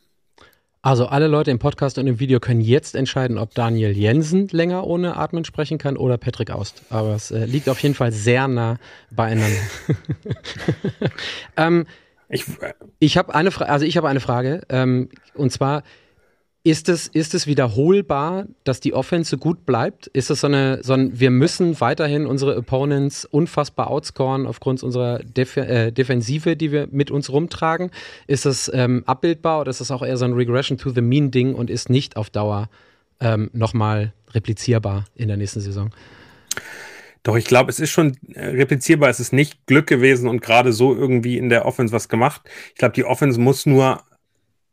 Also 0.81 1.07
alle 1.07 1.27
Leute 1.27 1.51
im 1.51 1.59
Podcast 1.59 1.99
und 1.99 2.07
im 2.07 2.21
Video 2.21 2.39
können 2.39 2.61
jetzt 2.61 2.95
entscheiden, 2.95 3.37
ob 3.37 3.53
Daniel 3.55 3.97
Jensen 3.97 4.47
länger 4.49 4.87
ohne 4.87 5.17
Atmen 5.17 5.45
sprechen 5.45 5.77
kann 5.77 5.97
oder 5.97 6.19
Patrick 6.19 6.51
Aust. 6.51 6.83
Aber 6.91 7.15
es 7.15 7.33
äh, 7.33 7.47
liegt 7.47 7.69
auf 7.69 7.81
jeden 7.81 7.97
Fall 7.97 8.13
sehr 8.13 8.47
nah 8.47 8.79
beieinander. 9.11 9.59
ähm, 11.57 11.87
ich, 12.29 12.45
ich 13.01 13.17
habe 13.17 13.35
eine, 13.35 13.51
Fra 13.51 13.65
also 13.65 13.87
ich 13.87 13.97
hab 13.97 14.05
eine 14.05 14.21
Frage. 14.21 14.63
Ähm, 14.69 15.09
und 15.35 15.51
zwar, 15.51 15.83
ist 16.65 16.89
es, 16.89 17.07
ist 17.07 17.35
es 17.35 17.47
wiederholbar, 17.47 18.47
dass 18.65 18.81
die 18.81 18.93
Offense 18.93 19.39
gut 19.39 19.65
bleibt? 19.65 20.09
Ist 20.09 20.31
es 20.31 20.41
so 20.41 20.49
eine, 20.49 20.81
so 20.83 20.93
ein, 20.93 21.19
wir 21.19 21.31
müssen 21.31 21.81
weiterhin 21.81 22.27
unsere 22.27 22.57
Opponents 22.57 23.25
unfassbar 23.25 23.91
outscoren 23.91 24.47
aufgrund 24.47 24.83
unserer 24.83 25.21
Def 25.21 25.57
äh, 25.57 25.93
Defensive, 25.93 26.57
die 26.57 26.73
wir 26.73 26.89
mit 26.91 27.11
uns 27.11 27.31
rumtragen? 27.31 27.91
Ist 28.27 28.45
es 28.45 28.71
ähm, 28.75 29.05
abbildbar 29.07 29.61
oder 29.61 29.71
ist 29.71 29.81
es 29.81 29.91
auch 29.91 30.03
eher 30.03 30.17
so 30.17 30.25
ein 30.25 30.33
Regression 30.33 30.79
to 30.79 30.91
the 30.91 31.01
mean 31.01 31.31
Ding 31.31 31.55
und 31.55 31.71
ist 31.71 31.91
nicht 31.91 32.17
auf 32.17 32.29
Dauer 32.29 32.69
ähm, 33.21 33.51
nochmal 33.53 34.13
replizierbar 34.35 35.07
in 35.15 35.29
der 35.29 35.37
nächsten 35.37 35.61
Saison? 35.61 35.91
Doch, 37.23 37.37
ich 37.37 37.45
glaube, 37.45 37.71
es 37.71 37.81
ist 37.81 37.91
schon 37.91 38.17
äh, 38.35 38.47
replizierbar. 38.47 39.09
Es 39.09 39.21
ist 39.21 39.33
nicht 39.33 39.67
Glück 39.67 39.87
gewesen 39.87 40.29
und 40.29 40.41
gerade 40.41 40.73
so 40.73 40.95
irgendwie 40.95 41.39
in 41.39 41.49
der 41.49 41.67
Offense 41.67 41.93
was 41.93 42.09
gemacht. 42.09 42.43
Ich 42.71 42.77
glaube, 42.77 42.95
die 42.95 43.05
Offense 43.05 43.41
muss 43.41 43.67
nur 43.67 44.03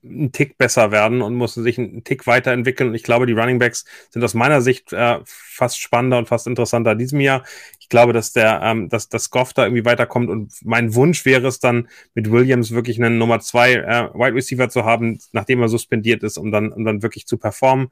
einen 0.05 0.31
Tick 0.31 0.57
besser 0.57 0.91
werden 0.91 1.21
und 1.21 1.35
mussten 1.35 1.63
sich 1.63 1.77
einen 1.77 2.03
Tick 2.03 2.27
weiterentwickeln. 2.27 2.89
Und 2.89 2.95
ich 2.95 3.03
glaube, 3.03 3.25
die 3.25 3.33
Running 3.33 3.59
Backs 3.59 3.85
sind 4.09 4.23
aus 4.23 4.33
meiner 4.33 4.61
Sicht 4.61 4.93
äh, 4.93 5.19
fast 5.25 5.79
spannender 5.79 6.17
und 6.17 6.27
fast 6.27 6.47
interessanter 6.47 6.93
in 6.93 6.99
diesem 6.99 7.19
Jahr. 7.19 7.43
Ich 7.79 7.89
glaube, 7.89 8.13
dass 8.13 8.33
der, 8.33 8.61
ähm, 8.63 8.89
dass 8.89 9.09
das 9.09 9.29
Goff 9.29 9.53
da 9.53 9.63
irgendwie 9.65 9.85
weiterkommt. 9.85 10.29
Und 10.29 10.53
mein 10.63 10.95
Wunsch 10.95 11.25
wäre 11.25 11.47
es 11.47 11.59
dann, 11.59 11.87
mit 12.13 12.31
Williams 12.31 12.71
wirklich 12.71 13.01
einen 13.01 13.17
Nummer 13.17 13.39
zwei 13.39 13.73
äh, 13.73 14.09
Wide 14.13 14.35
Receiver 14.35 14.69
zu 14.69 14.85
haben, 14.85 15.19
nachdem 15.31 15.61
er 15.61 15.69
suspendiert 15.69 16.23
ist, 16.23 16.37
um 16.37 16.51
dann, 16.51 16.71
um 16.71 16.85
dann 16.85 17.03
wirklich 17.03 17.27
zu 17.27 17.37
performen. 17.37 17.89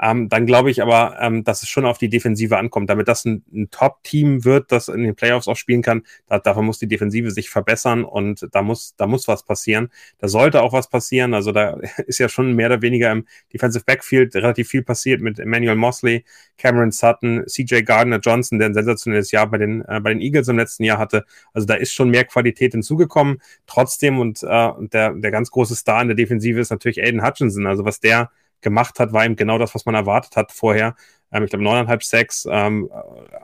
Ähm, 0.00 0.28
dann 0.28 0.46
glaube 0.46 0.70
ich 0.70 0.82
aber, 0.82 1.16
ähm, 1.20 1.44
dass 1.44 1.62
es 1.62 1.68
schon 1.68 1.84
auf 1.84 1.98
die 1.98 2.08
Defensive 2.08 2.56
ankommt. 2.56 2.88
Damit 2.88 3.08
das 3.08 3.24
ein, 3.24 3.44
ein 3.52 3.70
Top-Team 3.70 4.44
wird, 4.44 4.72
das 4.72 4.88
in 4.88 5.02
den 5.02 5.14
Playoffs 5.14 5.48
auch 5.48 5.56
spielen 5.56 5.82
kann, 5.82 6.02
da, 6.26 6.38
davon 6.38 6.66
muss 6.66 6.78
die 6.78 6.88
Defensive 6.88 7.30
sich 7.30 7.50
verbessern 7.50 8.04
und 8.04 8.48
da 8.52 8.62
muss, 8.62 8.94
da 8.96 9.06
muss 9.06 9.28
was 9.28 9.44
passieren. 9.44 9.90
Da 10.18 10.28
sollte 10.28 10.62
auch 10.62 10.72
was 10.72 10.88
passieren. 10.88 11.34
Also 11.34 11.52
da 11.52 11.78
ist 12.06 12.18
ja 12.18 12.28
schon 12.28 12.54
mehr 12.54 12.68
oder 12.68 12.82
weniger 12.82 13.12
im 13.12 13.26
Defensive 13.52 13.84
Backfield 13.84 14.34
relativ 14.34 14.68
viel 14.68 14.82
passiert 14.82 15.20
mit 15.20 15.38
Emmanuel 15.38 15.76
Mosley, 15.76 16.24
Cameron 16.56 16.90
Sutton, 16.90 17.44
CJ 17.46 17.82
Gardner 17.82 18.18
Johnson, 18.18 18.58
der 18.58 18.70
ein 18.70 18.74
sensationelles 18.74 19.30
Jahr 19.30 19.48
bei 19.48 19.58
den, 19.58 19.82
äh, 19.86 20.00
bei 20.00 20.10
den 20.10 20.20
Eagles 20.20 20.48
im 20.48 20.56
letzten 20.56 20.84
Jahr 20.84 20.98
hatte. 20.98 21.24
Also 21.52 21.66
da 21.66 21.74
ist 21.74 21.92
schon 21.92 22.10
mehr 22.10 22.24
Qualität 22.24 22.72
hinzugekommen. 22.72 23.42
Trotzdem 23.66 24.18
und, 24.18 24.42
äh, 24.42 24.70
der, 24.92 25.12
der 25.14 25.30
ganz 25.30 25.50
große 25.50 25.76
Star 25.76 26.00
in 26.02 26.08
der 26.08 26.16
Defensive 26.16 26.58
ist 26.58 26.70
natürlich 26.70 27.02
Aiden 27.02 27.24
Hutchinson. 27.24 27.66
Also 27.66 27.84
was 27.84 28.00
der 28.00 28.30
gemacht 28.62 28.98
hat, 28.98 29.12
war 29.12 29.24
ihm 29.24 29.36
genau 29.36 29.58
das, 29.58 29.74
was 29.74 29.86
man 29.86 29.94
erwartet 29.94 30.36
hat 30.36 30.52
vorher. 30.52 30.96
Ähm, 31.32 31.44
ich 31.44 31.50
glaube, 31.50 31.64
neuneinhalb 31.64 32.02
Sacks, 32.02 32.46
ähm, 32.50 32.90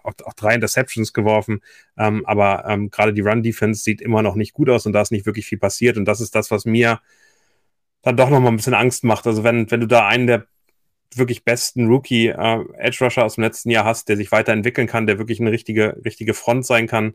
auch, 0.02 0.14
auch, 0.24 0.34
drei 0.34 0.54
Interceptions 0.54 1.12
geworfen. 1.12 1.60
Ähm, 1.96 2.24
aber 2.26 2.64
ähm, 2.66 2.90
gerade 2.90 3.12
die 3.12 3.20
Run-Defense 3.20 3.82
sieht 3.82 4.00
immer 4.00 4.22
noch 4.22 4.34
nicht 4.34 4.52
gut 4.52 4.70
aus 4.70 4.86
und 4.86 4.92
da 4.92 5.02
ist 5.02 5.12
nicht 5.12 5.26
wirklich 5.26 5.46
viel 5.46 5.58
passiert. 5.58 5.96
Und 5.96 6.04
das 6.04 6.20
ist 6.20 6.34
das, 6.34 6.50
was 6.50 6.64
mir 6.64 7.00
dann 8.02 8.16
doch 8.16 8.30
noch 8.30 8.40
mal 8.40 8.48
ein 8.48 8.56
bisschen 8.56 8.74
Angst 8.74 9.04
macht. 9.04 9.26
Also 9.26 9.44
wenn, 9.44 9.70
wenn 9.70 9.80
du 9.80 9.86
da 9.86 10.06
einen 10.06 10.26
der 10.26 10.46
wirklich 11.14 11.44
besten 11.44 11.88
Rookie 11.88 12.28
äh, 12.28 12.64
Edge 12.76 12.98
Rusher 13.04 13.24
aus 13.24 13.36
dem 13.36 13.44
letzten 13.44 13.70
Jahr 13.70 13.84
hast, 13.84 14.08
der 14.08 14.16
sich 14.16 14.30
weiterentwickeln 14.30 14.86
kann, 14.86 15.06
der 15.06 15.18
wirklich 15.18 15.40
eine 15.40 15.50
richtige, 15.50 16.00
richtige 16.04 16.34
Front 16.34 16.66
sein 16.66 16.86
kann 16.86 17.14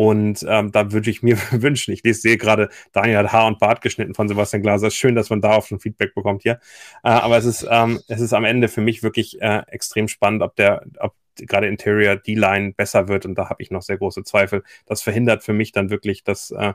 und 0.00 0.46
ähm, 0.48 0.72
da 0.72 0.92
würde 0.92 1.10
ich 1.10 1.22
mir 1.22 1.36
wünschen, 1.50 1.92
ich 1.92 2.02
lese, 2.02 2.22
sehe 2.22 2.38
gerade, 2.38 2.70
Daniel 2.92 3.18
hat 3.18 3.32
Haar 3.34 3.46
und 3.46 3.58
Bart 3.58 3.82
geschnitten 3.82 4.14
von 4.14 4.28
Sebastian 4.28 4.62
Glaser. 4.62 4.90
Schön, 4.90 5.14
dass 5.14 5.28
man 5.28 5.42
darauf 5.42 5.66
schon 5.66 5.78
Feedback 5.78 6.14
bekommt 6.14 6.40
hier. 6.40 6.58
Äh, 7.04 7.10
aber 7.10 7.36
es 7.36 7.44
ist, 7.44 7.68
ähm, 7.70 8.00
es 8.08 8.22
ist 8.22 8.32
am 8.32 8.46
Ende 8.46 8.68
für 8.68 8.80
mich 8.80 9.02
wirklich 9.02 9.42
äh, 9.42 9.60
extrem 9.66 10.08
spannend, 10.08 10.40
ob 10.40 10.56
der, 10.56 10.86
ob 11.00 11.12
gerade 11.36 11.66
Interior 11.66 12.16
D-Line 12.16 12.72
besser 12.72 13.08
wird. 13.08 13.26
Und 13.26 13.34
da 13.34 13.50
habe 13.50 13.62
ich 13.62 13.70
noch 13.70 13.82
sehr 13.82 13.98
große 13.98 14.24
Zweifel. 14.24 14.62
Das 14.86 15.02
verhindert 15.02 15.42
für 15.42 15.52
mich 15.52 15.72
dann 15.72 15.90
wirklich, 15.90 16.24
dass 16.24 16.50
äh, 16.50 16.72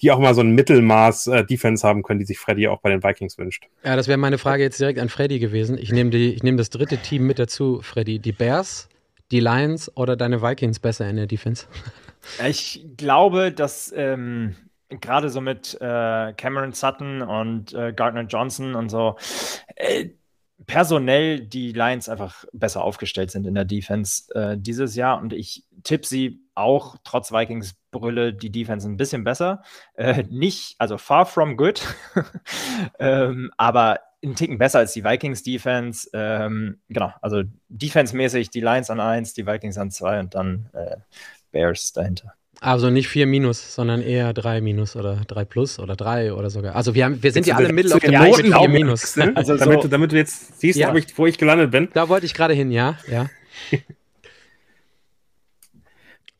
die 0.00 0.10
auch 0.10 0.18
mal 0.18 0.34
so 0.34 0.40
ein 0.40 0.52
Mittelmaß 0.52 1.26
äh, 1.26 1.44
Defense 1.44 1.86
haben 1.86 2.02
können, 2.02 2.20
die 2.20 2.24
sich 2.24 2.38
Freddy 2.38 2.68
auch 2.68 2.80
bei 2.80 2.88
den 2.88 3.02
Vikings 3.02 3.36
wünscht. 3.36 3.68
Ja, 3.84 3.94
das 3.94 4.08
wäre 4.08 4.16
meine 4.16 4.38
Frage 4.38 4.62
jetzt 4.62 4.80
direkt 4.80 5.00
an 5.00 5.10
Freddy 5.10 5.38
gewesen. 5.38 5.76
Ich 5.76 5.92
nehme 5.92 6.08
nehm 6.08 6.56
das 6.56 6.70
dritte 6.70 6.96
Team 6.96 7.26
mit 7.26 7.38
dazu, 7.38 7.82
Freddy. 7.82 8.20
Die 8.20 8.32
Bears, 8.32 8.88
die 9.30 9.40
Lions 9.40 9.94
oder 9.98 10.16
deine 10.16 10.40
Vikings 10.40 10.78
besser 10.78 11.10
in 11.10 11.16
der 11.16 11.26
Defense? 11.26 11.66
Ich 12.46 12.86
glaube, 12.96 13.52
dass 13.52 13.92
ähm, 13.96 14.56
gerade 14.88 15.30
so 15.30 15.40
mit 15.40 15.74
äh, 15.80 16.32
Cameron 16.34 16.72
Sutton 16.72 17.22
und 17.22 17.72
äh, 17.74 17.92
Gardner 17.92 18.22
Johnson 18.22 18.74
und 18.74 18.88
so 18.88 19.16
äh, 19.76 20.10
personell 20.66 21.40
die 21.40 21.72
Lions 21.72 22.08
einfach 22.08 22.44
besser 22.52 22.82
aufgestellt 22.84 23.30
sind 23.30 23.46
in 23.46 23.54
der 23.54 23.64
Defense 23.64 24.32
äh, 24.34 24.56
dieses 24.58 24.94
Jahr 24.94 25.20
und 25.20 25.32
ich 25.32 25.64
tippe 25.82 26.06
sie 26.06 26.40
auch 26.54 26.96
trotz 27.04 27.32
Vikings 27.32 27.74
Brülle 27.90 28.32
die 28.32 28.50
Defense 28.50 28.88
ein 28.88 28.96
bisschen 28.96 29.24
besser. 29.24 29.62
Äh, 29.94 30.24
nicht, 30.30 30.76
also 30.78 30.98
far 30.98 31.26
from 31.26 31.56
good, 31.56 31.82
ähm, 32.98 33.50
aber 33.56 34.00
einen 34.22 34.36
Ticken 34.36 34.58
besser 34.58 34.78
als 34.78 34.92
die 34.92 35.04
Vikings 35.04 35.42
Defense. 35.42 36.08
Ähm, 36.12 36.80
genau, 36.88 37.12
also 37.20 37.42
defensemäßig 37.68 38.50
die 38.50 38.60
Lions 38.60 38.90
an 38.90 39.00
1, 39.00 39.34
die 39.34 39.46
Vikings 39.46 39.78
an 39.78 39.90
2 39.90 40.20
und 40.20 40.34
dann 40.34 40.70
äh, 40.72 40.96
Bears 41.54 41.92
dahinter. 41.92 42.34
Also 42.60 42.88
nicht 42.88 43.08
4 43.08 43.26
minus, 43.26 43.74
sondern 43.74 44.00
eher 44.00 44.32
3 44.32 44.60
minus 44.60 44.96
oder 44.96 45.16
3 45.26 45.44
plus 45.44 45.78
oder 45.78 45.96
3 45.96 46.32
oder 46.32 46.50
sogar. 46.50 46.76
Also 46.76 46.94
wir, 46.94 47.04
haben, 47.04 47.22
wir 47.22 47.32
sind 47.32 47.46
ja 47.46 47.56
alle 47.56 47.72
mittel 47.72 47.92
auf 47.92 48.00
dem 48.00 48.12
Boden 48.12 48.48
mit 48.48 48.56
4 48.56 48.68
minus. 48.68 49.16
Ne? 49.16 49.32
Also 49.36 49.56
damit, 49.56 49.82
so, 49.82 49.88
damit, 49.88 50.12
du 50.12 50.16
jetzt 50.16 50.60
siehst, 50.60 50.78
ja. 50.78 50.94
ich, 50.94 51.18
wo 51.18 51.26
ich 51.26 51.38
gelandet 51.38 51.70
bin. 51.70 51.88
Da 51.92 52.08
wollte 52.08 52.26
ich 52.26 52.34
gerade 52.34 52.54
hin, 52.54 52.70
ja. 52.70 52.98
ja. 53.10 53.28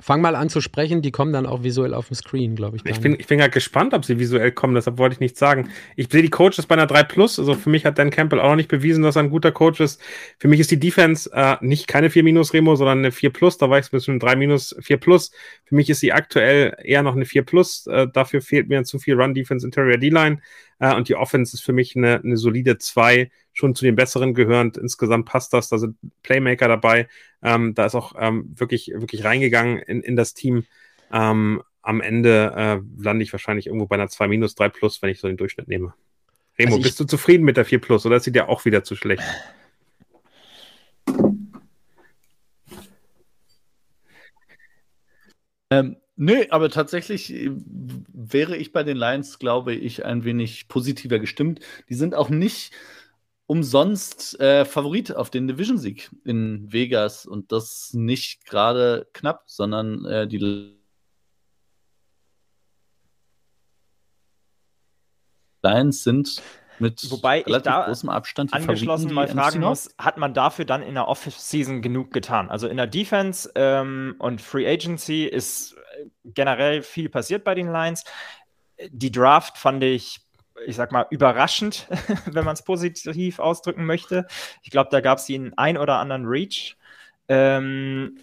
Fang 0.05 0.21
mal 0.21 0.37
an 0.37 0.51
zu 0.51 0.61
sprechen, 0.61 1.01
die 1.01 1.13
kommen 1.13 1.33
dann 1.33 1.47
auch 1.47 1.63
visuell 1.63 1.95
auf 1.95 2.09
dem 2.09 2.15
Screen, 2.15 2.57
glaube 2.57 2.77
ich. 2.77 2.85
Ich 2.85 3.01
bin, 3.01 3.17
ich 3.19 3.27
bin 3.27 3.41
halt 3.41 3.53
gespannt, 3.53 3.95
ob 3.95 4.05
sie 4.05 4.19
visuell 4.19 4.53
kommen, 4.53 4.75
deshalb 4.75 4.99
wollte 4.99 5.15
ich 5.15 5.21
nichts 5.21 5.39
sagen. 5.39 5.71
Ich 5.97 6.09
sehe 6.11 6.21
die 6.21 6.29
Coaches 6.29 6.67
bei 6.67 6.75
einer 6.75 6.87
3 6.87 7.05
Plus, 7.05 7.39
also 7.39 7.55
für 7.55 7.71
mich 7.71 7.87
hat 7.87 7.99
Dan 7.99 8.11
Campbell 8.11 8.39
auch 8.39 8.51
noch 8.51 8.57
nicht 8.57 8.69
bewiesen, 8.69 9.03
dass 9.03 9.17
er 9.17 9.23
ein 9.23 9.31
guter 9.31 9.51
Coach 9.51 9.81
ist. 9.81 10.03
Für 10.39 10.47
mich 10.47 10.61
ist 10.61 10.71
die 10.71 10.79
Defense 10.79 11.31
äh, 11.33 11.57
nicht 11.63 11.87
keine 11.87 12.11
4 12.11 12.23
Minus 12.23 12.53
Remo, 12.53 12.77
sondern 12.77 12.99
eine 12.99 13.13
4 13.13 13.31
Plus, 13.31 13.57
da 13.57 13.71
war 13.71 13.79
ich 13.79 13.87
zwischen 13.87 14.19
3 14.19 14.37
Minus, 14.37 14.77
4 14.79 14.99
Plus. 14.99 15.31
Für 15.65 15.75
mich 15.75 15.89
ist 15.89 16.01
sie 16.01 16.13
aktuell 16.13 16.77
eher 16.85 17.03
noch 17.03 17.17
eine 17.17 17.25
4 17.25 17.43
Plus, 17.43 17.87
äh, 17.87 18.07
dafür 18.13 18.43
fehlt 18.43 18.69
mir 18.69 18.85
zu 18.85 18.99
viel 18.99 19.15
Run 19.15 19.33
Defense, 19.33 19.67
Interior 19.67 19.97
D-Line 19.97 20.39
äh, 20.85 20.95
und 20.95 21.09
die 21.09 21.15
Offense 21.15 21.55
ist 21.55 21.63
für 21.63 21.73
mich 21.73 21.97
eine, 21.97 22.21
eine 22.23 22.37
solide 22.37 22.77
2 22.77 23.31
schon 23.55 23.75
zu 23.75 23.87
den 23.87 23.97
besseren 23.97 24.35
gehörend. 24.35 24.77
Insgesamt 24.77 25.25
passt 25.25 25.55
das. 25.55 25.71
Da 25.71 25.79
sind 25.79 25.97
Playmaker 26.23 26.69
dabei. 26.69 27.09
Ähm, 27.43 27.75
da 27.75 27.87
ist 27.87 27.95
auch 27.95 28.15
ähm, 28.19 28.53
wirklich, 28.55 28.93
wirklich 28.95 29.25
reingegangen 29.25 29.79
in, 29.79 30.03
in 30.03 30.15
das 30.15 30.35
Team. 30.35 30.67
Ähm, 31.11 31.63
am 31.81 32.03
Ende 32.03 32.53
äh, 32.55 33.03
lande 33.03 33.23
ich 33.23 33.33
wahrscheinlich 33.33 33.67
irgendwo 33.67 33.87
bei 33.87 33.95
einer 33.95 34.09
2 34.09 34.29
minus 34.29 34.57
3 34.57 34.69
plus, 34.69 35.01
wenn 35.01 35.09
ich 35.09 35.21
so 35.21 35.27
den 35.27 35.39
Durchschnitt 35.39 35.69
nehme. 35.69 35.95
Remo, 36.59 36.73
also 36.73 36.83
bist 36.83 37.01
du 37.01 37.05
zufrieden 37.05 37.45
mit 37.45 37.57
der 37.57 37.65
4 37.65 37.81
plus 37.81 38.05
oder 38.05 38.17
ist 38.17 38.25
sie 38.25 38.33
dir 38.33 38.51
auch 38.51 38.67
wieder 38.67 38.85
zu 38.85 38.95
schlecht? 38.95 39.25
Ähm, 45.71 45.97
nö, 46.17 46.45
aber 46.51 46.71
tatsächlich 46.71 47.33
äh, 47.33 47.51
wäre 48.13 48.57
ich 48.57 48.73
bei 48.73 48.83
den 48.83 48.97
Lions, 48.97 49.39
glaube 49.39 49.75
ich, 49.75 50.05
ein 50.05 50.25
wenig 50.25 50.69
positiver 50.69 51.19
gestimmt. 51.19 51.61
Die 51.89 51.95
sind 51.95 52.15
auch 52.15 52.29
nicht 52.31 52.73
umsonst 53.47 54.41
äh, 54.41 54.65
Favorit 54.65 55.15
auf 55.15 55.31
den 55.31 55.49
Division-Sieg 55.49 56.11
in 56.25 56.73
Vegas 56.73 57.27
und 57.27 57.53
das 57.53 57.93
nicht 57.93 58.47
gerade 58.47 59.09
knapp, 59.13 59.45
sondern 59.47 60.05
äh, 60.07 60.27
die 60.27 60.39
Lions 65.63 66.05
sind 66.05 66.43
mit 66.79 67.11
Wobei 67.11 67.43
relativ 67.43 67.73
großem 67.73 68.09
Abstand 68.09 68.53
angeschlossen 68.53 69.13
mal 69.13 69.29
fragen 69.29 69.61
muss, 69.61 69.95
hat 69.99 70.19
man 70.19 70.35
dafür 70.35 70.65
dann 70.65 70.83
in 70.83 70.95
der 70.95 71.09
Off-Season 71.09 71.83
genug 71.83 72.13
getan? 72.13 72.51
Also 72.51 72.69
in 72.69 72.77
der 72.77 72.87
Defense 72.87 73.51
ähm, 73.55 74.17
und 74.19 74.41
Free 74.41 74.67
Agency 74.67 75.25
ist 75.25 75.75
äh, 75.75 76.07
generell 76.25 76.83
viel 76.83 77.09
passiert 77.09 77.45
bei 77.45 77.55
den 77.55 77.71
Lions. 77.71 78.05
Die 78.91 79.13
Draft 79.13 79.59
fand 79.59 79.83
ich 79.85 80.21
ich 80.67 80.77
sag 80.77 80.93
mal, 80.93 81.07
überraschend, 81.11 81.89
wenn 82.27 82.45
man 82.45 82.55
es 82.55 82.63
positiv 82.63 83.39
ausdrücken 83.39 83.87
möchte. 83.87 84.27
Ich 84.63 84.71
glaube, 84.71 84.89
da 84.91 85.01
gab 85.01 85.19
es 85.19 85.27
den 85.27 85.57
ein 85.59 85.77
oder 85.77 85.99
anderen 85.99 86.27
Reach. 86.27 86.77
Ähm, 87.29 88.19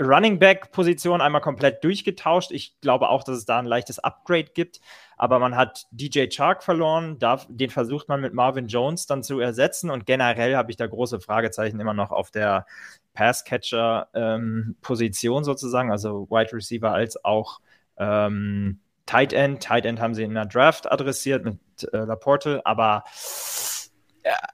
Running 0.00 0.38
Back 0.38 0.72
Position 0.72 1.20
einmal 1.20 1.40
komplett 1.40 1.84
durchgetauscht. 1.84 2.50
Ich 2.52 2.80
glaube 2.80 3.08
auch, 3.08 3.24
dass 3.24 3.36
es 3.38 3.44
da 3.44 3.58
ein 3.58 3.66
leichtes 3.66 3.98
Upgrade 3.98 4.50
gibt. 4.54 4.80
Aber 5.16 5.38
man 5.38 5.56
hat 5.56 5.86
DJ 5.90 6.26
Chark 6.28 6.62
verloren. 6.62 7.18
Darf, 7.18 7.46
den 7.48 7.70
versucht 7.70 8.08
man 8.08 8.20
mit 8.20 8.34
Marvin 8.34 8.66
Jones 8.66 9.06
dann 9.06 9.22
zu 9.22 9.40
ersetzen. 9.40 9.90
Und 9.90 10.06
generell 10.06 10.56
habe 10.56 10.70
ich 10.70 10.76
da 10.76 10.86
große 10.86 11.20
Fragezeichen 11.20 11.80
immer 11.80 11.94
noch 11.94 12.10
auf 12.10 12.30
der 12.30 12.66
Passcatcher 13.14 14.08
ähm, 14.14 14.76
sozusagen, 14.82 15.90
also 15.90 16.28
Wide 16.30 16.52
Receiver 16.52 16.92
als 16.92 17.24
auch 17.24 17.60
ähm, 17.96 18.80
Tight 19.06 19.32
End. 19.32 19.62
Tight 19.62 19.86
End 19.86 20.00
haben 20.00 20.14
sie 20.14 20.24
in 20.24 20.34
der 20.34 20.46
Draft 20.46 20.90
adressiert 20.90 21.44
mit 21.44 21.58
äh, 21.92 21.98
Laporte, 21.98 22.64
aber 22.64 23.04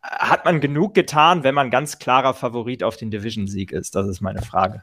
hat 0.03 0.45
man 0.45 0.61
genug 0.61 0.95
getan, 0.95 1.45
wenn 1.45 1.55
man 1.55 1.71
ganz 1.71 1.99
klarer 1.99 2.35
Favorit 2.35 2.83
auf 2.83 2.97
den 2.97 3.11
Division-Sieg 3.11 3.73
ist? 3.73 3.95
Das 3.95 4.09
ist 4.09 4.21
meine 4.21 4.43
Frage. 4.43 4.83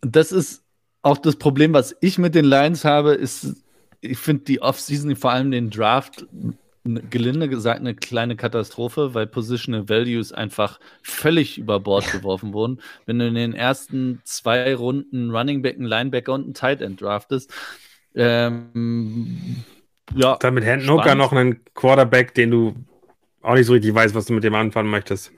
Das 0.00 0.32
ist 0.32 0.64
auch 1.02 1.18
das 1.18 1.36
Problem, 1.36 1.74
was 1.74 1.94
ich 2.00 2.18
mit 2.18 2.34
den 2.34 2.46
Lions 2.46 2.84
habe, 2.84 3.12
ist, 3.12 3.63
ich 4.04 4.18
finde 4.18 4.44
die 4.44 4.62
Offseason, 4.62 5.16
vor 5.16 5.32
allem 5.32 5.50
den 5.50 5.70
Draft, 5.70 6.26
gelinde 6.84 7.48
gesagt 7.48 7.80
eine 7.80 7.94
kleine 7.94 8.36
Katastrophe, 8.36 9.14
weil 9.14 9.26
Positional 9.26 9.88
Values 9.88 10.32
einfach 10.32 10.78
völlig 11.02 11.56
über 11.56 11.80
Bord 11.80 12.10
geworfen 12.12 12.52
wurden. 12.52 12.80
Wenn 13.06 13.18
du 13.18 13.26
in 13.26 13.34
den 13.34 13.54
ersten 13.54 14.20
zwei 14.24 14.74
Runden 14.74 15.30
Running 15.30 15.62
Back, 15.62 15.76
einen 15.76 15.86
Linebacker 15.86 16.34
und 16.34 16.44
einen 16.44 16.54
Tight 16.54 16.82
End 16.82 17.00
draftest, 17.00 17.50
ähm, 18.14 19.64
ja. 20.14 20.36
Dann 20.36 20.54
mit 20.54 20.64
Hendon 20.64 20.98
Hooker 20.98 21.14
noch 21.14 21.32
einen 21.32 21.64
Quarterback, 21.74 22.34
den 22.34 22.50
du 22.50 22.74
auch 23.40 23.54
nicht 23.54 23.66
so 23.66 23.72
richtig 23.72 23.94
weißt, 23.94 24.14
was 24.14 24.26
du 24.26 24.34
mit 24.34 24.44
dem 24.44 24.54
anfangen 24.54 24.90
möchtest. 24.90 25.32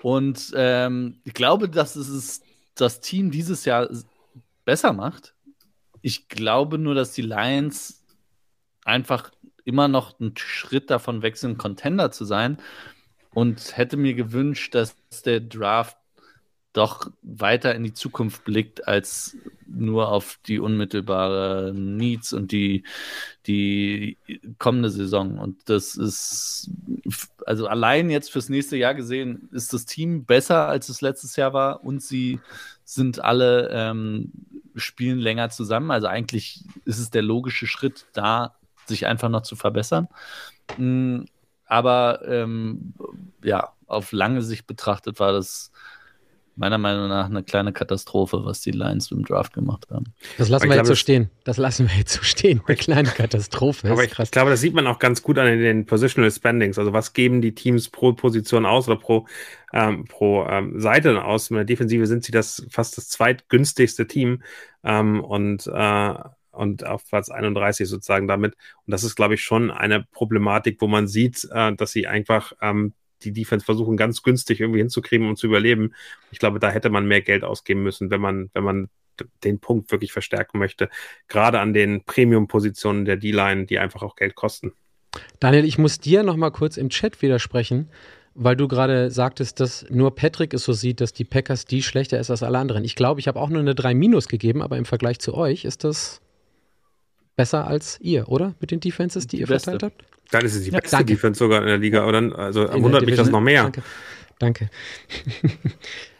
Und 0.00 0.52
ähm, 0.56 1.20
ich 1.24 1.34
glaube, 1.34 1.68
dass 1.68 1.96
es 1.96 2.42
das 2.74 3.00
Team 3.00 3.30
dieses 3.30 3.64
Jahr 3.66 3.88
besser 4.64 4.92
macht. 4.92 5.34
Ich 6.02 6.28
glaube 6.28 6.78
nur, 6.78 6.94
dass 6.94 7.12
die 7.12 7.22
Lions 7.22 8.04
einfach 8.84 9.30
immer 9.64 9.88
noch 9.88 10.18
einen 10.20 10.36
Schritt 10.36 10.90
davon 10.90 11.22
weg 11.22 11.36
sind, 11.36 11.58
Contender 11.58 12.10
zu 12.10 12.24
sein. 12.24 12.58
Und 13.30 13.76
hätte 13.76 13.96
mir 13.96 14.14
gewünscht, 14.14 14.74
dass 14.74 14.94
der 15.24 15.40
Draft 15.40 15.96
doch 16.72 17.10
weiter 17.22 17.74
in 17.74 17.84
die 17.84 17.92
Zukunft 17.92 18.44
blickt, 18.44 18.88
als 18.88 19.36
nur 19.66 20.08
auf 20.10 20.38
die 20.46 20.58
unmittelbare 20.58 21.72
Needs 21.74 22.32
und 22.32 22.50
die, 22.50 22.84
die 23.46 24.16
kommende 24.58 24.90
Saison. 24.90 25.38
Und 25.38 25.68
das 25.68 25.96
ist, 25.96 26.70
also 27.46 27.66
allein 27.66 28.10
jetzt 28.10 28.30
fürs 28.30 28.48
nächste 28.48 28.76
Jahr 28.76 28.94
gesehen, 28.94 29.48
ist 29.52 29.72
das 29.72 29.84
Team 29.84 30.24
besser, 30.24 30.68
als 30.68 30.88
es 30.88 31.00
letztes 31.02 31.36
Jahr 31.36 31.52
war 31.52 31.84
und 31.84 32.02
sie 32.02 32.40
sind 32.94 33.22
alle 33.22 33.68
ähm, 33.70 34.32
spielen 34.74 35.18
länger 35.18 35.50
zusammen. 35.50 35.90
Also 35.90 36.06
eigentlich 36.06 36.64
ist 36.84 36.98
es 36.98 37.10
der 37.10 37.22
logische 37.22 37.66
Schritt, 37.66 38.06
da 38.12 38.56
sich 38.86 39.06
einfach 39.06 39.28
noch 39.28 39.42
zu 39.42 39.56
verbessern. 39.56 40.08
Mm, 40.76 41.24
aber 41.66 42.20
ähm, 42.26 42.94
ja, 43.42 43.72
auf 43.86 44.12
lange 44.12 44.42
Sicht 44.42 44.66
betrachtet 44.66 45.20
war 45.20 45.32
das 45.32 45.72
meiner 46.56 46.78
Meinung 46.78 47.08
nach 47.08 47.26
eine 47.26 47.42
kleine 47.42 47.72
Katastrophe, 47.72 48.44
was 48.44 48.60
die 48.60 48.70
Lions 48.70 49.10
im 49.10 49.24
Draft 49.24 49.52
gemacht 49.52 49.86
haben. 49.90 50.12
Das 50.38 50.48
lassen 50.48 50.68
wir 50.68 50.76
jetzt 50.76 50.88
so 50.88 50.94
stehen. 50.94 51.30
Das 51.44 51.56
lassen 51.56 51.88
wir 51.88 51.96
jetzt 51.96 52.12
so 52.12 52.22
stehen. 52.22 52.60
Eine 52.66 52.76
kleine 52.76 53.08
Katastrophe. 53.08 53.90
Aber 53.90 54.04
ich, 54.04 54.18
ich, 54.18 54.30
glaube, 54.30 54.50
das 54.50 54.60
sieht 54.60 54.74
man 54.74 54.86
auch 54.86 54.98
ganz 54.98 55.22
gut 55.22 55.38
an 55.38 55.46
den 55.46 55.86
Positional 55.86 56.30
Spendings. 56.30 56.78
Also 56.78 56.92
was 56.92 57.12
geben 57.12 57.40
die 57.40 57.54
Teams 57.54 57.88
pro 57.88 58.12
Position 58.12 58.66
aus 58.66 58.88
oder 58.88 58.98
pro, 58.98 59.26
ähm, 59.72 60.04
pro 60.04 60.44
ähm, 60.46 60.80
Seite 60.80 61.24
aus? 61.24 61.50
In 61.50 61.56
der 61.56 61.64
Defensive 61.64 62.06
sind 62.06 62.24
sie 62.24 62.32
das 62.32 62.66
fast 62.70 62.96
das 62.96 63.08
zweitgünstigste 63.08 64.06
Team. 64.06 64.42
Ähm, 64.84 65.22
und 65.22 65.66
äh, 65.66 66.14
und 66.52 66.84
auf 66.84 67.06
Platz 67.08 67.30
31 67.30 67.88
sozusagen 67.88 68.28
damit. 68.28 68.54
Und 68.86 68.90
das 68.90 69.04
ist, 69.04 69.16
glaube 69.16 69.34
ich, 69.34 69.42
schon 69.42 69.70
eine 69.70 70.04
Problematik, 70.12 70.80
wo 70.80 70.86
man 70.86 71.08
sieht, 71.08 71.48
äh, 71.50 71.74
dass 71.74 71.92
sie 71.92 72.06
einfach 72.06 72.52
ähm, 72.60 72.92
die 73.22 73.32
Defense 73.32 73.64
versuchen, 73.64 73.96
ganz 73.96 74.22
günstig 74.22 74.60
irgendwie 74.60 74.80
hinzukriegen 74.80 75.28
und 75.28 75.36
zu 75.36 75.46
überleben. 75.46 75.94
Ich 76.30 76.38
glaube, 76.38 76.58
da 76.58 76.70
hätte 76.70 76.90
man 76.90 77.06
mehr 77.06 77.22
Geld 77.22 77.44
ausgeben 77.44 77.82
müssen, 77.82 78.10
wenn 78.10 78.20
man, 78.20 78.50
wenn 78.54 78.64
man 78.64 78.88
den 79.44 79.58
Punkt 79.58 79.90
wirklich 79.92 80.12
verstärken 80.12 80.58
möchte. 80.58 80.88
Gerade 81.28 81.60
an 81.60 81.72
den 81.72 82.04
Premium-Positionen 82.04 83.04
der 83.04 83.16
D-Line, 83.16 83.66
die 83.66 83.78
einfach 83.78 84.02
auch 84.02 84.16
Geld 84.16 84.34
kosten. 84.34 84.72
Daniel, 85.40 85.64
ich 85.64 85.78
muss 85.78 85.98
dir 85.98 86.22
noch 86.22 86.36
mal 86.36 86.50
kurz 86.50 86.76
im 86.76 86.88
Chat 86.88 87.20
widersprechen, 87.20 87.88
weil 88.34 88.56
du 88.56 88.66
gerade 88.68 89.10
sagtest, 89.10 89.60
dass 89.60 89.84
nur 89.90 90.14
Patrick 90.14 90.54
es 90.54 90.64
so 90.64 90.72
sieht, 90.72 91.00
dass 91.00 91.12
die 91.12 91.24
Packers 91.24 91.66
die 91.66 91.82
schlechter 91.82 92.18
ist 92.18 92.30
als 92.30 92.42
alle 92.42 92.58
anderen. 92.58 92.84
Ich 92.84 92.94
glaube, 92.94 93.20
ich 93.20 93.28
habe 93.28 93.38
auch 93.38 93.50
nur 93.50 93.60
eine 93.60 93.74
3 93.74 93.94
Minus 93.94 94.28
gegeben, 94.28 94.62
aber 94.62 94.78
im 94.78 94.86
Vergleich 94.86 95.18
zu 95.18 95.34
euch 95.34 95.64
ist 95.64 95.84
das 95.84 96.20
besser 97.36 97.66
als 97.66 97.98
ihr, 98.00 98.28
oder? 98.28 98.54
Mit 98.60 98.70
den 98.70 98.80
Defenses, 98.80 99.26
die, 99.26 99.36
die 99.36 99.42
ihr 99.42 99.46
beste. 99.46 99.72
verteilt 99.72 99.92
habt? 99.92 100.04
Dann 100.32 100.44
ist 100.44 100.54
es 100.54 100.64
die 100.64 100.70
ja, 100.70 100.80
beste 100.80 100.96
danke. 100.96 101.14
Defense 101.14 101.38
sogar 101.38 101.60
in 101.60 101.68
der 101.68 101.78
Liga. 101.78 102.06
Oder? 102.06 102.36
Also 102.38 102.66
in 102.66 102.82
wundert 102.82 103.06
mich 103.06 103.16
das 103.16 103.30
noch 103.30 103.40
mehr. 103.40 103.62
Danke. 103.64 103.82
danke. 104.38 104.70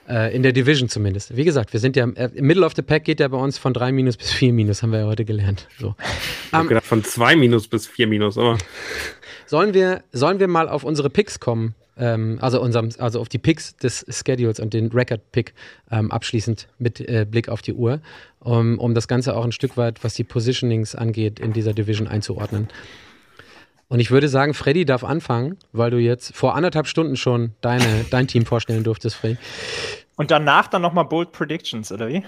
Äh, 0.09 0.35
in 0.35 0.43
der 0.43 0.51
Division 0.51 0.89
zumindest. 0.89 1.37
Wie 1.37 1.45
gesagt, 1.45 1.73
wir 1.73 1.79
sind 1.79 1.95
ja 1.95 2.09
äh, 2.17 2.29
im 2.35 2.49
Middle 2.49 2.67
of 2.67 2.73
the 2.75 2.83
Pack 2.83 3.05
geht 3.05 3.21
ja 3.21 3.29
bei 3.29 3.37
uns 3.37 3.57
von 3.57 3.73
3 3.73 3.93
minus 3.93 4.17
bis 4.17 4.33
4 4.33 4.53
minus, 4.53 4.83
haben 4.83 4.91
wir 4.91 4.99
ja 4.99 5.07
heute 5.07 5.25
gelernt. 5.25 5.69
So. 5.79 5.95
Ich 6.51 6.59
um, 6.59 6.67
gedacht 6.67 6.85
von 6.85 7.05
2 7.05 7.37
minus 7.37 7.69
bis 7.69 7.87
4 7.87 8.09
minus, 8.09 8.37
aber. 8.37 8.59
Sollen 9.47 9.75
wir, 9.75 10.03
sollen 10.11 10.41
wir 10.41 10.49
mal 10.49 10.69
auf 10.69 10.83
unsere 10.83 11.09
Picks 11.09 11.39
kommen? 11.39 11.77
ähm, 11.97 12.39
also, 12.41 12.61
unserem, 12.61 12.89
also 12.99 13.21
auf 13.21 13.29
die 13.29 13.39
Picks 13.39 13.77
des 13.77 14.05
Schedules 14.09 14.61
und 14.61 14.75
den 14.75 14.89
Record-Pick 14.89 15.55
ähm, 15.91 16.11
abschließend 16.11 16.69
mit 16.79 17.01
äh, 17.01 17.27
Blick 17.29 17.49
auf 17.49 17.63
die 17.63 17.75
Uhr, 17.75 18.01
um, 18.41 18.79
um 18.79 18.95
das 18.95 19.09
Ganze 19.09 19.37
auch 19.37 19.45
ein 19.45 19.53
Stück 19.53 19.77
weit, 19.77 20.03
was 20.03 20.15
die 20.15 20.25
Positionings 20.25 20.95
angeht, 20.95 21.39
in 21.39 21.53
dieser 21.53 21.75
Division 21.75 22.09
einzuordnen. 22.09 22.69
Und 23.93 24.01
ich 24.01 24.11
würde 24.11 24.27
sagen, 24.29 24.55
Freddy 24.55 24.87
darf 24.87 25.05
anfangen, 25.05 25.59
weil 25.73 25.91
du 25.91 25.99
jetzt 25.99 26.35
vor 26.35 26.55
anderthalb 26.55 26.87
Stunden 26.87 27.15
schon 27.15 27.53
deine, 27.61 28.07
dein 28.11 28.27
Team 28.27 28.47
vorstellen 28.47 28.85
durftest, 28.85 29.17
Freddy. 29.17 29.37
Und 30.17 30.31
danach 30.31 30.67
dann 30.69 30.81
nochmal 30.81 31.05
Bold 31.05 31.33
Predictions, 31.33 31.93
oder 31.93 32.09
wie? 32.09 32.23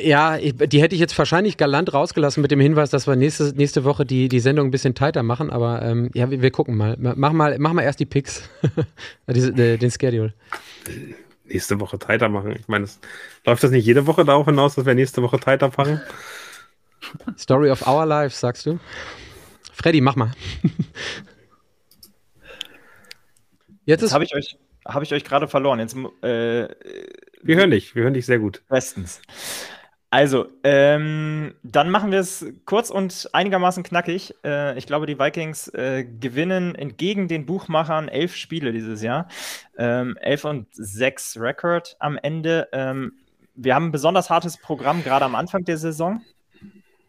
Ja, 0.00 0.38
die 0.38 0.80
hätte 0.80 0.94
ich 0.94 1.00
jetzt 1.00 1.18
wahrscheinlich 1.18 1.56
galant 1.56 1.92
rausgelassen 1.92 2.42
mit 2.42 2.52
dem 2.52 2.60
Hinweis, 2.60 2.90
dass 2.90 3.08
wir 3.08 3.16
nächste, 3.16 3.52
nächste 3.56 3.82
Woche 3.82 4.06
die, 4.06 4.28
die 4.28 4.38
Sendung 4.38 4.68
ein 4.68 4.70
bisschen 4.70 4.94
tighter 4.94 5.24
machen, 5.24 5.50
aber 5.50 5.82
ähm, 5.82 6.10
ja, 6.14 6.30
wir, 6.30 6.42
wir, 6.42 6.52
gucken 6.52 6.76
mal. 6.76 6.96
Mach 6.96 7.32
mal. 7.32 7.56
Mach 7.58 7.72
mal 7.72 7.82
erst 7.82 7.98
die 7.98 8.06
Picks, 8.06 8.48
den 9.26 9.90
Schedule. 9.90 10.32
Nächste 11.44 11.80
Woche 11.80 11.98
tighter 11.98 12.28
machen. 12.28 12.52
Ich 12.52 12.68
meine, 12.68 12.86
läuft 13.44 13.64
das 13.64 13.72
nicht 13.72 13.84
jede 13.84 14.06
Woche 14.06 14.24
darauf 14.24 14.46
hinaus, 14.46 14.76
dass 14.76 14.86
wir 14.86 14.94
nächste 14.94 15.22
Woche 15.22 15.40
tighter 15.40 15.72
machen? 15.76 16.00
Story 17.36 17.68
of 17.72 17.84
our 17.84 18.06
lives, 18.06 18.38
sagst 18.38 18.66
du? 18.66 18.78
Freddy, 19.74 20.00
mach 20.00 20.16
mal. 20.16 20.30
Jetzt, 23.84 24.00
Jetzt 24.00 24.14
habe 24.14 24.24
ich 24.24 24.34
euch 24.34 24.56
habe 24.86 25.04
ich 25.04 25.12
euch 25.12 25.24
gerade 25.24 25.48
verloren. 25.48 25.80
Jetzt, 25.80 25.96
äh, 26.22 26.68
wir 27.42 27.56
hören 27.56 27.70
dich, 27.70 27.94
wir 27.94 28.04
hören 28.04 28.14
dich 28.14 28.26
sehr 28.26 28.38
gut. 28.38 28.62
Bestens. 28.68 29.20
Also, 30.10 30.46
ähm, 30.62 31.54
dann 31.64 31.90
machen 31.90 32.12
wir 32.12 32.20
es 32.20 32.46
kurz 32.66 32.90
und 32.90 33.28
einigermaßen 33.32 33.82
knackig. 33.82 34.34
Äh, 34.44 34.78
ich 34.78 34.86
glaube, 34.86 35.06
die 35.06 35.18
Vikings 35.18 35.68
äh, 35.68 36.04
gewinnen 36.04 36.76
entgegen 36.76 37.26
den 37.26 37.46
Buchmachern 37.46 38.08
elf 38.08 38.36
Spiele 38.36 38.72
dieses 38.72 39.02
Jahr. 39.02 39.26
Ähm, 39.76 40.16
elf 40.20 40.44
und 40.44 40.68
sechs 40.72 41.40
Rekord 41.40 41.96
am 41.98 42.16
Ende. 42.16 42.68
Ähm, 42.72 43.14
wir 43.56 43.74
haben 43.74 43.86
ein 43.86 43.92
besonders 43.92 44.30
hartes 44.30 44.56
Programm, 44.56 45.02
gerade 45.02 45.24
am 45.24 45.34
Anfang 45.34 45.64
der 45.64 45.78
Saison 45.78 46.22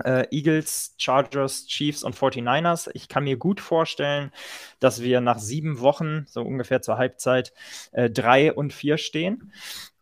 äh, 0.04 0.28
Eagles, 0.32 0.96
Chargers, 0.98 1.68
Chiefs 1.68 2.04
und 2.04 2.16
49ers. 2.16 2.90
Ich 2.94 3.08
kann 3.08 3.24
mir 3.24 3.38
gut 3.38 3.60
vorstellen, 3.60 4.32
dass 4.80 5.02
wir 5.02 5.22
nach 5.22 5.40
sieben 5.40 5.80
Wochen, 5.80 6.26
so 6.28 6.42
ungefähr 6.42 6.82
zur 6.82 6.98
Halbzeit, 6.98 7.54
äh, 7.92 8.10
drei 8.10 8.54
und 8.54 8.74
vier 8.74 8.98
stehen. 8.98 9.52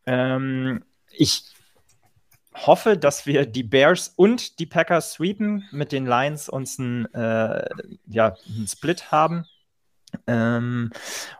Ähm, 0.05 0.83
ich 1.11 1.45
hoffe, 2.53 2.97
dass 2.97 3.25
wir 3.25 3.45
die 3.45 3.63
Bears 3.63 4.13
und 4.15 4.59
die 4.59 4.65
Packers 4.65 5.13
sweepen, 5.13 5.67
mit 5.71 5.91
den 5.91 6.05
Lions 6.05 6.49
uns 6.49 6.79
einen, 6.79 7.05
äh, 7.13 7.67
ja, 8.07 8.35
einen 8.47 8.67
Split 8.67 9.11
haben. 9.11 9.45
Ähm, 10.27 10.91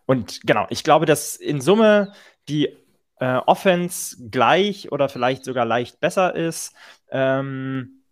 und 0.06 0.42
genau, 0.44 0.66
ich 0.70 0.84
glaube, 0.84 1.06
dass 1.06 1.36
in 1.36 1.62
Summe 1.62 2.14
die 2.50 2.76
äh, 3.20 3.38
Offense 3.46 4.30
gleich 4.30 4.92
oder 4.92 5.10
vielleicht 5.10 5.46
sogar 5.46 5.66
leicht 5.66 6.00
besser 6.00 6.36
ist. 6.36 6.74
Ähm, 7.12 8.03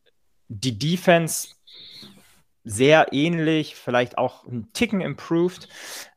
die 0.51 0.77
Defense 0.77 1.49
sehr 2.63 3.13
ähnlich, 3.13 3.75
vielleicht 3.75 4.17
auch 4.17 4.45
ein 4.45 4.71
Ticken 4.73 5.01
improved. 5.01 5.69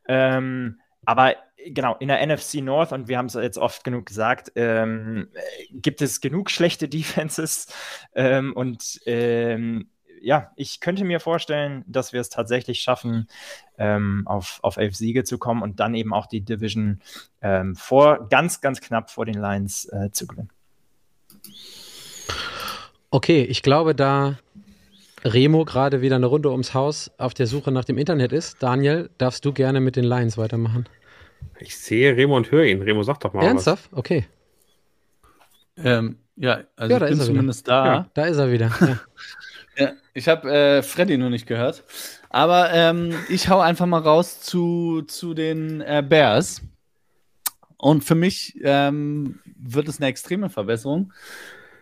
Ähm, 0.08 0.80
aber 1.04 1.36
genau, 1.66 1.96
in 1.98 2.08
der 2.08 2.24
NFC 2.26 2.56
North, 2.56 2.92
und 2.92 3.08
wir 3.08 3.16
haben 3.16 3.26
es 3.26 3.34
jetzt 3.34 3.58
oft 3.58 3.84
genug 3.84 4.06
gesagt, 4.06 4.52
ähm, 4.56 5.28
gibt 5.70 6.02
es 6.02 6.20
genug 6.20 6.50
schlechte 6.50 6.88
Defenses. 6.90 7.68
Ähm, 8.14 8.52
und 8.54 9.00
ähm, 9.06 9.88
ja, 10.20 10.50
ich 10.56 10.80
könnte 10.80 11.04
mir 11.04 11.20
vorstellen, 11.20 11.84
dass 11.86 12.12
wir 12.12 12.20
es 12.20 12.30
tatsächlich 12.30 12.80
schaffen, 12.80 13.28
ähm, 13.78 14.22
auf, 14.26 14.58
auf 14.62 14.78
elf 14.78 14.96
Siege 14.96 15.22
zu 15.22 15.38
kommen 15.38 15.62
und 15.62 15.80
dann 15.80 15.94
eben 15.94 16.12
auch 16.12 16.26
die 16.26 16.40
Division 16.40 17.00
ähm, 17.40 17.76
vor, 17.76 18.28
ganz, 18.28 18.60
ganz 18.60 18.80
knapp 18.80 19.10
vor 19.10 19.26
den 19.26 19.40
Lions 19.40 19.86
äh, 19.86 20.10
zu 20.10 20.26
gewinnen. 20.26 20.50
Okay, 23.14 23.44
ich 23.44 23.62
glaube, 23.62 23.94
da 23.94 24.40
Remo 25.22 25.64
gerade 25.64 26.00
wieder 26.00 26.16
eine 26.16 26.26
Runde 26.26 26.50
ums 26.50 26.74
Haus 26.74 27.12
auf 27.16 27.32
der 27.32 27.46
Suche 27.46 27.70
nach 27.70 27.84
dem 27.84 27.96
Internet 27.96 28.32
ist, 28.32 28.60
Daniel, 28.60 29.08
darfst 29.18 29.44
du 29.44 29.52
gerne 29.52 29.80
mit 29.80 29.94
den 29.94 30.02
Lions 30.02 30.36
weitermachen. 30.36 30.88
Ich 31.60 31.78
sehe 31.78 32.16
Remo 32.16 32.36
und 32.36 32.50
höre 32.50 32.64
ihn. 32.64 32.82
Remo, 32.82 33.04
sag 33.04 33.20
doch 33.20 33.32
mal 33.32 33.44
Ernsthaft? 33.44 33.92
Was. 33.92 33.98
Okay. 34.00 34.26
Ähm, 35.76 36.18
ja, 36.34 36.64
also 36.74 36.96
ja, 36.96 37.02
ich 37.04 37.10
bin 37.10 37.20
zumindest 37.20 37.68
wieder. 37.68 37.84
da. 37.84 37.86
Ja, 37.86 38.10
da 38.14 38.24
ist 38.24 38.36
er 38.36 38.50
wieder. 38.50 38.72
Ja. 38.80 39.00
ja 39.84 39.92
ich 40.12 40.26
habe 40.26 40.52
äh, 40.52 40.82
Freddy 40.82 41.16
nur 41.16 41.30
nicht 41.30 41.46
gehört. 41.46 41.84
Aber 42.30 42.72
ähm, 42.72 43.14
ich 43.28 43.48
hau 43.48 43.60
einfach 43.60 43.86
mal 43.86 44.00
raus 44.00 44.40
zu, 44.40 45.02
zu 45.02 45.34
den 45.34 45.82
äh, 45.82 46.02
Bears. 46.04 46.62
Und 47.76 48.02
für 48.02 48.16
mich 48.16 48.58
ähm, 48.64 49.38
wird 49.56 49.86
es 49.86 50.00
eine 50.00 50.08
extreme 50.08 50.50
Verbesserung. 50.50 51.12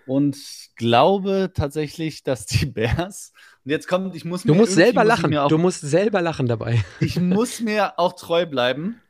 Und 0.07 0.37
glaube 0.77 1.53
tatsächlich, 1.55 2.23
dass 2.23 2.47
die 2.47 2.67
Bears. 2.67 3.33
Und 3.65 3.71
jetzt 3.71 3.89
kommt, 3.89 4.15
ich 4.17 4.25
muss 4.25 4.43
Du 4.43 4.53
mir 4.53 4.61
musst 4.61 4.73
selber 4.73 5.03
muss 5.03 5.09
lachen. 5.09 5.37
Auch, 5.37 5.49
Du 5.49 5.59
musst 5.59 5.81
selber 5.81 6.23
lachen 6.23 6.47
dabei. 6.47 6.85
ich 7.01 7.21
muss 7.21 7.61
mir 7.61 7.99
auch 7.99 8.15
treu 8.15 8.47
bleiben. 8.47 9.01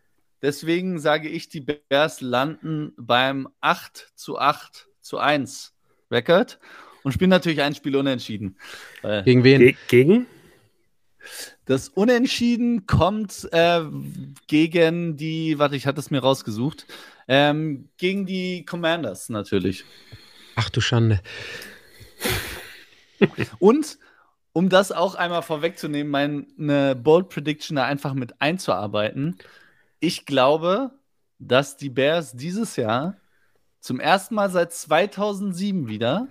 Deswegen 0.43 0.99
sage 0.99 1.29
ich, 1.29 1.49
die 1.49 1.61
Bears 1.61 2.21
landen 2.21 2.93
beim 2.97 3.49
8 3.61 4.13
zu 4.17 4.39
8 4.39 4.89
zu 5.01 5.19
1 5.19 5.73
Record 6.11 6.59
und 7.05 7.13
spielen 7.13 7.31
natürlich 7.31 7.63
ein 7.63 7.75
Spiel 7.75 7.97
unentschieden. 7.97 8.57
Weil 9.03 9.23
Gegen 9.23 9.45
wen? 9.45 9.61
Ge 9.61 9.77
gegen? 9.89 10.27
das 11.65 11.89
Unentschieden 11.89 12.87
kommt 12.87 13.49
äh, 13.53 13.83
gegen 14.47 15.17
die, 15.17 15.59
warte, 15.59 15.77
ich 15.77 15.87
hatte 15.87 16.01
es 16.01 16.11
mir 16.11 16.21
rausgesucht, 16.21 16.87
ähm, 17.29 17.89
gegen 17.97 18.27
die 18.27 18.65
Commanders 18.65 19.29
natürlich. 19.29 19.85
Ach 20.57 20.71
du 20.71 20.81
Schande. 20.81 21.21
Und 23.59 23.99
um 24.53 24.69
das 24.69 24.93
auch 24.93 25.15
einmal 25.15 25.43
vorwegzunehmen, 25.43 26.47
meine 26.57 26.95
Bold 26.95 27.29
Prediction 27.29 27.77
da 27.77 27.85
einfach 27.85 28.15
mit 28.15 28.41
einzuarbeiten, 28.41 29.39
ich 30.01 30.27
glaube, 30.27 30.91
dass 31.39 31.77
die 31.77 31.91
Bears 31.91 32.33
dieses 32.33 32.77
Jahr 32.77 33.17
zum 33.81 33.99
ersten 33.99 34.35
Mal 34.35 34.51
seit 34.51 34.73
2007 34.73 35.89
wieder 35.89 36.29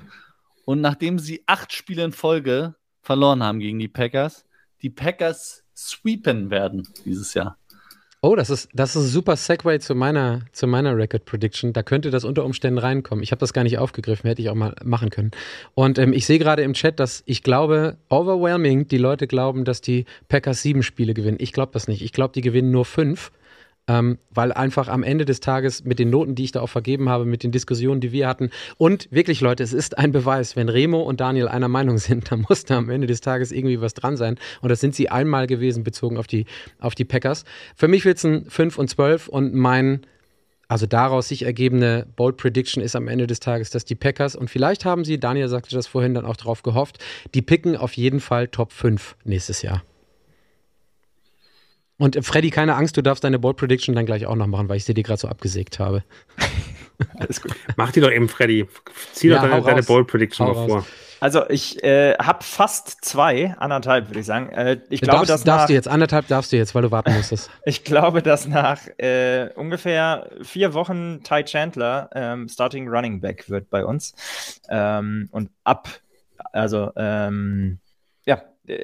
und 0.66 0.82
nachdem 0.82 1.20
sie 1.20 1.44
acht 1.48 1.74
Spiele 1.74 2.04
in 2.04 2.12
Folge 2.12 2.76
verloren 3.02 3.44
haben 3.44 3.60
gegen 3.60 3.80
die 3.80 3.88
Packers, 3.88 4.46
die 4.82 4.90
Packers 4.90 5.64
sweepen 5.76 6.50
werden 6.50 6.88
dieses 7.06 7.34
Jahr. 7.34 7.58
Oh, 8.24 8.36
das 8.36 8.52
ist, 8.52 8.70
das 8.72 8.96
ist 8.96 9.04
ein 9.04 9.08
super 9.08 9.36
Segway 9.36 9.80
zu 9.80 9.96
meiner, 9.96 10.42
zu 10.52 10.68
meiner 10.68 10.96
Record 10.96 11.26
Prediction. 11.26 11.74
Da 11.74 11.82
könnte 11.82 12.12
das 12.12 12.24
unter 12.24 12.46
Umständen 12.46 12.78
reinkommen. 12.78 13.24
Ich 13.24 13.32
habe 13.32 13.40
das 13.40 13.52
gar 13.52 13.64
nicht 13.64 13.80
aufgegriffen, 13.80 14.28
hätte 14.28 14.44
ich 14.44 14.50
auch 14.50 14.56
mal 14.56 14.76
machen 14.84 15.10
können. 15.10 15.32
Und 15.74 15.98
ähm, 15.98 16.14
ich 16.14 16.28
sehe 16.28 16.38
gerade 16.38 16.62
im 16.62 16.74
Chat, 16.74 17.00
dass 17.00 17.24
ich 17.26 17.42
glaube, 17.42 17.98
overwhelming, 18.10 18.88
die 18.88 19.00
Leute 19.00 19.26
glauben, 19.26 19.66
dass 19.66 19.82
die 19.82 20.06
Packers 20.30 20.62
sieben 20.62 20.84
Spiele 20.84 21.16
gewinnen. 21.16 21.38
Ich 21.40 21.52
glaube 21.52 21.72
das 21.74 21.88
nicht. 21.88 22.04
Ich 22.04 22.12
glaube, 22.12 22.34
die 22.36 22.42
gewinnen 22.42 22.70
nur 22.70 22.86
fünf. 22.86 23.32
Ähm, 23.92 24.20
weil 24.30 24.54
einfach 24.54 24.88
am 24.88 25.04
Ende 25.04 25.26
des 25.26 25.42
Tages 25.42 25.84
mit 25.84 26.00
den 26.00 26.10
Noten, 26.10 26.34
die 26.34 26.46
ich 26.46 26.54
da 26.54 26.62
auch 26.62 26.70
vergeben 26.70 27.10
habe, 27.10 27.26
mit 27.26 27.44
den 27.44 27.52
Diskussionen, 27.52 28.00
die 28.00 28.14
wir 28.14 28.26
hatten, 28.26 28.50
und 28.78 29.10
wirklich, 29.12 29.42
Leute, 29.42 29.64
es 29.64 29.74
ist 29.74 29.98
ein 29.98 30.14
Beweis, 30.14 30.56
wenn 30.56 30.70
Remo 30.70 31.02
und 31.02 31.20
Daniel 31.20 31.50
einer 31.50 31.68
Meinung 31.68 31.98
sind, 31.98 32.32
dann 32.32 32.46
muss 32.48 32.64
da 32.64 32.78
am 32.78 32.90
Ende 32.90 33.06
des 33.06 33.20
Tages 33.20 33.52
irgendwie 33.52 33.82
was 33.82 33.94
dran 33.94 34.16
sein. 34.16 34.38
Und 34.62 34.70
das 34.70 34.80
sind 34.80 34.96
sie 34.96 35.10
einmal 35.10 35.46
gewesen, 35.46 35.84
bezogen 35.84 36.18
auf 36.18 36.28
die, 36.28 36.46
auf 36.80 36.96
die 36.96 37.04
Packers. 37.04 37.44
Für 37.76 37.90
mich 37.90 38.06
wird 38.06 38.18
es 38.18 38.24
ein 38.24 38.46
5 38.50 38.78
und 38.78 38.90
12 38.90 39.28
und 39.28 39.54
mein 39.54 40.06
also 40.70 40.86
daraus 40.86 41.28
sich 41.28 41.44
ergebene 41.44 42.08
Bold 42.16 42.38
Prediction 42.38 42.82
ist 42.82 42.96
am 42.96 43.10
Ende 43.10 43.28
des 43.28 43.42
Tages, 43.42 43.72
dass 43.72 43.84
die 43.84 43.96
Packers, 43.96 44.38
und 44.38 44.50
vielleicht 44.50 44.86
haben 44.86 45.04
sie, 45.04 45.20
Daniel 45.20 45.50
sagte 45.50 45.76
das 45.76 45.86
vorhin 45.86 46.14
dann 46.14 46.26
auch 46.26 46.38
drauf 46.38 46.64
gehofft, 46.64 46.98
die 47.34 47.42
picken 47.42 47.76
auf 47.76 47.98
jeden 47.98 48.22
Fall 48.22 48.48
Top 48.48 48.72
5 48.72 49.18
nächstes 49.26 49.64
Jahr. 49.64 49.84
Und 52.02 52.16
äh, 52.16 52.24
Freddy, 52.24 52.50
keine 52.50 52.76
Angst, 52.76 52.98
du 52.98 53.04
darfst 53.04 53.24
deine 53.24 53.38
Bold 53.38 53.58
Prediction 53.58 53.94
dann 53.94 54.08
gleich 54.08 54.26
auch 54.26 54.36
noch 54.36 54.48
machen, 54.48 54.68
weil 54.70 54.78
ich 54.78 54.86
sie 54.86 54.96
dir 54.96 55.04
gerade 55.04 55.20
so 55.20 55.28
abgesägt 55.28 55.78
habe. 55.78 56.04
Alles 57.20 57.42
gut. 57.42 57.54
Mach 57.76 57.92
die 57.92 58.02
doch 58.02 58.10
eben, 58.10 58.28
Freddy. 58.28 58.68
Zieh 59.14 59.28
Ja, 59.28 59.36
doch 59.42 59.50
deine, 59.50 59.62
deine. 59.62 59.84
Bold 59.84 60.08
Prediction 60.08 60.48
Hau 60.48 60.54
mal 60.54 60.60
raus. 60.62 60.72
vor. 60.72 60.86
Also 61.20 61.48
ich 61.48 61.84
äh, 61.84 62.16
habe 62.16 62.44
fast 62.44 63.06
zwei, 63.06 63.56
anderthalb 63.60 64.10
würde 64.10 64.22
ich 64.22 64.26
sagen. 64.26 64.50
Äh, 64.50 64.80
ich, 64.90 65.02
Du 65.02 65.06
glaube, 65.06 65.28
darfst, 65.28 65.30
dass 65.30 65.44
darfst 65.44 65.62
nach, 65.62 65.68
du 65.68 65.74
jetzt, 65.74 65.88
anderthalb 65.88 66.28
darfst 66.28 66.52
du 66.52 66.58
jetzt, 66.58 66.74
weil 66.74 66.82
du 66.82 66.90
warten 66.90 67.14
musstest. 67.14 67.52
ich 67.66 67.84
glaube, 67.84 68.24
dass 68.24 68.48
nach 68.48 68.80
äh, 68.98 69.50
ungefähr 69.54 70.28
vier 70.42 70.74
Wochen 70.74 71.22
Ty 71.24 71.44
Chandler 71.44 72.10
ähm, 72.16 72.50
Starting 72.50 72.88
Running 72.88 73.22
Back 73.22 73.48
wird 73.48 73.70
bei 73.70 73.86
uns. 73.86 74.16
Ähm, 74.70 75.30
und 75.32 75.52
ab, 75.64 75.88
also 76.52 76.92
ähm, 76.96 77.78
ja, 78.26 78.42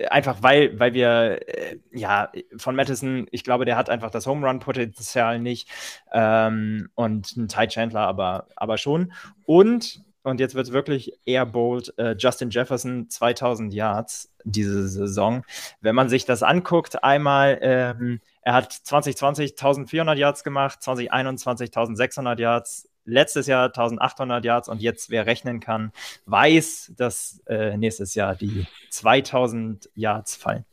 einfach 0.09 0.41
weil, 0.41 0.79
weil 0.79 0.93
wir, 0.93 1.39
äh, 1.47 1.77
ja, 1.91 2.31
von 2.57 2.75
Madison, 2.75 3.27
ich 3.31 3.43
glaube, 3.43 3.65
der 3.65 3.77
hat 3.77 3.89
einfach 3.89 4.11
das 4.11 4.25
Home 4.25 4.45
Run-Potenzial 4.45 5.39
nicht. 5.39 5.69
Ähm, 6.11 6.89
und 6.95 7.35
ein 7.37 7.47
Ty 7.47 7.67
Chandler 7.67 8.01
aber, 8.01 8.47
aber 8.55 8.77
schon. 8.77 9.13
Und 9.45 10.01
und 10.27 10.41
jetzt 10.41 10.55
wird 10.55 10.67
es 10.67 10.73
wirklich 10.73 11.13
eher 11.23 11.45
bold. 11.45 11.97
Äh, 11.97 12.15
Justin 12.19 12.49
Jefferson 12.49 13.09
2000 13.09 13.73
Yards 13.73 14.29
diese 14.43 14.85
Saison. 14.89 15.43
Wenn 15.79 15.95
man 15.95 16.09
sich 16.09 16.25
das 16.25 16.43
anguckt, 16.43 17.01
einmal, 17.01 17.57
ähm, 17.61 18.19
er 18.41 18.53
hat 18.53 18.73
2020 18.73 19.51
1400 19.51 20.17
Yards 20.17 20.43
gemacht, 20.43 20.83
2021 20.83 21.69
1600 21.69 22.39
Yards, 22.41 22.86
letztes 23.07 23.47
Jahr 23.47 23.67
1800 23.67 24.45
Yards 24.45 24.69
und 24.69 24.81
jetzt, 24.81 25.09
wer 25.09 25.25
rechnen 25.25 25.59
kann, 25.59 25.91
weiß, 26.25 26.93
dass 26.95 27.41
äh, 27.47 27.75
nächstes 27.77 28.13
Jahr 28.13 28.35
die 28.35 28.67
2000 28.91 29.89
Yards 29.95 30.35
fallen. 30.35 30.65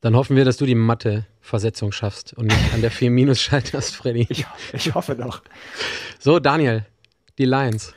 Dann 0.00 0.14
hoffen 0.14 0.36
wir, 0.36 0.44
dass 0.44 0.56
du 0.56 0.66
die 0.66 0.74
Mathe-Versetzung 0.74 1.90
schaffst 1.90 2.32
und 2.34 2.46
nicht 2.46 2.74
an 2.74 2.80
der 2.80 2.90
4 2.90 3.10
Minus 3.10 3.40
scheiterst, 3.40 3.96
Freddy. 3.96 4.26
Ich, 4.30 4.46
ich 4.72 4.94
hoffe 4.94 5.16
doch. 5.16 5.42
So, 6.20 6.38
Daniel, 6.38 6.86
die 7.38 7.44
Lions. 7.44 7.92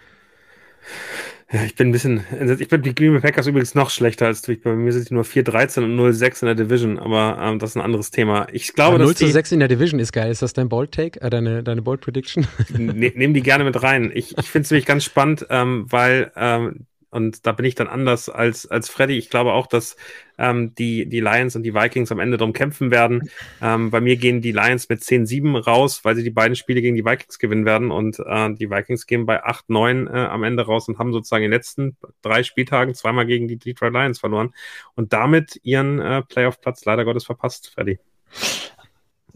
Ja, 1.52 1.64
ich 1.64 1.74
bin 1.76 1.90
ein 1.90 1.92
bisschen, 1.92 2.24
ich 2.60 2.68
bin 2.68 2.84
die 2.84 2.94
Green 2.94 3.12
Bay 3.12 3.22
Packers 3.22 3.48
übrigens 3.48 3.74
noch 3.74 3.90
schlechter 3.90 4.28
als 4.28 4.44
du. 4.44 4.52
Ich- 4.52 4.62
Bei 4.62 4.76
mir 4.76 4.92
sind 4.94 5.10
die 5.10 5.16
nur 5.16 5.24
4-13 5.24 5.84
und 5.84 5.96
0-6 5.96 6.44
in 6.44 6.46
der 6.46 6.54
Division, 6.54 7.00
aber 7.00 7.40
ähm, 7.42 7.58
das 7.58 7.72
ist 7.72 7.76
ein 7.76 7.82
anderes 7.82 8.12
Thema. 8.12 8.48
Ich 8.52 8.74
glaube, 8.74 8.96
Aber 8.96 9.04
0 9.04 9.14
dass 9.14 9.18
zu 9.18 9.26
die, 9.26 9.32
6 9.32 9.52
in 9.54 9.60
der 9.60 9.68
Division 9.68 10.00
ist 10.00 10.12
geil. 10.12 10.32
Ist 10.32 10.44
das 10.44 10.54
dein 10.54 10.70
Bold 10.70 10.92
Take, 10.92 11.20
äh, 11.22 11.30
deine, 11.32 11.64
deine 11.64 11.82
Bold 11.82 12.02
Prediction? 12.02 12.46
ne, 12.78 13.12
nehmen 13.16 13.34
die 13.34 13.42
gerne 13.42 13.64
mit 13.64 13.82
rein. 13.82 14.12
Ich, 14.14 14.38
ich 14.38 14.48
finde 14.50 14.66
es 14.66 14.72
nämlich 14.72 14.86
ganz 14.86 15.04
spannend, 15.04 15.48
ähm, 15.50 15.86
weil, 15.90 16.32
ähm, 16.36 16.86
und 17.12 17.46
da 17.46 17.52
bin 17.52 17.66
ich 17.66 17.76
dann 17.76 17.88
anders 17.88 18.30
als, 18.30 18.68
als 18.68 18.90
Freddy. 18.90 19.18
Ich 19.18 19.30
glaube 19.30 19.54
auch, 19.54 19.68
dass 19.68 19.96
ähm, 20.38 20.76
die, 20.76 21.08
die 21.08 21.20
Lions 21.20 21.56
und 21.56 21.64
die 21.64 21.74
Vikings 21.74 22.12
am 22.12 22.20
Ende 22.20 22.38
drum 22.38 22.54
kämpfen 22.54 22.92
werden. 22.92 23.30
Ähm, 23.62 23.90
bei 23.90 24.00
mir 24.00 24.16
gehen 24.16 24.42
die 24.42 24.52
Lions 24.52 24.90
mit 24.90 25.02
10-7 25.02 25.58
raus, 25.64 26.02
weil 26.04 26.16
sie 26.16 26.24
die 26.24 26.30
beiden 26.30 26.56
Spiele 26.56 26.82
gegen 26.82 26.96
die 26.96 27.06
Vikings 27.06 27.40
gewinnen 27.40 27.66
werden 27.66 27.92
und 27.92 28.20
äh, 28.20 28.54
die 28.54 28.70
Vikings 28.70 29.08
gehen 29.08 29.26
bei 29.26 29.44
8-9 29.44 30.08
äh, 30.08 30.28
am 30.28 30.44
Ende 30.44 30.66
raus 30.66 30.88
und 30.88 31.00
haben 31.00 31.12
sozusagen 31.12 31.44
in 31.44 31.52
den 31.52 31.58
letzten 31.58 31.98
drei 32.22 32.44
Spieltagen 32.44 32.94
zweimal 32.94 33.26
gegen 33.26 33.48
die 33.48 33.58
Detroit 33.58 33.94
Lions 33.94 34.20
verloren 34.20 34.54
und 34.96 35.14
damit 35.14 35.60
ihren 35.64 36.00
äh, 36.00 36.22
Playoff-Platz 36.22 36.86
leider 36.86 37.06
Gottes 37.06 37.26
verpasst, 37.26 37.72
Freddy. 37.74 38.00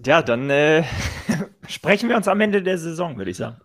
Ja, 0.05 0.21
dann 0.21 0.49
äh, 0.49 0.83
sprechen 1.67 2.09
wir 2.09 2.17
uns 2.17 2.27
am 2.27 2.41
Ende 2.41 2.61
der 2.61 2.77
Saison, 2.77 3.17
würde 3.17 3.31
ich 3.31 3.37
sagen. 3.37 3.61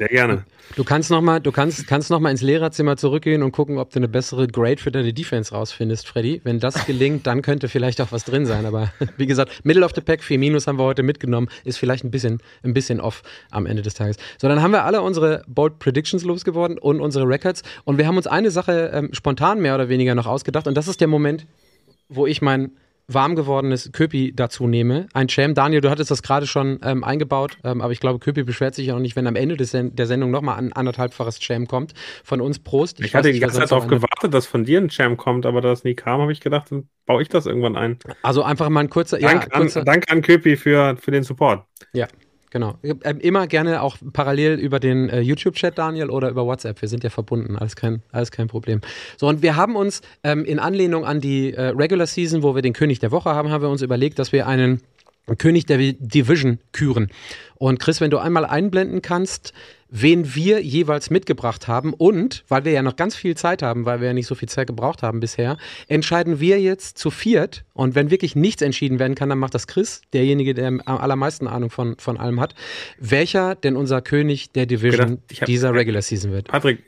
Sehr 0.00 0.08
gerne. 0.08 0.44
Du 0.76 0.82
kannst 0.82 1.10
noch 1.10 1.20
mal, 1.20 1.40
du 1.40 1.52
kannst, 1.52 1.86
kannst 1.86 2.08
noch 2.08 2.20
mal 2.20 2.30
ins 2.30 2.40
Lehrerzimmer 2.40 2.96
zurückgehen 2.96 3.42
und 3.42 3.52
gucken, 3.52 3.76
ob 3.76 3.90
du 3.90 3.98
eine 3.98 4.08
bessere 4.08 4.48
Grade 4.48 4.78
für 4.78 4.90
deine 4.90 5.12
Defense 5.12 5.54
rausfindest, 5.54 6.08
Freddy. 6.08 6.40
Wenn 6.42 6.58
das 6.58 6.86
gelingt, 6.86 7.26
dann 7.26 7.42
könnte 7.42 7.68
vielleicht 7.68 8.00
auch 8.00 8.10
was 8.10 8.24
drin 8.24 8.46
sein. 8.46 8.64
Aber 8.64 8.90
wie 9.18 9.26
gesagt, 9.26 9.60
Middle 9.62 9.84
of 9.84 9.92
the 9.94 10.00
Pack, 10.00 10.22
4 10.22 10.38
Minus 10.38 10.66
haben 10.66 10.78
wir 10.78 10.84
heute 10.84 11.02
mitgenommen, 11.02 11.50
ist 11.64 11.76
vielleicht 11.76 12.02
ein 12.02 12.10
bisschen, 12.10 12.38
ein 12.62 12.72
bisschen 12.72 12.98
off 12.98 13.22
am 13.50 13.66
Ende 13.66 13.82
des 13.82 13.92
Tages. 13.92 14.16
So, 14.40 14.48
dann 14.48 14.62
haben 14.62 14.70
wir 14.70 14.86
alle 14.86 15.02
unsere 15.02 15.42
Bold 15.46 15.78
Predictions 15.80 16.24
losgeworden 16.24 16.78
und 16.78 16.98
unsere 17.00 17.28
Records. 17.28 17.62
Und 17.84 17.98
wir 17.98 18.06
haben 18.06 18.16
uns 18.16 18.26
eine 18.26 18.50
Sache 18.50 18.90
ähm, 18.94 19.10
spontan 19.12 19.60
mehr 19.60 19.74
oder 19.74 19.90
weniger 19.90 20.14
noch 20.14 20.26
ausgedacht. 20.26 20.66
Und 20.66 20.78
das 20.78 20.88
ist 20.88 21.02
der 21.02 21.08
Moment, 21.08 21.44
wo 22.08 22.26
ich 22.26 22.40
mein 22.40 22.72
warm 23.14 23.36
gewordenes 23.36 23.90
Köpi 23.92 24.32
dazu 24.34 24.66
nehme. 24.66 25.06
Ein 25.12 25.26
Jam. 25.28 25.54
Daniel, 25.54 25.80
du 25.80 25.90
hattest 25.90 26.10
das 26.10 26.22
gerade 26.22 26.46
schon 26.46 26.78
ähm, 26.82 27.04
eingebaut, 27.04 27.58
ähm, 27.64 27.80
aber 27.80 27.92
ich 27.92 28.00
glaube, 28.00 28.18
Köpi 28.18 28.42
beschwert 28.42 28.74
sich 28.74 28.88
ja 28.88 28.94
auch 28.94 29.00
nicht, 29.00 29.16
wenn 29.16 29.26
am 29.26 29.36
Ende 29.36 29.56
des 29.56 29.70
der 29.72 30.06
Sendung 30.06 30.30
nochmal 30.30 30.58
ein 30.58 30.72
anderthalbfaches 30.72 31.38
Jam 31.46 31.66
kommt. 31.66 31.94
Von 32.24 32.40
uns 32.40 32.58
Prost. 32.58 33.00
Ich, 33.00 33.06
weiß 33.06 33.14
hatte 33.14 33.28
die 33.28 33.34
nicht, 33.34 33.42
ganze 33.42 33.58
Zeit 33.58 33.70
noch 33.70 33.78
darauf 33.78 33.86
gewartet, 33.86 34.34
dass 34.34 34.46
von 34.46 34.64
dir 34.64 34.80
ein 34.80 34.88
Jam 34.90 35.16
kommt, 35.16 35.46
aber 35.46 35.60
da 35.60 35.68
das 35.68 35.84
nie 35.84 35.94
kam, 35.94 36.20
habe 36.20 36.32
ich 36.32 36.40
gedacht, 36.40 36.70
dann 36.70 36.88
baue 37.06 37.22
ich 37.22 37.28
das 37.28 37.46
irgendwann 37.46 37.76
ein. 37.76 37.98
Also 38.22 38.42
einfach 38.42 38.68
mal 38.68 38.80
ein 38.80 38.90
kurzer, 38.90 39.20
ja, 39.20 39.28
Dank, 39.28 39.50
kurzer 39.50 39.80
an, 39.80 39.86
danke 39.86 40.12
an 40.12 40.22
Köpi 40.22 40.56
für, 40.56 40.96
für 40.96 41.10
den 41.10 41.22
Support. 41.22 41.64
ja, 41.92 42.06
genau. 42.50 42.78
Ähm, 42.82 43.20
immer 43.20 43.46
gerne 43.46 43.82
auch 43.82 43.96
parallel 44.12 44.58
über 44.58 44.80
den 44.80 45.08
äh, 45.08 45.20
YouTube-Chat, 45.20 45.78
Daniel, 45.78 46.10
oder 46.10 46.28
über 46.28 46.44
WhatsApp. 46.46 46.80
Wir 46.82 46.88
sind 46.88 47.04
ja 47.04 47.10
verbunden, 47.10 47.56
alles 47.56 47.76
kein, 47.76 48.02
alles 48.12 48.30
kein 48.30 48.48
Problem. 48.48 48.80
So, 49.16 49.28
und 49.28 49.42
wir 49.42 49.56
haben 49.56 49.76
uns 49.76 50.02
ähm, 50.22 50.44
in 50.44 50.58
Anlehnung 50.58 51.04
an 51.04 51.20
die 51.20 51.54
äh, 51.54 51.68
Regular 51.68 52.06
Season, 52.06 52.42
wo 52.42 52.54
wir 52.54 52.62
den 52.62 52.72
König 52.72 52.98
der 52.98 53.10
Woche 53.10 53.30
haben, 53.30 53.50
haben 53.50 53.62
wir 53.62 53.70
uns 53.70 53.82
überlegt, 53.82 54.18
dass 54.18 54.32
wir 54.32 54.46
einen 54.46 54.80
König 55.38 55.66
der 55.66 55.78
Division 55.78 56.58
küren. 56.72 57.08
Und 57.56 57.78
Chris, 57.78 58.00
wenn 58.00 58.10
du 58.10 58.18
einmal 58.18 58.44
einblenden 58.44 59.02
kannst, 59.02 59.52
wen 59.90 60.34
wir 60.34 60.62
jeweils 60.62 61.10
mitgebracht 61.10 61.68
haben. 61.68 61.92
Und, 61.92 62.44
weil 62.48 62.64
wir 62.64 62.72
ja 62.72 62.82
noch 62.82 62.96
ganz 62.96 63.16
viel 63.16 63.36
Zeit 63.36 63.62
haben, 63.62 63.84
weil 63.84 64.00
wir 64.00 64.08
ja 64.08 64.14
nicht 64.14 64.26
so 64.26 64.34
viel 64.34 64.48
Zeit 64.48 64.68
gebraucht 64.68 65.02
haben 65.02 65.20
bisher, 65.20 65.58
entscheiden 65.88 66.40
wir 66.40 66.60
jetzt 66.60 66.98
zu 66.98 67.10
viert. 67.10 67.64
Und 67.72 67.94
wenn 67.94 68.10
wirklich 68.10 68.36
nichts 68.36 68.62
entschieden 68.62 68.98
werden 68.98 69.14
kann, 69.14 69.28
dann 69.28 69.38
macht 69.38 69.54
das 69.54 69.66
Chris, 69.66 70.02
derjenige, 70.12 70.54
der 70.54 70.68
am 70.68 70.80
allermeisten 70.84 71.46
Ahnung 71.48 71.70
von, 71.70 71.96
von 71.98 72.18
allem 72.18 72.40
hat, 72.40 72.54
welcher 72.98 73.54
denn 73.54 73.76
unser 73.76 74.02
König 74.02 74.52
der 74.52 74.66
Division 74.66 75.18
Gedacht, 75.26 75.40
hab, 75.40 75.46
dieser 75.46 75.74
Regular 75.74 76.02
Season 76.02 76.30
wird. 76.30 76.48
Patrick, 76.48 76.84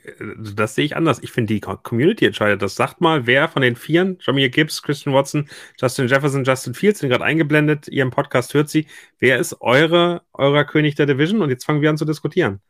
das 0.55 0.75
sehe 0.75 0.85
ich 0.85 0.95
anders. 0.95 1.19
Ich 1.21 1.31
finde, 1.31 1.53
die 1.53 1.59
Community 1.59 2.25
entscheidet 2.25 2.61
das. 2.61 2.75
Sagt 2.75 3.01
mal, 3.01 3.27
wer 3.27 3.49
von 3.49 3.61
den 3.61 3.75
Vieren, 3.75 4.17
Jamir 4.21 4.49
Gibbs, 4.49 4.81
Christian 4.81 5.13
Watson, 5.13 5.49
Justin 5.79 6.07
Jefferson, 6.07 6.43
Justin 6.43 6.73
Fields, 6.73 6.99
sind 6.99 7.09
gerade 7.09 7.23
eingeblendet, 7.23 7.87
ihr 7.87 8.03
im 8.03 8.11
Podcast 8.11 8.53
hört 8.53 8.69
sie, 8.69 8.85
wer 9.19 9.39
ist 9.39 9.61
eure, 9.61 10.21
eurer 10.33 10.63
König 10.63 10.95
der 10.95 11.05
Division? 11.05 11.41
Und 11.41 11.49
jetzt 11.49 11.65
fangen 11.65 11.81
wir 11.81 11.89
an 11.89 11.97
zu 11.97 12.05
diskutieren. 12.05 12.61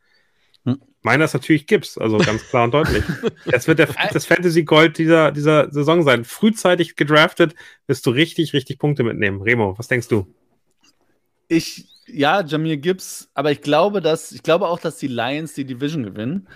Hm. 0.64 0.80
Meiner 1.02 1.26
ist 1.26 1.34
natürlich 1.34 1.66
Gibbs, 1.66 1.98
also 1.98 2.16
ganz 2.16 2.48
klar 2.48 2.64
und 2.64 2.72
deutlich. 2.72 3.04
Es 3.52 3.68
wird 3.68 3.78
der, 3.78 3.88
das 4.12 4.24
Fantasy 4.24 4.64
Gold 4.64 4.96
dieser, 4.96 5.32
dieser 5.32 5.70
Saison 5.70 6.02
sein. 6.02 6.24
Frühzeitig 6.24 6.96
gedraftet, 6.96 7.54
wirst 7.86 8.06
du 8.06 8.10
richtig, 8.10 8.54
richtig 8.54 8.78
Punkte 8.78 9.02
mitnehmen. 9.02 9.42
Remo, 9.42 9.78
was 9.78 9.88
denkst 9.88 10.08
du? 10.08 10.26
Ich, 11.48 11.86
ja, 12.06 12.42
Jamir 12.42 12.78
Gibbs, 12.78 13.28
aber 13.34 13.52
ich 13.52 13.60
glaube, 13.60 14.00
dass, 14.00 14.32
ich 14.32 14.42
glaube 14.42 14.66
auch, 14.68 14.78
dass 14.78 14.96
die 14.96 15.08
Lions 15.08 15.52
die 15.52 15.66
Division 15.66 16.04
gewinnen. 16.04 16.48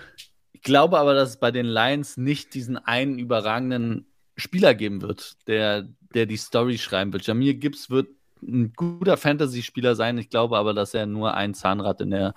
Ich 0.52 0.62
glaube 0.62 0.98
aber, 0.98 1.14
dass 1.14 1.30
es 1.30 1.36
bei 1.36 1.50
den 1.50 1.66
Lions 1.66 2.16
nicht 2.16 2.54
diesen 2.54 2.78
einen 2.78 3.18
überragenden 3.18 4.06
Spieler 4.36 4.74
geben 4.74 5.02
wird, 5.02 5.36
der, 5.46 5.86
der 6.14 6.24
die 6.24 6.36
Story 6.36 6.78
schreiben 6.78 7.12
wird. 7.12 7.26
Jamir 7.26 7.54
Gibbs 7.54 7.90
wird 7.90 8.08
ein 8.42 8.72
guter 8.74 9.16
Fantasy-Spieler 9.16 9.94
sein. 9.94 10.16
Ich 10.16 10.30
glaube 10.30 10.56
aber, 10.56 10.72
dass 10.72 10.94
er 10.94 11.06
nur 11.06 11.34
ein 11.34 11.54
Zahnrad 11.54 12.00
in 12.00 12.10
der 12.10 12.34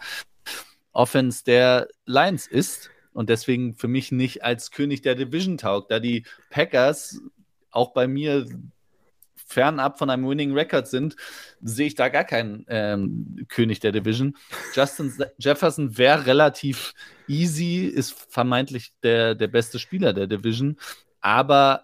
Offense 0.93 1.43
der 1.43 1.87
Lions 2.05 2.47
ist 2.47 2.89
und 3.13 3.29
deswegen 3.29 3.75
für 3.75 3.87
mich 3.87 4.11
nicht 4.11 4.43
als 4.43 4.71
König 4.71 5.01
der 5.01 5.15
Division 5.15 5.57
taugt, 5.57 5.91
da 5.91 5.99
die 5.99 6.25
Packers 6.49 7.21
auch 7.71 7.93
bei 7.93 8.07
mir 8.07 8.45
fernab 9.51 9.99
von 9.99 10.09
einem 10.09 10.27
Winning 10.27 10.53
Record 10.53 10.87
sind, 10.87 11.15
sehe 11.61 11.87
ich 11.87 11.95
da 11.95 12.09
gar 12.09 12.23
keinen 12.23 12.65
ähm, 12.69 13.45
König 13.49 13.79
der 13.81 13.91
Division. 13.91 14.37
Justin 14.73 15.13
Jefferson 15.37 15.97
wäre 15.97 16.25
relativ 16.25 16.93
easy, 17.27 17.85
ist 17.85 18.13
vermeintlich 18.29 18.93
der, 19.03 19.35
der 19.35 19.47
beste 19.47 19.77
Spieler 19.77 20.13
der 20.13 20.27
Division, 20.27 20.77
aber 21.19 21.83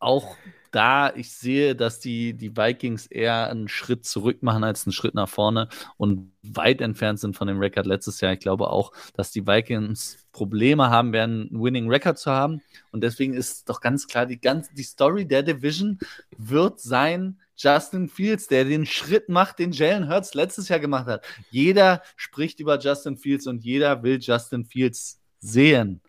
auch 0.00 0.36
da 0.70 1.14
ich 1.14 1.32
sehe, 1.32 1.74
dass 1.74 2.00
die, 2.00 2.34
die 2.34 2.56
Vikings 2.56 3.06
eher 3.06 3.50
einen 3.50 3.68
Schritt 3.68 4.04
zurück 4.04 4.42
machen 4.42 4.64
als 4.64 4.86
einen 4.86 4.92
Schritt 4.92 5.14
nach 5.14 5.28
vorne 5.28 5.68
und 5.96 6.32
weit 6.42 6.80
entfernt 6.80 7.20
sind 7.20 7.36
von 7.36 7.48
dem 7.48 7.58
Rekord 7.58 7.86
letztes 7.86 8.20
Jahr. 8.20 8.32
Ich 8.32 8.40
glaube 8.40 8.70
auch, 8.70 8.92
dass 9.14 9.30
die 9.30 9.46
Vikings 9.46 10.26
Probleme 10.32 10.90
haben 10.90 11.12
werden, 11.12 11.48
einen 11.50 11.62
Winning 11.62 11.88
Record 11.88 12.18
zu 12.18 12.30
haben. 12.30 12.62
Und 12.92 13.02
deswegen 13.02 13.34
ist 13.34 13.68
doch 13.68 13.80
ganz 13.80 14.06
klar, 14.06 14.26
die, 14.26 14.40
ganze, 14.40 14.72
die 14.74 14.82
Story 14.82 15.26
der 15.26 15.42
Division 15.42 15.98
wird 16.36 16.80
sein, 16.80 17.38
Justin 17.56 18.08
Fields, 18.08 18.46
der 18.46 18.64
den 18.64 18.86
Schritt 18.86 19.28
macht, 19.28 19.58
den 19.58 19.72
Jalen 19.72 20.08
Hurts 20.08 20.34
letztes 20.34 20.68
Jahr 20.68 20.78
gemacht 20.78 21.06
hat. 21.06 21.24
Jeder 21.50 22.02
spricht 22.16 22.60
über 22.60 22.78
Justin 22.78 23.16
Fields 23.16 23.48
und 23.48 23.64
jeder 23.64 24.02
will 24.04 24.18
Justin 24.20 24.64
Fields 24.64 25.20
sehen. 25.40 26.00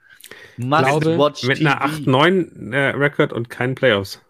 Must 0.57 0.86
glaube, 0.86 1.18
watch 1.18 1.44
mit 1.44 1.57
TV. 1.57 1.72
einer 1.72 1.86
8-9 1.86 3.30
äh, 3.30 3.34
und 3.34 3.49
keinen 3.49 3.73
Playoffs. 3.73 4.22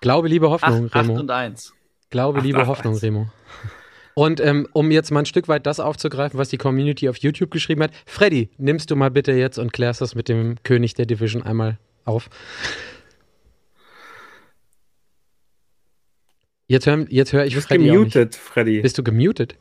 Glaube, 0.00 0.28
liebe 0.28 0.50
Hoffnung, 0.50 0.86
8, 0.86 0.94
Remo. 0.94 1.14
8 1.14 1.20
und 1.20 1.30
1. 1.30 1.74
Glaube, 2.10 2.38
8, 2.38 2.44
liebe 2.44 2.60
8, 2.60 2.66
Hoffnung, 2.66 2.94
1. 2.94 3.02
Remo. 3.02 3.28
Und 4.14 4.40
ähm, 4.40 4.66
um 4.72 4.90
jetzt 4.90 5.10
mal 5.10 5.20
ein 5.20 5.26
Stück 5.26 5.46
weit 5.48 5.66
das 5.66 5.78
aufzugreifen, 5.78 6.38
was 6.38 6.48
die 6.48 6.56
Community 6.56 7.08
auf 7.08 7.18
YouTube 7.18 7.50
geschrieben 7.50 7.82
hat, 7.82 7.90
Freddy, 8.06 8.48
nimmst 8.56 8.90
du 8.90 8.96
mal 8.96 9.10
bitte 9.10 9.32
jetzt 9.32 9.58
und 9.58 9.72
klärst 9.74 10.00
das 10.00 10.14
mit 10.14 10.28
dem 10.28 10.56
König 10.62 10.94
der 10.94 11.04
Division 11.04 11.42
einmal 11.42 11.78
auf. 12.06 12.30
Jetzt 16.68 16.86
höre 16.86 17.06
jetzt 17.10 17.32
hör 17.32 17.44
ich 17.44 17.52
du 17.52 17.58
bist 17.58 17.68
Freddy 17.68 17.84
gemutet, 17.86 18.34
Freddy. 18.34 18.80
Bist 18.80 18.98
du 18.98 19.04
gemutet? 19.04 19.56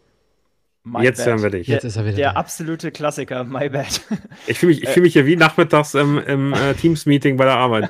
My 0.84 1.04
jetzt 1.04 1.18
bad. 1.18 1.28
hören 1.28 1.42
wir 1.44 1.50
dich. 1.50 1.68
Jetzt 1.68 1.84
ist 1.84 1.98
er 1.98 2.06
wieder 2.06 2.16
Der 2.16 2.34
da. 2.34 2.40
absolute 2.40 2.92
Klassiker, 2.92 3.44
my 3.44 3.70
bad. 3.70 4.02
Ich 4.48 4.60
fühle 4.60 4.74
mich, 4.74 4.88
fühl 4.88 5.04
mich 5.04 5.14
hier 5.14 5.26
wie 5.26 5.36
nachmittags 5.36 5.96
im, 5.96 6.20
im 6.20 6.54
äh, 6.54 6.76
Teams-Meeting 6.76 7.38
bei 7.38 7.46
der 7.46 7.56
Arbeit. 7.56 7.90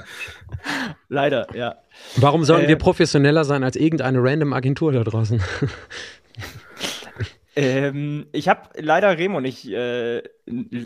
Leider, 1.09 1.47
ja. 1.53 1.75
Warum 2.17 2.43
sollten 2.43 2.65
äh, 2.65 2.69
wir 2.69 2.77
professioneller 2.77 3.45
sein 3.45 3.63
als 3.63 3.75
irgendeine 3.75 4.21
random 4.21 4.53
Agentur 4.53 4.91
da 4.91 5.03
draußen? 5.03 5.41
ähm, 7.55 8.27
ich 8.31 8.47
habe 8.47 8.69
leider 8.77 9.17
Remo 9.17 9.41
nicht, 9.41 9.69
äh, 9.69 10.21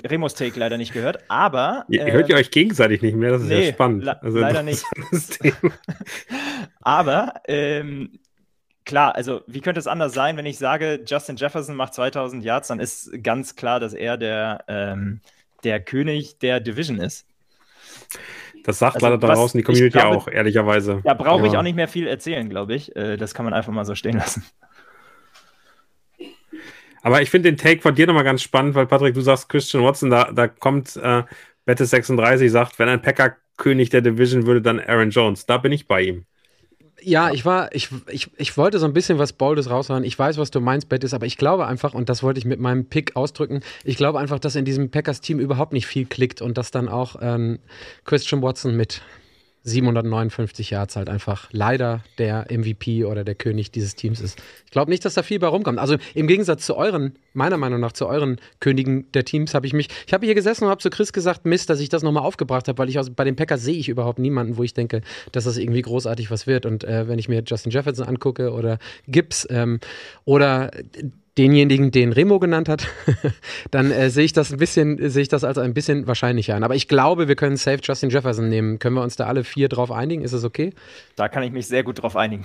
Remos 0.08 0.34
Take 0.34 0.60
leider 0.60 0.78
nicht 0.78 0.94
gehört, 0.94 1.24
aber. 1.28 1.86
Ihr, 1.90 2.06
äh, 2.06 2.12
hört 2.12 2.30
ihr 2.30 2.36
euch 2.36 2.52
gegenseitig 2.52 3.02
nicht 3.02 3.16
mehr? 3.16 3.32
Das 3.32 3.44
ist 3.44 3.50
nee, 3.50 3.68
ja 3.68 3.74
spannend. 3.74 4.08
Also, 4.08 4.40
leider 4.40 4.64
nicht. 4.64 4.84
aber 6.82 7.36
ähm, 7.48 8.20
klar, 8.86 9.16
also 9.16 9.42
wie 9.46 9.62
könnte 9.62 9.80
es 9.80 9.88
anders 9.88 10.14
sein, 10.14 10.36
wenn 10.36 10.46
ich 10.46 10.58
sage, 10.58 11.04
Justin 11.06 11.36
Jefferson 11.36 11.76
macht 11.76 11.94
2000 11.94 12.44
Yards, 12.44 12.70
dann 12.70 12.80
ist 12.80 13.12
ganz 13.24 13.56
klar, 13.56 13.80
dass 13.80 13.94
er 13.94 14.18
der, 14.18 14.64
ähm, 14.68 15.22
der 15.64 15.80
König 15.80 16.40
der 16.40 16.60
Division 16.60 17.00
ist. 17.00 17.28
Das 18.70 18.78
sagt 18.78 18.98
also, 18.98 19.08
leider 19.08 19.18
da 19.18 19.34
draußen 19.34 19.58
die 19.58 19.64
Community 19.64 19.98
glaube, 19.98 20.18
auch, 20.18 20.28
ehrlicherweise. 20.28 21.02
Da 21.04 21.16
brauche 21.16 21.48
ich 21.48 21.58
auch 21.58 21.64
nicht 21.64 21.76
mehr 21.76 21.88
viel 21.88 22.06
erzählen, 22.06 22.48
glaube 22.48 22.76
ich. 22.76 22.96
Äh, 22.96 23.18
das 23.18 23.34
kann 23.34 23.44
man 23.44 23.56
einfach 23.56 23.74
mal 23.74 23.84
so 23.84 23.96
stehen 23.96 24.16
lassen. 24.16 24.44
Aber 27.02 27.20
ich 27.24 27.32
finde 27.32 27.50
den 27.50 27.58
Take 27.58 27.82
von 27.82 27.96
dir 27.96 28.06
nochmal 28.06 28.24
ganz 28.24 28.44
spannend, 28.44 28.76
weil 28.76 28.86
Patrick, 28.86 29.16
du 29.16 29.22
sagst 29.22 29.50
Christian 29.50 29.84
Watson, 29.84 30.12
da, 30.12 30.32
da 30.32 30.48
kommt 30.48 30.96
äh, 30.98 31.24
Bette 31.66 31.84
36, 31.84 32.52
sagt, 32.52 32.78
wenn 32.78 32.90
ein 32.90 33.02
Packer 33.02 33.38
König 33.58 33.90
der 33.90 34.02
Division 34.02 34.46
würde, 34.46 34.62
dann 34.62 34.80
Aaron 34.80 35.10
Jones. 35.10 35.48
Da 35.48 35.58
bin 35.58 35.72
ich 35.72 35.88
bei 35.88 36.04
ihm. 36.04 36.26
Ja, 37.02 37.32
ich 37.32 37.46
war, 37.46 37.74
ich, 37.74 37.90
ich, 38.10 38.30
ich 38.38 38.58
wollte 38.58 38.80
so 38.80 38.86
ein 38.86 38.94
bisschen 38.94 39.20
was 39.20 39.34
Boldes 39.34 39.70
raushauen. 39.70 40.04
Ich 40.04 40.18
weiß, 40.18 40.38
was 40.38 40.52
du 40.52 40.60
meinst, 40.60 40.90
Bett 40.90 41.04
ist, 41.04 41.14
aber 41.14 41.26
ich 41.26 41.38
glaube 41.38 41.68
einfach, 41.68 41.94
und 41.94 42.10
das 42.10 42.24
wollte 42.24 42.40
ich 42.40 42.46
mit 42.46 42.60
meinem 42.60 42.86
Pick 42.86 43.16
ausdrücken, 43.16 43.62
ich 43.84 43.98
glaube 43.98 44.20
einfach, 44.20 44.40
dass 44.40 44.56
in 44.56 44.66
diesem 44.66 44.90
Packers-Team 44.90 45.40
überhaupt 45.40 45.74
nicht 45.74 45.88
viel 45.88 46.06
klickt 46.06 46.42
und 46.42 46.58
dass 46.58 46.72
dann 46.72 46.90
auch 46.90 47.16
ähm, 47.22 47.60
Christian 48.06 48.42
Watson 48.42 48.76
mit 48.76 49.02
759 49.64 50.70
Yards 50.70 50.96
halt 50.96 51.10
einfach 51.10 51.50
leider 51.52 52.04
der 52.18 52.48
MVP 52.50 53.04
oder 53.06 53.24
der 53.24 53.36
König 53.36 53.72
dieses 53.72 53.96
Teams 53.96 54.22
ist. 54.22 54.42
Ich 54.66 54.72
glaube 54.72 54.90
nicht, 54.90 55.04
dass 55.04 55.16
da 55.16 55.24
viel 55.24 55.40
bei 55.40 55.48
rumkommt. 55.48 55.80
Also 55.80 55.98
im 56.14 56.28
Gegensatz 56.28 56.66
zu 56.66 56.78
euren, 56.78 57.16
meiner 57.34 57.58
Meinung 57.58 57.80
nach, 57.80 57.92
zu 57.92 58.08
euren 58.08 58.40
Königen 58.60 59.12
der 59.12 59.26
Teams 59.26 59.54
habe 59.54 59.68
ich 59.68 59.74
mich, 59.74 59.90
ich 60.08 60.14
habe 60.14 60.26
hier 60.26 60.36
gesessen 60.36 60.64
und 60.66 60.70
habe 60.70 60.82
zu 60.82 60.90
Chris 60.90 61.12
gesagt, 61.12 61.46
Mist, 61.46 61.70
dass 61.70 61.80
ich 61.80 61.90
das 61.90 62.04
nochmal 62.04 62.24
aufgebracht 62.24 62.68
habe, 62.68 62.78
weil 62.78 62.90
ich 62.90 63.00
aus, 63.00 63.10
bei 63.10 63.24
den 63.24 63.36
Packers 63.36 63.62
sehe 63.62 63.78
ich 63.78 63.90
überhaupt 63.90 64.20
niemanden, 64.20 64.58
wo 64.58 64.64
ich 64.64 64.74
denke, 64.74 65.02
dass 65.32 65.44
das 65.44 65.58
irgendwie 65.58 65.82
großartig 65.82 66.32
was 66.32 66.48
wird. 66.48 66.66
Und 66.66 66.84
äh, 66.84 67.08
wenn 67.08 67.20
ich 67.20 67.28
mir 67.28 67.44
Justin 67.46 67.72
Jefferson 67.72 68.08
angucke 68.08 68.52
oder 68.52 68.80
Gibbs 69.08 69.46
ähm, 69.50 69.80
oder 70.26 70.72
denjenigen, 71.40 71.92
den 71.92 72.12
Remo 72.12 72.38
genannt 72.40 72.68
hat, 72.68 72.88
dann 73.72 73.92
äh, 73.92 74.10
sehe 74.10 74.26
ich 74.26 74.34
das 74.34 74.52
ein 74.52 74.58
bisschen, 74.58 75.10
sehe 75.10 75.22
ich 75.22 75.30
das 75.30 75.44
als 75.44 75.58
ein 75.58 75.74
bisschen 75.74 76.06
wahrscheinlicher 76.06 76.56
an. 76.56 76.64
Aber 76.64 76.76
ich 76.76 76.88
glaube, 76.88 77.28
wir 77.28 77.36
können 77.36 77.56
safe 77.56 77.80
Justin 77.82 78.10
Jefferson 78.10 78.50
nehmen. 78.50 78.78
Können 78.78 78.96
wir 78.96 79.02
uns 79.02 79.16
da 79.16 79.26
alle 79.26 79.44
vier 79.44 79.70
drauf 79.70 79.92
einigen? 79.92 80.24
Ist 80.24 80.34
es 80.34 80.44
okay? 80.44 80.74
Da 81.16 81.30
kann 81.30 81.44
ich 81.44 81.52
mich 81.52 81.68
sehr 81.68 81.84
gut 81.84 82.02
drauf 82.02 82.16
einigen. 82.16 82.44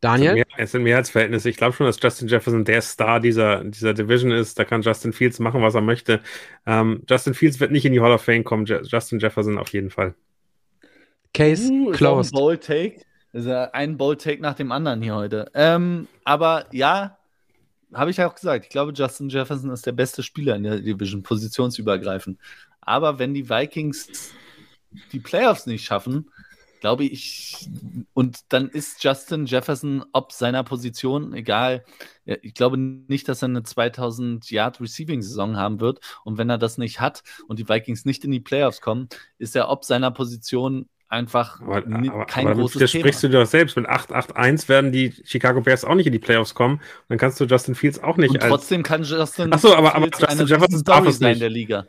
Daniel? 0.00 0.42
Es 0.56 0.72
sind 0.72 0.82
Mehrheitsverhältnisse. 0.82 1.48
Ich 1.48 1.56
glaube 1.56 1.74
schon, 1.74 1.86
dass 1.86 1.98
Justin 2.00 2.28
Jefferson 2.28 2.64
der 2.64 2.82
Star 2.82 3.20
dieser, 3.20 3.62
dieser 3.64 3.94
Division 3.94 4.32
ist. 4.32 4.58
Da 4.58 4.64
kann 4.64 4.82
Justin 4.82 5.12
Fields 5.12 5.38
machen, 5.38 5.62
was 5.62 5.74
er 5.74 5.80
möchte. 5.80 6.20
Ähm, 6.66 7.02
Justin 7.08 7.34
Fields 7.34 7.60
wird 7.60 7.72
nicht 7.72 7.84
in 7.84 7.92
die 7.92 8.00
Hall 8.00 8.12
of 8.12 8.22
Fame 8.22 8.42
kommen. 8.44 8.64
Justin 8.64 9.18
Jefferson 9.18 9.58
auf 9.58 9.68
jeden 9.72 9.90
Fall. 9.90 10.14
Case 11.34 11.72
closed. 11.92 12.34
Take. 12.60 13.00
Das 13.32 13.42
ist 13.42 13.48
ja 13.48 13.70
ein 13.72 13.96
Bold-Take 13.96 14.42
nach 14.42 14.54
dem 14.54 14.72
anderen 14.72 15.00
hier 15.00 15.14
heute. 15.14 15.50
Ähm, 15.54 16.06
aber 16.24 16.66
ja, 16.70 17.18
habe 17.92 18.10
ich 18.10 18.18
ja 18.18 18.28
auch 18.28 18.34
gesagt, 18.34 18.66
ich 18.66 18.70
glaube, 18.70 18.92
Justin 18.94 19.28
Jefferson 19.28 19.70
ist 19.70 19.86
der 19.86 19.92
beste 19.92 20.22
Spieler 20.22 20.56
in 20.56 20.64
der 20.64 20.80
Division, 20.80 21.22
positionsübergreifend. 21.22 22.38
Aber 22.80 23.18
wenn 23.18 23.34
die 23.34 23.48
Vikings 23.48 24.32
die 25.12 25.20
Playoffs 25.20 25.66
nicht 25.66 25.84
schaffen, 25.84 26.30
glaube 26.80 27.04
ich, 27.04 27.68
und 28.12 28.40
dann 28.48 28.68
ist 28.68 29.04
Justin 29.04 29.46
Jefferson 29.46 30.04
ob 30.12 30.32
seiner 30.32 30.64
Position, 30.64 31.32
egal, 31.32 31.84
ich 32.24 32.54
glaube 32.54 32.76
nicht, 32.76 33.28
dass 33.28 33.42
er 33.42 33.48
eine 33.48 33.62
2000 33.62 34.50
Yard 34.50 34.80
Receiving 34.80 35.22
Saison 35.22 35.56
haben 35.56 35.80
wird. 35.80 36.00
Und 36.24 36.38
wenn 36.38 36.50
er 36.50 36.58
das 36.58 36.78
nicht 36.78 37.00
hat 37.00 37.22
und 37.46 37.60
die 37.60 37.68
Vikings 37.68 38.04
nicht 38.04 38.24
in 38.24 38.32
die 38.32 38.40
Playoffs 38.40 38.80
kommen, 38.80 39.08
ist 39.38 39.54
er 39.54 39.70
ob 39.70 39.84
seiner 39.84 40.10
Position 40.10 40.88
einfach 41.12 41.60
aber, 41.60 41.76
aber, 41.76 42.24
kein 42.26 42.46
aber 42.46 42.56
großes 42.56 42.90
Thema. 42.90 43.02
sprichst 43.02 43.22
du 43.22 43.28
dir 43.28 43.40
doch 43.40 43.46
selbst. 43.46 43.76
Mit 43.76 43.88
8-8-1 43.88 44.68
werden 44.68 44.92
die 44.92 45.14
Chicago 45.24 45.60
Bears 45.60 45.84
auch 45.84 45.94
nicht 45.94 46.06
in 46.06 46.12
die 46.12 46.18
Playoffs 46.18 46.54
kommen. 46.54 46.80
dann 47.08 47.18
kannst 47.18 47.38
du 47.38 47.44
Justin 47.44 47.74
Fields 47.74 48.02
auch 48.02 48.16
nicht. 48.16 48.30
Und 48.30 48.40
trotzdem 48.40 48.82
kann 48.82 49.04
Justin 49.04 49.52
Achso, 49.52 49.74
aber, 49.74 49.94
aber 49.94 50.06
Justin 50.06 50.46
Jefferson 50.46 50.82
darf 50.84 51.06
es 51.06 51.20
nicht. 51.20 51.34
in 51.34 51.38
der 51.40 51.50
Liga. 51.50 51.86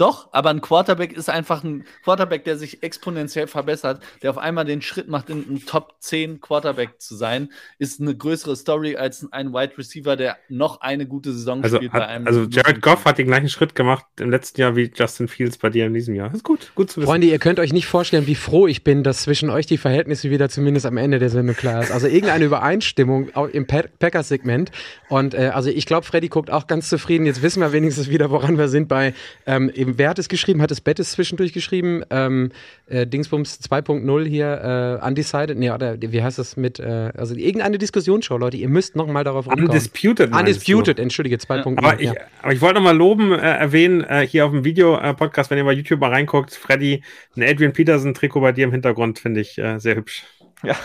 Doch, 0.00 0.28
aber 0.32 0.48
ein 0.48 0.62
Quarterback 0.62 1.12
ist 1.12 1.28
einfach 1.28 1.62
ein 1.62 1.84
Quarterback, 2.04 2.44
der 2.44 2.56
sich 2.56 2.82
exponentiell 2.82 3.46
verbessert, 3.46 4.02
der 4.22 4.30
auf 4.30 4.38
einmal 4.38 4.64
den 4.64 4.80
Schritt 4.80 5.08
macht, 5.08 5.28
in 5.28 5.44
einem 5.46 5.66
Top 5.66 5.96
10 6.00 6.40
Quarterback 6.40 6.98
zu 7.02 7.14
sein, 7.14 7.50
ist 7.78 8.00
eine 8.00 8.16
größere 8.16 8.56
Story 8.56 8.96
als 8.96 9.30
ein 9.30 9.52
Wide 9.52 9.76
Receiver, 9.76 10.16
der 10.16 10.38
noch 10.48 10.80
eine 10.80 11.04
gute 11.04 11.34
Saison 11.34 11.62
also, 11.62 11.76
spielt 11.76 11.92
hat, 11.92 12.00
bei 12.00 12.06
einem. 12.06 12.26
Also 12.26 12.44
Jared 12.44 12.80
Goff 12.80 13.04
hat 13.04 13.18
den 13.18 13.26
gleichen 13.26 13.50
Schritt 13.50 13.74
gemacht 13.74 14.06
im 14.18 14.30
letzten 14.30 14.62
Jahr 14.62 14.74
wie 14.74 14.90
Justin 14.94 15.28
Fields 15.28 15.58
bei 15.58 15.68
dir 15.68 15.84
in 15.84 15.92
diesem 15.92 16.14
Jahr. 16.14 16.28
Das 16.28 16.38
ist 16.38 16.44
gut, 16.44 16.72
gut 16.74 16.90
zu 16.90 17.02
wissen. 17.02 17.06
Freunde, 17.06 17.26
ihr 17.26 17.38
könnt 17.38 17.60
euch 17.60 17.74
nicht 17.74 17.86
vorstellen, 17.86 18.26
wie 18.26 18.36
froh 18.36 18.66
ich 18.66 18.82
bin, 18.82 19.02
dass 19.02 19.20
zwischen 19.20 19.50
euch 19.50 19.66
die 19.66 19.76
Verhältnisse 19.76 20.30
wieder 20.30 20.48
zumindest 20.48 20.86
am 20.86 20.96
Ende 20.96 21.18
der 21.18 21.28
Sendung 21.28 21.56
klar 21.56 21.82
ist. 21.82 21.92
Also 21.92 22.06
irgendeine 22.06 22.46
Übereinstimmung 22.46 23.28
im 23.52 23.66
Packers-Segment. 23.66 24.70
Und 25.10 25.34
äh, 25.34 25.50
also 25.52 25.68
ich 25.68 25.84
glaube, 25.84 26.06
Freddy 26.06 26.28
guckt 26.28 26.50
auch 26.50 26.66
ganz 26.66 26.88
zufrieden. 26.88 27.26
Jetzt 27.26 27.42
wissen 27.42 27.60
wir 27.60 27.72
wenigstens 27.72 28.08
wieder, 28.08 28.30
woran 28.30 28.56
wir 28.56 28.68
sind 28.68 28.88
bei 28.88 29.12
ähm, 29.44 29.70
eben, 29.74 29.89
wer 29.98 30.10
hat 30.10 30.18
es 30.18 30.28
geschrieben? 30.28 30.62
Hat 30.62 30.70
es 30.70 30.80
Bettes 30.80 31.12
zwischendurch 31.12 31.52
geschrieben? 31.52 32.02
Ähm, 32.10 32.50
äh, 32.86 33.06
Dingsbums 33.06 33.60
2.0 33.60 34.24
hier, 34.26 35.00
äh, 35.02 35.06
Undecided? 35.06 35.58
Nee, 35.58 35.70
oder 35.70 35.96
wie 36.00 36.22
heißt 36.22 36.38
das 36.38 36.56
mit, 36.56 36.78
äh, 36.78 37.12
also 37.16 37.34
irgendeine 37.34 37.78
Diskussionsshow, 37.78 38.36
Leute, 38.36 38.56
ihr 38.56 38.68
müsst 38.68 38.96
nochmal 38.96 39.24
darauf 39.24 39.46
rumkommen. 39.46 39.68
Undisputed. 39.68 40.32
Undisputed, 40.32 40.98
entschuldige, 40.98 41.36
2.0. 41.36 41.78
Aber, 41.78 42.00
ja. 42.00 42.12
ich, 42.12 42.18
aber 42.42 42.52
ich 42.52 42.60
wollte 42.60 42.74
nochmal 42.76 42.96
loben, 42.96 43.32
äh, 43.32 43.36
erwähnen, 43.36 44.04
äh, 44.04 44.26
hier 44.26 44.46
auf 44.46 44.52
dem 44.52 44.64
Video-Podcast, 44.64 45.50
wenn 45.50 45.58
ihr 45.58 45.64
bei 45.64 45.72
YouTube 45.72 46.00
mal 46.00 46.10
reinguckt, 46.10 46.54
Freddy, 46.54 47.02
ein 47.36 47.42
Adrian 47.42 47.72
Peterson-Trikot 47.72 48.40
bei 48.40 48.52
dir 48.52 48.64
im 48.64 48.72
Hintergrund, 48.72 49.18
finde 49.18 49.40
ich 49.40 49.58
äh, 49.58 49.78
sehr 49.78 49.96
hübsch. 49.96 50.24
Ja. 50.62 50.76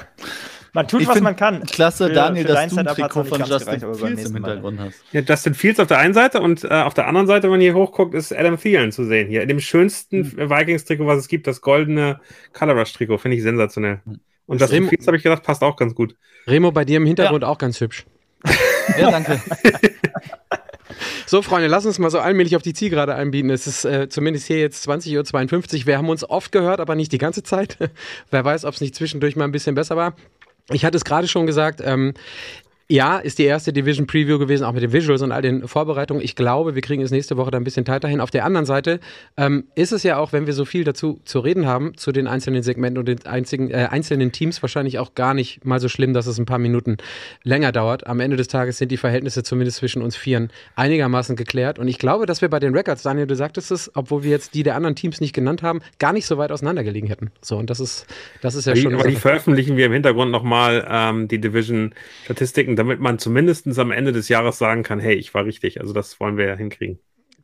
Man 0.76 0.89
tut, 0.89 1.03
ich 1.03 1.07
was 1.07 1.22
man 1.22 1.38
kann. 1.38 1.64
Klasse, 1.64 2.07
für, 2.07 2.14
Daniel, 2.14 2.45
für 2.45 2.53
dass 2.53 2.73
du 2.73 2.80
ein 2.80 2.85
Trikot 2.85 3.23
von 3.23 3.39
Justin 3.45 3.80
Fields 3.95 4.26
im 4.26 4.34
Hintergrund 4.34 4.80
hast. 4.81 5.02
Ja, 5.14 5.22
Justin 5.22 5.53
Fields 5.53 5.80
auf 5.80 5.88
der 5.88 5.99
einen 5.99 6.14
Seite 6.14 6.41
und 6.41 6.65
äh, 6.65 6.68
auf 6.68 6.93
der 6.93 7.07
anderen 7.07 7.27
Seite, 7.27 7.43
wenn 7.43 7.52
man 7.52 7.61
hier 7.61 7.73
hochguckt, 7.73 8.14
ist 8.14 8.34
Adam 8.34 8.60
Thielen 8.60 8.91
zu 8.91 9.06
sehen 9.06 9.30
hier. 9.30 9.41
In 9.41 9.47
dem 9.47 9.61
schönsten 9.61 10.31
hm. 10.31 10.49
Vikings-Trikot, 10.49 11.07
was 11.07 11.19
es 11.19 11.30
gibt, 11.30 11.47
das 11.47 11.61
goldene 11.61 12.19
Color 12.52 12.76
Rush-Trikot, 12.76 13.19
finde 13.19 13.38
ich 13.38 13.43
sensationell. 13.43 14.02
Hm. 14.06 14.19
Und 14.47 14.60
Justin 14.60 14.80
Remo, 14.80 14.89
Fields, 14.89 15.07
habe 15.07 15.15
ich 15.15 15.23
gedacht, 15.23 15.43
passt 15.43 15.64
auch 15.64 15.77
ganz 15.77 15.95
gut. 15.95 16.18
Remo, 16.45 16.73
bei 16.73 16.84
dir 16.84 16.97
im 16.97 17.06
Hintergrund 17.06 17.43
ja. 17.43 17.47
auch 17.47 17.57
ganz 17.57 17.80
hübsch. 17.80 18.06
ja, 18.99 19.11
danke. 19.11 19.41
So, 21.27 21.41
Freunde, 21.41 21.68
lass 21.68 21.85
uns 21.88 21.97
mal 21.97 22.11
so 22.11 22.19
allmählich 22.19 22.56
auf 22.56 22.61
die 22.61 22.73
Zielgerade 22.73 23.15
einbieten. 23.15 23.49
Es 23.49 23.65
ist 23.65 23.84
äh, 23.84 24.07
zumindest 24.10 24.45
hier 24.45 24.60
jetzt 24.60 24.88
20.52 24.88 25.80
Uhr. 25.81 25.88
Wir 25.88 25.97
haben 25.97 26.10
uns 26.10 26.27
oft 26.30 26.52
gehört, 26.52 26.80
aber 26.80 26.93
nicht 26.93 27.11
die 27.11 27.18
ganze 27.18 27.41
Zeit. 27.41 27.77
Wer 28.31 28.45
weiß, 28.45 28.64
ob 28.65 28.76
es 28.76 28.81
nicht 28.81 28.95
zwischendurch 28.95 29.35
mal 29.35 29.45
ein 29.45 29.52
bisschen 29.52 29.73
besser 29.73 29.95
war. 29.95 30.15
Ich 30.71 30.83
hatte 30.83 30.97
es 30.97 31.05
gerade 31.05 31.27
schon 31.27 31.45
gesagt, 31.45 31.81
ähm, 31.83 32.13
ja, 32.87 33.17
ist 33.17 33.39
die 33.39 33.45
erste 33.45 33.73
Division 33.73 34.05
Preview 34.05 34.37
gewesen, 34.37 34.63
auch 34.63 34.73
mit 34.73 34.83
den 34.83 34.93
Visuals 34.93 35.23
und 35.23 35.31
all 35.31 35.41
den 35.41 35.67
Vorbereitungen. 35.67 36.23
Ich 36.23 36.35
glaube, 36.35 36.75
wir 36.75 36.83
kriegen 36.83 37.01
es 37.01 37.09
nächste 37.09 37.35
Woche 37.35 37.49
da 37.49 37.57
ein 37.57 37.63
bisschen 37.63 37.83
tighter 37.83 38.07
hin. 38.07 38.21
Auf 38.21 38.29
der 38.29 38.45
anderen 38.45 38.67
Seite 38.67 38.99
ähm, 39.37 39.63
ist 39.73 39.91
es 39.91 40.03
ja 40.03 40.17
auch, 40.17 40.33
wenn 40.33 40.45
wir 40.45 40.53
so 40.53 40.65
viel 40.65 40.83
dazu 40.83 41.19
zu 41.25 41.39
reden 41.39 41.65
haben, 41.65 41.97
zu 41.97 42.11
den 42.11 42.27
einzelnen 42.27 42.61
Segmenten 42.61 42.99
und 42.99 43.07
den 43.07 43.25
einzigen, 43.25 43.71
äh, 43.71 43.87
einzelnen 43.89 44.31
Teams, 44.31 44.61
wahrscheinlich 44.61 44.99
auch 44.99 45.15
gar 45.15 45.33
nicht 45.33 45.65
mal 45.65 45.79
so 45.79 45.89
schlimm, 45.89 46.13
dass 46.13 46.27
es 46.27 46.37
ein 46.37 46.45
paar 46.45 46.59
Minuten 46.59 46.97
länger 47.43 47.71
dauert. 47.71 48.05
Am 48.05 48.19
Ende 48.19 48.37
des 48.37 48.49
Tages 48.49 48.77
sind 48.77 48.91
die 48.91 48.97
Verhältnisse 48.97 49.41
zumindest 49.41 49.77
zwischen 49.77 50.03
uns 50.03 50.15
Vieren 50.15 50.51
einigermaßen 50.75 51.35
geklärt. 51.35 51.79
Und 51.79 51.87
ich 51.87 51.97
glaube, 51.97 52.27
dass 52.27 52.41
wir 52.41 52.49
bei 52.49 52.59
den 52.59 52.75
Records, 52.75 53.01
Daniel, 53.01 53.25
du 53.25 53.35
sagtest 53.35 53.71
es, 53.71 53.89
obwohl 53.95 54.21
wir 54.21 54.29
jetzt 54.29 54.53
die 54.53 54.61
der 54.61 54.75
anderen 54.75 54.95
Teams 54.95 55.21
nicht 55.21 55.33
genannt 55.33 55.63
haben, 55.63 55.81
gar 55.97 56.13
nicht 56.13 56.27
so 56.27 56.37
weit 56.37 56.51
auseinandergelegen 56.51 57.09
hätten. 57.09 57.31
So, 57.41 57.57
und 57.57 57.71
das 57.71 57.79
ist, 57.79 58.05
das 58.41 58.53
ist 58.53 58.65
ja 58.65 58.73
aber 58.73 58.81
schon. 58.81 58.91
Die, 58.91 58.99
aber 58.99 59.09
die 59.09 59.15
veröffentlichen 59.15 59.75
wir 59.75 59.87
im 59.87 59.93
Hintergrund 59.93 60.31
nochmal 60.31 60.85
ähm, 60.87 61.27
die 61.27 61.41
Division-Statistiken 61.41 62.74
damit 62.76 62.99
man 62.99 63.19
zumindest 63.19 63.68
am 63.80 63.91
Ende 63.91 64.11
des 64.11 64.30
Jahres 64.30 64.57
sagen 64.57 64.84
kann, 64.84 64.99
hey, 64.99 65.15
ich 65.15 65.34
war 65.34 65.45
richtig. 65.45 65.81
Also 65.81 65.93
das 65.93 66.19
wollen 66.19 66.38
wir 66.38 66.47
ja 66.47 66.56
hinkriegen. 66.56 66.99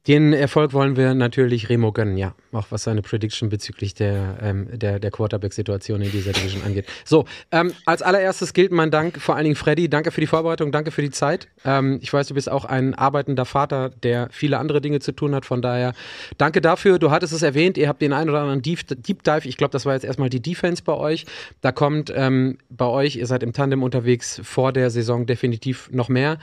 Den 0.08 0.34
Erfolg 0.34 0.74
wollen 0.74 0.98
wir 0.98 1.14
natürlich 1.14 1.70
Remo 1.70 1.92
gönnen, 1.92 2.18
ja. 2.18 2.34
Auch 2.52 2.66
was 2.72 2.84
seine 2.84 3.04
Prediction 3.04 3.50
bezüglich 3.50 3.94
der, 3.94 4.38
ähm, 4.42 4.68
der, 4.74 5.00
der 5.00 5.12
Quarterback-Situation 5.12 6.02
in 6.02 6.12
dieser 6.12 6.32
Division 6.32 6.64
angeht. 6.64 6.88
So, 7.06 7.26
ähm, 7.52 7.72
als 7.86 8.02
allererstes 8.02 8.54
gilt 8.54 8.72
mein 8.72 8.90
Dank 8.90 9.22
vor 9.22 9.36
allen 9.36 9.44
Dingen 9.44 9.56
Freddy. 9.56 9.90
Danke 9.90 10.10
für 10.10 10.20
die 10.20 10.26
Vorbereitung, 10.26 10.72
danke 10.72 10.90
für 10.90 11.04
die 11.04 11.12
Zeit. 11.12 11.50
Ähm, 11.66 12.00
ich 12.02 12.12
weiß, 12.12 12.28
du 12.28 12.34
bist 12.34 12.50
auch 12.50 12.66
ein 12.66 12.96
arbeitender 12.96 13.46
Vater, 13.46 13.90
der 13.90 14.30
viele 14.32 14.58
andere 14.58 14.82
Dinge 14.82 15.02
zu 15.02 15.12
tun 15.12 15.36
hat. 15.36 15.46
Von 15.46 15.62
daher 15.62 15.94
danke 16.40 16.62
dafür. 16.62 16.98
Du 16.98 17.12
hattest 17.12 17.32
es 17.32 17.44
erwähnt, 17.44 17.78
ihr 17.78 17.88
habt 17.88 18.02
den 18.02 18.12
einen 18.12 18.32
oder 18.32 18.42
anderen 18.42 18.64
Deep, 18.64 18.80
Deep 19.04 19.24
Dive. 19.24 19.48
Ich 19.48 19.58
glaube, 19.58 19.72
das 19.72 19.86
war 19.86 19.94
jetzt 19.94 20.04
erstmal 20.04 20.30
die 20.30 20.42
Defense 20.42 20.82
bei 20.84 20.94
euch. 20.94 21.28
Da 21.62 21.72
kommt 21.72 22.12
ähm, 22.16 22.58
bei 22.72 22.88
euch, 22.88 23.18
ihr 23.18 23.28
seid 23.28 23.44
im 23.44 23.54
Tandem 23.54 23.84
unterwegs, 23.84 24.42
vor 24.44 24.74
der 24.74 24.90
Saison 24.90 25.28
definitiv 25.28 25.92
noch 25.92 26.10
mehr. 26.10 26.40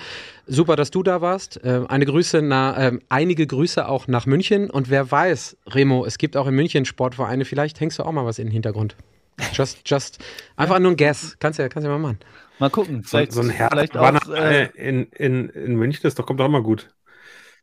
Super, 0.46 0.76
dass 0.76 0.92
du 0.92 1.02
da 1.02 1.20
warst. 1.20 1.62
Äh, 1.64 1.82
eine 1.88 2.06
Grüße, 2.06 2.40
na, 2.40 2.88
äh, 2.88 2.98
einige 3.08 3.47
Grüße 3.48 3.88
auch 3.88 4.06
nach 4.06 4.26
München. 4.26 4.70
Und 4.70 4.90
wer 4.90 5.10
weiß, 5.10 5.56
Remo, 5.66 6.04
es 6.04 6.18
gibt 6.18 6.36
auch 6.36 6.46
in 6.46 6.54
München 6.54 6.84
Sportvereine. 6.84 7.44
Vielleicht 7.44 7.80
hängst 7.80 7.98
du 7.98 8.04
auch 8.04 8.12
mal 8.12 8.24
was 8.24 8.38
in 8.38 8.46
den 8.46 8.52
Hintergrund. 8.52 8.96
Just, 9.52 9.80
just, 9.86 10.18
einfach 10.56 10.76
ja. 10.76 10.80
nur 10.80 10.92
ein 10.92 10.96
Guess. 10.96 11.36
Kannst 11.38 11.58
ja, 11.58 11.68
kannst 11.68 11.84
ja 11.84 11.90
mal 11.90 11.98
machen. 11.98 12.18
Mal 12.58 12.70
gucken. 12.70 13.04
Vielleicht, 13.04 13.32
so, 13.32 13.42
so 13.42 13.48
ein 13.48 13.54
Hertha-Banner 13.54 14.20
äh, 14.34 14.68
in, 14.74 15.04
in, 15.12 15.48
in 15.50 15.76
München, 15.76 16.00
das 16.02 16.16
kommt 16.16 16.40
doch 16.40 16.46
immer 16.46 16.62
gut. 16.62 16.88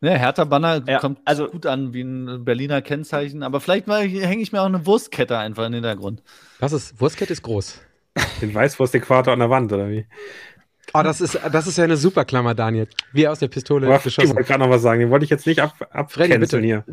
Ja, 0.01 0.11
Hertha-Banner 0.11 0.83
ja, 0.87 0.99
kommt 0.99 1.19
also, 1.25 1.47
gut 1.47 1.65
an 1.65 1.93
wie 1.93 2.01
ein 2.01 2.45
Berliner 2.45 2.81
Kennzeichen. 2.81 3.43
Aber 3.43 3.59
vielleicht 3.59 3.87
hänge 3.87 4.41
ich 4.41 4.51
mir 4.51 4.61
auch 4.61 4.67
eine 4.67 4.85
Wurstkette 4.85 5.37
einfach 5.37 5.65
in 5.65 5.73
den 5.73 5.83
Hintergrund. 5.83 6.23
Das 6.59 6.73
ist, 6.73 6.99
Wurstkette 6.99 7.33
ist 7.33 7.41
groß. 7.41 7.81
Den 8.41 8.53
Weißwurst-Äquator 8.53 9.33
an 9.33 9.39
der 9.39 9.49
Wand, 9.49 9.73
oder 9.73 9.89
wie? 9.89 10.05
Oh, 10.93 11.01
das 11.03 11.21
ist, 11.21 11.39
das 11.51 11.67
ist 11.67 11.77
ja 11.77 11.83
eine 11.83 11.97
super 11.97 12.25
Klammer, 12.25 12.55
Daniel. 12.55 12.87
Wie 13.11 13.27
aus 13.27 13.39
der 13.39 13.47
Pistole 13.47 13.87
Aber 13.87 13.99
geschossen. 13.99 14.29
Ich 14.29 14.35
wollte 14.35 14.47
gerade 14.47 14.63
noch 14.63 14.69
was 14.69 14.81
sagen. 14.81 14.99
Den 14.99 15.09
wollte 15.09 15.25
ich 15.25 15.31
jetzt 15.31 15.45
nicht 15.47 15.59
ab, 15.59 15.73
abcanceln 15.91 16.63
hier. 16.63 16.83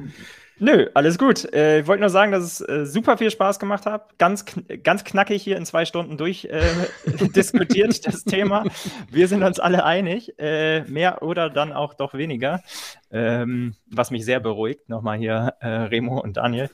Nö, 0.59 0.89
alles 0.95 1.19
gut. 1.19 1.53
Äh, 1.53 1.81
ich 1.81 1.87
wollte 1.89 2.03
nur 2.03 2.11
sagen, 2.11 2.31
dass 2.31 2.45
es 2.45 2.61
äh, 2.61 2.87
super 2.87 3.19
viel 3.19 3.31
Spaß 3.31 3.59
gemacht 3.59 3.85
hat. 3.85 4.17
Ganz, 4.19 4.45
ganz 4.85 5.03
knackig 5.03 5.43
hier 5.43 5.57
in 5.57 5.67
zwei 5.67 5.85
Stunden 5.85 6.17
durch 6.17 6.45
äh, 6.45 6.63
diskutiert 7.35 8.07
das 8.07 8.23
Thema. 8.23 8.65
Wir 9.11 9.27
sind 9.27 9.43
uns 9.43 9.59
alle 9.59 9.85
einig. 9.85 10.39
Äh, 10.39 10.83
mehr 10.85 11.23
oder 11.23 11.51
dann 11.51 11.73
auch 11.73 11.95
doch 11.95 12.15
weniger. 12.15 12.63
Ähm, 13.11 13.75
was 13.91 14.13
mich 14.13 14.25
sehr 14.25 14.39
beruhigt. 14.39 14.89
Nochmal 14.89 15.19
hier 15.19 15.55
äh, 15.61 15.67
Remo 15.67 16.21
und 16.21 16.37
Daniel. 16.37 16.71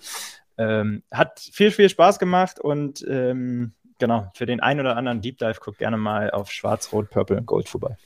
Ähm, 0.58 1.02
hat 1.10 1.40
viel, 1.40 1.70
viel 1.70 1.88
Spaß 1.88 2.18
gemacht 2.18 2.60
und 2.60 3.02
ähm, 3.08 3.72
genau, 3.98 4.30
für 4.34 4.46
den 4.46 4.60
einen 4.60 4.80
oder 4.80 4.96
anderen 4.96 5.20
Deep 5.20 5.38
Dive 5.38 5.60
guckt 5.60 5.78
gerne 5.78 5.96
mal 5.96 6.30
auf 6.30 6.50
Schwarz, 6.50 6.92
Rot, 6.92 7.10
Purple 7.10 7.36
und 7.36 7.46
Gold 7.46 7.68
vorbei. 7.68 7.96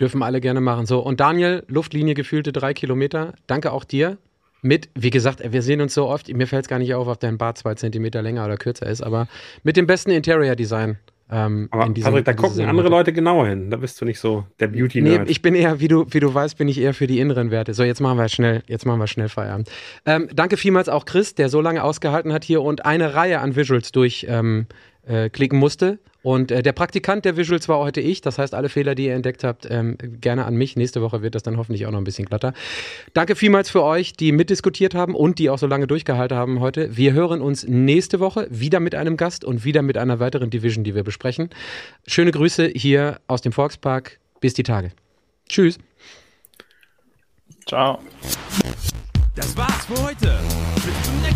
Dürfen 0.00 0.22
alle 0.22 0.40
gerne 0.40 0.60
machen. 0.60 0.86
So, 0.86 1.00
und 1.00 1.20
Daniel, 1.20 1.64
Luftlinie 1.66 2.14
gefühlte 2.14 2.52
drei 2.52 2.72
Kilometer. 2.72 3.34
Danke 3.46 3.72
auch 3.72 3.84
dir. 3.84 4.18
Mit, 4.60 4.88
wie 4.94 5.10
gesagt, 5.10 5.40
wir 5.52 5.62
sehen 5.62 5.80
uns 5.80 5.94
so 5.94 6.08
oft, 6.08 6.28
mir 6.32 6.48
fällt 6.48 6.64
es 6.64 6.68
gar 6.68 6.80
nicht 6.80 6.92
auf, 6.92 7.06
ob 7.06 7.20
dein 7.20 7.38
Bart 7.38 7.58
zwei 7.58 7.74
Zentimeter 7.74 8.22
länger 8.22 8.44
oder 8.44 8.56
kürzer 8.56 8.86
ist, 8.86 9.02
aber 9.02 9.28
mit 9.62 9.76
dem 9.76 9.86
besten 9.86 10.10
Interior-Design. 10.10 10.98
Ähm, 11.30 11.68
aber 11.70 11.88
diesem, 11.90 12.10
Patrick, 12.10 12.24
da 12.24 12.32
gucken 12.32 12.66
andere 12.66 12.88
Leute 12.88 13.12
genauer 13.12 13.46
hin. 13.48 13.70
Da 13.70 13.76
bist 13.76 14.00
du 14.00 14.04
nicht 14.06 14.18
so 14.18 14.46
der 14.60 14.68
beauty 14.68 15.00
-Nerd. 15.00 15.24
Nee, 15.24 15.30
ich 15.30 15.42
bin 15.42 15.54
eher, 15.54 15.78
wie 15.78 15.88
du, 15.88 16.06
wie 16.10 16.20
du 16.20 16.32
weißt, 16.32 16.56
bin 16.56 16.68
ich 16.68 16.80
eher 16.80 16.94
für 16.94 17.06
die 17.06 17.20
inneren 17.20 17.50
Werte. 17.50 17.74
So, 17.74 17.82
jetzt 17.84 18.00
machen 18.00 18.18
wir 18.18 18.28
schnell, 18.28 18.62
jetzt 18.66 18.86
machen 18.86 18.98
wir 18.98 19.06
schnell 19.06 19.28
Feierabend. 19.28 19.70
Ähm, 20.06 20.28
danke 20.34 20.56
vielmals 20.56 20.88
auch 20.88 21.04
Chris, 21.04 21.34
der 21.34 21.50
so 21.50 21.60
lange 21.60 21.84
ausgehalten 21.84 22.32
hat 22.32 22.44
hier 22.44 22.62
und 22.62 22.86
eine 22.86 23.14
Reihe 23.14 23.40
an 23.40 23.56
Visuals 23.56 23.92
durch, 23.92 24.26
ähm, 24.28 24.66
äh, 25.08 25.30
klicken 25.30 25.58
musste. 25.58 25.98
Und 26.22 26.50
äh, 26.50 26.62
der 26.62 26.72
Praktikant 26.72 27.24
der 27.24 27.36
Visuals 27.36 27.68
war 27.68 27.78
heute 27.78 28.00
ich. 28.00 28.20
Das 28.20 28.38
heißt, 28.38 28.54
alle 28.54 28.68
Fehler, 28.68 28.94
die 28.94 29.06
ihr 29.06 29.14
entdeckt 29.14 29.44
habt, 29.44 29.66
ähm, 29.70 29.96
gerne 30.20 30.44
an 30.44 30.54
mich. 30.54 30.76
Nächste 30.76 31.00
Woche 31.00 31.22
wird 31.22 31.34
das 31.34 31.42
dann 31.42 31.56
hoffentlich 31.56 31.86
auch 31.86 31.90
noch 31.90 31.98
ein 31.98 32.04
bisschen 32.04 32.26
glatter. 32.26 32.52
Danke 33.14 33.36
vielmals 33.36 33.70
für 33.70 33.82
euch, 33.82 34.12
die 34.12 34.32
mitdiskutiert 34.32 34.94
haben 34.94 35.14
und 35.14 35.38
die 35.38 35.48
auch 35.48 35.58
so 35.58 35.66
lange 35.66 35.86
durchgehalten 35.86 36.36
haben 36.36 36.60
heute. 36.60 36.96
Wir 36.96 37.12
hören 37.12 37.40
uns 37.40 37.66
nächste 37.66 38.20
Woche 38.20 38.46
wieder 38.50 38.80
mit 38.80 38.94
einem 38.94 39.16
Gast 39.16 39.44
und 39.44 39.64
wieder 39.64 39.82
mit 39.82 39.96
einer 39.96 40.20
weiteren 40.20 40.50
Division, 40.50 40.84
die 40.84 40.94
wir 40.94 41.04
besprechen. 41.04 41.50
Schöne 42.06 42.32
Grüße 42.32 42.66
hier 42.74 43.20
aus 43.26 43.40
dem 43.40 43.52
Volkspark. 43.52 44.18
Bis 44.40 44.54
die 44.54 44.62
Tage. 44.62 44.92
Tschüss. 45.48 45.78
Ciao. 47.66 47.98
Das 49.34 49.56
war's 49.56 49.86
für 49.86 50.02
heute. 50.02 50.40
Bis 50.74 51.02
zum 51.02 51.14
nächsten 51.22 51.22
Mal. 51.22 51.27